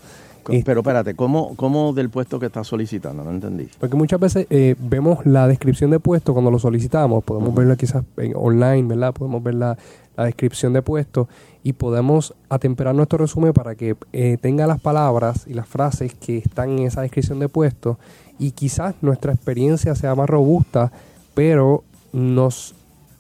Pero 0.65 0.81
espérate, 0.81 1.15
¿cómo, 1.15 1.55
¿cómo 1.57 1.93
del 1.93 2.11
puesto 2.11 2.39
que 2.39 2.47
estás 2.47 2.67
solicitando? 2.67 3.23
No 3.23 3.31
entendí. 3.31 3.69
Porque 3.79 3.97
muchas 3.97 4.19
veces 4.19 4.47
eh, 4.51 4.75
vemos 4.79 5.25
la 5.27 5.47
descripción 5.47 5.91
de 5.91 6.01
puesto 6.01 6.33
cuando 6.33 6.51
lo 6.51 6.59
solicitamos, 6.59 7.23
podemos 7.25 7.55
verla 7.55 7.77
quizás 7.77 8.05
en 8.17 8.33
online, 8.35 8.89
¿verdad? 8.89 9.13
Podemos 9.13 9.43
ver 9.43 9.55
la, 9.55 9.77
la 10.17 10.25
descripción 10.25 10.73
de 10.73 10.83
puesto 10.83 11.29
y 11.63 11.75
podemos 11.75 12.35
atemperar 12.49 12.95
nuestro 12.95 13.19
resumen 13.19 13.53
para 13.53 13.75
que 13.75 13.97
eh, 14.13 14.37
tenga 14.41 14.67
las 14.67 14.81
palabras 14.81 15.47
y 15.47 15.55
las 15.55 15.69
frases 15.69 16.15
que 16.15 16.39
están 16.39 16.71
en 16.71 16.87
esa 16.87 17.03
descripción 17.03 17.39
de 17.39 17.49
puesto 17.49 17.99
y 18.39 18.53
quizás 18.53 18.95
nuestra 19.01 19.33
experiencia 19.33 19.95
sea 19.95 20.15
más 20.15 20.29
robusta, 20.29 20.93
pero 21.35 21.85
nos 22.13 22.75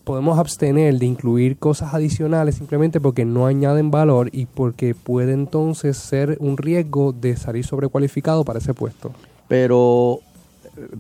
podemos 0.08 0.38
abstener 0.38 0.98
de 0.98 1.04
incluir 1.04 1.58
cosas 1.58 1.92
adicionales 1.92 2.54
simplemente 2.54 2.98
porque 2.98 3.26
no 3.26 3.44
añaden 3.44 3.90
valor 3.90 4.30
y 4.32 4.46
porque 4.46 4.94
puede 4.94 5.34
entonces 5.34 5.98
ser 5.98 6.38
un 6.40 6.56
riesgo 6.56 7.12
de 7.12 7.36
salir 7.36 7.66
sobrecualificado 7.66 8.42
para 8.42 8.58
ese 8.58 8.72
puesto. 8.72 9.12
Pero, 9.48 10.20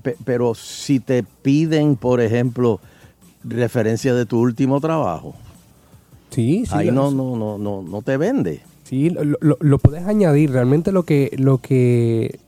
pe- 0.02 0.16
pero 0.26 0.54
si 0.54 1.00
te 1.00 1.22
piden, 1.42 1.96
por 1.96 2.20
ejemplo, 2.20 2.80
referencia 3.44 4.12
de 4.14 4.26
tu 4.26 4.38
último 4.40 4.78
trabajo, 4.78 5.34
Sí, 6.28 6.66
sí. 6.66 6.72
ahí 6.74 6.90
no, 6.90 7.10
no, 7.10 7.34
no, 7.34 7.56
no, 7.56 7.80
no 7.82 8.02
te 8.02 8.18
vende. 8.18 8.60
Sí, 8.84 9.08
lo, 9.08 9.24
lo- 9.40 9.56
lo 9.58 9.78
puedes 9.78 10.04
añadir. 10.06 10.50
Realmente 10.50 10.92
lo 10.92 11.04
que, 11.04 11.34
lo 11.38 11.58
que 11.58 12.38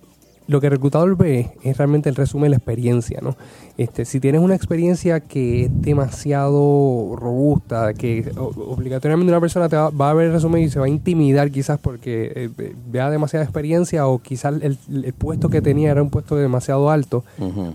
lo 0.50 0.60
que 0.60 0.66
el 0.66 0.72
reclutador 0.72 1.16
ve 1.16 1.52
es 1.62 1.76
realmente 1.78 2.08
el 2.08 2.16
resumen 2.16 2.44
de 2.44 2.50
la 2.50 2.56
experiencia, 2.56 3.20
¿no? 3.22 3.36
Este, 3.78 4.04
si 4.04 4.20
tienes 4.20 4.40
una 4.40 4.54
experiencia 4.54 5.20
que 5.20 5.64
es 5.64 5.70
demasiado 5.82 7.14
robusta, 7.16 7.94
que 7.94 8.30
obligatoriamente 8.36 9.30
una 9.30 9.40
persona 9.40 9.68
te 9.68 9.76
va, 9.76 9.90
va 9.90 10.10
a 10.10 10.14
ver 10.14 10.26
el 10.28 10.32
resumen 10.32 10.62
y 10.62 10.68
se 10.70 10.78
va 10.78 10.86
a 10.86 10.88
intimidar 10.88 11.50
quizás 11.50 11.78
porque 11.78 12.32
eh, 12.34 12.50
ve- 12.56 12.74
vea 12.90 13.10
demasiada 13.10 13.44
experiencia 13.44 14.06
o 14.06 14.18
quizás 14.18 14.54
el, 14.62 14.76
el 14.90 15.12
puesto 15.12 15.48
que 15.48 15.62
tenía 15.62 15.90
era 15.90 16.02
un 16.02 16.10
puesto 16.10 16.36
demasiado 16.36 16.90
alto, 16.90 17.24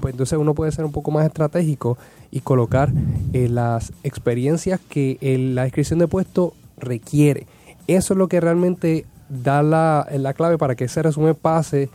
pues 0.02 0.14
entonces 0.14 0.38
uno 0.38 0.54
puede 0.54 0.72
ser 0.72 0.86
un 0.86 0.92
poco 0.92 1.12
más 1.12 1.26
estratégico 1.26 1.98
y 2.32 2.42
colocar 2.42 2.92
eh, 3.34 3.48
las 3.50 3.94
experiencias 4.04 4.80
que 4.90 5.18
el- 5.22 5.56
la 5.56 5.64
descripción 5.64 6.00
de 6.00 6.08
puesto 6.08 6.54
requiere. 6.78 7.48
Eso 7.88 8.14
es 8.14 8.18
lo 8.18 8.28
que 8.28 8.42
realmente 8.42 9.06
da 9.30 9.64
la, 9.64 10.08
la 10.18 10.34
clave 10.34 10.58
para 10.58 10.76
que 10.76 10.84
ese 10.86 11.02
resumen 11.02 11.36
pase 11.40 11.90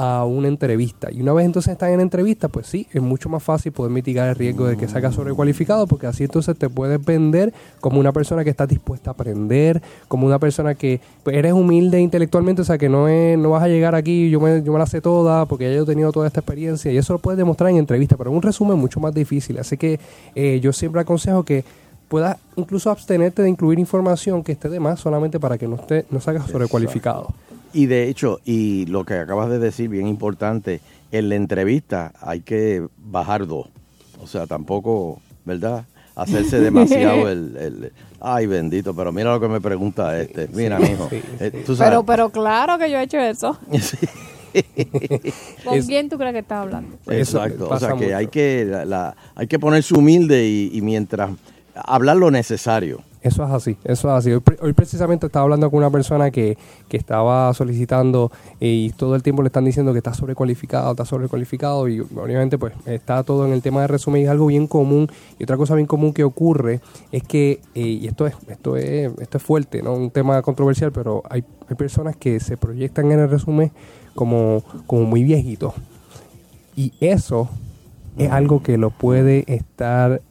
a 0.00 0.24
una 0.24 0.46
entrevista. 0.46 1.08
Y 1.10 1.20
una 1.22 1.32
vez 1.32 1.44
entonces 1.44 1.72
están 1.72 1.90
en 1.90 1.98
entrevista, 1.98 2.46
pues 2.46 2.68
sí, 2.68 2.86
es 2.92 3.02
mucho 3.02 3.28
más 3.28 3.42
fácil 3.42 3.72
poder 3.72 3.90
mitigar 3.90 4.28
el 4.28 4.36
riesgo 4.36 4.64
de 4.68 4.76
que 4.76 4.86
salga 4.86 5.10
sobrecualificado, 5.10 5.88
porque 5.88 6.06
así 6.06 6.22
entonces 6.22 6.56
te 6.56 6.70
puedes 6.70 7.04
vender 7.04 7.52
como 7.80 7.98
una 7.98 8.12
persona 8.12 8.44
que 8.44 8.50
está 8.50 8.64
dispuesta 8.64 9.10
a 9.10 9.14
aprender, 9.14 9.82
como 10.06 10.24
una 10.24 10.38
persona 10.38 10.76
que 10.76 11.00
pues, 11.24 11.34
eres 11.34 11.52
humilde 11.52 12.00
intelectualmente, 12.00 12.62
o 12.62 12.64
sea, 12.64 12.78
que 12.78 12.88
no, 12.88 13.08
es, 13.08 13.36
no 13.36 13.50
vas 13.50 13.64
a 13.64 13.66
llegar 13.66 13.96
aquí, 13.96 14.30
yo 14.30 14.38
me, 14.38 14.62
yo 14.62 14.72
me 14.72 14.78
la 14.78 14.86
sé 14.86 15.00
toda, 15.00 15.46
porque 15.46 15.68
ya 15.68 15.74
yo 15.74 15.82
he 15.82 15.86
tenido 15.86 16.12
toda 16.12 16.28
esta 16.28 16.38
experiencia, 16.38 16.92
y 16.92 16.96
eso 16.96 17.14
lo 17.14 17.18
puedes 17.18 17.36
demostrar 17.36 17.68
en 17.70 17.78
entrevista, 17.78 18.16
pero 18.16 18.30
un 18.30 18.40
resumen 18.40 18.76
es 18.76 18.80
mucho 18.80 19.00
más 19.00 19.12
difícil. 19.12 19.58
Así 19.58 19.76
que 19.76 19.98
eh, 20.36 20.60
yo 20.62 20.72
siempre 20.72 21.00
aconsejo 21.00 21.42
que 21.42 21.64
puedas 22.06 22.38
incluso 22.54 22.88
abstenerte 22.92 23.42
de 23.42 23.48
incluir 23.48 23.80
información 23.80 24.44
que 24.44 24.52
esté 24.52 24.68
de 24.68 24.78
más 24.78 25.00
solamente 25.00 25.40
para 25.40 25.58
que 25.58 25.66
no 25.66 25.74
esté 25.74 26.06
no 26.10 26.20
salga 26.20 26.46
sobrecualificado. 26.46 27.34
Y 27.72 27.86
de 27.86 28.08
hecho, 28.08 28.40
y 28.44 28.86
lo 28.86 29.04
que 29.04 29.14
acabas 29.14 29.50
de 29.50 29.58
decir, 29.58 29.88
bien 29.88 30.06
importante, 30.06 30.80
en 31.12 31.28
la 31.28 31.34
entrevista 31.36 32.12
hay 32.20 32.40
que 32.40 32.86
bajar 32.98 33.46
dos. 33.46 33.68
O 34.20 34.26
sea, 34.26 34.46
tampoco, 34.46 35.20
¿verdad? 35.44 35.84
Hacerse 36.16 36.60
demasiado 36.60 37.28
el, 37.28 37.56
el- 37.56 37.92
Ay, 38.20 38.46
bendito, 38.46 38.94
pero 38.94 39.12
mira 39.12 39.32
lo 39.32 39.40
que 39.40 39.46
me 39.48 39.60
pregunta 39.60 40.18
este. 40.20 40.48
Mira, 40.48 40.78
mijo. 40.80 41.08
eh, 41.12 41.62
tú 41.64 41.76
sabes, 41.76 41.90
Pero, 41.90 42.02
pero 42.04 42.30
claro 42.30 42.76
que 42.78 42.90
yo 42.90 42.98
he 42.98 43.02
hecho 43.04 43.18
eso. 43.18 43.56
¿Con 45.64 45.82
quién 45.82 46.08
tú 46.08 46.16
crees 46.18 46.32
que 46.32 46.38
estás 46.40 46.58
hablando? 46.62 46.96
Exacto. 47.08 47.68
O 47.68 47.78
sea, 47.78 47.90
que 47.90 48.06
mucho. 48.06 48.16
hay 48.16 48.26
que, 48.28 48.64
la- 48.64 48.84
la- 48.84 49.16
hay 49.34 49.46
que 49.46 49.58
ponerse 49.58 49.94
humilde 49.94 50.46
y, 50.48 50.70
y 50.72 50.80
mientras 50.80 51.30
hablar 51.74 52.16
lo 52.16 52.30
necesario. 52.30 53.02
Eso 53.20 53.44
es 53.44 53.50
así, 53.50 53.76
eso 53.82 54.08
es 54.08 54.14
así. 54.14 54.30
Hoy, 54.32 54.40
pre- 54.40 54.58
hoy 54.62 54.72
precisamente 54.72 55.26
estaba 55.26 55.42
hablando 55.42 55.68
con 55.70 55.78
una 55.78 55.90
persona 55.90 56.30
que, 56.30 56.56
que 56.88 56.96
estaba 56.96 57.52
solicitando 57.52 58.30
eh, 58.60 58.68
y 58.68 58.90
todo 58.90 59.16
el 59.16 59.24
tiempo 59.24 59.42
le 59.42 59.48
están 59.48 59.64
diciendo 59.64 59.92
que 59.92 59.98
está 59.98 60.14
sobrecualificado, 60.14 60.92
está 60.92 61.04
sobrecualificado 61.04 61.88
y 61.88 61.98
obviamente 61.98 62.58
pues 62.58 62.74
está 62.86 63.24
todo 63.24 63.44
en 63.44 63.52
el 63.52 63.60
tema 63.60 63.80
de 63.80 63.88
resumen 63.88 64.22
y 64.22 64.24
es 64.26 64.30
algo 64.30 64.46
bien 64.46 64.68
común. 64.68 65.10
Y 65.38 65.42
otra 65.42 65.56
cosa 65.56 65.74
bien 65.74 65.88
común 65.88 66.12
que 66.12 66.22
ocurre 66.22 66.80
es 67.10 67.24
que, 67.24 67.60
eh, 67.74 67.80
y 67.80 68.06
esto 68.06 68.26
es, 68.26 68.34
esto 68.46 68.76
es, 68.76 69.10
esto 69.18 69.38
es 69.38 69.42
fuerte, 69.42 69.82
¿no? 69.82 69.94
Un 69.94 70.10
tema 70.10 70.40
controversial, 70.42 70.92
pero 70.92 71.24
hay, 71.28 71.44
hay 71.68 71.74
personas 71.76 72.14
que 72.16 72.38
se 72.38 72.56
proyectan 72.56 73.10
en 73.10 73.18
el 73.18 73.28
resumen 73.28 73.72
como, 74.14 74.62
como 74.86 75.04
muy 75.04 75.24
viejitos. 75.24 75.74
Y 76.76 76.92
eso 77.00 77.48
es 78.16 78.30
algo 78.30 78.62
que 78.62 78.78
lo 78.78 78.90
puede 78.90 79.44
estar 79.52 80.22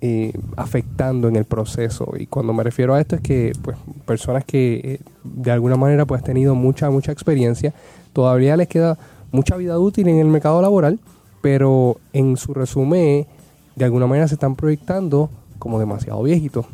eh, 0.00 0.32
afectando 0.56 1.28
en 1.28 1.36
el 1.36 1.44
proceso. 1.44 2.12
Y 2.18 2.26
cuando 2.26 2.52
me 2.52 2.62
refiero 2.62 2.94
a 2.94 3.00
esto 3.00 3.16
es 3.16 3.22
que 3.22 3.52
pues 3.62 3.76
personas 4.04 4.44
que 4.44 4.80
eh, 4.84 5.00
de 5.24 5.50
alguna 5.50 5.76
manera 5.76 6.04
pues 6.04 6.20
han 6.20 6.24
tenido 6.26 6.54
mucha, 6.54 6.90
mucha 6.90 7.12
experiencia, 7.12 7.72
todavía 8.12 8.56
les 8.56 8.68
queda 8.68 8.98
mucha 9.32 9.56
vida 9.56 9.78
útil 9.78 10.08
en 10.08 10.18
el 10.18 10.26
mercado 10.26 10.60
laboral, 10.62 10.98
pero 11.40 11.98
en 12.12 12.36
su 12.36 12.54
resumen 12.54 13.26
de 13.74 13.84
alguna 13.84 14.06
manera 14.06 14.28
se 14.28 14.34
están 14.34 14.56
proyectando 14.56 15.30
como 15.58 15.78
demasiado 15.78 16.22
viejitos. 16.22 16.66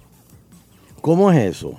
¿Cómo 1.00 1.30
es 1.30 1.56
eso? 1.56 1.74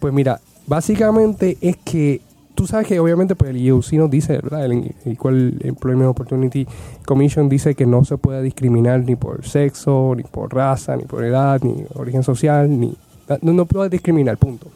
Pues 0.00 0.12
mira, 0.12 0.40
básicamente 0.66 1.56
es 1.60 1.76
que 1.76 2.20
tú 2.54 2.66
sabes 2.66 2.86
que 2.86 2.98
obviamente 3.00 3.34
pues 3.34 3.50
el 3.50 3.56
EUC 3.66 3.92
nos 3.94 4.10
dice, 4.10 4.34
¿verdad? 4.34 4.64
El 4.66 4.94
Equal 5.04 5.56
Employment 5.62 6.08
Opportunity 6.10 6.66
Commission 7.04 7.48
dice 7.48 7.74
que 7.74 7.86
no 7.86 8.04
se 8.04 8.16
puede 8.16 8.42
discriminar 8.42 9.00
ni 9.04 9.16
por 9.16 9.44
sexo, 9.46 10.14
ni 10.16 10.22
por 10.22 10.54
raza, 10.54 10.96
ni 10.96 11.04
por 11.04 11.24
edad, 11.24 11.60
ni 11.62 11.84
origen 11.94 12.22
social, 12.22 12.68
ni 12.80 12.94
no, 13.42 13.52
no 13.52 13.66
puedes 13.66 13.90
discriminar, 13.90 14.36
punto. 14.38 14.68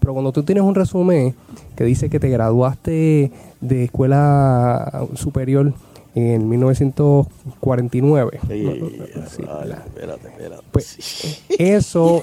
Pero 0.00 0.12
cuando 0.12 0.32
tú 0.32 0.42
tienes 0.42 0.62
un 0.64 0.74
resumen 0.74 1.34
que 1.76 1.84
dice 1.84 2.10
que 2.10 2.20
te 2.20 2.28
graduaste 2.28 3.30
de 3.60 3.84
escuela 3.84 5.06
superior 5.14 5.72
en 6.14 6.48
1949, 6.48 8.40
Sí, 8.48 8.62
¿no? 8.62 8.70
ay, 8.70 9.08
Sí, 9.28 9.42
espérate, 9.42 10.28
espérate. 10.28 10.62
pues 10.70 11.40
eso 11.58 12.22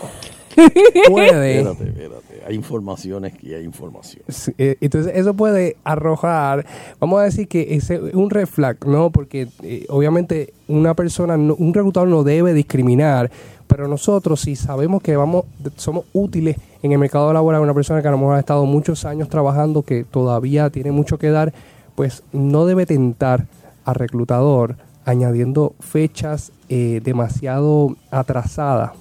puede 1.09 1.59
Espérate, 1.59 1.83
espérate. 1.89 2.41
Hay 2.47 2.55
informaciones 2.55 3.33
y 3.43 3.53
hay 3.53 3.63
información. 3.63 4.23
Sí, 4.27 4.51
eh, 4.57 4.77
entonces 4.81 5.13
eso 5.15 5.33
puede 5.33 5.77
arrojar, 5.83 6.65
vamos 6.99 7.19
a 7.21 7.23
decir 7.23 7.47
que 7.47 7.75
es 7.75 7.89
un 7.89 8.29
red 8.29 8.47
flag, 8.47 8.77
¿no? 8.85 9.09
Porque 9.11 9.47
eh, 9.63 9.85
obviamente 9.89 10.53
una 10.67 10.93
persona, 10.95 11.37
no- 11.37 11.55
un 11.55 11.73
reclutador 11.73 12.09
no 12.09 12.23
debe 12.23 12.53
discriminar, 12.53 13.29
pero 13.67 13.87
nosotros 13.87 14.41
si 14.41 14.55
sabemos 14.55 15.01
que 15.01 15.15
vamos, 15.15 15.45
somos 15.77 16.05
útiles 16.13 16.57
en 16.83 16.91
el 16.91 16.97
mercado 16.97 17.31
laboral, 17.31 17.61
una 17.61 17.73
persona 17.73 18.01
que 18.01 18.07
a 18.07 18.11
lo 18.11 18.17
mejor 18.17 18.35
ha 18.35 18.39
estado 18.39 18.65
muchos 18.65 19.05
años 19.05 19.29
trabajando, 19.29 19.83
que 19.83 20.03
todavía 20.03 20.69
tiene 20.69 20.91
mucho 20.91 21.17
que 21.17 21.29
dar, 21.29 21.53
pues 21.95 22.23
no 22.33 22.65
debe 22.65 22.85
tentar 22.85 23.45
al 23.85 23.95
reclutador 23.95 24.75
añadiendo 25.05 25.73
fechas 25.79 26.51
eh, 26.69 27.01
demasiado 27.03 27.95
atrasadas 28.11 28.91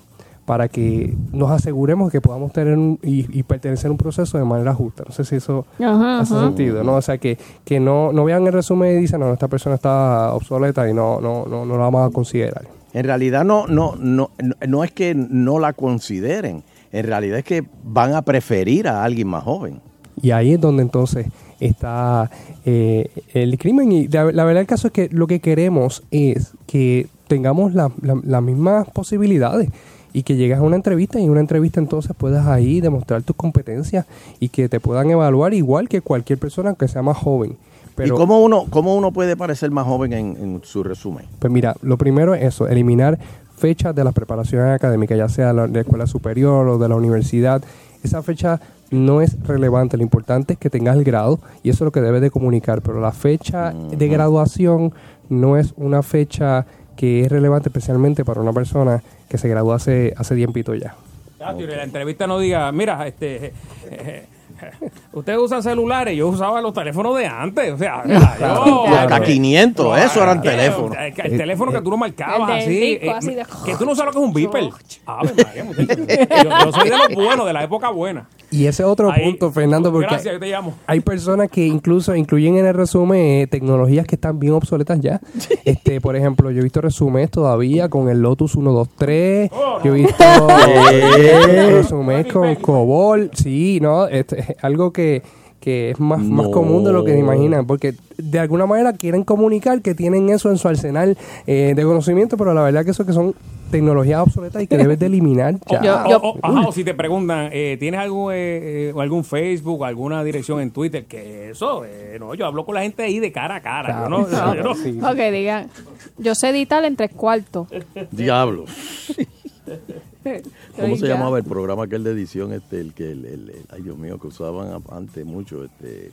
para 0.47 0.69
que 0.69 1.15
nos 1.33 1.51
aseguremos 1.51 2.11
que 2.11 2.21
podamos 2.21 2.53
tener 2.53 2.77
un- 2.77 2.99
y, 3.03 3.27
y 3.39 3.43
pertenecer 3.45 3.89
a 3.89 3.93
un 3.93 3.97
proceso 3.99 4.37
de 4.39 4.45
manera 4.45 4.75
justa. 4.75 5.05
No 5.07 5.13
sé 5.13 5.25
si 5.25 5.37
eso 5.37 5.65
Ajá, 5.79 6.21
hace 6.21 6.35
ajá. 6.35 6.47
sentido, 6.47 6.83
¿no? 6.83 6.97
O 6.97 7.03
sea, 7.03 7.19
que, 7.19 7.39
que 7.65 7.79
no, 7.79 8.13
no 8.13 8.25
vean 8.25 8.47
el 8.47 8.53
resumen 8.53 8.97
y 8.99 9.01
dicen, 9.03 9.21
no, 9.21 9.33
esta 9.33 9.47
persona 9.49 9.77
está 9.77 10.33
obsoleta 10.35 10.89
y 10.89 10.95
no, 10.95 11.21
no, 11.21 11.47
no, 11.47 11.65
no 11.65 11.75
la 11.75 11.85
vamos 11.85 12.09
a 12.09 12.13
considerar. 12.13 12.65
En 12.93 13.05
realidad 13.05 13.45
no, 13.45 13.67
no, 13.69 13.95
no, 13.97 14.31
no- 14.67 14.83
es 14.85 14.91
que 14.91 15.15
no 15.15 15.59
la 15.61 15.73
consideren. 15.75 16.65
En 16.91 17.07
realidad 17.07 17.39
es 17.39 17.45
que 17.45 17.65
van 17.85 18.15
a 18.15 18.23
preferir 18.23 18.89
a 18.89 19.05
alguien 19.05 19.29
más 19.29 19.45
joven. 19.45 19.81
Y 20.21 20.33
ahí 20.33 20.55
es 20.55 20.61
donde 20.61 20.83
entonces 20.83 21.27
está 21.61 22.31
eh, 22.65 23.09
el 23.33 23.57
crimen. 23.59 23.93
Y 23.93 24.09
la, 24.09 24.25
la 24.33 24.45
verdad 24.45 24.61
del 24.61 24.67
caso 24.67 24.89
es 24.89 24.93
que 24.93 25.09
lo 25.13 25.27
que 25.29 25.39
queremos 25.41 26.03
es 26.11 26.53
que 26.67 27.07
tengamos 27.29 27.75
la- 27.75 27.93
la- 28.03 28.21
las 28.25 28.43
mismas 28.43 28.89
posibilidades 28.91 29.69
y 30.13 30.23
que 30.23 30.37
llegues 30.37 30.59
a 30.59 30.63
una 30.63 30.77
entrevista 30.77 31.19
y 31.21 31.25
en 31.25 31.31
una 31.31 31.41
entrevista 31.41 31.81
entonces 31.81 32.13
puedas 32.17 32.47
ahí 32.47 32.81
demostrar 32.81 33.23
tus 33.23 33.37
competencias 33.37 34.07
y 34.41 34.49
que 34.49 34.69
te 34.69 34.81
puedan 34.81 35.11
evaluar 35.11 35.55
igual 35.55 35.89
que 35.89 36.01
cualquier 36.01 36.39
persona 36.39 36.71
aunque 36.71 36.89
sea 36.89 37.03
más 37.03 37.17
joven. 37.17 37.57
Pero, 37.97 38.15
¿Y 38.15 38.19
cómo 38.19 38.41
uno, 38.43 38.65
cómo 38.71 38.95
uno 38.97 39.13
puede 39.13 39.37
parecer 39.37 39.71
más 39.71 39.85
joven 39.85 40.13
en, 40.13 40.37
en 40.41 40.61
su 40.65 40.83
resumen? 40.83 41.27
Pues 41.39 41.53
mira, 41.53 41.75
lo 41.83 41.97
primero 41.99 42.35
es 42.35 42.43
eso, 42.45 42.67
eliminar 42.69 43.19
fechas 43.57 43.95
de 43.95 44.05
las 44.05 44.15
preparaciones 44.15 44.75
académicas, 44.75 45.19
ya 45.19 45.29
sea 45.29 45.53
la- 45.53 45.67
de 45.67 45.75
la 45.75 45.81
escuela 45.81 46.07
superior 46.07 46.67
o 46.69 46.79
de 46.79 46.89
la 46.89 46.97
universidad. 46.97 47.63
Esa 48.03 48.23
fecha 48.23 48.59
no 48.91 49.21
es 49.21 49.39
relevante, 49.47 49.97
lo 49.99 50.03
importante 50.03 50.55
es 50.55 50.59
que 50.59 50.71
tengas 50.71 50.97
el 50.97 51.05
grado 51.05 51.39
y 51.63 51.69
eso 51.71 51.85
es 51.85 51.87
lo 51.87 51.93
que 51.93 52.01
debes 52.01 52.23
de 52.23 52.31
comunicar, 52.31 52.81
pero 52.81 53.01
la 53.01 53.13
fecha 53.13 53.73
de 53.73 54.09
graduación 54.09 54.93
no 55.29 55.57
es 55.59 55.75
una 55.77 56.03
fecha 56.03 56.67
que 57.01 57.23
es 57.23 57.33
relevante 57.33 57.71
especialmente 57.71 58.27
para 58.27 58.43
una 58.43 58.53
persona 58.53 59.03
que 59.27 59.39
se 59.39 59.49
graduó 59.49 59.73
hace, 59.73 60.13
hace 60.19 60.35
tiempito 60.35 60.75
ya. 60.75 60.97
Ah, 61.41 61.55
en 61.59 61.67
la 61.67 61.85
entrevista 61.85 62.27
no 62.27 62.39
diga, 62.39 62.71
mira, 62.73 63.09
este, 63.09 63.47
eh, 63.47 63.53
eh, 63.91 64.27
ustedes 65.13 65.39
usan 65.39 65.63
celulares, 65.63 66.17
yo 66.17 66.29
usaba 66.29 66.61
los 66.61 66.73
teléfonos 66.73 67.17
de 67.17 67.27
antes, 67.27 67.73
o 67.73 67.79
sea, 67.79 68.03
yo- 68.07 68.87
acá 68.97 69.21
500, 69.23 69.99
eso 69.99 70.23
eran 70.23 70.41
teléfonos. 70.43 70.97
El, 70.97 71.15
el 71.33 71.37
teléfono 71.39 71.73
que 71.73 71.81
tú 71.81 71.91
lo 71.91 71.97
marcabas 71.97 72.51
El 72.51 72.57
así, 72.59 72.81
disco, 72.81 73.05
eh, 73.07 73.11
así 73.11 73.35
de- 73.35 73.47
que 73.65 73.77
tú 73.77 73.85
no 73.87 73.95
sabes 73.95 74.15
lo 74.15 74.21
que 74.21 74.25
es 74.25 74.29
un 74.29 74.33
beeper. 74.35 74.71
María, 75.07 75.65
muchacho. 75.65 76.01
yo, 76.45 76.65
yo 76.67 76.73
soy 76.73 76.91
de 76.91 76.97
los 76.99 77.15
buenos, 77.15 77.47
de 77.47 77.53
la 77.53 77.65
época 77.65 77.91
buena. 77.91 78.29
Y 78.53 78.67
ese 78.67 78.83
es 78.83 78.89
otro 78.89 79.13
Ahí- 79.13 79.25
punto, 79.25 79.53
Fernando, 79.53 79.93
porque 79.93 80.09
Gracias, 80.09 80.35
yo 80.35 80.41
te 80.41 80.49
llamo. 80.49 80.75
hay 80.87 80.99
personas 81.01 81.49
que 81.51 81.65
incluso 81.67 82.15
incluyen 82.17 82.57
en 82.57 82.67
el 82.67 82.75
resumen 82.75 83.21
eh, 83.21 83.47
tecnologías 83.49 84.05
que 84.07 84.17
están 84.17 84.41
bien 84.41 84.55
obsoletas 84.55 84.99
ya. 85.01 85.21
Este, 85.65 86.01
por 86.01 86.17
ejemplo, 86.17 86.51
yo 86.51 86.59
he 86.61 86.63
visto 86.65 86.81
resúmenes 86.81 87.31
todavía 87.31 87.89
con 87.89 88.09
el 88.09 88.21
Lotus 88.21 88.53
123, 88.53 89.51
yo 89.85 89.95
he 89.95 89.99
visto 89.99 90.25
Eh. 90.93 91.71
resúmenes 91.73 92.27
con 92.33 92.55
Cobol, 92.57 93.31
sí, 93.35 93.79
no, 93.81 94.07
este, 94.09 94.50
es 94.51 94.57
algo 94.65 94.93
que 94.93 95.23
que 95.61 95.91
es 95.91 96.01
más, 96.01 96.21
más 96.23 96.49
común 96.49 96.85
de 96.85 96.91
lo 96.91 97.05
que 97.05 97.13
se 97.13 97.19
imaginan, 97.19 97.67
porque 97.67 97.93
de 98.17 98.39
alguna 98.39 98.65
manera 98.65 98.95
quieren 98.95 99.25
comunicar 99.25 99.83
que 99.83 99.95
tienen 99.95 100.31
eso 100.31 100.49
en 100.51 100.57
su 100.57 100.67
arsenal 100.69 101.19
eh, 101.47 101.75
de 101.77 101.83
conocimiento, 101.85 102.39
pero 102.39 102.55
la 102.55 102.63
verdad 102.63 102.83
que 102.83 102.93
eso 102.93 103.05
que 103.05 103.13
son 103.13 103.35
tecnologías 103.71 104.23
obsoletas 104.23 104.63
y 104.63 104.67
que 104.67 104.79
debes 104.79 104.99
de 104.99 105.05
eliminar 105.05 105.57
ya. 105.71 106.07
O, 106.17 106.31
o- 106.31 106.39
ajá, 106.41 106.67
o 106.67 106.73
si 106.73 106.83
te 106.83 106.95
preguntan, 106.95 107.51
eh, 107.53 107.77
¿tienes 107.79 108.01
algo, 108.01 108.33
eh, 108.33 108.89
eh, 108.89 108.93
algún 108.99 109.23
Facebook, 109.23 109.85
alguna 109.85 110.25
dirección 110.25 110.63
en 110.63 110.71
Twitter? 110.71 111.05
Que 111.05 111.51
eso, 111.51 111.85
eh, 111.85 112.17
no, 112.19 112.35
yo 112.35 112.47
hablo 112.47 112.65
con 112.65 112.75
la 112.75 112.81
gente 112.81 113.03
ahí 113.03 113.19
de 113.21 113.31
cara 113.31 113.57
a 113.57 113.61
cara. 113.61 114.05
yo 114.05 114.09
no- 114.09 114.31
yo 114.55 114.63
no- 114.65 115.11
Ok, 115.11 115.19
digan. 115.31 115.69
Yo 116.17 116.35
sé 116.35 116.49
editar 116.49 116.83
en 116.87 116.97
tres 116.97 117.11
cuartos. 117.15 117.69
Diablo. 118.11 118.65
¿Cómo 120.81 120.97
se 120.97 121.07
llamaba 121.09 121.39
el 121.39 121.45
programa 121.45 121.85
aquel 121.85 122.05
de 122.05 122.11
edición, 122.13 122.53
este, 122.53 122.81
el 122.81 122.93
que, 122.95 123.11
el, 123.13 123.25
el- 123.25 123.51
el- 123.51 123.67
ay 123.71 123.83
Dios 123.83 123.97
mío, 123.99 124.19
que 124.19 124.27
usaban 124.29 124.69
a- 124.69 124.97
antes 124.97 125.25
mucho, 125.25 125.65
este, 125.65 126.11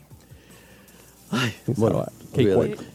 ay, 1.32 1.52
bueno, 1.76 2.06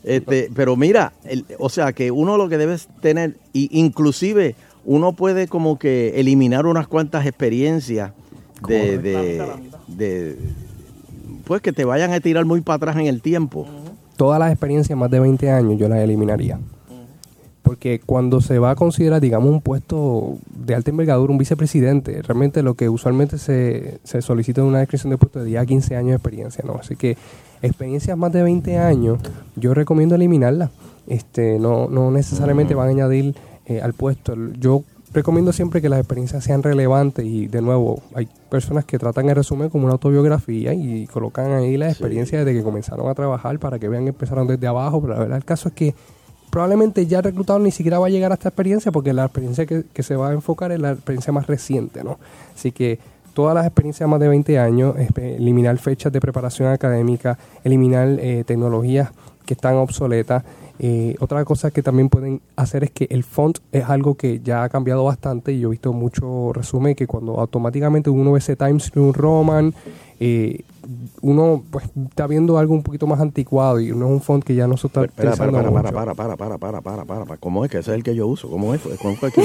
este, 0.04 0.50
pero 0.54 0.76
mira, 0.76 1.12
el- 1.24 1.44
o 1.58 1.68
sea 1.68 1.92
que 1.92 2.10
uno 2.10 2.36
lo 2.36 2.48
que 2.48 2.58
debes 2.58 2.88
tener, 3.00 3.36
y 3.52 3.68
inclusive 3.78 4.54
uno 4.84 5.12
puede 5.12 5.48
como 5.48 5.78
que 5.78 6.18
eliminar 6.18 6.66
unas 6.66 6.88
cuantas 6.88 7.26
experiencias 7.26 8.12
de, 8.66 8.98
de, 8.98 9.46
de- 9.88 10.38
pues 11.44 11.60
que 11.60 11.72
te 11.72 11.84
vayan 11.84 12.12
a 12.12 12.20
tirar 12.20 12.44
muy 12.44 12.60
para 12.62 12.76
atrás 12.76 12.96
en 12.96 13.06
el 13.06 13.20
tiempo. 13.20 13.66
todas 14.16 14.38
las 14.38 14.50
experiencias 14.52 14.96
más 14.98 15.10
de 15.10 15.18
20 15.20 15.50
años 15.50 15.76
yo 15.78 15.88
las 15.88 15.98
eliminaría. 15.98 16.58
Porque 17.62 18.00
cuando 18.04 18.40
se 18.40 18.58
va 18.58 18.70
a 18.70 18.74
considerar, 18.74 19.20
digamos, 19.20 19.50
un 19.50 19.60
puesto 19.60 20.38
de 20.54 20.74
alta 20.74 20.90
envergadura, 20.90 21.30
un 21.30 21.38
vicepresidente, 21.38 22.20
realmente 22.22 22.62
lo 22.62 22.74
que 22.74 22.88
usualmente 22.88 23.38
se, 23.38 24.00
se 24.02 24.20
solicita 24.20 24.60
en 24.60 24.66
una 24.66 24.80
descripción 24.80 25.10
de 25.10 25.18
puesto 25.18 25.38
es 25.38 25.44
de 25.44 25.50
10 25.50 25.62
a 25.62 25.66
15 25.66 25.96
años 25.96 26.08
de 26.10 26.16
experiencia, 26.16 26.64
¿no? 26.66 26.74
Así 26.74 26.96
que 26.96 27.16
experiencias 27.62 28.18
más 28.18 28.32
de 28.32 28.42
20 28.42 28.78
años, 28.78 29.18
yo 29.56 29.74
recomiendo 29.74 30.16
eliminarlas. 30.16 30.70
Este, 31.06 31.58
no, 31.58 31.88
no 31.88 32.10
necesariamente 32.10 32.74
van 32.74 32.88
a 32.88 32.90
añadir 32.90 33.34
eh, 33.66 33.80
al 33.80 33.92
puesto. 33.92 34.34
Yo 34.58 34.84
recomiendo 35.12 35.52
siempre 35.52 35.80
que 35.80 35.88
las 35.88 36.00
experiencias 36.00 36.44
sean 36.44 36.62
relevantes 36.62 37.24
y, 37.24 37.46
de 37.46 37.60
nuevo, 37.60 38.02
hay 38.14 38.28
personas 38.50 38.84
que 38.84 38.98
tratan 38.98 39.28
el 39.28 39.36
resumen 39.36 39.68
como 39.68 39.84
una 39.84 39.92
autobiografía 39.92 40.74
y 40.74 41.06
colocan 41.06 41.52
ahí 41.52 41.76
la 41.76 41.88
experiencia 41.88 42.38
desde 42.38 42.58
que 42.58 42.64
comenzaron 42.64 43.08
a 43.08 43.14
trabajar 43.14 43.58
para 43.58 43.78
que 43.78 43.88
vean 43.88 44.04
que 44.04 44.10
empezaron 44.10 44.46
desde 44.46 44.66
abajo, 44.66 45.00
pero 45.00 45.14
la 45.14 45.20
verdad 45.20 45.38
el 45.38 45.44
caso 45.44 45.68
es 45.68 45.74
que 45.74 45.94
probablemente 46.52 47.06
ya 47.06 47.22
reclutado 47.22 47.58
ni 47.58 47.70
siquiera 47.70 47.98
va 47.98 48.08
a 48.08 48.10
llegar 48.10 48.30
a 48.30 48.34
esta 48.34 48.50
experiencia 48.50 48.92
porque 48.92 49.14
la 49.14 49.24
experiencia 49.24 49.64
que, 49.64 49.84
que 49.90 50.02
se 50.02 50.16
va 50.16 50.28
a 50.28 50.32
enfocar 50.34 50.70
es 50.70 50.78
la 50.80 50.90
experiencia 50.92 51.32
más 51.32 51.46
reciente, 51.46 52.04
¿no? 52.04 52.18
Así 52.54 52.72
que 52.72 52.98
todas 53.32 53.54
las 53.54 53.64
experiencias 53.64 54.06
más 54.06 54.20
de 54.20 54.28
20 54.28 54.58
años, 54.58 54.94
espe- 54.96 55.36
eliminar 55.36 55.78
fechas 55.78 56.12
de 56.12 56.20
preparación 56.20 56.68
académica, 56.68 57.38
eliminar 57.64 58.06
eh, 58.20 58.44
tecnologías 58.46 59.10
que 59.46 59.54
están 59.54 59.76
obsoletas. 59.76 60.44
Eh, 60.78 61.16
otra 61.20 61.42
cosa 61.46 61.70
que 61.70 61.82
también 61.82 62.10
pueden 62.10 62.42
hacer 62.56 62.84
es 62.84 62.90
que 62.90 63.06
el 63.10 63.24
font 63.24 63.58
es 63.72 63.84
algo 63.88 64.16
que 64.16 64.40
ya 64.44 64.62
ha 64.64 64.68
cambiado 64.68 65.04
bastante 65.04 65.52
y 65.52 65.60
yo 65.60 65.68
he 65.68 65.70
visto 65.70 65.94
mucho 65.94 66.52
resumen 66.52 66.94
que 66.94 67.06
cuando 67.06 67.40
automáticamente 67.40 68.10
uno 68.10 68.32
ve 68.32 68.40
ese 68.40 68.56
Times 68.56 68.94
New 68.94 69.12
Roman, 69.12 69.72
eh, 70.20 70.60
uno 71.20 71.62
pues 71.70 71.84
está 72.08 72.26
viendo 72.26 72.58
algo 72.58 72.74
un 72.74 72.82
poquito 72.82 73.06
más 73.06 73.20
anticuado 73.20 73.80
y 73.80 73.88
no 73.92 74.06
es 74.06 74.12
un 74.12 74.20
font 74.20 74.42
que 74.44 74.54
ya 74.54 74.66
no 74.66 74.76
se 74.76 74.86
está 74.88 75.04
Espera, 75.04 75.36
para, 75.36 75.50
utilizando 75.50 75.72
para, 75.72 75.90
para, 75.92 76.10
mucho. 76.10 76.16
para, 76.16 76.36
para, 76.36 76.36
para, 76.36 76.58
para, 76.58 76.80
para, 76.80 77.04
para, 77.04 77.24
para. 77.24 77.36
¿Cómo 77.38 77.64
es 77.64 77.70
que 77.70 77.78
ese 77.78 77.90
es 77.92 77.96
el 77.96 78.02
que 78.02 78.14
yo 78.14 78.26
uso? 78.26 78.48
¿Cómo 78.50 78.74
es? 78.74 78.80
¿Cómo 79.00 79.14
fue 79.16 79.30
que 79.32 79.42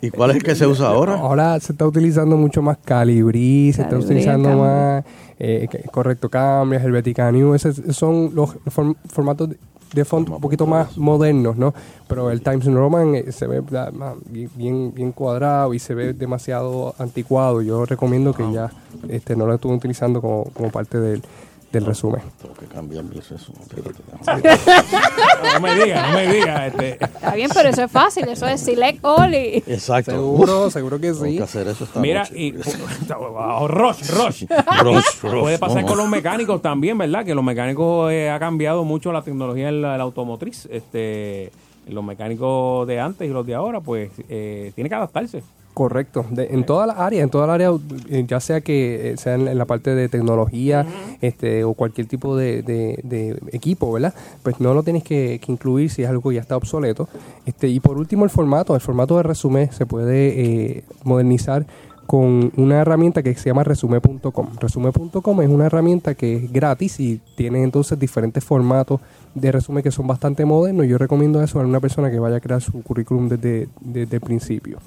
¿Y 0.00 0.10
cuál 0.10 0.30
es 0.30 0.36
el 0.36 0.42
que 0.42 0.54
se 0.54 0.66
usa 0.66 0.88
ahora? 0.88 1.14
Ahora 1.14 1.58
se 1.60 1.72
está 1.72 1.86
utilizando 1.86 2.36
mucho 2.36 2.60
más 2.62 2.76
Calibri, 2.84 3.72
se 3.72 3.82
está 3.82 3.96
utilizando 3.98 4.50
más, 4.58 5.04
eh, 5.38 5.66
correcto, 5.90 6.28
Cambria, 6.28 6.80
Helvetica 6.82 7.30
New, 7.32 7.54
esos 7.54 7.80
son 7.96 8.34
los 8.34 8.54
form- 8.66 8.96
formatos 9.08 9.50
de, 9.94 10.04
font 10.04 10.28
un 10.28 10.40
poquito 10.40 10.66
más 10.66 10.96
modernos, 10.98 11.56
¿no? 11.56 11.72
Pero 12.08 12.30
el 12.30 12.40
Times 12.42 12.66
New 12.66 12.76
Roman 12.76 13.14
eh, 13.14 13.32
se 13.32 13.46
ve 13.46 13.62
ma- 13.92 14.14
bien, 14.30 14.92
bien, 14.94 15.12
cuadrado 15.12 15.72
y 15.74 15.78
se 15.78 15.94
ve 15.94 16.12
demasiado 16.12 16.94
anticuado. 16.98 17.62
Yo 17.62 17.84
recomiendo 17.86 18.32
que 18.34 18.50
ya 18.52 18.70
este, 19.08 19.36
no 19.36 19.46
lo 19.46 19.54
estén 19.54 19.72
utilizando 19.72 20.20
como, 20.20 20.44
como 20.52 20.70
parte 20.70 20.98
del, 21.00 21.22
del 21.78 21.86
resumen. 21.86 22.22
Tengo 22.40 22.54
que 22.54 22.66
cambiar 22.66 23.04
mi 23.04 23.16
resumen. 23.20 23.62
No 25.54 25.60
me 25.60 25.74
digas, 25.74 26.08
no 26.08 26.16
me 26.16 26.32
digas. 26.32 26.66
Este. 26.68 27.04
Está 27.04 27.34
bien, 27.34 27.50
pero 27.52 27.68
eso 27.68 27.84
es 27.84 27.90
fácil. 27.90 28.28
Eso 28.28 28.46
es 28.46 28.60
select 28.60 29.04
y... 29.04 29.62
Exacto. 29.70 30.12
Seguro, 30.12 30.70
seguro 30.70 30.98
que 30.98 31.12
Tengo 31.12 31.24
sí. 31.24 31.36
que 31.36 31.42
hacer 31.42 31.68
eso 31.68 31.84
esta 31.84 32.00
Mira, 32.00 32.20
noche. 32.20 32.34
y 32.36 32.54
oh, 33.16 33.68
Rush, 33.68 34.10
Rush. 34.10 34.44
Rush, 34.82 35.20
Rush, 35.22 35.40
Puede 35.40 35.58
pasar 35.58 35.84
con 35.84 35.98
los 35.98 36.08
mecánicos 36.08 36.60
también, 36.62 36.98
¿verdad? 36.98 37.24
Que 37.24 37.34
los 37.34 37.44
mecánicos 37.44 38.10
eh, 38.10 38.30
ha 38.30 38.38
cambiado 38.38 38.84
mucho 38.84 39.12
la 39.12 39.22
tecnología 39.22 39.68
en 39.68 39.82
la, 39.82 39.92
en 39.92 39.98
la 39.98 40.04
automotriz. 40.04 40.66
Este, 40.70 41.52
los 41.88 42.04
mecánicos 42.04 42.86
de 42.86 43.00
antes 43.00 43.28
y 43.28 43.32
los 43.32 43.46
de 43.46 43.54
ahora, 43.54 43.80
pues, 43.80 44.10
eh, 44.28 44.72
tiene 44.74 44.88
que 44.88 44.94
adaptarse. 44.96 45.42
Correcto, 45.74 46.24
de- 46.30 46.46
en 46.54 46.64
todas 46.64 46.86
las 46.86 46.98
áreas, 46.98 47.24
en 47.24 47.30
todas 47.30 47.48
las 47.48 47.54
áreas, 47.56 47.72
eh, 48.08 48.24
ya 48.28 48.38
sea 48.38 48.60
que 48.60 49.10
eh, 49.10 49.16
sea 49.16 49.34
en, 49.34 49.48
en 49.48 49.58
la 49.58 49.64
parte 49.64 49.92
de 49.92 50.08
tecnología 50.08 50.86
este, 51.20 51.64
o 51.64 51.74
cualquier 51.74 52.06
tipo 52.06 52.36
de, 52.36 52.62
de- 52.62 53.00
de 53.02 53.36
equipo, 53.50 53.90
¿verdad? 53.92 54.14
Pues 54.44 54.60
no 54.60 54.72
lo 54.72 54.84
tienes 54.84 55.02
que, 55.02 55.40
que 55.44 55.50
incluir 55.50 55.90
si 55.90 56.02
es 56.04 56.08
algo 56.08 56.28
que 56.30 56.36
ya 56.36 56.40
está 56.42 56.56
obsoleto. 56.56 57.08
Este, 57.44 57.66
y 57.66 57.80
por 57.80 57.98
último, 57.98 58.22
el 58.24 58.30
formato, 58.30 58.76
el 58.76 58.80
formato 58.80 59.16
de 59.16 59.24
resumen 59.24 59.72
se 59.72 59.84
puede 59.84 60.40
eh, 60.76 60.84
modernizar 61.02 61.66
con 62.06 62.52
una 62.56 62.80
herramienta 62.80 63.22
que 63.24 63.34
se 63.34 63.48
llama 63.48 63.64
resume.com. 63.64 64.48
Resume.com 64.60 65.40
es 65.42 65.48
una 65.48 65.66
herramienta 65.66 66.14
que 66.14 66.36
es 66.36 66.52
gratis 66.52 67.00
y 67.00 67.20
tiene 67.34 67.62
entonces 67.64 67.98
diferentes 67.98 68.44
formatos 68.44 69.00
de 69.34 69.52
resumen 69.52 69.82
que 69.82 69.90
son 69.90 70.06
bastante 70.06 70.44
modernos. 70.44 70.86
Yo 70.86 70.98
recomiendo 70.98 71.42
eso 71.42 71.60
a 71.60 71.64
una 71.64 71.80
persona 71.80 72.10
que 72.10 72.18
vaya 72.18 72.36
a 72.36 72.40
crear 72.40 72.60
su 72.60 72.82
currículum 72.82 73.28
desde, 73.28 73.68
desde 73.80 74.16
el 74.16 74.22
principio. 74.22 74.78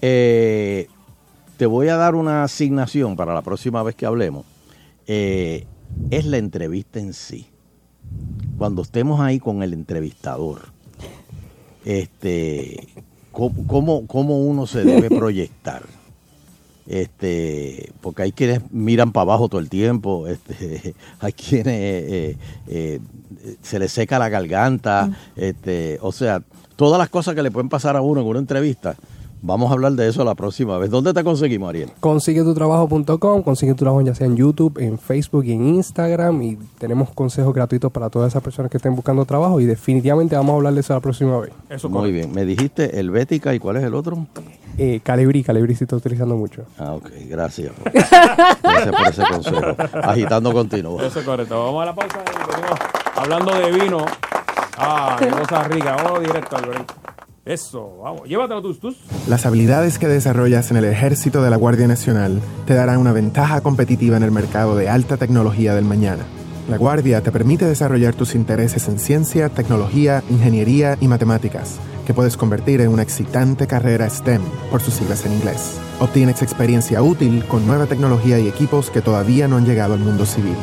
Eh, 0.00 0.88
te 1.56 1.66
voy 1.66 1.88
a 1.88 1.96
dar 1.96 2.14
una 2.14 2.44
asignación 2.44 3.16
para 3.16 3.34
la 3.34 3.42
próxima 3.42 3.82
vez 3.82 3.94
que 3.94 4.06
hablemos. 4.06 4.46
Eh, 5.06 5.66
es 6.10 6.24
la 6.26 6.38
entrevista 6.38 7.00
en 7.00 7.12
sí. 7.12 7.46
Cuando 8.56 8.82
estemos 8.82 9.20
ahí 9.20 9.38
con 9.38 9.62
el 9.62 9.72
entrevistador, 9.72 10.60
este, 11.84 12.88
¿cómo, 13.32 13.66
cómo, 13.66 14.06
cómo 14.06 14.38
uno 14.40 14.66
se 14.66 14.84
debe 14.84 15.08
proyectar? 15.08 15.82
Este, 16.86 17.92
porque 18.00 18.22
hay 18.22 18.32
quienes 18.32 18.72
miran 18.72 19.12
para 19.12 19.22
abajo 19.22 19.50
todo 19.50 19.60
el 19.60 19.68
tiempo, 19.68 20.26
este, 20.26 20.94
hay 21.20 21.32
quienes 21.34 22.36
eh, 22.66 23.00
se 23.62 23.78
les 23.78 23.92
seca 23.92 24.18
la 24.18 24.28
garganta, 24.28 25.10
este, 25.36 25.98
o 26.02 26.12
sea, 26.12 26.42
todas 26.76 26.98
las 26.98 27.08
cosas 27.08 27.34
que 27.34 27.42
le 27.42 27.50
pueden 27.50 27.68
pasar 27.68 27.96
a 27.96 28.02
uno 28.02 28.20
en 28.20 28.26
una 28.26 28.38
entrevista. 28.38 28.96
Vamos 29.40 29.70
a 29.70 29.74
hablar 29.74 29.92
de 29.92 30.08
eso 30.08 30.24
la 30.24 30.34
próxima 30.34 30.78
vez. 30.78 30.90
¿Dónde 30.90 31.14
te 31.14 31.22
conseguimos, 31.22 31.68
Ariel? 31.68 31.90
Consigue 32.00 32.42
tu 32.42 32.54
trabajo.com, 32.54 33.42
consigue 33.42 33.72
tu 33.72 33.84
trabajo 33.84 34.00
ya 34.02 34.14
sea 34.14 34.26
en 34.26 34.36
YouTube, 34.36 34.78
en 34.80 34.98
Facebook 34.98 35.44
y 35.44 35.52
en 35.52 35.68
Instagram 35.76 36.42
y 36.42 36.58
tenemos 36.78 37.10
consejos 37.10 37.54
gratuitos 37.54 37.92
para 37.92 38.10
todas 38.10 38.32
esas 38.32 38.42
personas 38.42 38.70
que 38.70 38.78
estén 38.78 38.96
buscando 38.96 39.24
trabajo 39.24 39.60
y 39.60 39.64
definitivamente 39.64 40.34
vamos 40.34 40.54
a 40.54 40.56
hablar 40.56 40.74
de 40.74 40.80
eso 40.80 40.92
la 40.92 41.00
próxima 41.00 41.38
vez. 41.38 41.52
Muy 41.88 42.10
bien. 42.10 42.32
Me 42.32 42.44
dijiste 42.44 42.98
Helvética 42.98 43.54
y 43.54 43.60
¿cuál 43.60 43.76
es 43.76 43.84
el 43.84 43.94
otro? 43.94 44.26
Eh, 44.76 45.00
Calibri, 45.02 45.44
Calibri 45.44 45.74
se 45.76 45.84
está 45.84 45.96
utilizando 45.96 46.36
mucho. 46.36 46.64
Ah, 46.76 46.94
ok. 46.94 47.08
Gracias. 47.28 47.72
Gracias 48.62 48.94
por 48.94 49.08
ese 49.08 49.22
consejo. 49.22 49.60
Agitando 50.02 50.52
continuo. 50.52 51.00
Eso 51.00 51.20
es 51.20 51.24
correcto. 51.24 51.64
Vamos 51.64 51.82
a 51.82 51.86
la 51.86 51.94
pausa 51.94 52.18
y 52.24 52.56
venimos 52.56 52.78
hablando 53.18 53.54
de 53.54 53.72
vino. 53.72 54.04
Ah, 54.76 55.16
cosa 55.18 55.64
rica. 55.64 55.96
Vamos 55.96 56.20
directo 56.20 56.56
al. 56.56 56.86
Eso, 57.44 57.98
vamos. 58.02 58.28
Llévatelo 58.28 58.62
tus, 58.62 58.78
tus. 58.78 58.96
Las 59.26 59.46
habilidades 59.46 59.98
que 59.98 60.06
desarrollas 60.06 60.70
en 60.70 60.76
el 60.76 60.84
ejército 60.84 61.42
de 61.42 61.50
la 61.50 61.56
Guardia 61.56 61.88
Nacional 61.88 62.40
te 62.66 62.74
darán 62.74 62.98
una 62.98 63.12
ventaja 63.12 63.60
competitiva 63.60 64.16
en 64.16 64.22
el 64.22 64.30
mercado 64.30 64.76
de 64.76 64.88
alta 64.88 65.16
tecnología 65.16 65.74
del 65.74 65.84
mañana. 65.84 66.24
La 66.68 66.76
Guardia 66.76 67.22
te 67.22 67.32
permite 67.32 67.64
desarrollar 67.64 68.14
tus 68.14 68.34
intereses 68.34 68.86
en 68.88 68.98
ciencia, 68.98 69.48
tecnología, 69.48 70.22
ingeniería 70.28 70.98
y 71.00 71.08
matemáticas, 71.08 71.78
que 72.06 72.12
puedes 72.12 72.36
convertir 72.36 72.82
en 72.82 72.90
una 72.90 73.02
excitante 73.02 73.66
carrera 73.66 74.10
STEM, 74.10 74.42
por 74.70 74.82
sus 74.82 74.92
siglas 74.92 75.24
en 75.24 75.32
inglés. 75.32 75.80
Obtienes 75.98 76.42
experiencia 76.42 77.00
útil 77.00 77.46
con 77.46 77.66
nueva 77.66 77.86
tecnología 77.86 78.38
y 78.38 78.48
equipos 78.48 78.90
que 78.90 79.00
todavía 79.00 79.48
no 79.48 79.56
han 79.56 79.64
llegado 79.64 79.94
al 79.94 80.00
mundo 80.00 80.26
civil. 80.26 80.56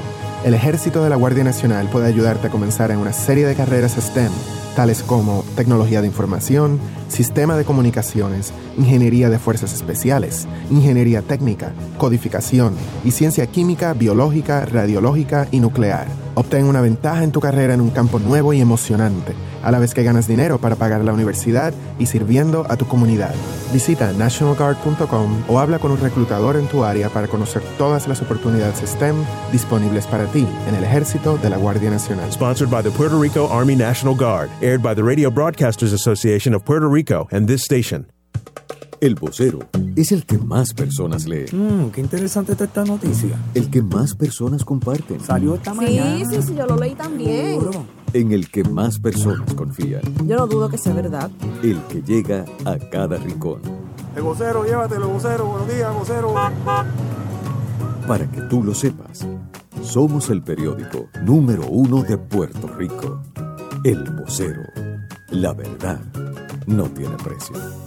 El 0.45 0.53
ejército 0.53 1.03
de 1.03 1.09
la 1.09 1.15
Guardia 1.15 1.43
Nacional 1.43 1.89
puede 1.89 2.05
ayudarte 2.05 2.45
a 2.45 2.49
comenzar 2.51 2.91
en 2.91 2.99
una 2.99 3.13
serie 3.13 3.47
de 3.47 3.55
carreras 3.55 3.93
STEM, 3.93 4.31
tales 4.75 5.01
como 5.01 5.43
tecnología 5.55 6.01
de 6.01 6.07
información, 6.07 6.79
sistema 7.07 7.55
de 7.55 7.65
comunicaciones, 7.65 8.53
ingeniería 8.77 9.29
de 9.29 9.39
fuerzas 9.39 9.73
especiales, 9.73 10.47
ingeniería 10.69 11.21
técnica, 11.21 11.73
codificación 11.97 12.75
y 13.03 13.11
ciencia 13.11 13.47
química, 13.47 13.93
biológica, 13.93 14.65
radiológica 14.65 15.47
y 15.51 15.59
nuclear. 15.59 16.07
Obtén 16.35 16.65
una 16.65 16.81
ventaja 16.81 17.23
en 17.23 17.31
tu 17.31 17.39
carrera 17.39 17.73
en 17.73 17.79
un 17.79 17.91
campo 17.91 18.19
nuevo 18.19 18.51
y 18.51 18.59
emocionante, 18.59 19.33
a 19.63 19.71
la 19.71 19.79
vez 19.79 19.93
que 19.93 20.03
ganas 20.03 20.27
dinero 20.27 20.57
para 20.57 20.75
pagar 20.75 21.01
la 21.05 21.13
universidad 21.13 21.73
y 21.97 22.07
sirviendo 22.07 22.65
a 22.69 22.75
tu 22.75 22.85
comunidad. 22.87 23.33
Visita 23.71 24.11
nationalguard.com 24.11 25.43
o 25.47 25.59
habla 25.59 25.79
con 25.79 25.91
un 25.91 25.97
reclutador 25.97 26.57
en 26.57 26.67
tu 26.67 26.83
área 26.83 27.09
para 27.09 27.27
conocer 27.27 27.63
todas 27.77 28.09
las 28.09 28.21
oportunidades 28.21 28.81
STEM 28.85 29.15
disponibles 29.53 30.07
para 30.07 30.25
ti 30.25 30.45
en 30.67 30.75
el 30.75 30.83
ejército 30.83 31.37
de 31.37 31.49
la 31.49 31.57
Guardia 31.57 31.89
Nacional. 31.89 32.29
Sponsored 32.33 32.69
by 32.69 32.83
the 32.83 32.91
Puerto 32.91 33.17
Rico 33.17 33.49
Army 33.49 33.77
National 33.77 34.15
Guard, 34.15 34.49
aired 34.65 34.81
by 34.81 34.95
the 34.95 35.03
Radio 35.03 35.29
Broadcasters 35.29 35.93
Association 35.93 36.55
of 36.55 36.65
Puerto 36.65 36.87
Rico 36.87 37.27
and 37.31 37.47
this 37.47 37.63
station. 37.63 38.07
El 38.99 39.13
vocero 39.13 39.59
es 39.95 40.11
el 40.11 40.25
que 40.25 40.39
más 40.39 40.73
personas 40.73 41.27
lee. 41.27 41.45
Mmm, 41.51 41.91
qué 41.91 42.01
interesante 42.01 42.53
está 42.53 42.63
esta 42.63 42.83
noticia. 42.83 43.37
El 43.53 43.69
que 43.69 43.83
más 43.83 44.15
personas 44.15 44.65
comparten. 44.65 45.19
Salió 45.19 45.53
esta 45.53 45.73
mañana. 45.73 46.17
Sí, 46.17 46.25
sí, 46.31 46.41
sí, 46.41 46.55
yo 46.55 46.65
lo 46.65 46.77
leí 46.77 46.95
también. 46.95 47.59
En 48.13 48.31
el 48.31 48.49
que 48.49 48.63
más 48.63 48.97
personas 48.97 49.53
confían. 49.53 50.01
Yo 50.25 50.37
no 50.37 50.47
dudo 50.47 50.67
que 50.69 50.79
sea 50.79 50.93
verdad. 50.93 51.29
El 51.61 51.79
que 51.83 52.01
llega 52.01 52.45
a 52.63 52.79
cada 52.79 53.17
rincón. 53.17 53.61
El 54.15 54.23
vocero, 54.23 54.65
llévatelo, 54.65 55.09
vocero. 55.09 55.45
Buenos 55.45 55.67
días, 55.67 55.93
vocero. 55.93 56.33
Para 58.07 58.31
que 58.31 58.41
tú 58.49 58.63
lo 58.63 58.73
sepas, 58.73 59.27
somos 59.83 60.29
el 60.31 60.41
periódico 60.41 61.07
número 61.21 61.67
uno 61.67 62.01
de 62.01 62.17
Puerto 62.17 62.67
Rico. 62.67 63.21
El 63.85 64.01
vocero. 64.13 64.63
La 65.29 65.53
verdad 65.53 65.99
no 66.65 66.85
tiene 66.85 67.15
precio. 67.17 67.84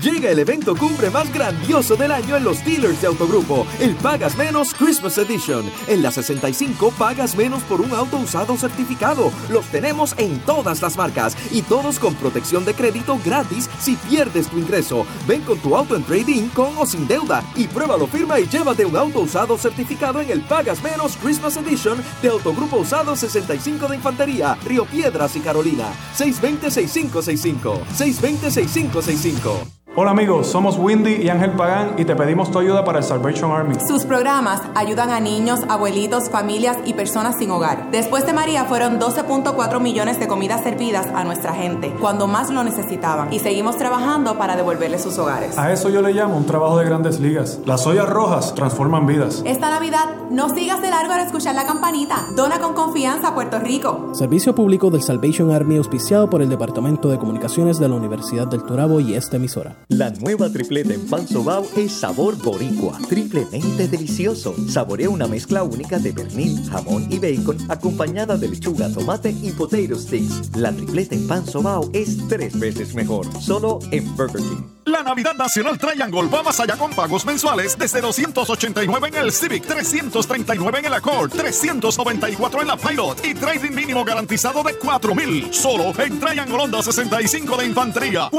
Llega 0.00 0.30
el 0.30 0.38
evento 0.38 0.74
cumbre 0.76 1.10
más 1.10 1.30
grandioso 1.30 1.94
del 1.94 2.10
año 2.10 2.34
en 2.34 2.44
los 2.44 2.64
dealers 2.64 3.02
de 3.02 3.08
Autogrupo, 3.08 3.66
el 3.80 3.94
Pagas 3.96 4.34
Menos 4.34 4.72
Christmas 4.72 5.18
Edition. 5.18 5.70
En 5.88 6.02
la 6.02 6.10
65 6.10 6.90
pagas 6.96 7.36
menos 7.36 7.62
por 7.64 7.82
un 7.82 7.92
auto 7.92 8.16
usado 8.16 8.56
certificado. 8.56 9.30
Los 9.50 9.66
tenemos 9.66 10.14
en 10.16 10.40
todas 10.40 10.80
las 10.80 10.96
marcas 10.96 11.36
y 11.52 11.60
todos 11.60 11.98
con 11.98 12.14
protección 12.14 12.64
de 12.64 12.72
crédito 12.72 13.20
gratis 13.22 13.68
si 13.78 13.96
pierdes 13.96 14.48
tu 14.48 14.56
ingreso. 14.56 15.04
Ven 15.26 15.42
con 15.42 15.58
tu 15.58 15.76
auto 15.76 15.94
en 15.96 16.02
trading 16.04 16.48
con 16.48 16.78
o 16.78 16.86
sin 16.86 17.06
deuda 17.06 17.44
y 17.54 17.66
pruébalo 17.66 18.06
firma 18.06 18.40
y 18.40 18.48
llévate 18.48 18.86
un 18.86 18.96
auto 18.96 19.20
usado 19.20 19.58
certificado 19.58 20.22
en 20.22 20.30
el 20.30 20.40
Pagas 20.40 20.82
Menos 20.82 21.18
Christmas 21.18 21.58
Edition 21.58 22.02
de 22.22 22.30
Autogrupo 22.30 22.78
Usado 22.78 23.14
65 23.14 23.86
de 23.86 23.96
Infantería, 23.96 24.56
Río 24.64 24.86
Piedras 24.86 25.36
y 25.36 25.40
Carolina. 25.40 25.92
620-6565. 26.16 27.84
620-6565. 27.98 29.80
Hola 29.96 30.12
amigos, 30.12 30.46
somos 30.46 30.78
Windy 30.78 31.14
y 31.14 31.30
Ángel 31.30 31.50
Pagán 31.50 31.94
y 31.98 32.04
te 32.04 32.14
pedimos 32.14 32.52
tu 32.52 32.60
ayuda 32.60 32.84
para 32.84 32.98
el 32.98 33.04
Salvation 33.04 33.50
Army. 33.50 33.74
Sus 33.88 34.04
programas 34.04 34.62
ayudan 34.76 35.10
a 35.10 35.18
niños, 35.18 35.62
abuelitos, 35.68 36.30
familias 36.30 36.78
y 36.84 36.94
personas 36.94 37.38
sin 37.38 37.50
hogar. 37.50 37.90
Después 37.90 38.24
de 38.24 38.32
María 38.32 38.66
fueron 38.66 39.00
12.4 39.00 39.80
millones 39.80 40.20
de 40.20 40.28
comidas 40.28 40.62
servidas 40.62 41.08
a 41.12 41.24
nuestra 41.24 41.54
gente 41.54 41.92
cuando 42.00 42.28
más 42.28 42.50
lo 42.50 42.62
necesitaban 42.62 43.32
y 43.32 43.40
seguimos 43.40 43.78
trabajando 43.78 44.38
para 44.38 44.54
devolverles 44.54 45.02
sus 45.02 45.18
hogares. 45.18 45.58
A 45.58 45.72
eso 45.72 45.88
yo 45.88 46.02
le 46.02 46.12
llamo 46.12 46.36
un 46.36 46.46
trabajo 46.46 46.78
de 46.78 46.84
grandes 46.84 47.18
ligas. 47.18 47.58
Las 47.66 47.84
ollas 47.84 48.08
rojas 48.08 48.54
transforman 48.54 49.08
vidas. 49.08 49.42
Esta 49.44 49.70
Navidad 49.70 50.04
no 50.30 50.50
sigas 50.50 50.80
de 50.82 50.90
largo 50.90 51.14
al 51.14 51.26
escuchar 51.26 51.56
la 51.56 51.66
campanita. 51.66 52.26
Dona 52.36 52.60
con 52.60 52.74
confianza 52.74 53.30
a 53.30 53.34
Puerto 53.34 53.58
Rico. 53.58 54.10
Servicio 54.12 54.54
público 54.54 54.88
del 54.88 55.02
Salvation 55.02 55.50
Army 55.50 55.78
auspiciado 55.78 56.30
por 56.30 56.42
el 56.42 56.48
Departamento 56.48 57.08
de 57.08 57.18
Comunicaciones 57.18 57.80
de 57.80 57.88
la 57.88 57.96
Universidad 57.96 58.46
del 58.46 58.62
Turabo 58.62 59.00
y 59.00 59.14
esta 59.14 59.34
emisora. 59.36 59.79
La 59.88 60.10
nueva 60.10 60.48
tripleta 60.50 60.94
en 60.94 61.06
pan 61.08 61.26
sobao 61.26 61.66
es 61.76 61.92
sabor 61.92 62.36
boricua, 62.36 62.98
triplemente 63.08 63.88
delicioso. 63.88 64.54
Saborea 64.68 65.10
una 65.10 65.26
mezcla 65.26 65.62
única 65.62 65.98
de 65.98 66.12
pernil, 66.12 66.68
jamón 66.70 67.06
y 67.10 67.18
bacon 67.18 67.58
acompañada 67.68 68.36
de 68.36 68.48
lechuga, 68.48 68.92
tomate 68.92 69.30
y 69.30 69.50
potato 69.52 69.96
sticks. 69.96 70.56
La 70.56 70.72
tripleta 70.72 71.14
en 71.14 71.26
pan 71.26 71.46
sobao 71.46 71.90
es 71.92 72.16
tres 72.28 72.58
veces 72.58 72.94
mejor, 72.94 73.26
solo 73.40 73.80
en 73.90 74.16
Burger 74.16 74.40
King. 74.42 74.62
La 74.86 75.02
Navidad 75.02 75.34
Nacional 75.34 75.78
Triangle 75.78 76.28
va 76.28 76.42
más 76.42 76.58
allá 76.58 76.76
con 76.76 76.90
pagos 76.92 77.24
mensuales 77.24 77.78
desde 77.78 78.00
289 78.00 79.08
en 79.08 79.14
el 79.14 79.30
Civic, 79.30 79.64
339 79.64 80.78
en 80.80 80.84
el 80.86 80.94
Accord, 80.94 81.30
394 81.30 82.62
en 82.62 82.66
la 82.66 82.76
Pilot 82.76 83.24
y 83.24 83.34
trading 83.34 83.72
mínimo 83.72 84.04
garantizado 84.04 84.62
de 84.62 84.74
4000. 84.74 85.52
Solo 85.52 85.92
en 86.00 86.18
Triangle 86.18 86.56
Honda 86.56 86.82
65 86.82 87.56
de 87.56 87.66
Infantería, 87.66 88.30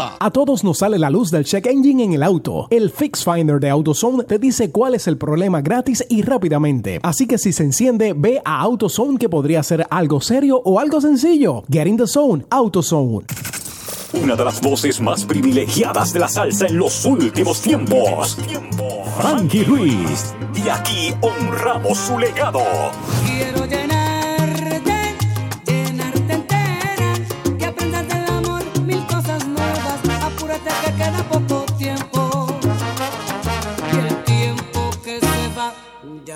418-1040. 0.00 0.16
A 0.18 0.30
todos 0.30 0.64
nos 0.64 0.78
sale 0.78 0.98
la 0.98 1.10
luz 1.10 1.30
del 1.30 1.44
check 1.44 1.66
engine 1.66 2.04
en 2.04 2.12
el 2.12 2.22
auto. 2.22 2.66
El 2.70 2.90
Fix 2.90 3.24
Finder 3.24 3.60
de 3.60 3.70
AutoZone 3.70 4.24
te 4.24 4.38
dice 4.38 4.70
cuál 4.70 4.94
es 4.94 5.06
el 5.06 5.16
problema 5.16 5.60
gratis 5.60 6.04
y 6.08 6.22
rápidamente. 6.22 7.00
Así 7.02 7.26
que 7.26 7.38
si 7.38 7.52
se 7.52 7.64
enciende, 7.64 8.14
ve 8.16 8.40
a 8.44 8.60
AutoZone 8.60 9.18
que 9.18 9.28
podría 9.28 9.62
ser 9.62 9.86
algo 9.90 10.20
serio 10.20 10.60
o 10.64 10.80
algo 10.80 11.00
sencillo. 11.00 11.64
Get 11.70 11.86
in 11.86 11.96
the 11.96 12.06
zone, 12.06 12.44
AutoZone. 12.50 13.24
Una 14.12 14.34
de 14.34 14.44
las 14.44 14.60
voces 14.60 15.00
más 15.00 15.24
privilegiadas 15.24 16.12
de 16.12 16.18
la 16.18 16.28
salsa 16.28 16.66
en 16.66 16.78
los 16.78 17.04
últimos 17.04 17.60
tiempos. 17.60 18.36
Frankie 19.16 19.62
Ruiz. 19.62 20.34
Y 20.54 20.68
aquí 20.68 21.14
honramos 21.20 21.96
su 21.96 22.18
legado. 22.18 22.60
Quiero 23.24 23.66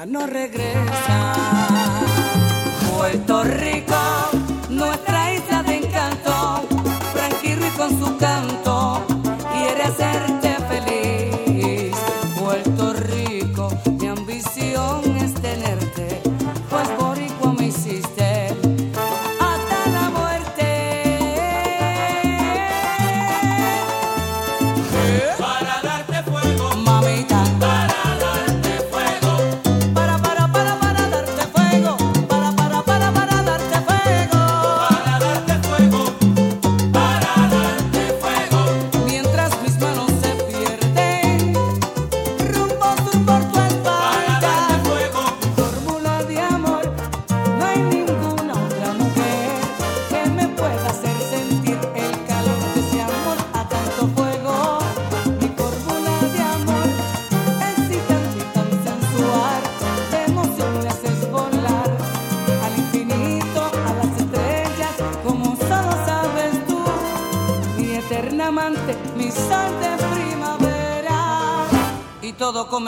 no 0.07 0.27
regresa. 0.27 1.33
Puerto 2.91 3.45
Rico, 3.45 3.97
nuestra 4.69 5.35
isla 5.35 5.63
de 5.63 5.77
encanto. 5.77 6.67
Frankie 7.13 7.57
Ruiz 7.57 7.73
con 7.75 7.91
su 7.99 8.17
canto 8.17 9.05
quiere 9.53 9.83
hacerte 9.83 10.34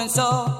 so. 0.08 0.55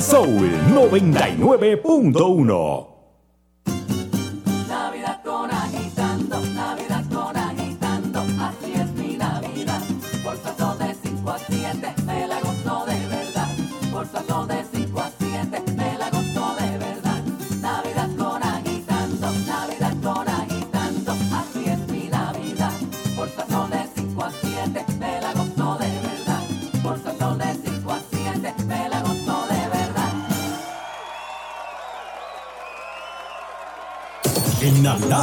Soul 0.00 0.48
99.1. 0.72 2.89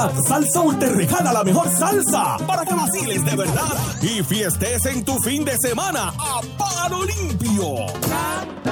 Navidad, 0.08 0.24
Sal 0.28 0.46
Soul 0.52 0.80
te 0.80 0.88
regala 0.88 1.34
la 1.34 1.44
mejor 1.44 1.70
salsa. 1.70 2.38
Para 2.46 2.66
que 2.66 2.74
vaciles 2.74 3.26
de 3.26 3.36
verdad. 3.36 3.74
Y 4.02 4.24
fiestes 4.24 4.86
en 4.86 5.04
tu 5.04 5.20
fin 5.20 5.44
de 5.44 5.58
semana 5.58 6.14
a 6.18 6.42
paro 6.58 7.04
limpio. 7.04 8.67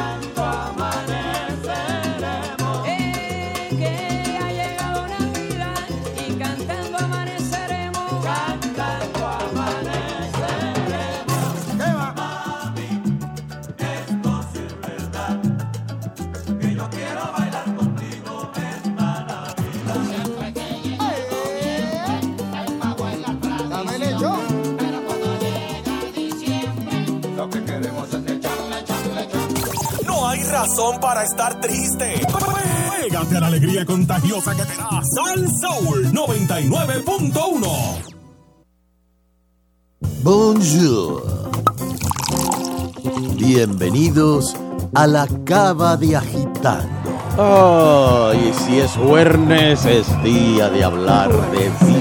Razón 30.76 31.00
para 31.00 31.24
estar 31.24 31.62
triste. 31.62 32.22
Pégate 33.02 33.38
a 33.38 33.40
la 33.40 33.48
alegría 33.48 33.86
contagiosa 33.86 34.54
que 34.56 34.66
te 34.66 34.76
da 34.76 35.02
Sal 35.16 35.48
Soul 35.62 36.12
99.1. 36.12 38.12
Bonjour. 40.22 41.24
Bienvenidos 43.38 44.54
a 44.94 45.08
la 45.08 45.26
cava 45.46 45.96
de 45.96 46.18
agitando. 46.18 46.90
Ay, 47.38 48.54
si 48.66 48.80
es 48.80 48.92
jueves 48.98 49.86
es 49.86 50.24
día 50.24 50.70
de 50.70 50.84
hablar 50.84 51.32
de. 51.52 51.95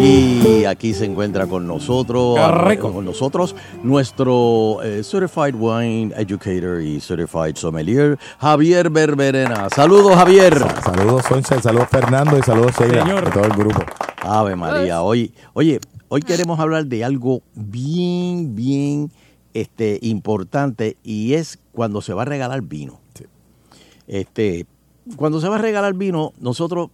Y 0.00 0.64
aquí 0.64 0.94
se 0.94 1.06
encuentra 1.06 1.48
con 1.48 1.66
nosotros, 1.66 2.38
rico. 2.64 2.92
con 2.92 3.04
nosotros 3.04 3.56
nuestro 3.82 4.80
eh, 4.82 5.02
Certified 5.02 5.56
Wine 5.56 6.14
Educator 6.16 6.80
y 6.80 7.00
Certified 7.00 7.56
Sommelier, 7.56 8.16
Javier 8.38 8.90
Berberena. 8.90 9.68
Saludos, 9.70 10.14
Javier. 10.14 10.56
Saludos, 10.84 11.24
Soncha, 11.28 11.60
saludos, 11.60 11.88
Fernando, 11.88 12.38
y 12.38 12.42
saludos, 12.42 12.74
Sheila, 12.78 13.04
Señor. 13.04 13.24
de 13.24 13.30
todo 13.32 13.44
el 13.44 13.52
grupo. 13.52 13.82
Ave 14.22 14.54
María, 14.54 15.02
hoy, 15.02 15.34
oye, 15.52 15.80
hoy 16.08 16.22
queremos 16.22 16.60
hablar 16.60 16.86
de 16.86 17.04
algo 17.04 17.42
bien, 17.54 18.54
bien 18.54 19.10
este, 19.52 19.98
importante 20.02 20.96
y 21.02 21.34
es 21.34 21.58
cuando 21.72 22.02
se 22.02 22.14
va 22.14 22.22
a 22.22 22.26
regalar 22.26 22.62
vino. 22.62 23.00
Este, 24.06 24.64
cuando 25.16 25.40
se 25.40 25.48
va 25.48 25.56
a 25.56 25.60
regalar 25.60 25.94
vino, 25.94 26.32
nosotros 26.38 26.90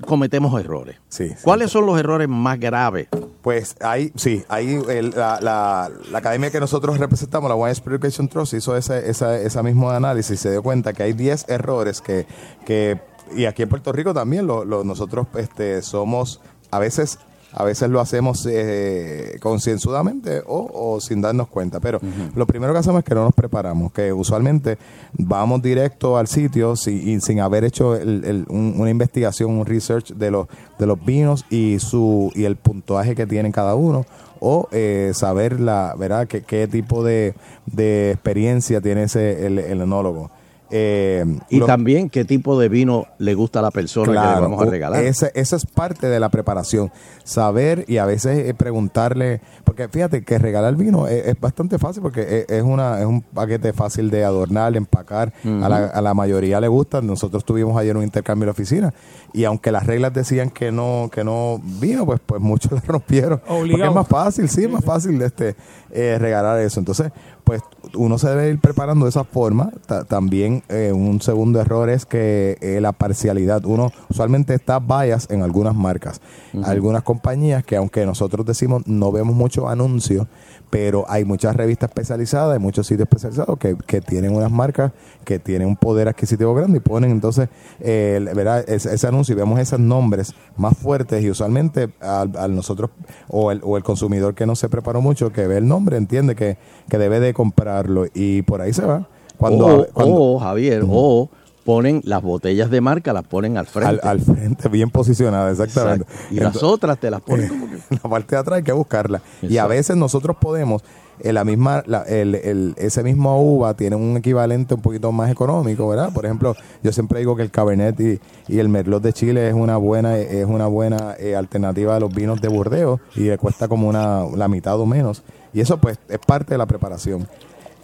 cometemos 0.00 0.58
errores. 0.60 0.96
¿Cuáles 1.42 1.70
son 1.70 1.86
los 1.86 1.98
errores 1.98 2.28
más 2.28 2.58
graves? 2.58 3.08
Pues 3.42 3.76
ahí, 3.80 4.12
sí, 4.16 4.44
ahí 4.48 4.80
el- 4.88 5.10
la, 5.10 5.38
la- 5.40 5.90
la 6.10 6.18
academia 6.18 6.50
que 6.50 6.60
nosotros 6.60 6.98
representamos, 6.98 7.48
la 7.48 7.54
Wine 7.56 7.72
Spirit 7.72 7.98
Education 8.02 8.28
Trust, 8.28 8.54
hizo 8.54 8.76
ese, 8.76 9.10
esa, 9.10 9.36
esa 9.38 9.62
mismo 9.62 9.90
análisis 9.90 10.32
y 10.38 10.42
se 10.42 10.50
dio 10.50 10.62
cuenta 10.62 10.92
que 10.92 11.02
hay 11.02 11.12
10 11.12 11.48
errores 11.48 12.00
que, 12.00 12.26
que 12.64 13.00
y 13.34 13.46
aquí 13.46 13.62
en 13.62 13.68
Puerto 13.68 13.92
Rico 13.92 14.12
también 14.14 14.46
lo, 14.46 14.64
lo- 14.64 14.84
nosotros 14.84 15.26
este, 15.36 15.82
somos, 15.82 16.40
a 16.70 16.78
veces 16.78 17.18
a 17.54 17.64
veces 17.64 17.90
lo 17.90 18.00
hacemos 18.00 18.46
eh, 18.50 19.38
concienzudamente 19.40 20.42
o, 20.46 20.70
o 20.72 21.00
sin 21.00 21.20
darnos 21.20 21.48
cuenta, 21.48 21.80
pero 21.80 22.00
lo 22.34 22.46
primero 22.46 22.72
que 22.72 22.78
hacemos 22.78 23.00
es 23.00 23.04
que 23.04 23.14
no 23.14 23.24
nos 23.24 23.34
preparamos, 23.34 23.92
que 23.92 24.12
usualmente 24.12 24.78
vamos 25.12 25.62
directo 25.62 26.16
al 26.16 26.26
sitio 26.28 26.76
sin, 26.76 27.08
y 27.08 27.20
sin 27.20 27.40
haber 27.40 27.64
hecho 27.64 27.94
el- 27.96 28.24
el- 28.24 28.46
un- 28.48 28.74
una 28.78 28.90
investigación, 28.90 29.50
un 29.50 29.66
research 29.66 30.12
de 30.14 30.30
los, 30.30 30.46
de 30.78 30.86
los 30.86 31.04
vinos 31.04 31.44
y, 31.50 31.78
su, 31.78 32.30
y 32.34 32.44
el 32.44 32.56
puntuaje 32.56 33.14
que 33.14 33.26
tienen 33.26 33.52
cada 33.52 33.74
uno 33.74 34.04
o 34.40 34.68
eh, 34.72 35.12
saber 35.14 35.60
la 35.60 35.94
verdad 35.96 36.26
qué, 36.26 36.42
qué 36.42 36.66
tipo 36.66 37.04
de, 37.04 37.34
de 37.66 38.10
experiencia 38.12 38.80
tiene 38.80 39.04
ese 39.04 39.46
el, 39.46 39.58
el 39.58 39.80
enólogo. 39.82 40.30
Eh, 40.74 41.24
Y 41.50 41.58
lo- 41.58 41.66
también 41.66 42.08
qué 42.08 42.24
tipo 42.24 42.58
de 42.58 42.68
vino 42.70 43.06
le 43.18 43.34
gusta 43.34 43.58
a 43.58 43.62
la 43.62 43.70
persona 43.70 44.06
que 44.06 44.12
le 44.12 44.40
vamos 44.40 44.62
a 44.62 44.64
regalar. 44.70 45.04
Esa, 45.04 45.28
esa 45.34 45.56
es 45.56 45.66
parte 45.66 46.08
de 46.08 46.18
la 46.18 46.30
preparación. 46.30 46.90
Saber 47.24 47.84
y 47.88 47.98
a 47.98 48.06
veces 48.06 48.48
eh, 48.48 48.54
preguntarle, 48.54 49.40
porque 49.64 49.88
fíjate 49.88 50.24
que 50.24 50.38
regalar 50.38 50.74
vino 50.76 51.06
es, 51.06 51.26
es 51.26 51.38
bastante 51.40 51.78
fácil 51.78 52.02
porque 52.02 52.46
es, 52.48 52.50
es 52.50 52.62
una, 52.62 52.98
es 53.00 53.06
un 53.06 53.20
paquete 53.20 53.72
fácil 53.72 54.10
de 54.10 54.24
adornar, 54.24 54.72
de 54.72 54.78
empacar. 54.78 55.32
a, 55.44 55.68
la, 55.68 55.86
a 55.86 56.00
la 56.00 56.14
mayoría 56.14 56.60
le 56.60 56.68
gusta. 56.68 57.00
Nosotros 57.02 57.44
tuvimos 57.44 57.76
ayer 57.78 57.96
un 57.96 58.02
intercambio 58.02 58.44
en 58.44 58.46
la 58.48 58.52
oficina 58.52 58.94
y 59.34 59.44
aunque 59.44 59.70
las 59.72 59.86
reglas 59.86 60.12
decían 60.14 60.50
que 60.50 60.72
no, 60.72 61.10
que 61.12 61.22
no 61.22 61.60
vino, 61.80 62.06
pues, 62.06 62.20
pues 62.24 62.40
muchos 62.40 62.72
la 62.72 62.80
rompieron. 62.80 63.40
Porque 63.46 63.84
es 63.88 63.94
más 63.94 64.08
fácil, 64.08 64.48
sí, 64.48 64.64
es 64.64 64.70
más 64.70 64.84
fácil 64.84 65.20
este, 65.20 65.54
eh, 65.92 66.16
regalar 66.18 66.60
eso. 66.60 66.80
Entonces, 66.80 67.12
pues 67.44 67.60
uno 67.94 68.18
se 68.18 68.28
debe 68.28 68.48
ir 68.50 68.58
preparando 68.60 69.04
de 69.06 69.10
esa 69.10 69.24
forma. 69.24 69.70
Ta- 69.86 70.04
también 70.04 70.62
eh, 70.68 70.92
un 70.94 71.20
segundo 71.20 71.60
error 71.60 71.90
es 71.90 72.06
que 72.06 72.56
eh, 72.60 72.80
la 72.80 72.92
parcialidad. 72.92 73.64
Uno 73.64 73.92
usualmente 74.08 74.54
está 74.54 74.78
bias 74.78 75.28
en 75.30 75.42
algunas 75.42 75.74
marcas. 75.74 76.20
Algunas 76.64 77.02
compañías 77.02 77.64
que 77.64 77.76
aunque 77.76 78.06
nosotros 78.06 78.46
decimos 78.46 78.86
no 78.86 79.10
vemos 79.12 79.34
mucho 79.34 79.68
anuncio, 79.68 80.28
pero 80.72 81.04
hay 81.06 81.26
muchas 81.26 81.54
revistas 81.54 81.90
especializadas, 81.90 82.54
hay 82.54 82.58
muchos 82.58 82.86
sitios 82.86 83.06
especializados 83.06 83.58
que, 83.58 83.76
que 83.86 84.00
tienen 84.00 84.34
unas 84.34 84.50
marcas 84.50 84.90
que 85.22 85.38
tienen 85.38 85.68
un 85.68 85.76
poder 85.76 86.08
adquisitivo 86.08 86.54
grande 86.54 86.78
y 86.78 86.80
ponen 86.80 87.10
entonces 87.10 87.50
eh, 87.78 88.14
el- 88.16 88.34
¿verdad? 88.34 88.64
Ese, 88.66 88.94
ese 88.94 89.06
anuncio 89.06 89.34
y 89.34 89.36
vemos 89.36 89.60
esos 89.60 89.78
nombres 89.78 90.34
más 90.56 90.74
fuertes 90.74 91.22
y 91.22 91.28
usualmente 91.28 91.90
al, 92.00 92.34
al 92.38 92.56
nosotros 92.56 92.88
o 93.28 93.52
el, 93.52 93.60
o 93.62 93.76
el 93.76 93.82
consumidor 93.84 94.34
que 94.34 94.46
no 94.46 94.56
se 94.56 94.70
preparó 94.70 95.02
mucho, 95.02 95.30
que 95.30 95.46
ve 95.46 95.58
el 95.58 95.68
nombre, 95.68 95.98
entiende 95.98 96.34
que, 96.34 96.56
que 96.88 96.96
debe 96.96 97.20
de 97.20 97.34
comprarlo 97.34 98.06
y 98.14 98.40
por 98.40 98.62
ahí 98.62 98.72
se 98.72 98.86
va. 98.86 99.06
Cuando, 99.36 99.66
o, 99.82 99.86
cuando- 99.92 100.14
o, 100.22 100.38
Javier, 100.38 100.84
o 100.88 101.28
ponen 101.64 102.00
las 102.04 102.22
botellas 102.22 102.70
de 102.70 102.80
marca, 102.80 103.12
las 103.12 103.24
ponen 103.24 103.56
al 103.56 103.66
frente. 103.66 104.06
al 104.06 104.20
frente, 104.20 104.68
bien 104.68 104.90
posicionada, 104.90 105.50
exactamente. 105.50 106.04
Exacto. 106.10 106.34
Y 106.34 106.40
las 106.40 106.62
otras 106.62 106.98
te 106.98 107.10
las 107.10 107.20
ponen 107.22 107.48
como 107.48 107.66
que... 107.70 107.76
la 107.90 107.98
parte 108.10 108.34
de 108.36 108.40
atrás 108.40 108.56
hay 108.58 108.62
que 108.62 108.72
buscarla. 108.72 109.22
Y 109.42 109.58
a 109.58 109.66
veces 109.66 109.96
nosotros 109.96 110.36
podemos, 110.40 110.82
eh, 111.20 111.32
la 111.32 111.44
misma, 111.44 111.82
la- 111.86 112.02
el, 112.02 112.34
el- 112.34 112.74
ese 112.78 113.02
mismo 113.02 113.40
uva 113.42 113.74
tiene 113.74 113.96
un 113.96 114.16
equivalente 114.16 114.74
un 114.74 114.82
poquito 114.82 115.12
más 115.12 115.30
económico, 115.30 115.88
¿verdad? 115.88 116.12
Por 116.12 116.24
ejemplo, 116.24 116.54
yo 116.82 116.92
siempre 116.92 117.20
digo 117.20 117.36
que 117.36 117.42
el 117.42 117.50
Cabernet 117.50 117.98
y, 118.00 118.20
y 118.48 118.58
el 118.58 118.68
Merlot 118.68 119.02
de 119.02 119.12
Chile 119.12 119.48
es 119.48 119.54
una 119.54 119.76
buena, 119.76 120.18
es 120.18 120.46
una 120.46 120.66
buena 120.66 121.14
eh, 121.18 121.36
alternativa 121.36 121.96
a 121.96 122.00
los 122.00 122.12
vinos 122.14 122.40
de 122.40 122.48
Burdeos 122.48 123.00
y 123.14 123.20
le 123.22 123.38
cuesta 123.38 123.68
como 123.68 123.88
una, 123.88 124.24
la 124.36 124.48
mitad 124.48 124.78
o 124.80 124.86
menos. 124.86 125.22
Y 125.54 125.60
eso 125.60 125.76
pues 125.78 125.98
es 126.08 126.18
parte 126.18 126.54
de 126.54 126.58
la 126.58 126.66
preparación. 126.66 127.28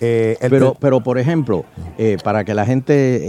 Eh, 0.00 0.36
el 0.40 0.50
Pero, 0.50 0.76
pero 0.78 1.00
por 1.02 1.18
ejemplo, 1.18 1.64
eh, 1.98 2.18
para 2.22 2.44
que 2.44 2.54
la 2.54 2.64
gente 2.64 2.94
eh, 2.94 3.20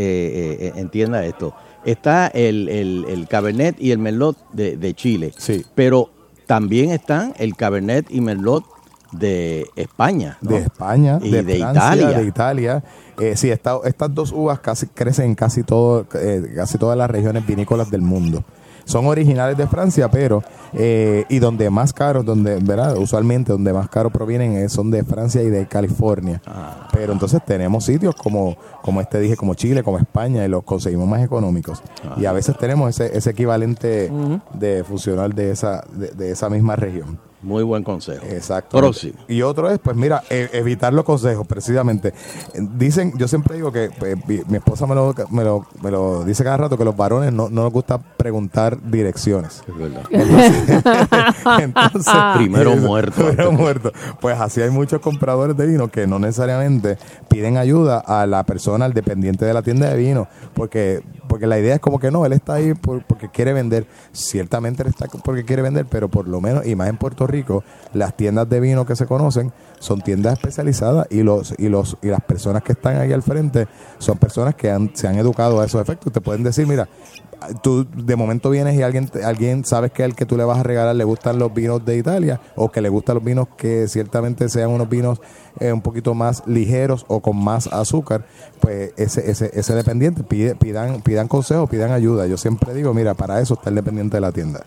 eh, 0.67 0.73
entienda 0.75 1.25
esto, 1.25 1.53
está 1.85 2.27
el, 2.27 2.69
el, 2.69 3.05
el 3.09 3.27
Cabernet 3.27 3.75
y 3.79 3.91
el 3.91 3.97
Merlot 3.97 4.37
de, 4.53 4.77
de 4.77 4.93
Chile. 4.93 5.33
Sí. 5.37 5.65
Pero 5.75 6.09
también 6.45 6.91
están 6.91 7.33
el 7.37 7.55
Cabernet 7.55 8.05
y 8.09 8.21
Merlot 8.21 8.63
de 9.11 9.65
España. 9.75 10.37
¿no? 10.41 10.51
de 10.51 10.57
España, 10.59 11.19
y 11.21 11.31
de, 11.31 11.43
de, 11.43 11.57
Francia, 11.57 11.95
Italia. 11.95 12.09
de 12.19 12.23
Italia. 12.27 12.83
Eh, 13.19 13.35
sí, 13.35 13.49
esta- 13.49 13.79
estas 13.85 14.13
dos 14.13 14.31
uvas 14.31 14.59
casi 14.59 14.85
crecen 14.87 15.25
en 15.25 15.35
casi 15.35 15.63
todo, 15.63 16.05
eh, 16.13 16.51
casi 16.55 16.77
todas 16.77 16.97
las 16.97 17.09
regiones 17.09 17.45
vinícolas 17.45 17.89
del 17.89 18.01
mundo. 18.01 18.43
Son 18.89 19.05
originales 19.05 19.55
de 19.55 19.67
Francia, 19.67 20.09
pero 20.09 20.41
eh, 20.73 21.23
y 21.29 21.37
donde 21.37 21.69
más 21.69 21.93
caros, 21.93 22.25
donde, 22.25 22.55
¿verdad? 22.55 22.97
Usualmente 22.97 23.51
donde 23.51 23.71
más 23.71 23.87
caros 23.87 24.11
provienen 24.11 24.67
son 24.67 24.89
de 24.89 25.03
Francia 25.03 25.43
y 25.43 25.49
de 25.51 25.67
California. 25.67 26.41
Ah. 26.47 26.87
Pero 26.91 27.13
entonces 27.13 27.39
tenemos 27.45 27.85
sitios 27.85 28.15
como, 28.15 28.57
como 28.81 28.99
este 28.99 29.19
dije, 29.19 29.35
como 29.35 29.53
Chile, 29.53 29.83
como 29.83 29.99
España, 29.99 30.43
y 30.43 30.47
los 30.47 30.63
conseguimos 30.63 31.07
más 31.07 31.23
económicos. 31.23 31.83
Ah. 32.03 32.15
Y 32.17 32.25
a 32.25 32.31
veces 32.31 32.57
tenemos 32.57 32.89
ese, 32.89 33.15
ese 33.15 33.29
equivalente 33.29 34.11
de 34.55 34.83
funcional 34.83 35.33
de 35.33 35.51
esa, 35.51 35.83
de, 35.93 36.07
de 36.07 36.31
esa 36.31 36.49
misma 36.49 36.75
región. 36.75 37.19
Muy 37.41 37.63
buen 37.63 37.85
consejo. 37.85 38.25
Exacto. 38.25 38.77
Próximo. 38.77 39.17
Y 39.29 39.43
otro 39.43 39.69
es, 39.69 39.79
pues 39.79 39.95
mira, 39.95 40.23
e- 40.29 40.49
evitar 40.51 40.91
los 40.91 41.05
consejos, 41.05 41.47
precisamente. 41.47 42.13
Dicen, 42.75 43.13
yo 43.17 43.29
siempre 43.29 43.55
digo 43.55 43.71
que 43.71 43.89
pues, 43.97 44.17
mi, 44.27 44.41
mi 44.49 44.57
esposa 44.57 44.85
me 44.85 44.93
lo, 44.93 45.15
me, 45.29 45.45
lo, 45.45 45.65
me 45.81 45.89
lo 45.89 46.25
dice 46.25 46.43
cada 46.43 46.57
rato 46.57 46.77
que 46.77 46.83
los 46.83 46.97
varones 46.97 47.31
no, 47.31 47.47
no 47.47 47.63
nos 47.63 47.71
gusta 47.71 47.97
preguntar 48.19 48.77
direcciones. 48.83 49.63
Es 49.67 49.77
verdad. 49.77 50.03
Entonces, 51.59 52.13
Primero 52.35 52.73
Eso, 52.73 52.81
muerto. 52.87 53.25
Primero 53.25 53.51
muerto. 53.51 53.91
Pues 54.19 54.39
así 54.39 54.61
hay 54.61 54.69
muchos 54.69 54.99
compradores 55.01 55.55
de 55.57 55.65
vino 55.65 55.87
que 55.87 56.05
no 56.05 56.19
necesariamente 56.19 56.97
piden 57.29 57.57
ayuda 57.57 57.97
a 57.99 58.27
la 58.27 58.43
persona, 58.43 58.85
al 58.85 58.93
dependiente 58.93 59.45
de 59.45 59.53
la 59.53 59.61
tienda 59.61 59.89
de 59.89 59.97
vino, 59.97 60.27
porque 60.53 61.01
porque 61.27 61.45
la 61.45 61.59
idea 61.59 61.75
es 61.75 61.79
como 61.79 61.99
que 61.99 62.09
no, 62.09 62.25
él 62.25 62.33
está 62.33 62.55
ahí 62.55 62.73
por- 62.73 63.03
porque 63.05 63.29
quiere 63.29 63.53
vender. 63.53 63.85
Ciertamente 64.11 64.81
él 64.81 64.89
está 64.89 65.05
porque 65.23 65.45
quiere 65.45 65.61
vender, 65.61 65.85
pero 65.89 66.09
por 66.09 66.27
lo 66.27 66.41
menos, 66.41 66.65
y 66.65 66.75
más 66.75 66.89
en 66.89 66.97
Puerto 66.97 67.27
Rico, 67.27 67.63
las 67.93 68.17
tiendas 68.17 68.49
de 68.49 68.59
vino 68.59 68.83
que 68.85 68.95
se 68.95 69.05
conocen 69.05 69.53
son 69.79 70.01
tiendas 70.01 70.33
especializadas 70.33 71.07
y 71.09 71.23
los 71.23 71.53
y 71.57 71.69
los 71.69 71.97
y 72.01 72.07
las 72.07 72.21
personas 72.21 72.63
que 72.63 72.73
están 72.73 72.97
ahí 72.97 73.11
al 73.13 73.23
frente 73.23 73.67
son 73.97 74.17
personas 74.17 74.55
que 74.55 74.69
han- 74.71 74.91
se 74.93 75.07
han 75.07 75.17
educado 75.17 75.59
a 75.61 75.65
esos 75.65 75.81
efectos. 75.81 76.11
Te 76.13 76.21
pueden 76.21 76.43
decir, 76.43 76.67
mira, 76.67 76.87
tú 77.63 77.85
de 77.85 78.15
momento 78.17 78.49
vienes 78.49 78.77
y 78.77 78.81
alguien 78.83 79.09
alguien 79.23 79.63
sabes 79.63 79.91
que 79.91 80.03
el 80.03 80.13
que 80.15 80.25
tú 80.25 80.35
le 80.35 80.43
vas 80.43 80.59
a 80.59 80.63
regalar 80.63 80.95
le 80.95 81.05
gustan 81.05 81.39
los 81.39 81.53
vinos 81.53 81.83
de 81.85 81.97
Italia 81.97 82.41
o 82.55 82.69
que 82.69 82.81
le 82.81 82.89
gustan 82.89 83.15
los 83.15 83.23
vinos 83.23 83.47
que 83.57 83.87
ciertamente 83.87 84.49
sean 84.49 84.71
unos 84.71 84.89
vinos 84.89 85.21
eh, 85.61 85.71
un 85.71 85.81
poquito 85.81 86.13
más 86.13 86.43
ligeros 86.45 87.05
o 87.07 87.21
con 87.21 87.37
más 87.41 87.67
azúcar 87.67 88.25
pues 88.59 88.91
ese 88.97 89.31
ese 89.31 89.51
ese 89.53 89.73
dependiente 89.73 90.23
pide, 90.23 90.55
pidan 90.55 91.01
pidan 91.01 91.29
consejo 91.29 91.65
pidan 91.67 91.91
ayuda 91.93 92.27
yo 92.27 92.35
siempre 92.35 92.73
digo 92.73 92.93
mira 92.93 93.13
para 93.13 93.39
eso 93.39 93.53
está 93.53 93.69
el 93.69 93.75
dependiente 93.75 94.17
de 94.17 94.21
la 94.21 94.33
tienda 94.33 94.65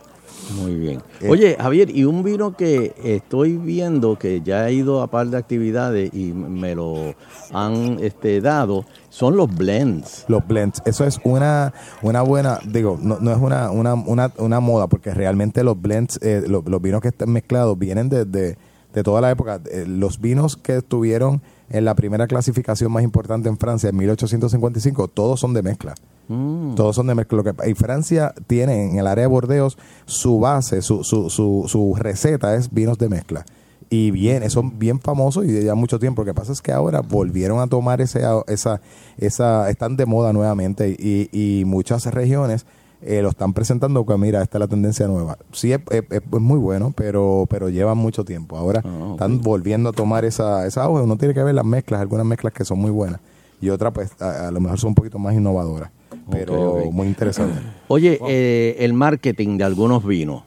Muy 0.61 0.75
bien. 0.75 1.01
Eh, 1.21 1.29
Oye, 1.31 1.57
Javier, 1.59 1.89
y 1.95 2.05
un 2.05 2.23
vino 2.23 2.57
que 2.57 2.95
estoy 3.03 3.57
viendo 3.57 4.19
que 4.19 4.41
ya 4.43 4.69
he 4.69 4.75
ido 4.75 5.01
a 5.03 5.07
par 5.07 5.29
de 5.29 5.37
actividades 5.39 6.13
y 6.13 6.33
me 6.33 6.75
lo 6.75 7.15
han 7.53 7.99
este, 8.01 8.41
dado, 8.41 8.85
son 9.09 9.37
los 9.37 9.55
blends. 9.55 10.25
Los 10.29 10.47
blends, 10.47 10.83
eso 10.85 11.05
es 11.05 11.21
una, 11.25 11.73
una 12.03 12.23
buena, 12.23 12.59
digo, 12.67 12.99
no, 13.01 13.19
no 13.21 13.31
es 13.33 13.39
una, 13.39 13.71
una, 13.71 13.95
una, 13.95 14.33
una 14.39 14.61
moda, 14.61 14.87
porque 14.89 15.15
realmente 15.15 15.63
los 15.65 15.81
blends, 15.81 16.19
eh, 16.23 16.43
lo- 16.47 16.63
los, 16.67 16.83
vinos 16.83 17.01
que 17.01 17.09
están 17.09 17.31
mezclados 17.31 17.79
vienen 17.79 18.09
de, 18.09 18.25
de, 18.25 18.57
de 18.93 19.03
toda 19.03 19.21
la 19.21 19.31
época. 19.31 19.61
Eh, 19.71 19.85
los 19.87 20.21
vinos 20.21 20.57
que 20.57 20.79
estuvieron 20.79 21.41
en 21.71 21.85
la 21.87 21.95
primera 21.95 22.27
clasificación 22.27 22.93
más 22.93 23.03
importante 23.05 23.49
en 23.49 23.57
Francia 23.57 23.89
en 23.89 23.97
1855, 23.97 25.09
todos 25.09 25.41
son 25.41 25.55
de 25.55 25.63
mezcla. 25.63 25.95
Mm. 26.33 26.75
Todos 26.75 26.97
son 26.97 27.07
de 27.07 27.15
mezcla. 27.15 27.37
Lo 27.37 27.45
que, 27.45 27.71
y 27.71 27.75
Francia 27.75 28.35
tiene 28.47 28.85
en 28.91 28.99
el 28.99 29.07
área 29.07 29.23
de 29.23 29.29
Bordeos 29.29 29.77
su 30.07 30.41
base, 30.41 30.81
su, 30.83 31.05
su, 31.05 31.29
su, 31.31 31.65
su 31.67 31.95
receta 31.97 32.55
es 32.55 32.73
vinos 32.73 32.99
de 32.99 33.09
mezcla. 33.09 33.45
Y 33.91 34.11
bien, 34.11 34.49
son 34.49 34.79
bien 34.79 35.01
famosos 35.01 35.45
y 35.45 35.49
de 35.49 35.65
ya 35.65 35.75
mucho 35.75 35.99
tiempo. 35.99 36.23
Lo 36.23 36.27
que 36.27 36.35
pasa 36.35 36.53
es 36.53 36.63
que 36.63 36.73
ahora 36.73 37.01
volvieron 37.03 37.61
a 37.61 37.67
tomar 37.67 38.01
ese, 38.01 38.23
esa, 38.47 38.81
esa, 39.19 39.69
están 39.69 39.97
de 39.97 40.07
moda 40.07 40.33
nuevamente 40.33 40.89
y, 40.99 41.29
y 41.31 41.65
muchas 41.67 42.07
regiones 42.07 42.65
eh, 43.03 43.21
lo 43.21 43.31
están 43.31 43.53
presentando 43.53 44.07
que 44.07 44.17
mira, 44.17 44.41
esta 44.43 44.57
es 44.57 44.61
la 44.61 44.69
tendencia 44.69 45.07
nueva. 45.09 45.37
Sí, 45.53 45.73
es, 45.73 45.81
es- 45.91 46.05
es 46.11 46.23
muy 46.41 46.59
bueno, 46.59 46.95
pero, 46.97 47.47
pero 47.51 47.69
llevan 47.69 47.99
mucho 47.99 48.25
tiempo. 48.25 48.57
Ahora 48.57 48.83
están 49.13 49.43
volviendo 49.43 49.91
a 49.91 49.93
tomar 49.93 50.25
esa, 50.25 50.67
esa 50.67 50.85
auge. 50.85 51.03
Uno 51.03 51.17
tiene 51.19 51.35
que 51.35 51.43
ver 51.43 51.55
las 51.55 51.65
mezclas, 51.67 52.01
algunas 52.01 52.25
mezclas 52.25 52.55
que 52.55 52.65
son 52.65 52.79
muy 52.79 52.91
buenas 52.93 53.21
y 53.61 53.69
otras 53.69 53.93
pues 53.93 54.11
a, 54.23 54.49
a 54.49 54.51
lo 54.51 54.61
mejor 54.61 54.79
son 54.79 54.89
un 54.89 54.95
poquito 54.95 55.19
más 55.19 55.35
innovadoras, 55.35 55.91
pero 56.31 56.91
muy 56.93 57.07
interesantes. 57.09 57.59
Oye, 57.89 58.19
eh, 58.29 58.77
el 58.81 58.93
marketing 58.95 59.59
de 59.59 59.65
algunos 59.65 60.05
vinos 60.07 60.43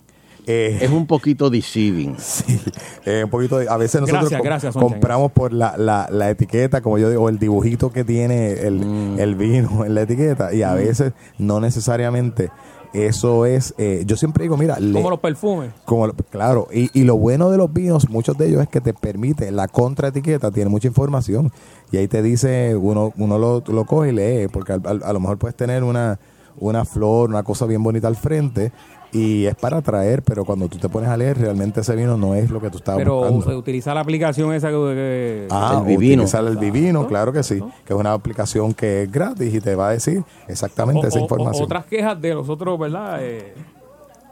es 0.48 0.90
un 0.92 1.08
poquito 1.08 1.50
deceiving. 1.50 2.16
Eh, 3.08 3.24
un 3.24 3.30
poquito 3.30 3.60
de- 3.60 3.70
a 3.70 3.78
veces 3.78 4.02
nosotros 4.02 4.24
Gracias, 4.32 4.40
com- 4.40 4.46
gracias, 4.48 4.74
Soncha, 4.74 4.88
compramos 4.88 5.32
por 5.32 5.54
la, 5.54 5.78
la, 5.78 6.08
la 6.12 6.32
etiqueta, 6.32 6.82
como 6.82 6.98
yo 6.98 7.12
digo, 7.12 7.22
o 7.26 7.30
el 7.30 7.38
dibujito 7.38 7.92
que 7.92 8.04
tiene 8.04 8.54
el, 8.54 8.80
Mm. 8.84 9.20
el 9.20 9.36
vino 9.36 9.86
en 9.86 9.94
la 9.94 10.02
etiqueta, 10.02 10.52
y 10.56 10.64
a 10.64 10.74
veces 10.74 11.14
no 11.38 11.60
necesariamente 11.60 12.50
eso 12.96 13.46
es. 13.46 13.74
eh, 13.78 14.04
yo 14.08 14.16
siempre 14.16 14.44
digo, 14.44 14.58
mira, 14.58 14.80
le- 14.80 14.94
Como 14.94 15.10
los 15.10 15.20
perfumes. 15.20 15.72
como 15.86 16.08
claro, 16.30 16.68
y, 16.74 16.90
y 16.98 17.04
lo 17.04 17.18
bueno 17.18 17.50
de 17.52 17.58
los 17.58 17.72
vinos, 17.72 18.10
muchos 18.10 18.38
de 18.38 18.48
ellos 18.48 18.62
es 18.62 18.70
que 18.70 18.82
te 18.82 18.94
permite, 18.94 19.52
la 19.52 19.68
contraetiqueta 19.68 20.52
tiene 20.52 20.70
mucha 20.70 20.88
información 20.88 21.52
y 21.92 21.98
ahí 21.98 22.08
te 22.08 22.22
dice, 22.22 22.76
uno, 22.76 23.14
uno 23.18 23.38
lo, 23.38 23.64
lo 23.68 23.86
coge 23.86 24.10
y 24.10 24.12
lee, 24.14 24.48
porque 24.48 24.74
al- 24.74 25.04
a 25.04 25.14
lo 25.14 25.20
mejor 25.20 25.38
puedes 25.38 25.56
tener 25.56 25.84
una, 25.84 26.20
una 26.58 26.86
flor, 26.86 27.30
una 27.30 27.44
cosa 27.44 27.66
bien 27.66 27.84
bonita 27.84 28.08
al 28.08 28.16
frente 28.16 28.72
y 29.12 29.46
es 29.46 29.56
para 29.56 29.78
atraer, 29.78 30.22
pero 30.24 30.44
cuando 30.46 30.68
tú 30.68 30.78
te 30.78 30.90
pones 30.90 31.10
a 31.10 31.18
leer, 31.18 31.38
realmente 31.38 31.82
ese 31.82 31.96
vino 31.96 32.18
no 32.18 32.36
es 32.36 32.50
lo 32.50 32.60
que 32.60 32.70
tú 32.70 32.78
estabas 32.78 33.00
Pero 33.00 33.18
buscando. 33.22 33.52
eh, 33.52 33.56
utiliza 33.56 33.94
la 33.94 34.02
aplicación 34.02 34.54
esa 34.54 34.70
que... 34.70 34.74
que- 34.76 35.48
Ah, 35.52 35.84
el 35.88 35.96
utilizar 35.98 36.46
el 36.46 36.58
vivino, 36.58 37.08
claro 37.08 37.32
que 37.32 37.44
sí, 37.44 37.60
que 37.86 37.94
es 37.94 38.00
una 38.00 38.14
aplicación 38.14 38.74
que 38.74 39.04
es 39.04 39.12
gratis 39.12 39.54
y 39.54 39.62
te 39.62 39.76
va 39.76 39.90
a 39.90 39.92
decir 39.92 40.24
exactamente 40.48 41.06
O- 41.06 41.10
esa 41.10 41.18
o- 41.20 41.22
o- 41.22 41.24
información. 41.26 41.64
otras 41.66 41.86
quejas 41.86 42.20
de 42.22 42.34
los 42.34 42.50
otros, 42.50 42.78
¿verdad? 42.80 43.20
Eh, 43.22 43.54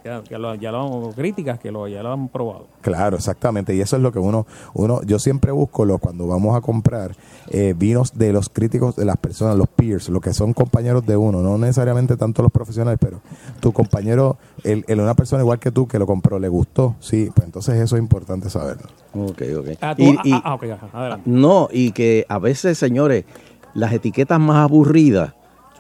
ya, 0.04 0.38
lo, 0.38 0.56
ya 0.56 0.72
lo, 0.72 1.12
críticas 1.16 1.60
que 1.60 1.72
lo, 1.72 1.88
ya 1.88 2.04
lo 2.04 2.12
han 2.14 2.28
probado. 2.28 2.68
Claro, 2.82 3.16
exactamente. 3.18 3.74
Y 3.76 3.82
eso 3.82 3.96
es 3.96 4.02
lo 4.02 4.12
que 4.12 4.20
uno, 4.20 4.46
uno 4.74 5.02
yo 5.04 5.20
siempre 5.20 5.52
busco 5.52 5.86
lo, 5.86 5.98
cuando 6.00 6.28
vamos 6.28 6.56
a 6.56 6.62
comprar 6.62 7.16
eh, 7.50 7.74
vinos 7.78 8.18
de 8.18 8.34
los 8.34 8.50
críticos, 8.50 8.96
de 8.96 9.06
las 9.06 9.18
personas, 9.18 9.56
los 9.58 9.68
peers, 9.70 10.10
los 10.10 10.22
que 10.22 10.34
son 10.34 10.54
compañeros 10.54 11.06
de 11.06 11.16
uno, 11.18 11.42
no 11.42 11.58
necesariamente 11.58 12.18
tanto 12.18 12.42
los 12.42 12.52
profesionales, 12.52 13.00
pero 13.02 13.22
tu 13.60 13.72
compañero, 13.72 14.38
el, 14.64 14.84
el- 14.88 15.00
una 15.00 15.14
persona 15.16 15.42
igual 15.44 15.60
que 15.60 15.72
tú 15.72 15.88
que 15.88 16.00
lo 16.00 16.06
compró, 16.06 16.40
le 16.40 16.48
gustó, 16.50 16.96
sí, 17.00 17.30
pues 17.34 17.46
entonces 17.46 17.76
eso 17.80 17.96
es 17.96 18.02
importante 18.02 18.50
saberlo. 18.50 18.88
Ok, 19.14 19.42
ok. 19.60 19.68
Ah, 19.82 19.96
tú- 19.96 20.04
Y- 20.04 20.16
ah, 20.18 20.22
y- 20.24 20.32
ah, 20.44 20.54
ok, 20.56 20.64
ajá, 20.72 20.88
adelante. 20.94 21.30
No, 21.30 21.70
y 21.72 21.92
que 21.92 22.26
a 22.30 22.40
veces, 22.40 22.78
señores, 22.78 23.26
las 23.74 23.94
etiquetas 23.94 24.40
más 24.40 24.58
aburridas 24.58 25.34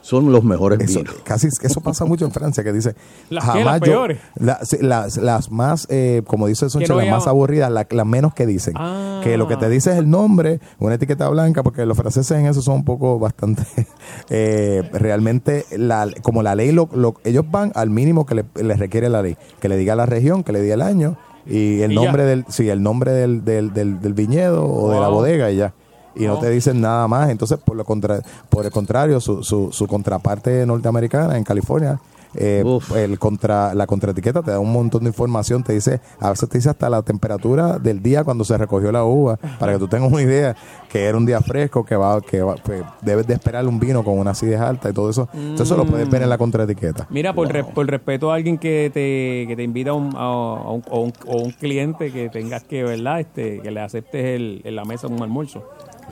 son 0.03 0.31
los 0.34 0.43
mejores 0.43 0.80
Eso, 0.81 0.99
vinos. 0.99 1.15
casi 1.23 1.47
eso 1.47 1.80
pasa 1.81 2.03
mucho 2.05 2.25
en 2.25 2.31
Francia 2.31 2.61
que 2.63 2.73
dice 2.73 2.93
Las 3.30 3.49
que, 3.49 3.63
las 3.63 3.80
yo- 3.80 3.85
peores. 3.85 4.19
la- 4.35 4.59
sí, 4.63 4.77
las, 4.81 5.15
las 5.17 5.49
más 5.49 5.88
eh, 5.89 6.21
como 6.27 6.45
dice 6.47 6.69
Soncha, 6.69 6.93
no 6.93 6.99
las 6.99 7.09
más 7.09 7.25
aburridas 7.25 7.71
la- 7.71 7.88
las 7.89 8.05
menos 8.05 8.34
que 8.34 8.45
dicen 8.45 8.73
Ah. 8.77 9.21
que 9.23 9.38
lo 9.38 9.47
que 9.47 9.55
te 9.55 9.69
dice 9.69 9.91
es 9.91 9.97
el 9.97 10.09
nombre 10.09 10.59
una 10.80 10.95
etiqueta 10.95 11.30
blanca 11.30 11.63
porque 11.63 11.85
los 11.85 11.95
franceses 11.97 12.38
en 12.38 12.45
eso 12.47 12.61
son 12.61 12.75
un 12.75 12.84
poco 12.85 13.17
bastante 13.17 13.63
eh, 14.30 14.84
realmente 14.91 15.65
la, 15.77 16.07
como 16.21 16.43
la 16.43 16.55
ley 16.55 16.71
lo, 16.71 16.89
lo- 16.93 17.15
ellos 17.23 17.45
van 17.49 17.71
al 17.75 17.89
mínimo 17.89 18.25
que 18.25 18.35
le, 18.35 18.45
les 18.61 18.80
requiere 18.80 19.09
la 19.09 19.21
ley 19.21 19.38
que 19.59 19.69
le 19.69 19.77
diga 19.77 19.95
la 19.95 20.05
región 20.05 20.43
que 20.43 20.51
le 20.51 20.61
diga 20.61 20.75
el 20.75 20.81
año 20.81 21.17
y 21.45 21.81
el 21.81 21.91
Y 21.91 21.95
nombre 21.95 22.23
ya. 22.23 22.30
del 22.30 22.45
sí 22.49 22.69
el 22.69 22.84
nombre 22.84 23.11
del, 23.11 23.43
del, 23.45 23.73
del, 23.73 23.99
del 24.01 24.13
viñedo 24.13 24.65
o 24.65 24.91
de 24.91 24.99
la 24.99 25.07
bodega 25.09 25.51
y 25.51 25.57
ya 25.57 25.73
y 26.15 26.26
no 26.26 26.34
Wow. 26.34 26.41
te 26.41 26.49
dicen 26.49 26.81
nada 26.81 27.07
más. 27.07 27.30
Entonces, 27.30 27.57
por 27.64 27.76
lo 27.76 27.85
contra, 27.85 28.22
por 28.49 28.65
el 28.65 28.72
contrario, 28.72 29.19
su, 29.19 29.44
su, 29.44 29.72
su 29.72 29.88
contraparte 29.88 30.65
norteamericana 30.65 31.38
en 31.38 31.44
California, 31.44 31.99
eh, 32.35 32.64
el 32.95 33.19
contra, 33.19 33.76
la 33.76 33.85
contraetiqueta 33.85 34.41
te 34.41 34.49
da 34.49 34.60
un 34.60 34.73
montón 34.73 35.03
de 35.03 35.10
información, 35.10 35.61
te 35.64 35.73
dice, 35.73 35.99
a 36.19 36.31
veces 36.31 36.49
te 36.49 36.57
dice 36.57 36.68
hasta 36.72 36.90
la 36.90 37.03
temperatura 37.03 37.77
del 37.77 38.02
día 38.02 38.23
cuando 38.23 38.44
se 38.44 38.57
recogió 38.57 38.91
la 38.91 39.03
uva, 39.03 39.38
para 39.60 39.73
que 39.73 39.77
tú 39.77 39.88
tengas 39.88 40.11
una 40.11 40.23
idea 40.23 40.56
que 40.90 41.06
era 41.06 41.15
un 41.15 41.27
día 41.27 41.41
fresco, 41.41 41.85
que 41.85 41.95
va, 41.95 42.19
que 42.22 42.41
va, 42.41 42.56
pues, 42.56 42.81
debes 43.03 43.27
de 43.27 43.35
esperar 43.35 43.68
un 43.68 43.80
vino 43.80 44.03
con 44.03 44.18
una 44.18 44.31
acidez 44.31 44.60
alta 44.60 44.90
y 44.90 44.94
todo 44.94 45.11
eso. 45.11 45.30
Entonces 45.31 45.68
eso 45.68 45.77
lo 45.77 45.85
puedes 45.85 46.10
ver 46.10 46.23
en 46.23 46.30
la 46.30 46.40
contraetiqueta. 46.40 47.06
Mira, 47.11 47.34
por, 47.34 47.49
re- 47.49 47.64
por 47.65 47.85
respeto 47.88 48.31
a 48.31 48.35
alguien 48.35 48.57
que 48.57 48.90
te, 48.91 49.45
que 49.48 49.56
te 49.56 49.61
invita 49.61 49.91
a 49.91 49.94
un, 49.94 50.15
a, 50.15 50.19
a 50.19 50.72
un, 50.72 50.84
o 50.90 51.02
un, 51.02 51.14
o 51.27 51.38
un 51.38 51.52
cliente 51.52 52.11
que 52.11 52.30
tengas 52.30 52.64
que, 52.64 52.84
¿verdad? 52.84 53.19
Este, 53.19 53.60
que 53.60 53.69
le 53.69 53.80
aceptes 53.80 54.26
el, 54.26 54.61
en 54.64 54.76
la 54.76 54.85
mesa 54.85 55.06
un 55.06 55.22
almuerzo 55.22 55.64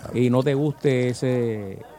y 0.09 0.29
no 0.29 0.43
te 0.43 0.53
guste 0.55 1.09
ese 1.09 1.90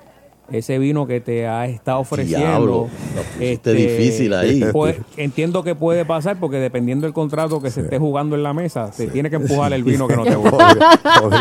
ese 0.53 0.79
vino 0.79 1.07
que 1.07 1.20
te 1.20 1.47
ha 1.47 1.66
estado 1.66 2.01
ofreciendo. 2.01 2.47
Diablo, 2.47 2.89
lo 3.16 3.23
pusiste 3.39 3.73
difícil 3.73 4.35
ahí. 4.35 4.65
pues, 4.73 4.97
entiendo 5.16 5.62
que 5.62 5.74
puede 5.74 6.05
pasar 6.05 6.37
porque 6.39 6.57
dependiendo 6.59 7.07
del 7.07 7.15
contrato 7.15 7.61
que 7.61 7.70
se 7.70 7.83
esté 7.83 7.99
jugando 7.99 8.37
en 8.37 8.43
la 8.43 8.53
mesa, 8.53 8.93
se 8.93 9.07
tiene 9.09 9.31
que 9.31 9.37
empujar 9.37 9.73
el 9.73 9.85
vino 9.85 10.07
que 10.09 10.16
no 10.16 10.24
te 10.24 10.35
gusta. 10.37 10.77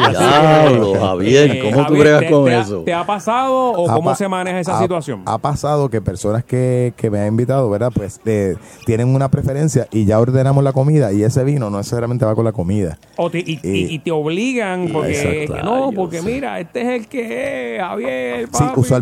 Diablo, 0.10 0.94
Javier, 1.00 1.60
¿cómo 1.64 1.86
tú 1.88 1.96
Eh, 1.96 2.00
bregas 2.00 2.20
¿te- 2.22 2.30
con 2.30 2.46
te 2.46 2.56
ha- 2.56 2.62
eso? 2.62 2.82
¿Te 2.84 2.94
ha 2.94 3.06
pasado 3.06 3.54
o 3.72 3.90
Ha 3.90 3.94
cómo 3.96 4.10
pa- 4.12 4.16
se 4.16 4.28
maneja 4.28 4.60
esa 4.60 4.78
ha- 4.78 4.82
situación? 4.82 5.22
Ha 5.26 5.38
pasado 5.38 5.90
que 5.90 6.02
personas 6.02 6.44
que, 6.44 6.94
que 6.96 7.10
me 7.10 7.20
han 7.20 7.28
invitado, 7.28 7.70
¿verdad? 7.70 7.92
Pues 7.94 8.20
eh, 8.26 8.56
tienen 8.86 9.14
una 9.14 9.30
preferencia 9.30 9.88
y 9.92 10.06
ya 10.06 10.20
ordenamos 10.20 10.64
la 10.64 10.74
comida 10.74 11.12
y 11.12 11.24
ese 11.24 11.44
vino 11.44 11.70
no 11.70 11.78
necesariamente 11.78 12.26
va 12.26 12.36
con 12.36 12.46
la 12.46 12.52
comida. 12.52 12.98
O 13.18 13.30
te- 13.30 13.40
y, 13.40 13.60
y- 13.64 13.94
y 13.94 14.00
te 14.00 14.12
obligan 14.12 14.90
porque 14.92 15.44
Exacto. 15.44 15.64
no, 15.66 15.92
porque 15.96 16.22
mira, 16.22 16.60
este 16.60 16.82
es 16.82 16.88
el 17.02 17.08
que 17.08 17.76
es, 17.76 17.82
Javier, 17.82 18.46
Sí, 18.46 18.52
papi. 18.52 18.80
usualmente 18.80 19.01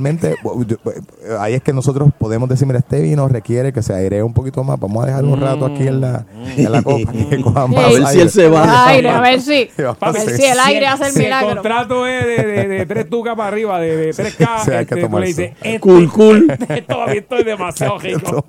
yo- 0.65 0.77
bu- 0.83 1.37
ahí 1.39 1.53
es 1.53 1.61
que 1.61 1.73
nosotros 1.73 2.09
podemos 2.17 2.47
decir, 2.49 2.65
mira, 2.67 2.79
este 2.79 3.01
vino 3.01 3.27
requiere 3.27 3.71
que 3.73 3.81
se 3.83 3.93
airee 3.93 4.23
un 4.23 4.33
poquito 4.33 4.63
más. 4.63 4.79
Vamos 4.79 5.03
a 5.03 5.07
dejarlo 5.07 5.31
un 5.33 5.41
rato 5.41 5.65
aquí 5.65 5.87
en 5.87 6.01
la, 6.01 6.25
en 6.57 6.71
la 6.71 6.81
copa. 6.81 7.11
que 7.29 7.41
coja 7.41 7.67
más 7.67 7.85
A 7.85 7.87
ver 7.89 8.07
si 8.07 8.19
él 8.21 8.29
se 8.29 8.47
va. 8.49 8.87
Aire, 8.87 9.09
a 9.09 9.21
ver 9.21 9.41
si- 9.41 9.69
a 9.99 10.11
ver 10.11 10.21
si 10.37 10.45
el 10.45 10.59
aire 10.59 10.87
hace 10.87 11.07
el 11.09 11.13
milagro. 11.23 11.49
el 11.49 11.55
contrato 11.55 12.07
es 12.07 12.25
de, 12.25 12.43
de, 12.45 12.67
de 12.67 12.85
tres 12.85 13.09
tucas 13.09 13.35
para 13.35 13.47
arriba, 13.49 13.79
de, 13.79 13.95
de 13.95 14.13
3K, 14.13 14.59
Sí, 14.65 14.71
hay 14.71 14.77
que 14.77 14.81
este, 14.81 14.95
le 14.95 15.01
tomarse. 15.03 15.27
dices, 15.27 15.51
este, 15.61 15.79
Cool, 15.79 16.09
cool. 16.11 16.47
esto, 16.69 17.07
esto 17.07 17.37
es 17.37 17.45
demasiado 17.45 17.97
rico. 17.99 18.45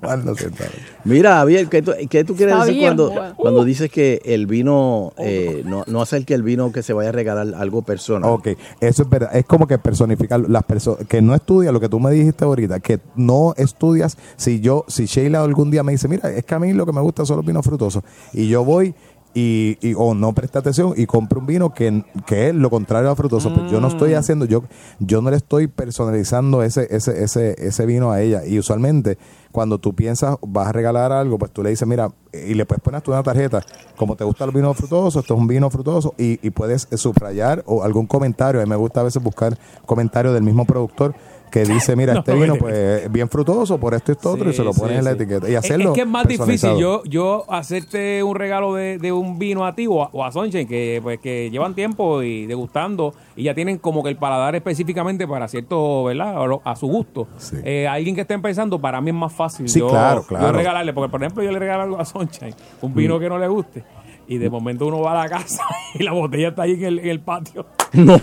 Mira, 1.03 1.35
Javier, 1.35 1.67
¿qué 1.67 1.81
tú, 1.81 1.91
qué 2.09 2.23
tú 2.23 2.35
quieres 2.35 2.53
Está 2.53 2.65
decir 2.65 2.79
bien 2.79 2.89
cuando, 2.89 3.09
bueno. 3.09 3.35
cuando 3.37 3.63
dices 3.65 3.91
que 3.91 4.21
el 4.25 4.47
vino 4.47 5.13
eh, 5.17 5.63
no, 5.65 5.83
no 5.87 6.01
hacer 6.01 6.25
que 6.25 6.33
el 6.33 6.43
vino 6.43 6.71
que 6.71 6.83
se 6.83 6.93
vaya 6.93 7.09
a 7.09 7.11
regalar 7.11 7.53
algo 7.55 7.81
personal? 7.81 8.29
Ok, 8.29 8.49
eso 8.79 9.03
es 9.03 9.09
verdad. 9.09 9.35
Es 9.35 9.45
como 9.45 9.67
que 9.67 9.77
personificar 9.77 10.39
las 10.49 10.63
personas 10.63 11.07
que 11.07 11.21
no 11.21 11.33
estudia 11.35 11.71
lo 11.71 11.79
que 11.79 11.89
tú 11.89 11.99
me 11.99 12.11
dijiste 12.11 12.45
ahorita, 12.45 12.79
que 12.79 12.99
no 13.15 13.53
estudias. 13.57 14.17
Si 14.35 14.59
yo, 14.59 14.85
si 14.87 15.05
Sheila 15.05 15.43
algún 15.43 15.71
día 15.71 15.83
me 15.83 15.91
dice, 15.91 16.07
mira, 16.07 16.31
es 16.31 16.45
que 16.45 16.55
a 16.55 16.59
mí 16.59 16.73
lo 16.73 16.85
que 16.85 16.93
me 16.93 17.01
gusta 17.01 17.25
son 17.25 17.37
los 17.37 17.45
vinos 17.45 17.65
frutosos, 17.65 18.03
y 18.33 18.47
yo 18.47 18.63
voy 18.63 18.93
y, 19.33 19.77
y- 19.81 19.93
o 19.97 20.13
no 20.13 20.33
presta 20.33 20.59
atención 20.59 20.93
y 20.97 21.05
compro 21.05 21.39
un 21.39 21.45
vino 21.45 21.73
que, 21.73 22.03
que 22.25 22.49
es 22.49 22.55
lo 22.55 22.69
contrario 22.69 23.09
a 23.09 23.15
frutoso, 23.15 23.53
pues 23.53 23.69
yo 23.71 23.79
no 23.79 23.87
Mm. 23.87 23.91
estoy 23.91 24.13
haciendo, 24.13 24.45
yo, 24.45 24.63
yo 24.99 25.21
no 25.21 25.29
le 25.29 25.37
estoy 25.37 25.67
personalizando 25.67 26.63
ese, 26.63 26.87
ese, 26.89 27.23
ese, 27.23 27.55
ese 27.57 27.85
vino 27.85 28.11
a 28.11 28.21
ella. 28.21 28.45
Y 28.45 28.59
usualmente 28.59 29.17
cuando 29.51 29.77
tú 29.79 29.93
piensas 29.93 30.37
vas 30.41 30.67
a 30.67 30.71
regalar 30.71 31.11
algo, 31.11 31.37
pues 31.37 31.51
tú 31.51 31.61
le 31.63 31.69
dices, 31.69 31.87
mira, 31.87 32.09
y 32.33 32.53
le 32.53 32.65
puedes 32.65 32.81
poner 32.81 33.01
tú 33.01 33.11
una 33.11 33.21
tarjeta, 33.23 33.61
como 33.97 34.15
te 34.15 34.23
gusta 34.23 34.45
el 34.45 34.51
vino 34.51 34.73
frutoso, 34.73 35.19
esto 35.19 35.33
es 35.33 35.39
un 35.39 35.47
vino 35.47 35.69
frutoso, 35.69 36.13
y, 36.17 36.39
y 36.45 36.49
puedes 36.51 36.87
subrayar 36.95 37.63
o 37.65 37.83
algún 37.83 38.07
comentario. 38.07 38.61
A 38.61 38.63
mí 38.63 38.69
me 38.69 38.75
gusta 38.77 39.01
a 39.01 39.03
veces 39.03 39.21
buscar 39.21 39.57
comentarios 39.85 40.33
del 40.33 40.43
mismo 40.43 40.65
productor 40.65 41.13
que 41.51 41.63
dice, 41.65 41.95
mira, 41.95 42.13
No, 42.13 42.19
este 42.21 42.33
vino 42.33 42.55
pues 42.55 43.11
bien 43.11 43.29
frutoso 43.29 43.77
por 43.77 43.93
esto 43.93 44.11
y 44.11 44.13
esto 44.13 44.31
otro, 44.31 44.49
y 44.49 44.53
se 44.53 44.63
lo 44.63 44.71
pones 44.73 44.93
sí, 44.93 44.97
en 44.99 45.03
la 45.05 45.11
sí. 45.11 45.17
etiqueta. 45.17 45.49
Y 45.49 45.55
hacerlo 45.55 45.89
Es, 45.89 45.95
que 45.95 46.01
es 46.01 46.07
más 46.07 46.27
difícil 46.27 46.77
yo, 46.77 47.03
yo 47.03 47.45
hacerte 47.51 48.23
un 48.23 48.35
regalo 48.35 48.73
de, 48.73 48.97
de 48.97 49.11
un 49.11 49.37
vino 49.37 49.65
a 49.65 49.75
ti 49.75 49.85
o 49.87 50.01
a, 50.03 50.09
o 50.13 50.23
a 50.23 50.31
Sunshine 50.31 50.67
que, 50.67 50.99
pues, 51.03 51.19
que 51.19 51.49
llevan 51.51 51.75
tiempo 51.75 52.23
y 52.23 52.45
degustando 52.47 53.13
y 53.35 53.43
ya 53.43 53.53
tienen 53.53 53.77
como 53.77 54.01
que 54.03 54.09
el 54.09 54.17
paladar 54.17 54.55
específicamente 54.55 55.27
para 55.27 55.47
cierto, 55.47 56.05
¿verdad? 56.05 56.35
A, 56.63 56.75
su 56.75 56.87
gusto. 56.87 57.27
Eh, 57.63 57.87
alguien 57.87 58.15
que 58.15 58.21
esté 58.21 58.33
empezando, 58.33 58.79
para 58.79 59.01
mí 59.01 59.09
es 59.09 59.15
más 59.15 59.33
fácil 59.33 59.67
Sí, 59.69 59.79
yo, 59.79 59.89
claro, 59.89 60.21
yo 60.21 60.27
claro. 60.27 60.51
regalarle, 60.53 60.93
porque 60.93 61.09
por 61.11 61.21
ejemplo 61.21 61.43
yo 61.43 61.51
le 61.51 61.59
regalo 61.59 61.83
algo 61.83 61.99
a 61.99 62.05
Sunshine, 62.05 62.55
un 62.81 62.93
vino 62.93 63.17
Mm. 63.17 63.19
que 63.19 63.29
no 63.29 63.37
le 63.37 63.47
guste. 63.47 63.83
Y 64.27 64.37
de 64.37 64.49
momento 64.49 64.85
uno 64.85 65.01
va 65.01 65.11
a 65.11 65.23
la 65.25 65.29
casa 65.29 65.63
y 65.93 66.03
la 66.03 66.13
botella 66.13 66.49
está 66.49 66.61
ahí 66.63 66.73
en 66.73 66.83
el, 66.85 66.99
en 66.99 67.09
el 67.09 67.19
patio. 67.19 67.65
No, 68.01 68.19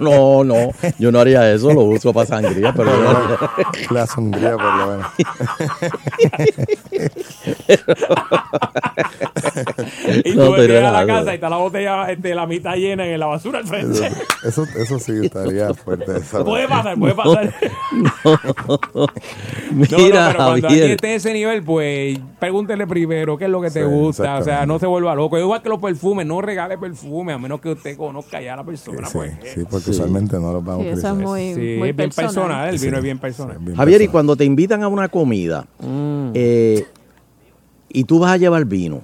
no, 0.00 0.44
no, 0.44 0.44
no. 0.44 0.70
Yo 0.98 1.12
no 1.12 1.20
haría 1.20 1.52
eso, 1.52 1.72
lo 1.72 1.82
uso 1.82 2.12
para 2.12 2.26
sangría, 2.26 2.72
pero 2.72 2.90
no- 2.96 3.38
La 3.94 4.06
sangría, 4.06 4.52
por 4.56 4.64
lo 4.64 4.86
menos. 4.86 5.06
Y 10.24 10.32
tú 10.34 10.54
te 10.54 10.78
a 10.78 10.90
la 10.92 11.06
casa 11.06 11.32
y 11.32 11.34
está 11.34 11.48
la 11.48 11.56
botella 11.56 12.10
este, 12.10 12.34
la 12.34 12.46
mitad 12.46 12.74
llena 12.76 13.06
en 13.06 13.18
la 13.20 13.26
basura 13.26 13.58
al 13.60 13.66
frente. 13.66 14.08
Eso, 14.44 14.64
eso 14.76 14.98
sí 14.98 15.12
estaría 15.22 15.72
fuerte. 15.74 16.16
esa 16.18 16.44
Puede 16.44 16.68
pasar, 16.68 16.98
puede 16.98 17.14
pasar. 17.14 17.54
Mira, 19.72 19.88
no, 19.90 19.98
no, 19.98 20.26
pero 20.32 20.44
cuando 20.44 20.68
alguien 20.68 20.90
esté 20.92 21.08
en 21.08 21.14
ese 21.14 21.32
nivel, 21.32 21.62
pues 21.62 22.18
pregúntele 22.38 22.86
primero 22.86 23.36
qué 23.38 23.44
es 23.44 23.50
lo 23.50 23.60
que 23.60 23.70
te 23.70 23.80
Sí, 23.82 23.86
gusta. 23.86 24.38
O 24.38 24.44
sea, 24.44 24.66
no 24.66 24.78
se 24.78 24.86
vuelva 24.86 25.14
loco. 25.14 25.38
Igual 25.38 25.62
que 25.62 25.68
los 25.68 25.78
perfumes, 25.80 26.26
no 26.26 26.40
regale 26.40 26.78
perfume 26.78 27.32
a 27.32 27.38
menos 27.38 27.60
que 27.60 27.70
usted 27.70 27.96
conozca 27.96 28.40
ya 28.40 28.54
a 28.54 28.61
la 28.62 28.66
persona. 28.66 29.08
Sí, 29.08 29.12
pues. 29.12 29.32
sí, 29.54 29.60
porque 29.70 29.90
usualmente 29.90 30.38
no 30.38 30.52
los 30.52 30.64
vamos 30.64 30.82
Sí, 30.84 30.88
a 30.88 30.92
eso 30.92 31.06
es 31.06 31.12
utilizar. 31.12 31.28
muy, 31.28 31.54
Sí, 31.54 31.76
muy 31.78 31.88
es 31.90 31.96
bien 31.96 31.96
personal. 31.96 32.26
personal, 32.34 32.68
el 32.68 32.78
vino 32.80 32.90
Sí, 32.92 32.96
es 32.96 33.02
bien 33.02 33.18
personal. 33.18 33.58
bien 33.60 33.76
Javier, 33.76 34.02
y 34.02 34.08
cuando 34.08 34.36
te 34.36 34.44
invitan 34.44 34.82
a 34.82 34.88
una 34.88 35.08
comida 35.08 35.66
eh, 36.34 36.84
y 37.88 38.04
tú 38.04 38.18
vas 38.18 38.32
a 38.32 38.36
llevar 38.36 38.64
vino, 38.64 39.00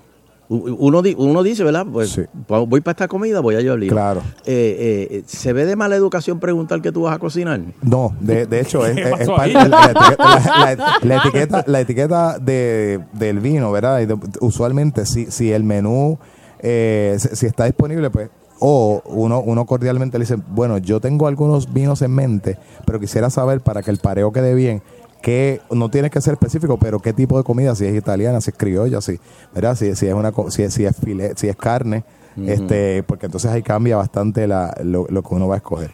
uno, 0.50 1.02
uno 1.18 1.42
dice, 1.42 1.62
¿verdad? 1.62 1.84
Pues 1.92 2.08
Sí. 2.08 2.22
pa- 2.46 2.60
voy 2.60 2.80
para 2.80 2.92
esta 2.92 3.06
comida, 3.08 3.40
voy 3.40 3.56
a 3.56 3.60
llevar 3.60 3.78
vino. 3.80 3.92
Claro. 3.92 4.22
Eh, 4.46 5.08
eh, 5.10 5.22
¿Se 5.26 5.52
ve 5.52 5.66
de 5.66 5.76
mala 5.76 5.94
educación 5.94 6.40
preguntar 6.40 6.80
qué 6.80 6.90
tú 6.90 7.02
vas 7.02 7.14
a 7.14 7.18
cocinar? 7.18 7.60
No, 7.82 8.16
de, 8.18 8.46
de 8.46 8.60
hecho, 8.60 8.82
es, 8.86 8.94
¿Qué 8.94 9.02
es- 9.02 9.06
es 9.08 9.12
pasó 9.28 9.36
parte 9.36 9.52
la, 9.52 9.68
la 9.68 9.84
etiqueta, 9.90 10.24
la- 10.24 10.74
la- 10.74 10.98
la 11.02 11.16
etiqueta, 11.16 11.64
la 11.66 11.80
etiqueta 11.80 12.38
de, 12.38 13.00
del 13.12 13.40
vino, 13.40 13.70
¿verdad? 13.70 14.00
Y 14.00 14.06
de- 14.06 14.16
usualmente, 14.40 15.04
si, 15.04 15.26
si 15.30 15.52
el 15.52 15.64
menú, 15.64 16.18
eh, 16.60 17.16
si, 17.18 17.28
si 17.36 17.44
está 17.44 17.66
disponible, 17.66 18.08
pues, 18.08 18.30
o 18.60 19.02
uno, 19.06 19.40
uno 19.40 19.64
cordialmente 19.66 20.18
le 20.18 20.24
dice, 20.24 20.36
bueno, 20.50 20.78
yo 20.78 21.00
tengo 21.00 21.26
algunos 21.26 21.72
vinos 21.72 22.02
en 22.02 22.12
mente, 22.12 22.58
pero 22.84 22.98
quisiera 23.00 23.30
saber 23.30 23.60
para 23.60 23.82
que 23.82 23.90
el 23.90 23.98
pareo 23.98 24.32
quede 24.32 24.54
bien, 24.54 24.82
que 25.22 25.60
no 25.70 25.90
tiene 25.90 26.10
que 26.10 26.20
ser 26.20 26.34
específico, 26.34 26.78
pero 26.78 27.00
qué 27.00 27.12
tipo 27.12 27.36
de 27.38 27.44
comida, 27.44 27.74
si 27.74 27.86
es 27.86 27.94
italiana, 27.96 28.40
si 28.40 28.50
es 28.50 28.56
criolla, 28.56 29.00
si, 29.00 29.18
¿verdad? 29.54 29.76
Si, 29.76 29.94
si 29.96 30.06
es 30.06 30.14
una 30.14 30.32
si, 30.48 30.62
es- 30.62 30.74
si 30.74 30.84
es 30.84 30.96
filet, 30.96 31.36
si 31.36 31.48
es 31.48 31.56
carne, 31.56 32.04
este, 32.36 33.02
porque 33.02 33.26
entonces 33.26 33.50
ahí 33.50 33.62
cambia 33.62 33.96
bastante 33.96 34.46
la, 34.46 34.76
lo, 34.84 35.06
lo 35.08 35.22
que 35.22 35.34
uno 35.34 35.48
va 35.48 35.54
a 35.54 35.58
escoger. 35.58 35.90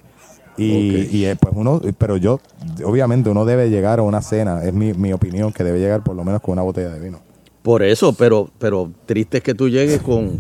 Y, 0.57 1.09
y, 1.11 1.25
eh, 1.25 1.37
pues 1.37 1.53
uno, 1.57 1.81
pero 1.99 2.17
yo, 2.17 2.39
obviamente 2.85 3.29
uno 3.31 3.45
debe 3.45 3.71
llegar 3.71 3.99
a 3.99 4.03
una 4.03 4.23
cena, 4.23 4.63
es 4.63 4.73
mi, 4.73 4.93
mi 4.93 5.13
opinión, 5.13 5.53
que 5.53 5.65
debe 5.65 5.81
llegar 5.81 6.03
por 6.05 6.15
lo 6.15 6.23
menos 6.23 6.41
con 6.43 6.53
una 6.53 6.63
botella 6.63 6.91
de 6.91 7.01
vino. 7.01 7.19
Por 7.63 7.83
eso, 7.83 8.13
pero, 8.13 8.51
pero 8.59 8.91
triste 9.07 9.39
es 9.39 9.43
que 9.43 9.55
tú 9.55 9.69
llegues 9.69 10.01
con, 10.03 10.39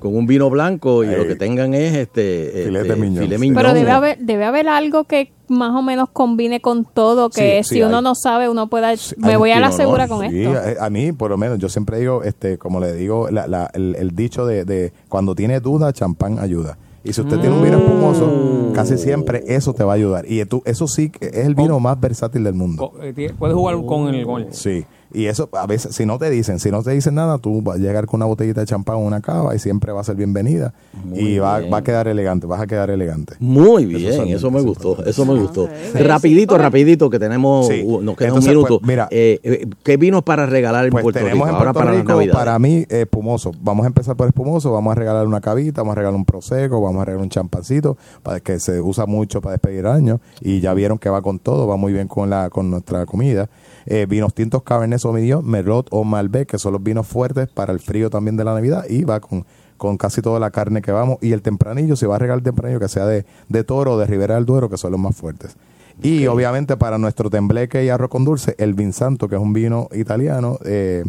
con 0.00 0.16
un 0.16 0.26
vino 0.26 0.50
blanco 0.50 1.04
y 1.04 1.08
lo 1.08 1.26
que 1.28 1.36
tengan 1.36 1.74
es 1.74 1.94
este, 1.94 2.62
este, 2.64 2.82
de 2.82 2.96
miñón, 2.96 3.22
filet 3.24 3.36
sí. 3.38 3.40
mignon. 3.40 3.56
Pero 3.62 3.74
debe 3.74 3.90
haber, 3.90 4.18
debe 4.18 4.44
haber 4.44 4.68
algo 4.68 5.04
que 5.04 5.30
más 5.48 5.72
o 5.74 5.82
menos 5.82 6.08
combine 6.12 6.60
con 6.60 6.84
todo, 6.84 7.28
que 7.30 7.62
Sí, 7.62 7.68
si 7.68 7.74
sí, 7.76 7.82
uno 7.82 7.98
hay. 7.98 8.02
no 8.04 8.14
sabe, 8.14 8.48
uno 8.48 8.68
pueda, 8.68 8.96
Sí, 8.96 9.14
me 9.18 9.36
voy 9.36 9.50
a 9.52 9.60
la 9.60 9.68
no, 9.70 9.76
segura 9.76 10.08
con 10.08 10.28
Sí, 10.28 10.42
esto. 10.44 10.80
a, 10.80 10.86
a 10.86 10.90
mí, 10.90 11.12
por 11.12 11.30
lo 11.30 11.36
menos, 11.36 11.58
yo 11.58 11.68
siempre 11.68 11.98
digo, 11.98 12.22
este, 12.24 12.56
como 12.58 12.80
le 12.80 12.92
digo, 12.94 13.28
la- 13.30 13.46
la- 13.46 13.70
el, 13.74 13.94
el 13.98 14.14
dicho 14.16 14.46
de, 14.46 14.64
de 14.64 14.92
cuando 15.08 15.34
tiene 15.34 15.60
duda, 15.60 15.92
champán 15.92 16.38
ayuda. 16.38 16.78
Y 17.02 17.12
si 17.14 17.22
usted 17.22 17.38
tiene 17.38 17.56
un 17.56 17.62
vino 17.62 17.78
espumoso, 17.78 18.72
casi 18.74 18.98
siempre 18.98 19.42
eso 19.46 19.72
te 19.72 19.82
va 19.84 19.92
a 19.92 19.96
ayudar. 19.96 20.24
Y 20.30 20.44
tú, 20.44 20.62
eso 20.66 20.86
sí 20.86 21.08
que 21.10 21.26
es 21.28 21.46
el 21.46 21.54
vino 21.54 21.80
más 21.80 21.98
versátil 21.98 22.44
del 22.44 22.52
mundo. 22.54 22.92
Eh, 23.02 23.32
Puedes 23.38 23.56
jugar 23.56 23.76
con 23.86 24.08
el, 24.14 24.16
el- 24.28 24.52
Sí, 24.52 24.84
y 25.12 25.26
eso 25.26 25.48
a 25.52 25.66
veces, 25.66 25.94
si 25.94 26.06
no 26.06 26.18
te 26.18 26.30
dicen, 26.30 26.58
si 26.60 26.70
no 26.70 26.82
te 26.82 26.90
dicen 26.92 27.14
nada, 27.14 27.38
tú 27.38 27.62
vas 27.62 27.76
a 27.76 27.78
llegar 27.78 28.06
con 28.06 28.18
una 28.18 28.26
botellita 28.26 28.60
de 28.60 28.66
champán 28.66 28.96
o 28.96 29.00
una 29.00 29.20
cava 29.20 29.54
y 29.54 29.58
siempre 29.58 29.92
va 29.92 30.00
a 30.00 30.04
ser 30.04 30.16
bienvenida 30.16 30.72
y 31.14 31.38
va, 31.38 31.58
bien. 31.58 31.72
va 31.72 31.78
a 31.78 31.82
quedar 31.82 32.08
elegante, 32.08 32.46
vas 32.46 32.60
a 32.60 32.66
quedar 32.66 32.90
elegante. 32.90 33.34
Muy 33.40 33.86
bien, 33.86 34.12
son- 34.14 34.28
eso, 34.28 34.50
me 34.50 34.60
gustó, 34.60 35.04
eso 35.04 35.24
me 35.26 35.34
gustó. 35.38 35.68
Sí, 35.92 35.98
Rapidito, 35.98 36.56
rapidito, 36.58 37.10
que 37.10 37.18
tenemos, 37.18 37.66
Sí. 37.68 37.82
nos 37.84 38.16
queda 38.16 38.28
Entonces, 38.28 38.50
un 38.52 38.56
minuto. 38.56 38.78
pues, 38.80 38.88
mira. 38.88 39.08
Eh, 39.10 39.40
eh, 39.42 39.66
¿Qué 39.82 39.96
vinos 39.96 40.22
para 40.22 40.46
regalar 40.46 40.84
en 40.86 40.90
Pues 40.92 41.02
Puerto 41.02 41.18
tenemos 41.20 41.46
Rico? 41.46 41.48
en 41.48 41.54
Ahora 41.56 41.72
Puerto 41.72 41.88
para 42.06 42.20
Rico, 42.22 42.32
para 42.32 42.58
mí, 42.58 42.86
eh, 42.88 43.02
espumoso. 43.02 43.52
Vamos 43.60 43.84
a 43.84 43.88
empezar 43.88 44.16
por 44.16 44.26
espumoso, 44.28 44.72
vamos 44.72 44.92
a 44.92 44.94
regalar 44.94 45.26
una 45.26 45.40
cavita, 45.40 45.82
vamos 45.82 45.92
a 45.92 45.96
regalar 45.96 46.16
un 46.16 46.24
prosecco, 46.24 46.80
vamos 46.80 47.02
a 47.02 47.04
regalar 47.04 47.22
un 47.24 47.30
champancito, 47.30 47.96
para 48.22 48.40
que 48.40 48.58
se 48.60 48.80
usa 48.80 49.06
mucho 49.06 49.40
para 49.40 49.52
despedir 49.52 49.86
año 49.86 50.20
y 50.40 50.60
ya 50.60 50.74
vieron 50.74 50.98
que 50.98 51.08
va 51.10 51.22
con 51.22 51.38
todo, 51.38 51.66
va 51.66 51.76
muy 51.76 51.92
bien 51.92 52.08
con 52.08 52.30
la 52.30 52.50
con 52.50 52.70
nuestra 52.70 53.06
comida. 53.06 53.48
Eh, 53.86 54.06
vinos 54.08 54.34
tintos 54.34 54.62
Cabernet 54.62 54.98
Sauvignon, 55.00 55.44
Merlot 55.46 55.88
o 55.90 56.04
Malbec, 56.04 56.48
que 56.48 56.58
son 56.58 56.72
los 56.72 56.82
vinos 56.82 57.06
fuertes 57.06 57.48
para 57.48 57.72
el 57.72 57.80
frío 57.80 58.10
también 58.10 58.36
de 58.36 58.44
la 58.44 58.54
Navidad 58.54 58.84
y 58.88 59.04
va 59.04 59.20
con 59.20 59.44
con 59.76 59.96
casi 59.96 60.20
toda 60.20 60.38
la 60.38 60.50
carne 60.50 60.82
que 60.82 60.92
vamos 60.92 61.16
y 61.22 61.32
el 61.32 61.40
tempranillo, 61.40 61.96
si 61.96 62.04
va 62.04 62.16
a 62.16 62.18
regalar 62.18 62.42
tempranillo 62.44 62.78
que 62.78 62.88
sea 62.90 63.06
de, 63.06 63.24
de 63.48 63.64
toro 63.64 63.94
o 63.94 63.98
de 63.98 64.04
Ribera 64.04 64.34
del 64.34 64.44
Duero, 64.44 64.68
que 64.68 64.76
son 64.76 64.92
los 64.92 65.00
más 65.00 65.16
fuertes. 65.16 65.56
Y 66.02 66.26
obviamente 66.26 66.76
para 66.76 66.98
nuestro 66.98 67.30
tembleque 67.30 67.82
y 67.82 67.88
arroz 67.88 68.10
con 68.10 68.26
dulce, 68.26 68.54
el 68.58 68.74
Vinsanto, 68.74 69.26
que 69.26 69.36
es 69.36 69.40
un 69.40 69.54
vino 69.54 69.88
italiano, 69.94 70.58
eh, 70.66 71.02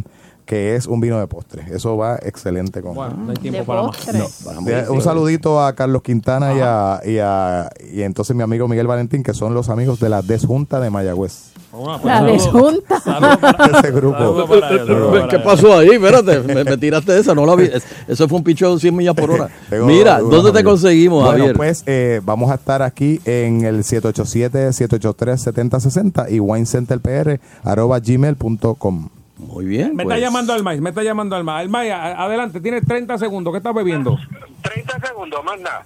que 0.45 0.75
es 0.77 0.87
un 0.87 1.01
vino 1.01 1.19
de 1.19 1.27
postre. 1.27 1.65
Eso 1.69 1.97
va 1.97 2.15
excelente 2.21 2.81
con... 2.81 2.95
Bueno, 2.95 3.15
no 3.17 3.31
hay 3.31 3.37
tiempo 3.37 3.59
De 3.59 3.65
para 3.65 3.81
más. 3.83 3.97
postre. 3.97 4.19
Eh, 4.67 4.89
un 4.89 5.01
saludito 5.01 5.61
a 5.61 5.73
Carlos 5.75 6.01
Quintana 6.01 6.53
y 6.53 6.59
a, 6.61 7.01
y 7.05 7.17
a- 7.17 7.69
y 7.93 8.03
entonces 8.03 8.33
mi 8.37 8.43
amigo 8.43 8.69
Miguel 8.69 8.87
Valentín, 8.87 9.21
que 9.21 9.33
son 9.33 9.53
los 9.53 9.67
amigos 9.67 9.99
de 9.99 10.07
la 10.07 10.21
Desjunta 10.21 10.79
de 10.79 10.89
Mayagüez. 10.89 11.50
Bueno, 11.71 11.99
pues, 12.01 12.05
La 12.05 12.17
saludos. 12.19 12.43
desjunta. 12.43 12.99
Saludos 12.99 13.37
para- 13.37 13.79
Ese 13.79 13.91
grupo. 13.91 14.17
saludos 14.17 14.49
para 14.49 14.69
ellos, 14.71 14.87
saludos 14.87 15.11
para 15.13 15.27
¿Qué 15.29 15.39
pasó 15.39 15.77
ahí? 15.77 15.89
Espérate, 15.89 16.39
me, 16.41 16.63
me 16.65 16.77
tiraste 16.77 17.17
esa, 17.19 17.33
no 17.33 17.45
la 17.45 17.55
vi. 17.55 17.63
Es- 17.65 17.85
Eso 18.07 18.27
fue 18.27 18.39
un 18.39 18.43
picheo 18.43 18.73
de 18.73 18.79
100 18.81 18.95
millas 18.95 19.15
por 19.15 19.31
hora. 19.31 19.49
Mira, 19.85 20.19
¿dónde 20.19 20.51
te 20.51 20.59
amigos. 20.59 20.81
conseguimos, 20.81 21.23
Bueno, 21.23 21.37
Javier? 21.39 21.55
pues 21.55 21.83
eh, 21.85 22.19
vamos 22.23 22.51
a 22.51 22.55
estar 22.55 22.81
aquí 22.81 23.21
en 23.25 23.63
el 23.63 23.83
787-783-7060 23.83 26.29
y 26.31 26.39
winecenterpr 26.39 27.39
arroba 27.63 27.99
gmail.com. 27.99 29.09
Muy 29.37 29.65
bien. 29.65 29.95
Me 29.95 30.03
pues. 30.03 30.15
está 30.15 30.19
llamando 30.27 30.53
al 30.53 30.63
maíz, 30.63 30.81
me 30.81 30.89
está 30.89 31.03
llamando 31.03 31.35
al 31.35 31.43
maíz. 31.43 31.63
El 31.65 31.69
maíz, 31.69 31.91
a- 31.93 32.23
adelante, 32.25 32.59
tienes 32.61 32.85
30 32.85 33.17
segundos. 33.17 33.51
¿Qué 33.53 33.57
estás 33.57 33.73
bebiendo? 33.73 34.17
30 34.61 34.99
segundos, 35.07 35.43
más 35.43 35.59
nada. 35.59 35.83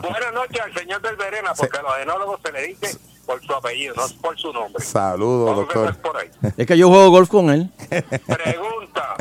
Buenas 0.00 0.32
noches 0.34 0.60
al 0.64 0.72
señor 0.74 1.02
del 1.02 1.16
Verena, 1.16 1.50
porque 1.56 1.78
a 1.78 1.82
los 1.82 1.92
enólogos 2.02 2.40
se 2.44 2.52
le 2.52 2.66
dice 2.68 2.96
por 3.26 3.40
su 3.44 3.52
apellido, 3.54 3.94
no 3.96 4.02
por 4.20 4.38
su 4.38 4.52
nombre. 4.52 4.82
Saludos, 4.84 5.56
doctor. 5.56 5.96
por 5.98 6.16
ahí. 6.16 6.28
Es 6.56 6.66
que 6.66 6.76
yo 6.76 6.88
juego 6.88 7.10
golf 7.10 7.28
con 7.28 7.50
él. 7.50 7.70
Pregunta, 8.26 9.14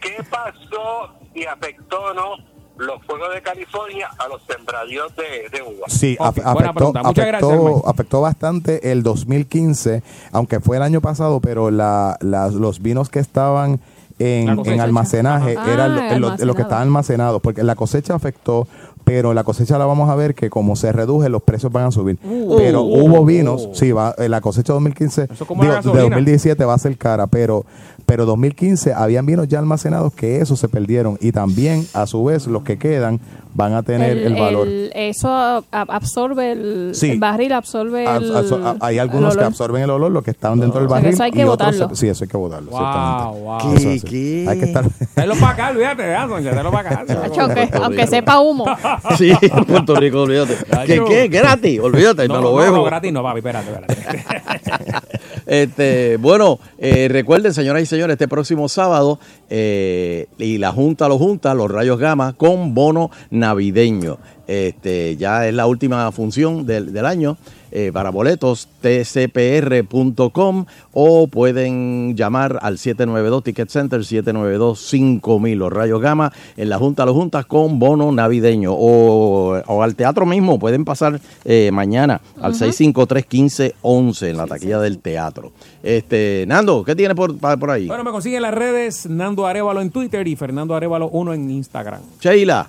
¿qué 0.00 0.16
pasó 0.30 1.10
y 1.34 1.44
afectó 1.44 1.98
o 2.00 2.14
no 2.14 2.36
los 2.78 3.02
fuegos 3.06 3.34
de 3.34 3.42
California 3.42 4.08
a 4.18 4.28
los 4.28 4.40
sembradíos 4.44 5.12
de, 5.16 5.48
de 5.56 5.62
uvas? 5.62 5.92
Sí, 5.92 6.16
Ok, 6.18 6.36
af- 6.38 6.52
buena 6.54 6.70
afectó. 6.70 6.92
Muchas 7.04 7.26
gracias, 7.26 7.52
afectó, 7.52 7.88
afectó 7.88 8.20
bastante 8.20 8.92
el 8.92 9.02
2015, 9.02 10.02
aunque 10.32 10.60
fue 10.60 10.76
el 10.76 10.82
año 10.82 11.00
pasado, 11.00 11.40
pero 11.40 11.70
la, 11.70 12.16
los 12.20 12.80
vinos 12.80 13.08
que 13.08 13.18
estaban 13.18 13.80
en, 14.20 14.48
en 14.66 14.80
almacenaje 14.80 15.56
Ajá. 15.56 15.72
eran 15.72 15.94
lo- 15.94 16.00
Ah, 16.00 16.08
que 16.08 16.14
almacenado. 16.14 16.58
estaban 16.62 16.82
almacenados, 16.82 17.40
porque 17.42 17.62
la 17.62 17.74
cosecha 17.76 18.14
afectó, 18.14 18.66
pero 19.08 19.32
la 19.32 19.42
cosecha 19.42 19.78
la 19.78 19.86
vamos 19.86 20.10
a 20.10 20.14
ver 20.14 20.34
que 20.34 20.50
como 20.50 20.76
se 20.76 20.92
reduce, 20.92 21.30
los 21.30 21.42
precios 21.42 21.72
van 21.72 21.86
a 21.86 21.90
subir. 21.90 22.18
Uh. 22.22 22.56
pero 22.58 22.82
Uh. 22.82 23.06
hubo 23.06 23.24
vinos, 23.24 23.70
sí, 23.72 23.90
va, 23.90 24.14
eh, 24.18 24.28
la 24.28 24.42
cosecha 24.42 24.74
2015, 24.74 25.28
como 25.46 25.62
digo, 25.62 25.72
la 25.72 25.80
de 25.80 25.86
gasolina. 25.86 26.02
2017 26.02 26.64
va 26.66 26.74
a 26.74 26.78
ser 26.78 26.98
cara, 26.98 27.26
pero 27.26 27.64
pero 28.04 28.26
2015 28.26 28.92
habían 28.92 29.24
vinos 29.26 29.48
ya 29.48 29.58
almacenados 29.58 30.12
que 30.14 30.40
eso 30.40 30.56
se 30.56 30.68
perdieron 30.68 31.18
y 31.20 31.32
también 31.32 31.86
a 31.94 32.06
su 32.06 32.24
vez 32.24 32.46
los 32.46 32.62
que 32.62 32.78
quedan 32.78 33.20
van 33.58 33.74
a 33.74 33.82
tener 33.82 34.16
el, 34.18 34.34
valor. 34.36 34.68
el- 34.68 34.92
eso 34.94 35.28
ab- 35.28 35.64
absorbe 35.88 36.52
el, 36.52 36.90
Sí. 36.94 37.10
el 37.10 37.18
barril, 37.18 37.52
absorbe 37.52 38.06
Ab- 38.06 38.22
el, 38.22 38.32
absor- 38.32 38.62
a- 38.80 38.86
hay 38.86 38.98
algunos 39.00 39.34
el 39.34 39.40
que 39.40 39.44
absorben 39.46 39.82
el 39.82 39.90
olor, 39.90 40.12
los 40.12 40.22
que 40.22 40.30
estaban 40.30 40.60
dentro 40.60 40.78
del 40.80 40.86
O 40.86 40.90
sea, 40.90 40.98
que 40.98 41.02
barril. 41.02 41.14
eso 41.14 41.22
hay 41.24 41.30
que 41.32 41.40
y 41.40 41.42
otros 41.42 41.76
botarlo. 41.76 41.96
sí, 41.96 42.06
eso 42.08 42.22
hay 42.24 42.30
que 42.30 42.36
botarlo. 42.36 42.70
Wow, 42.70 43.34
wow. 43.42 43.74
Eso 43.74 43.88
así. 43.90 44.46
Hay 44.48 44.58
que 44.60 44.64
estar. 44.66 44.84
Tráelo 45.14 45.34
para 45.34 45.48
acá, 45.50 45.70
olvídate 45.70 46.02
de 46.04 46.14
eso, 46.14 46.36
tráelo 46.40 46.70
para 46.70 46.88
acá. 47.02 47.04
Aunque, 47.40 47.68
aunque 47.82 48.06
sepa 48.06 48.38
humo. 48.38 48.64
Sí, 49.18 49.32
en 49.42 49.64
Puerto 49.64 49.96
Rico, 49.96 50.22
olvídate. 50.22 50.56
¿Qué, 50.86 51.02
qué? 51.08 51.26
¿Gratis? 51.28 51.80
Olvídate, 51.80 52.28
No, 52.28 52.34
lo 52.36 52.40
no, 52.42 52.54
bebo. 52.54 52.76
no, 52.76 52.84
gratis 52.84 53.12
no, 53.12 53.22
papi, 53.24 53.38
espérate, 53.38 53.70
espérate. 53.72 54.98
Este, 55.46 56.18
bueno, 56.18 56.58
eh, 56.78 57.08
recuerden, 57.10 57.54
señoras 57.54 57.82
y 57.82 57.86
señores, 57.86 58.14
este 58.14 58.28
próximo 58.28 58.68
sábado 58.68 59.18
eh, 59.48 60.26
y 60.36 60.58
la 60.58 60.72
Junta 60.72 61.08
lo 61.08 61.16
junta, 61.18 61.54
los 61.54 61.70
rayos 61.70 61.98
gamma, 61.98 62.34
con 62.34 62.74
bono 62.74 63.10
navideño. 63.48 64.18
Este, 64.46 65.16
ya 65.16 65.46
es 65.46 65.54
la 65.54 65.66
última 65.66 66.10
función 66.12 66.64
del, 66.66 66.92
del 66.92 67.06
año. 67.06 67.36
eh, 67.70 67.90
para 67.92 68.10
boletos, 68.10 68.68
tcpr.com 68.80 70.64
o 70.92 71.26
pueden 71.28 72.16
llamar 72.16 72.58
al 72.62 72.78
792 72.78 73.44
Ticket 73.44 73.68
Center 73.68 74.04
792 74.04 74.80
5000 74.80 75.58
los 75.58 75.72
rayos 75.72 76.00
gamma 76.00 76.32
en 76.56 76.68
la 76.70 76.78
Junta 76.78 77.04
lo 77.04 77.12
juntas 77.12 77.44
con 77.46 77.78
bono 77.78 78.10
navideño 78.10 78.72
o, 78.72 79.60
o 79.66 79.82
al 79.82 79.94
teatro 79.96 80.24
mismo 80.24 80.58
pueden 80.58 80.84
pasar 80.86 81.20
eh, 81.44 81.70
mañana 81.70 82.20
al 82.40 82.54
653 82.54 83.26
1511 83.30 84.30
en 84.30 84.36
la 84.36 84.46
taquilla 84.46 84.80
del 84.80 84.98
teatro 84.98 85.52
este 85.82 86.44
Nando 86.48 86.84
¿qué 86.84 86.96
tiene 86.96 87.14
por, 87.14 87.36
por 87.36 87.70
ahí? 87.70 87.86
Bueno, 87.86 88.02
me 88.04 88.12
consiguen 88.12 88.38
en 88.38 88.42
las 88.42 88.54
redes 88.54 89.06
Nando 89.08 89.46
Arevalo 89.46 89.82
en 89.82 89.90
Twitter 89.90 90.26
y 90.26 90.36
Fernando 90.36 90.74
Arevalo 90.74 91.08
1 91.10 91.34
en 91.34 91.50
Instagram. 91.50 92.00
Sheila 92.20 92.68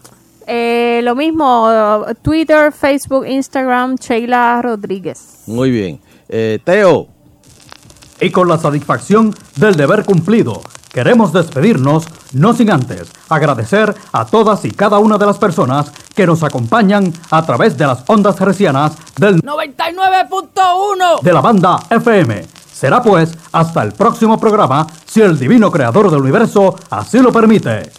Eh, 0.51 1.01
lo 1.03 1.15
mismo, 1.15 1.69
Twitter, 2.23 2.71
Facebook, 2.71 3.23
Instagram, 3.27 3.97
Sheila 3.97 4.59
Rodríguez. 4.63 5.43
muy 5.45 5.69
bien 5.69 5.99
Eh, 6.27 6.57
Teo 6.63 7.07
Y 8.19 8.31
con 8.31 8.47
la 8.47 8.57
satisfacción 8.57 9.33
del 9.57 9.75
deber 9.75 10.03
cumplido, 10.03 10.61
queremos 10.91 11.31
despedirnos, 11.33 12.07
no 12.33 12.53
sin 12.53 12.71
antes 12.71 13.11
agradecer 13.29 13.93
a 14.11 14.25
todas 14.25 14.65
y 14.65 14.71
cada 14.71 14.97
una 14.97 15.19
de 15.19 15.27
las 15.27 15.37
personas 15.37 15.91
que 16.15 16.25
nos 16.25 16.41
acompañan 16.43 17.13
a 17.29 17.45
través 17.45 17.77
de 17.77 17.85
las 17.85 18.03
ondas 18.07 18.41
hercianas 18.41 18.93
del 19.17 19.41
99.1 19.43 21.21
de 21.21 21.31
la 21.33 21.41
banda 21.41 21.79
FM. 21.91 22.43
Será 22.73 23.03
pues 23.03 23.37
hasta 23.51 23.83
el 23.83 23.91
próximo 23.91 24.39
programa, 24.39 24.87
si 25.05 25.21
el 25.21 25.37
divino 25.37 25.69
creador 25.71 26.09
del 26.09 26.21
universo 26.21 26.75
así 26.89 27.19
lo 27.19 27.31
permite. 27.31 27.91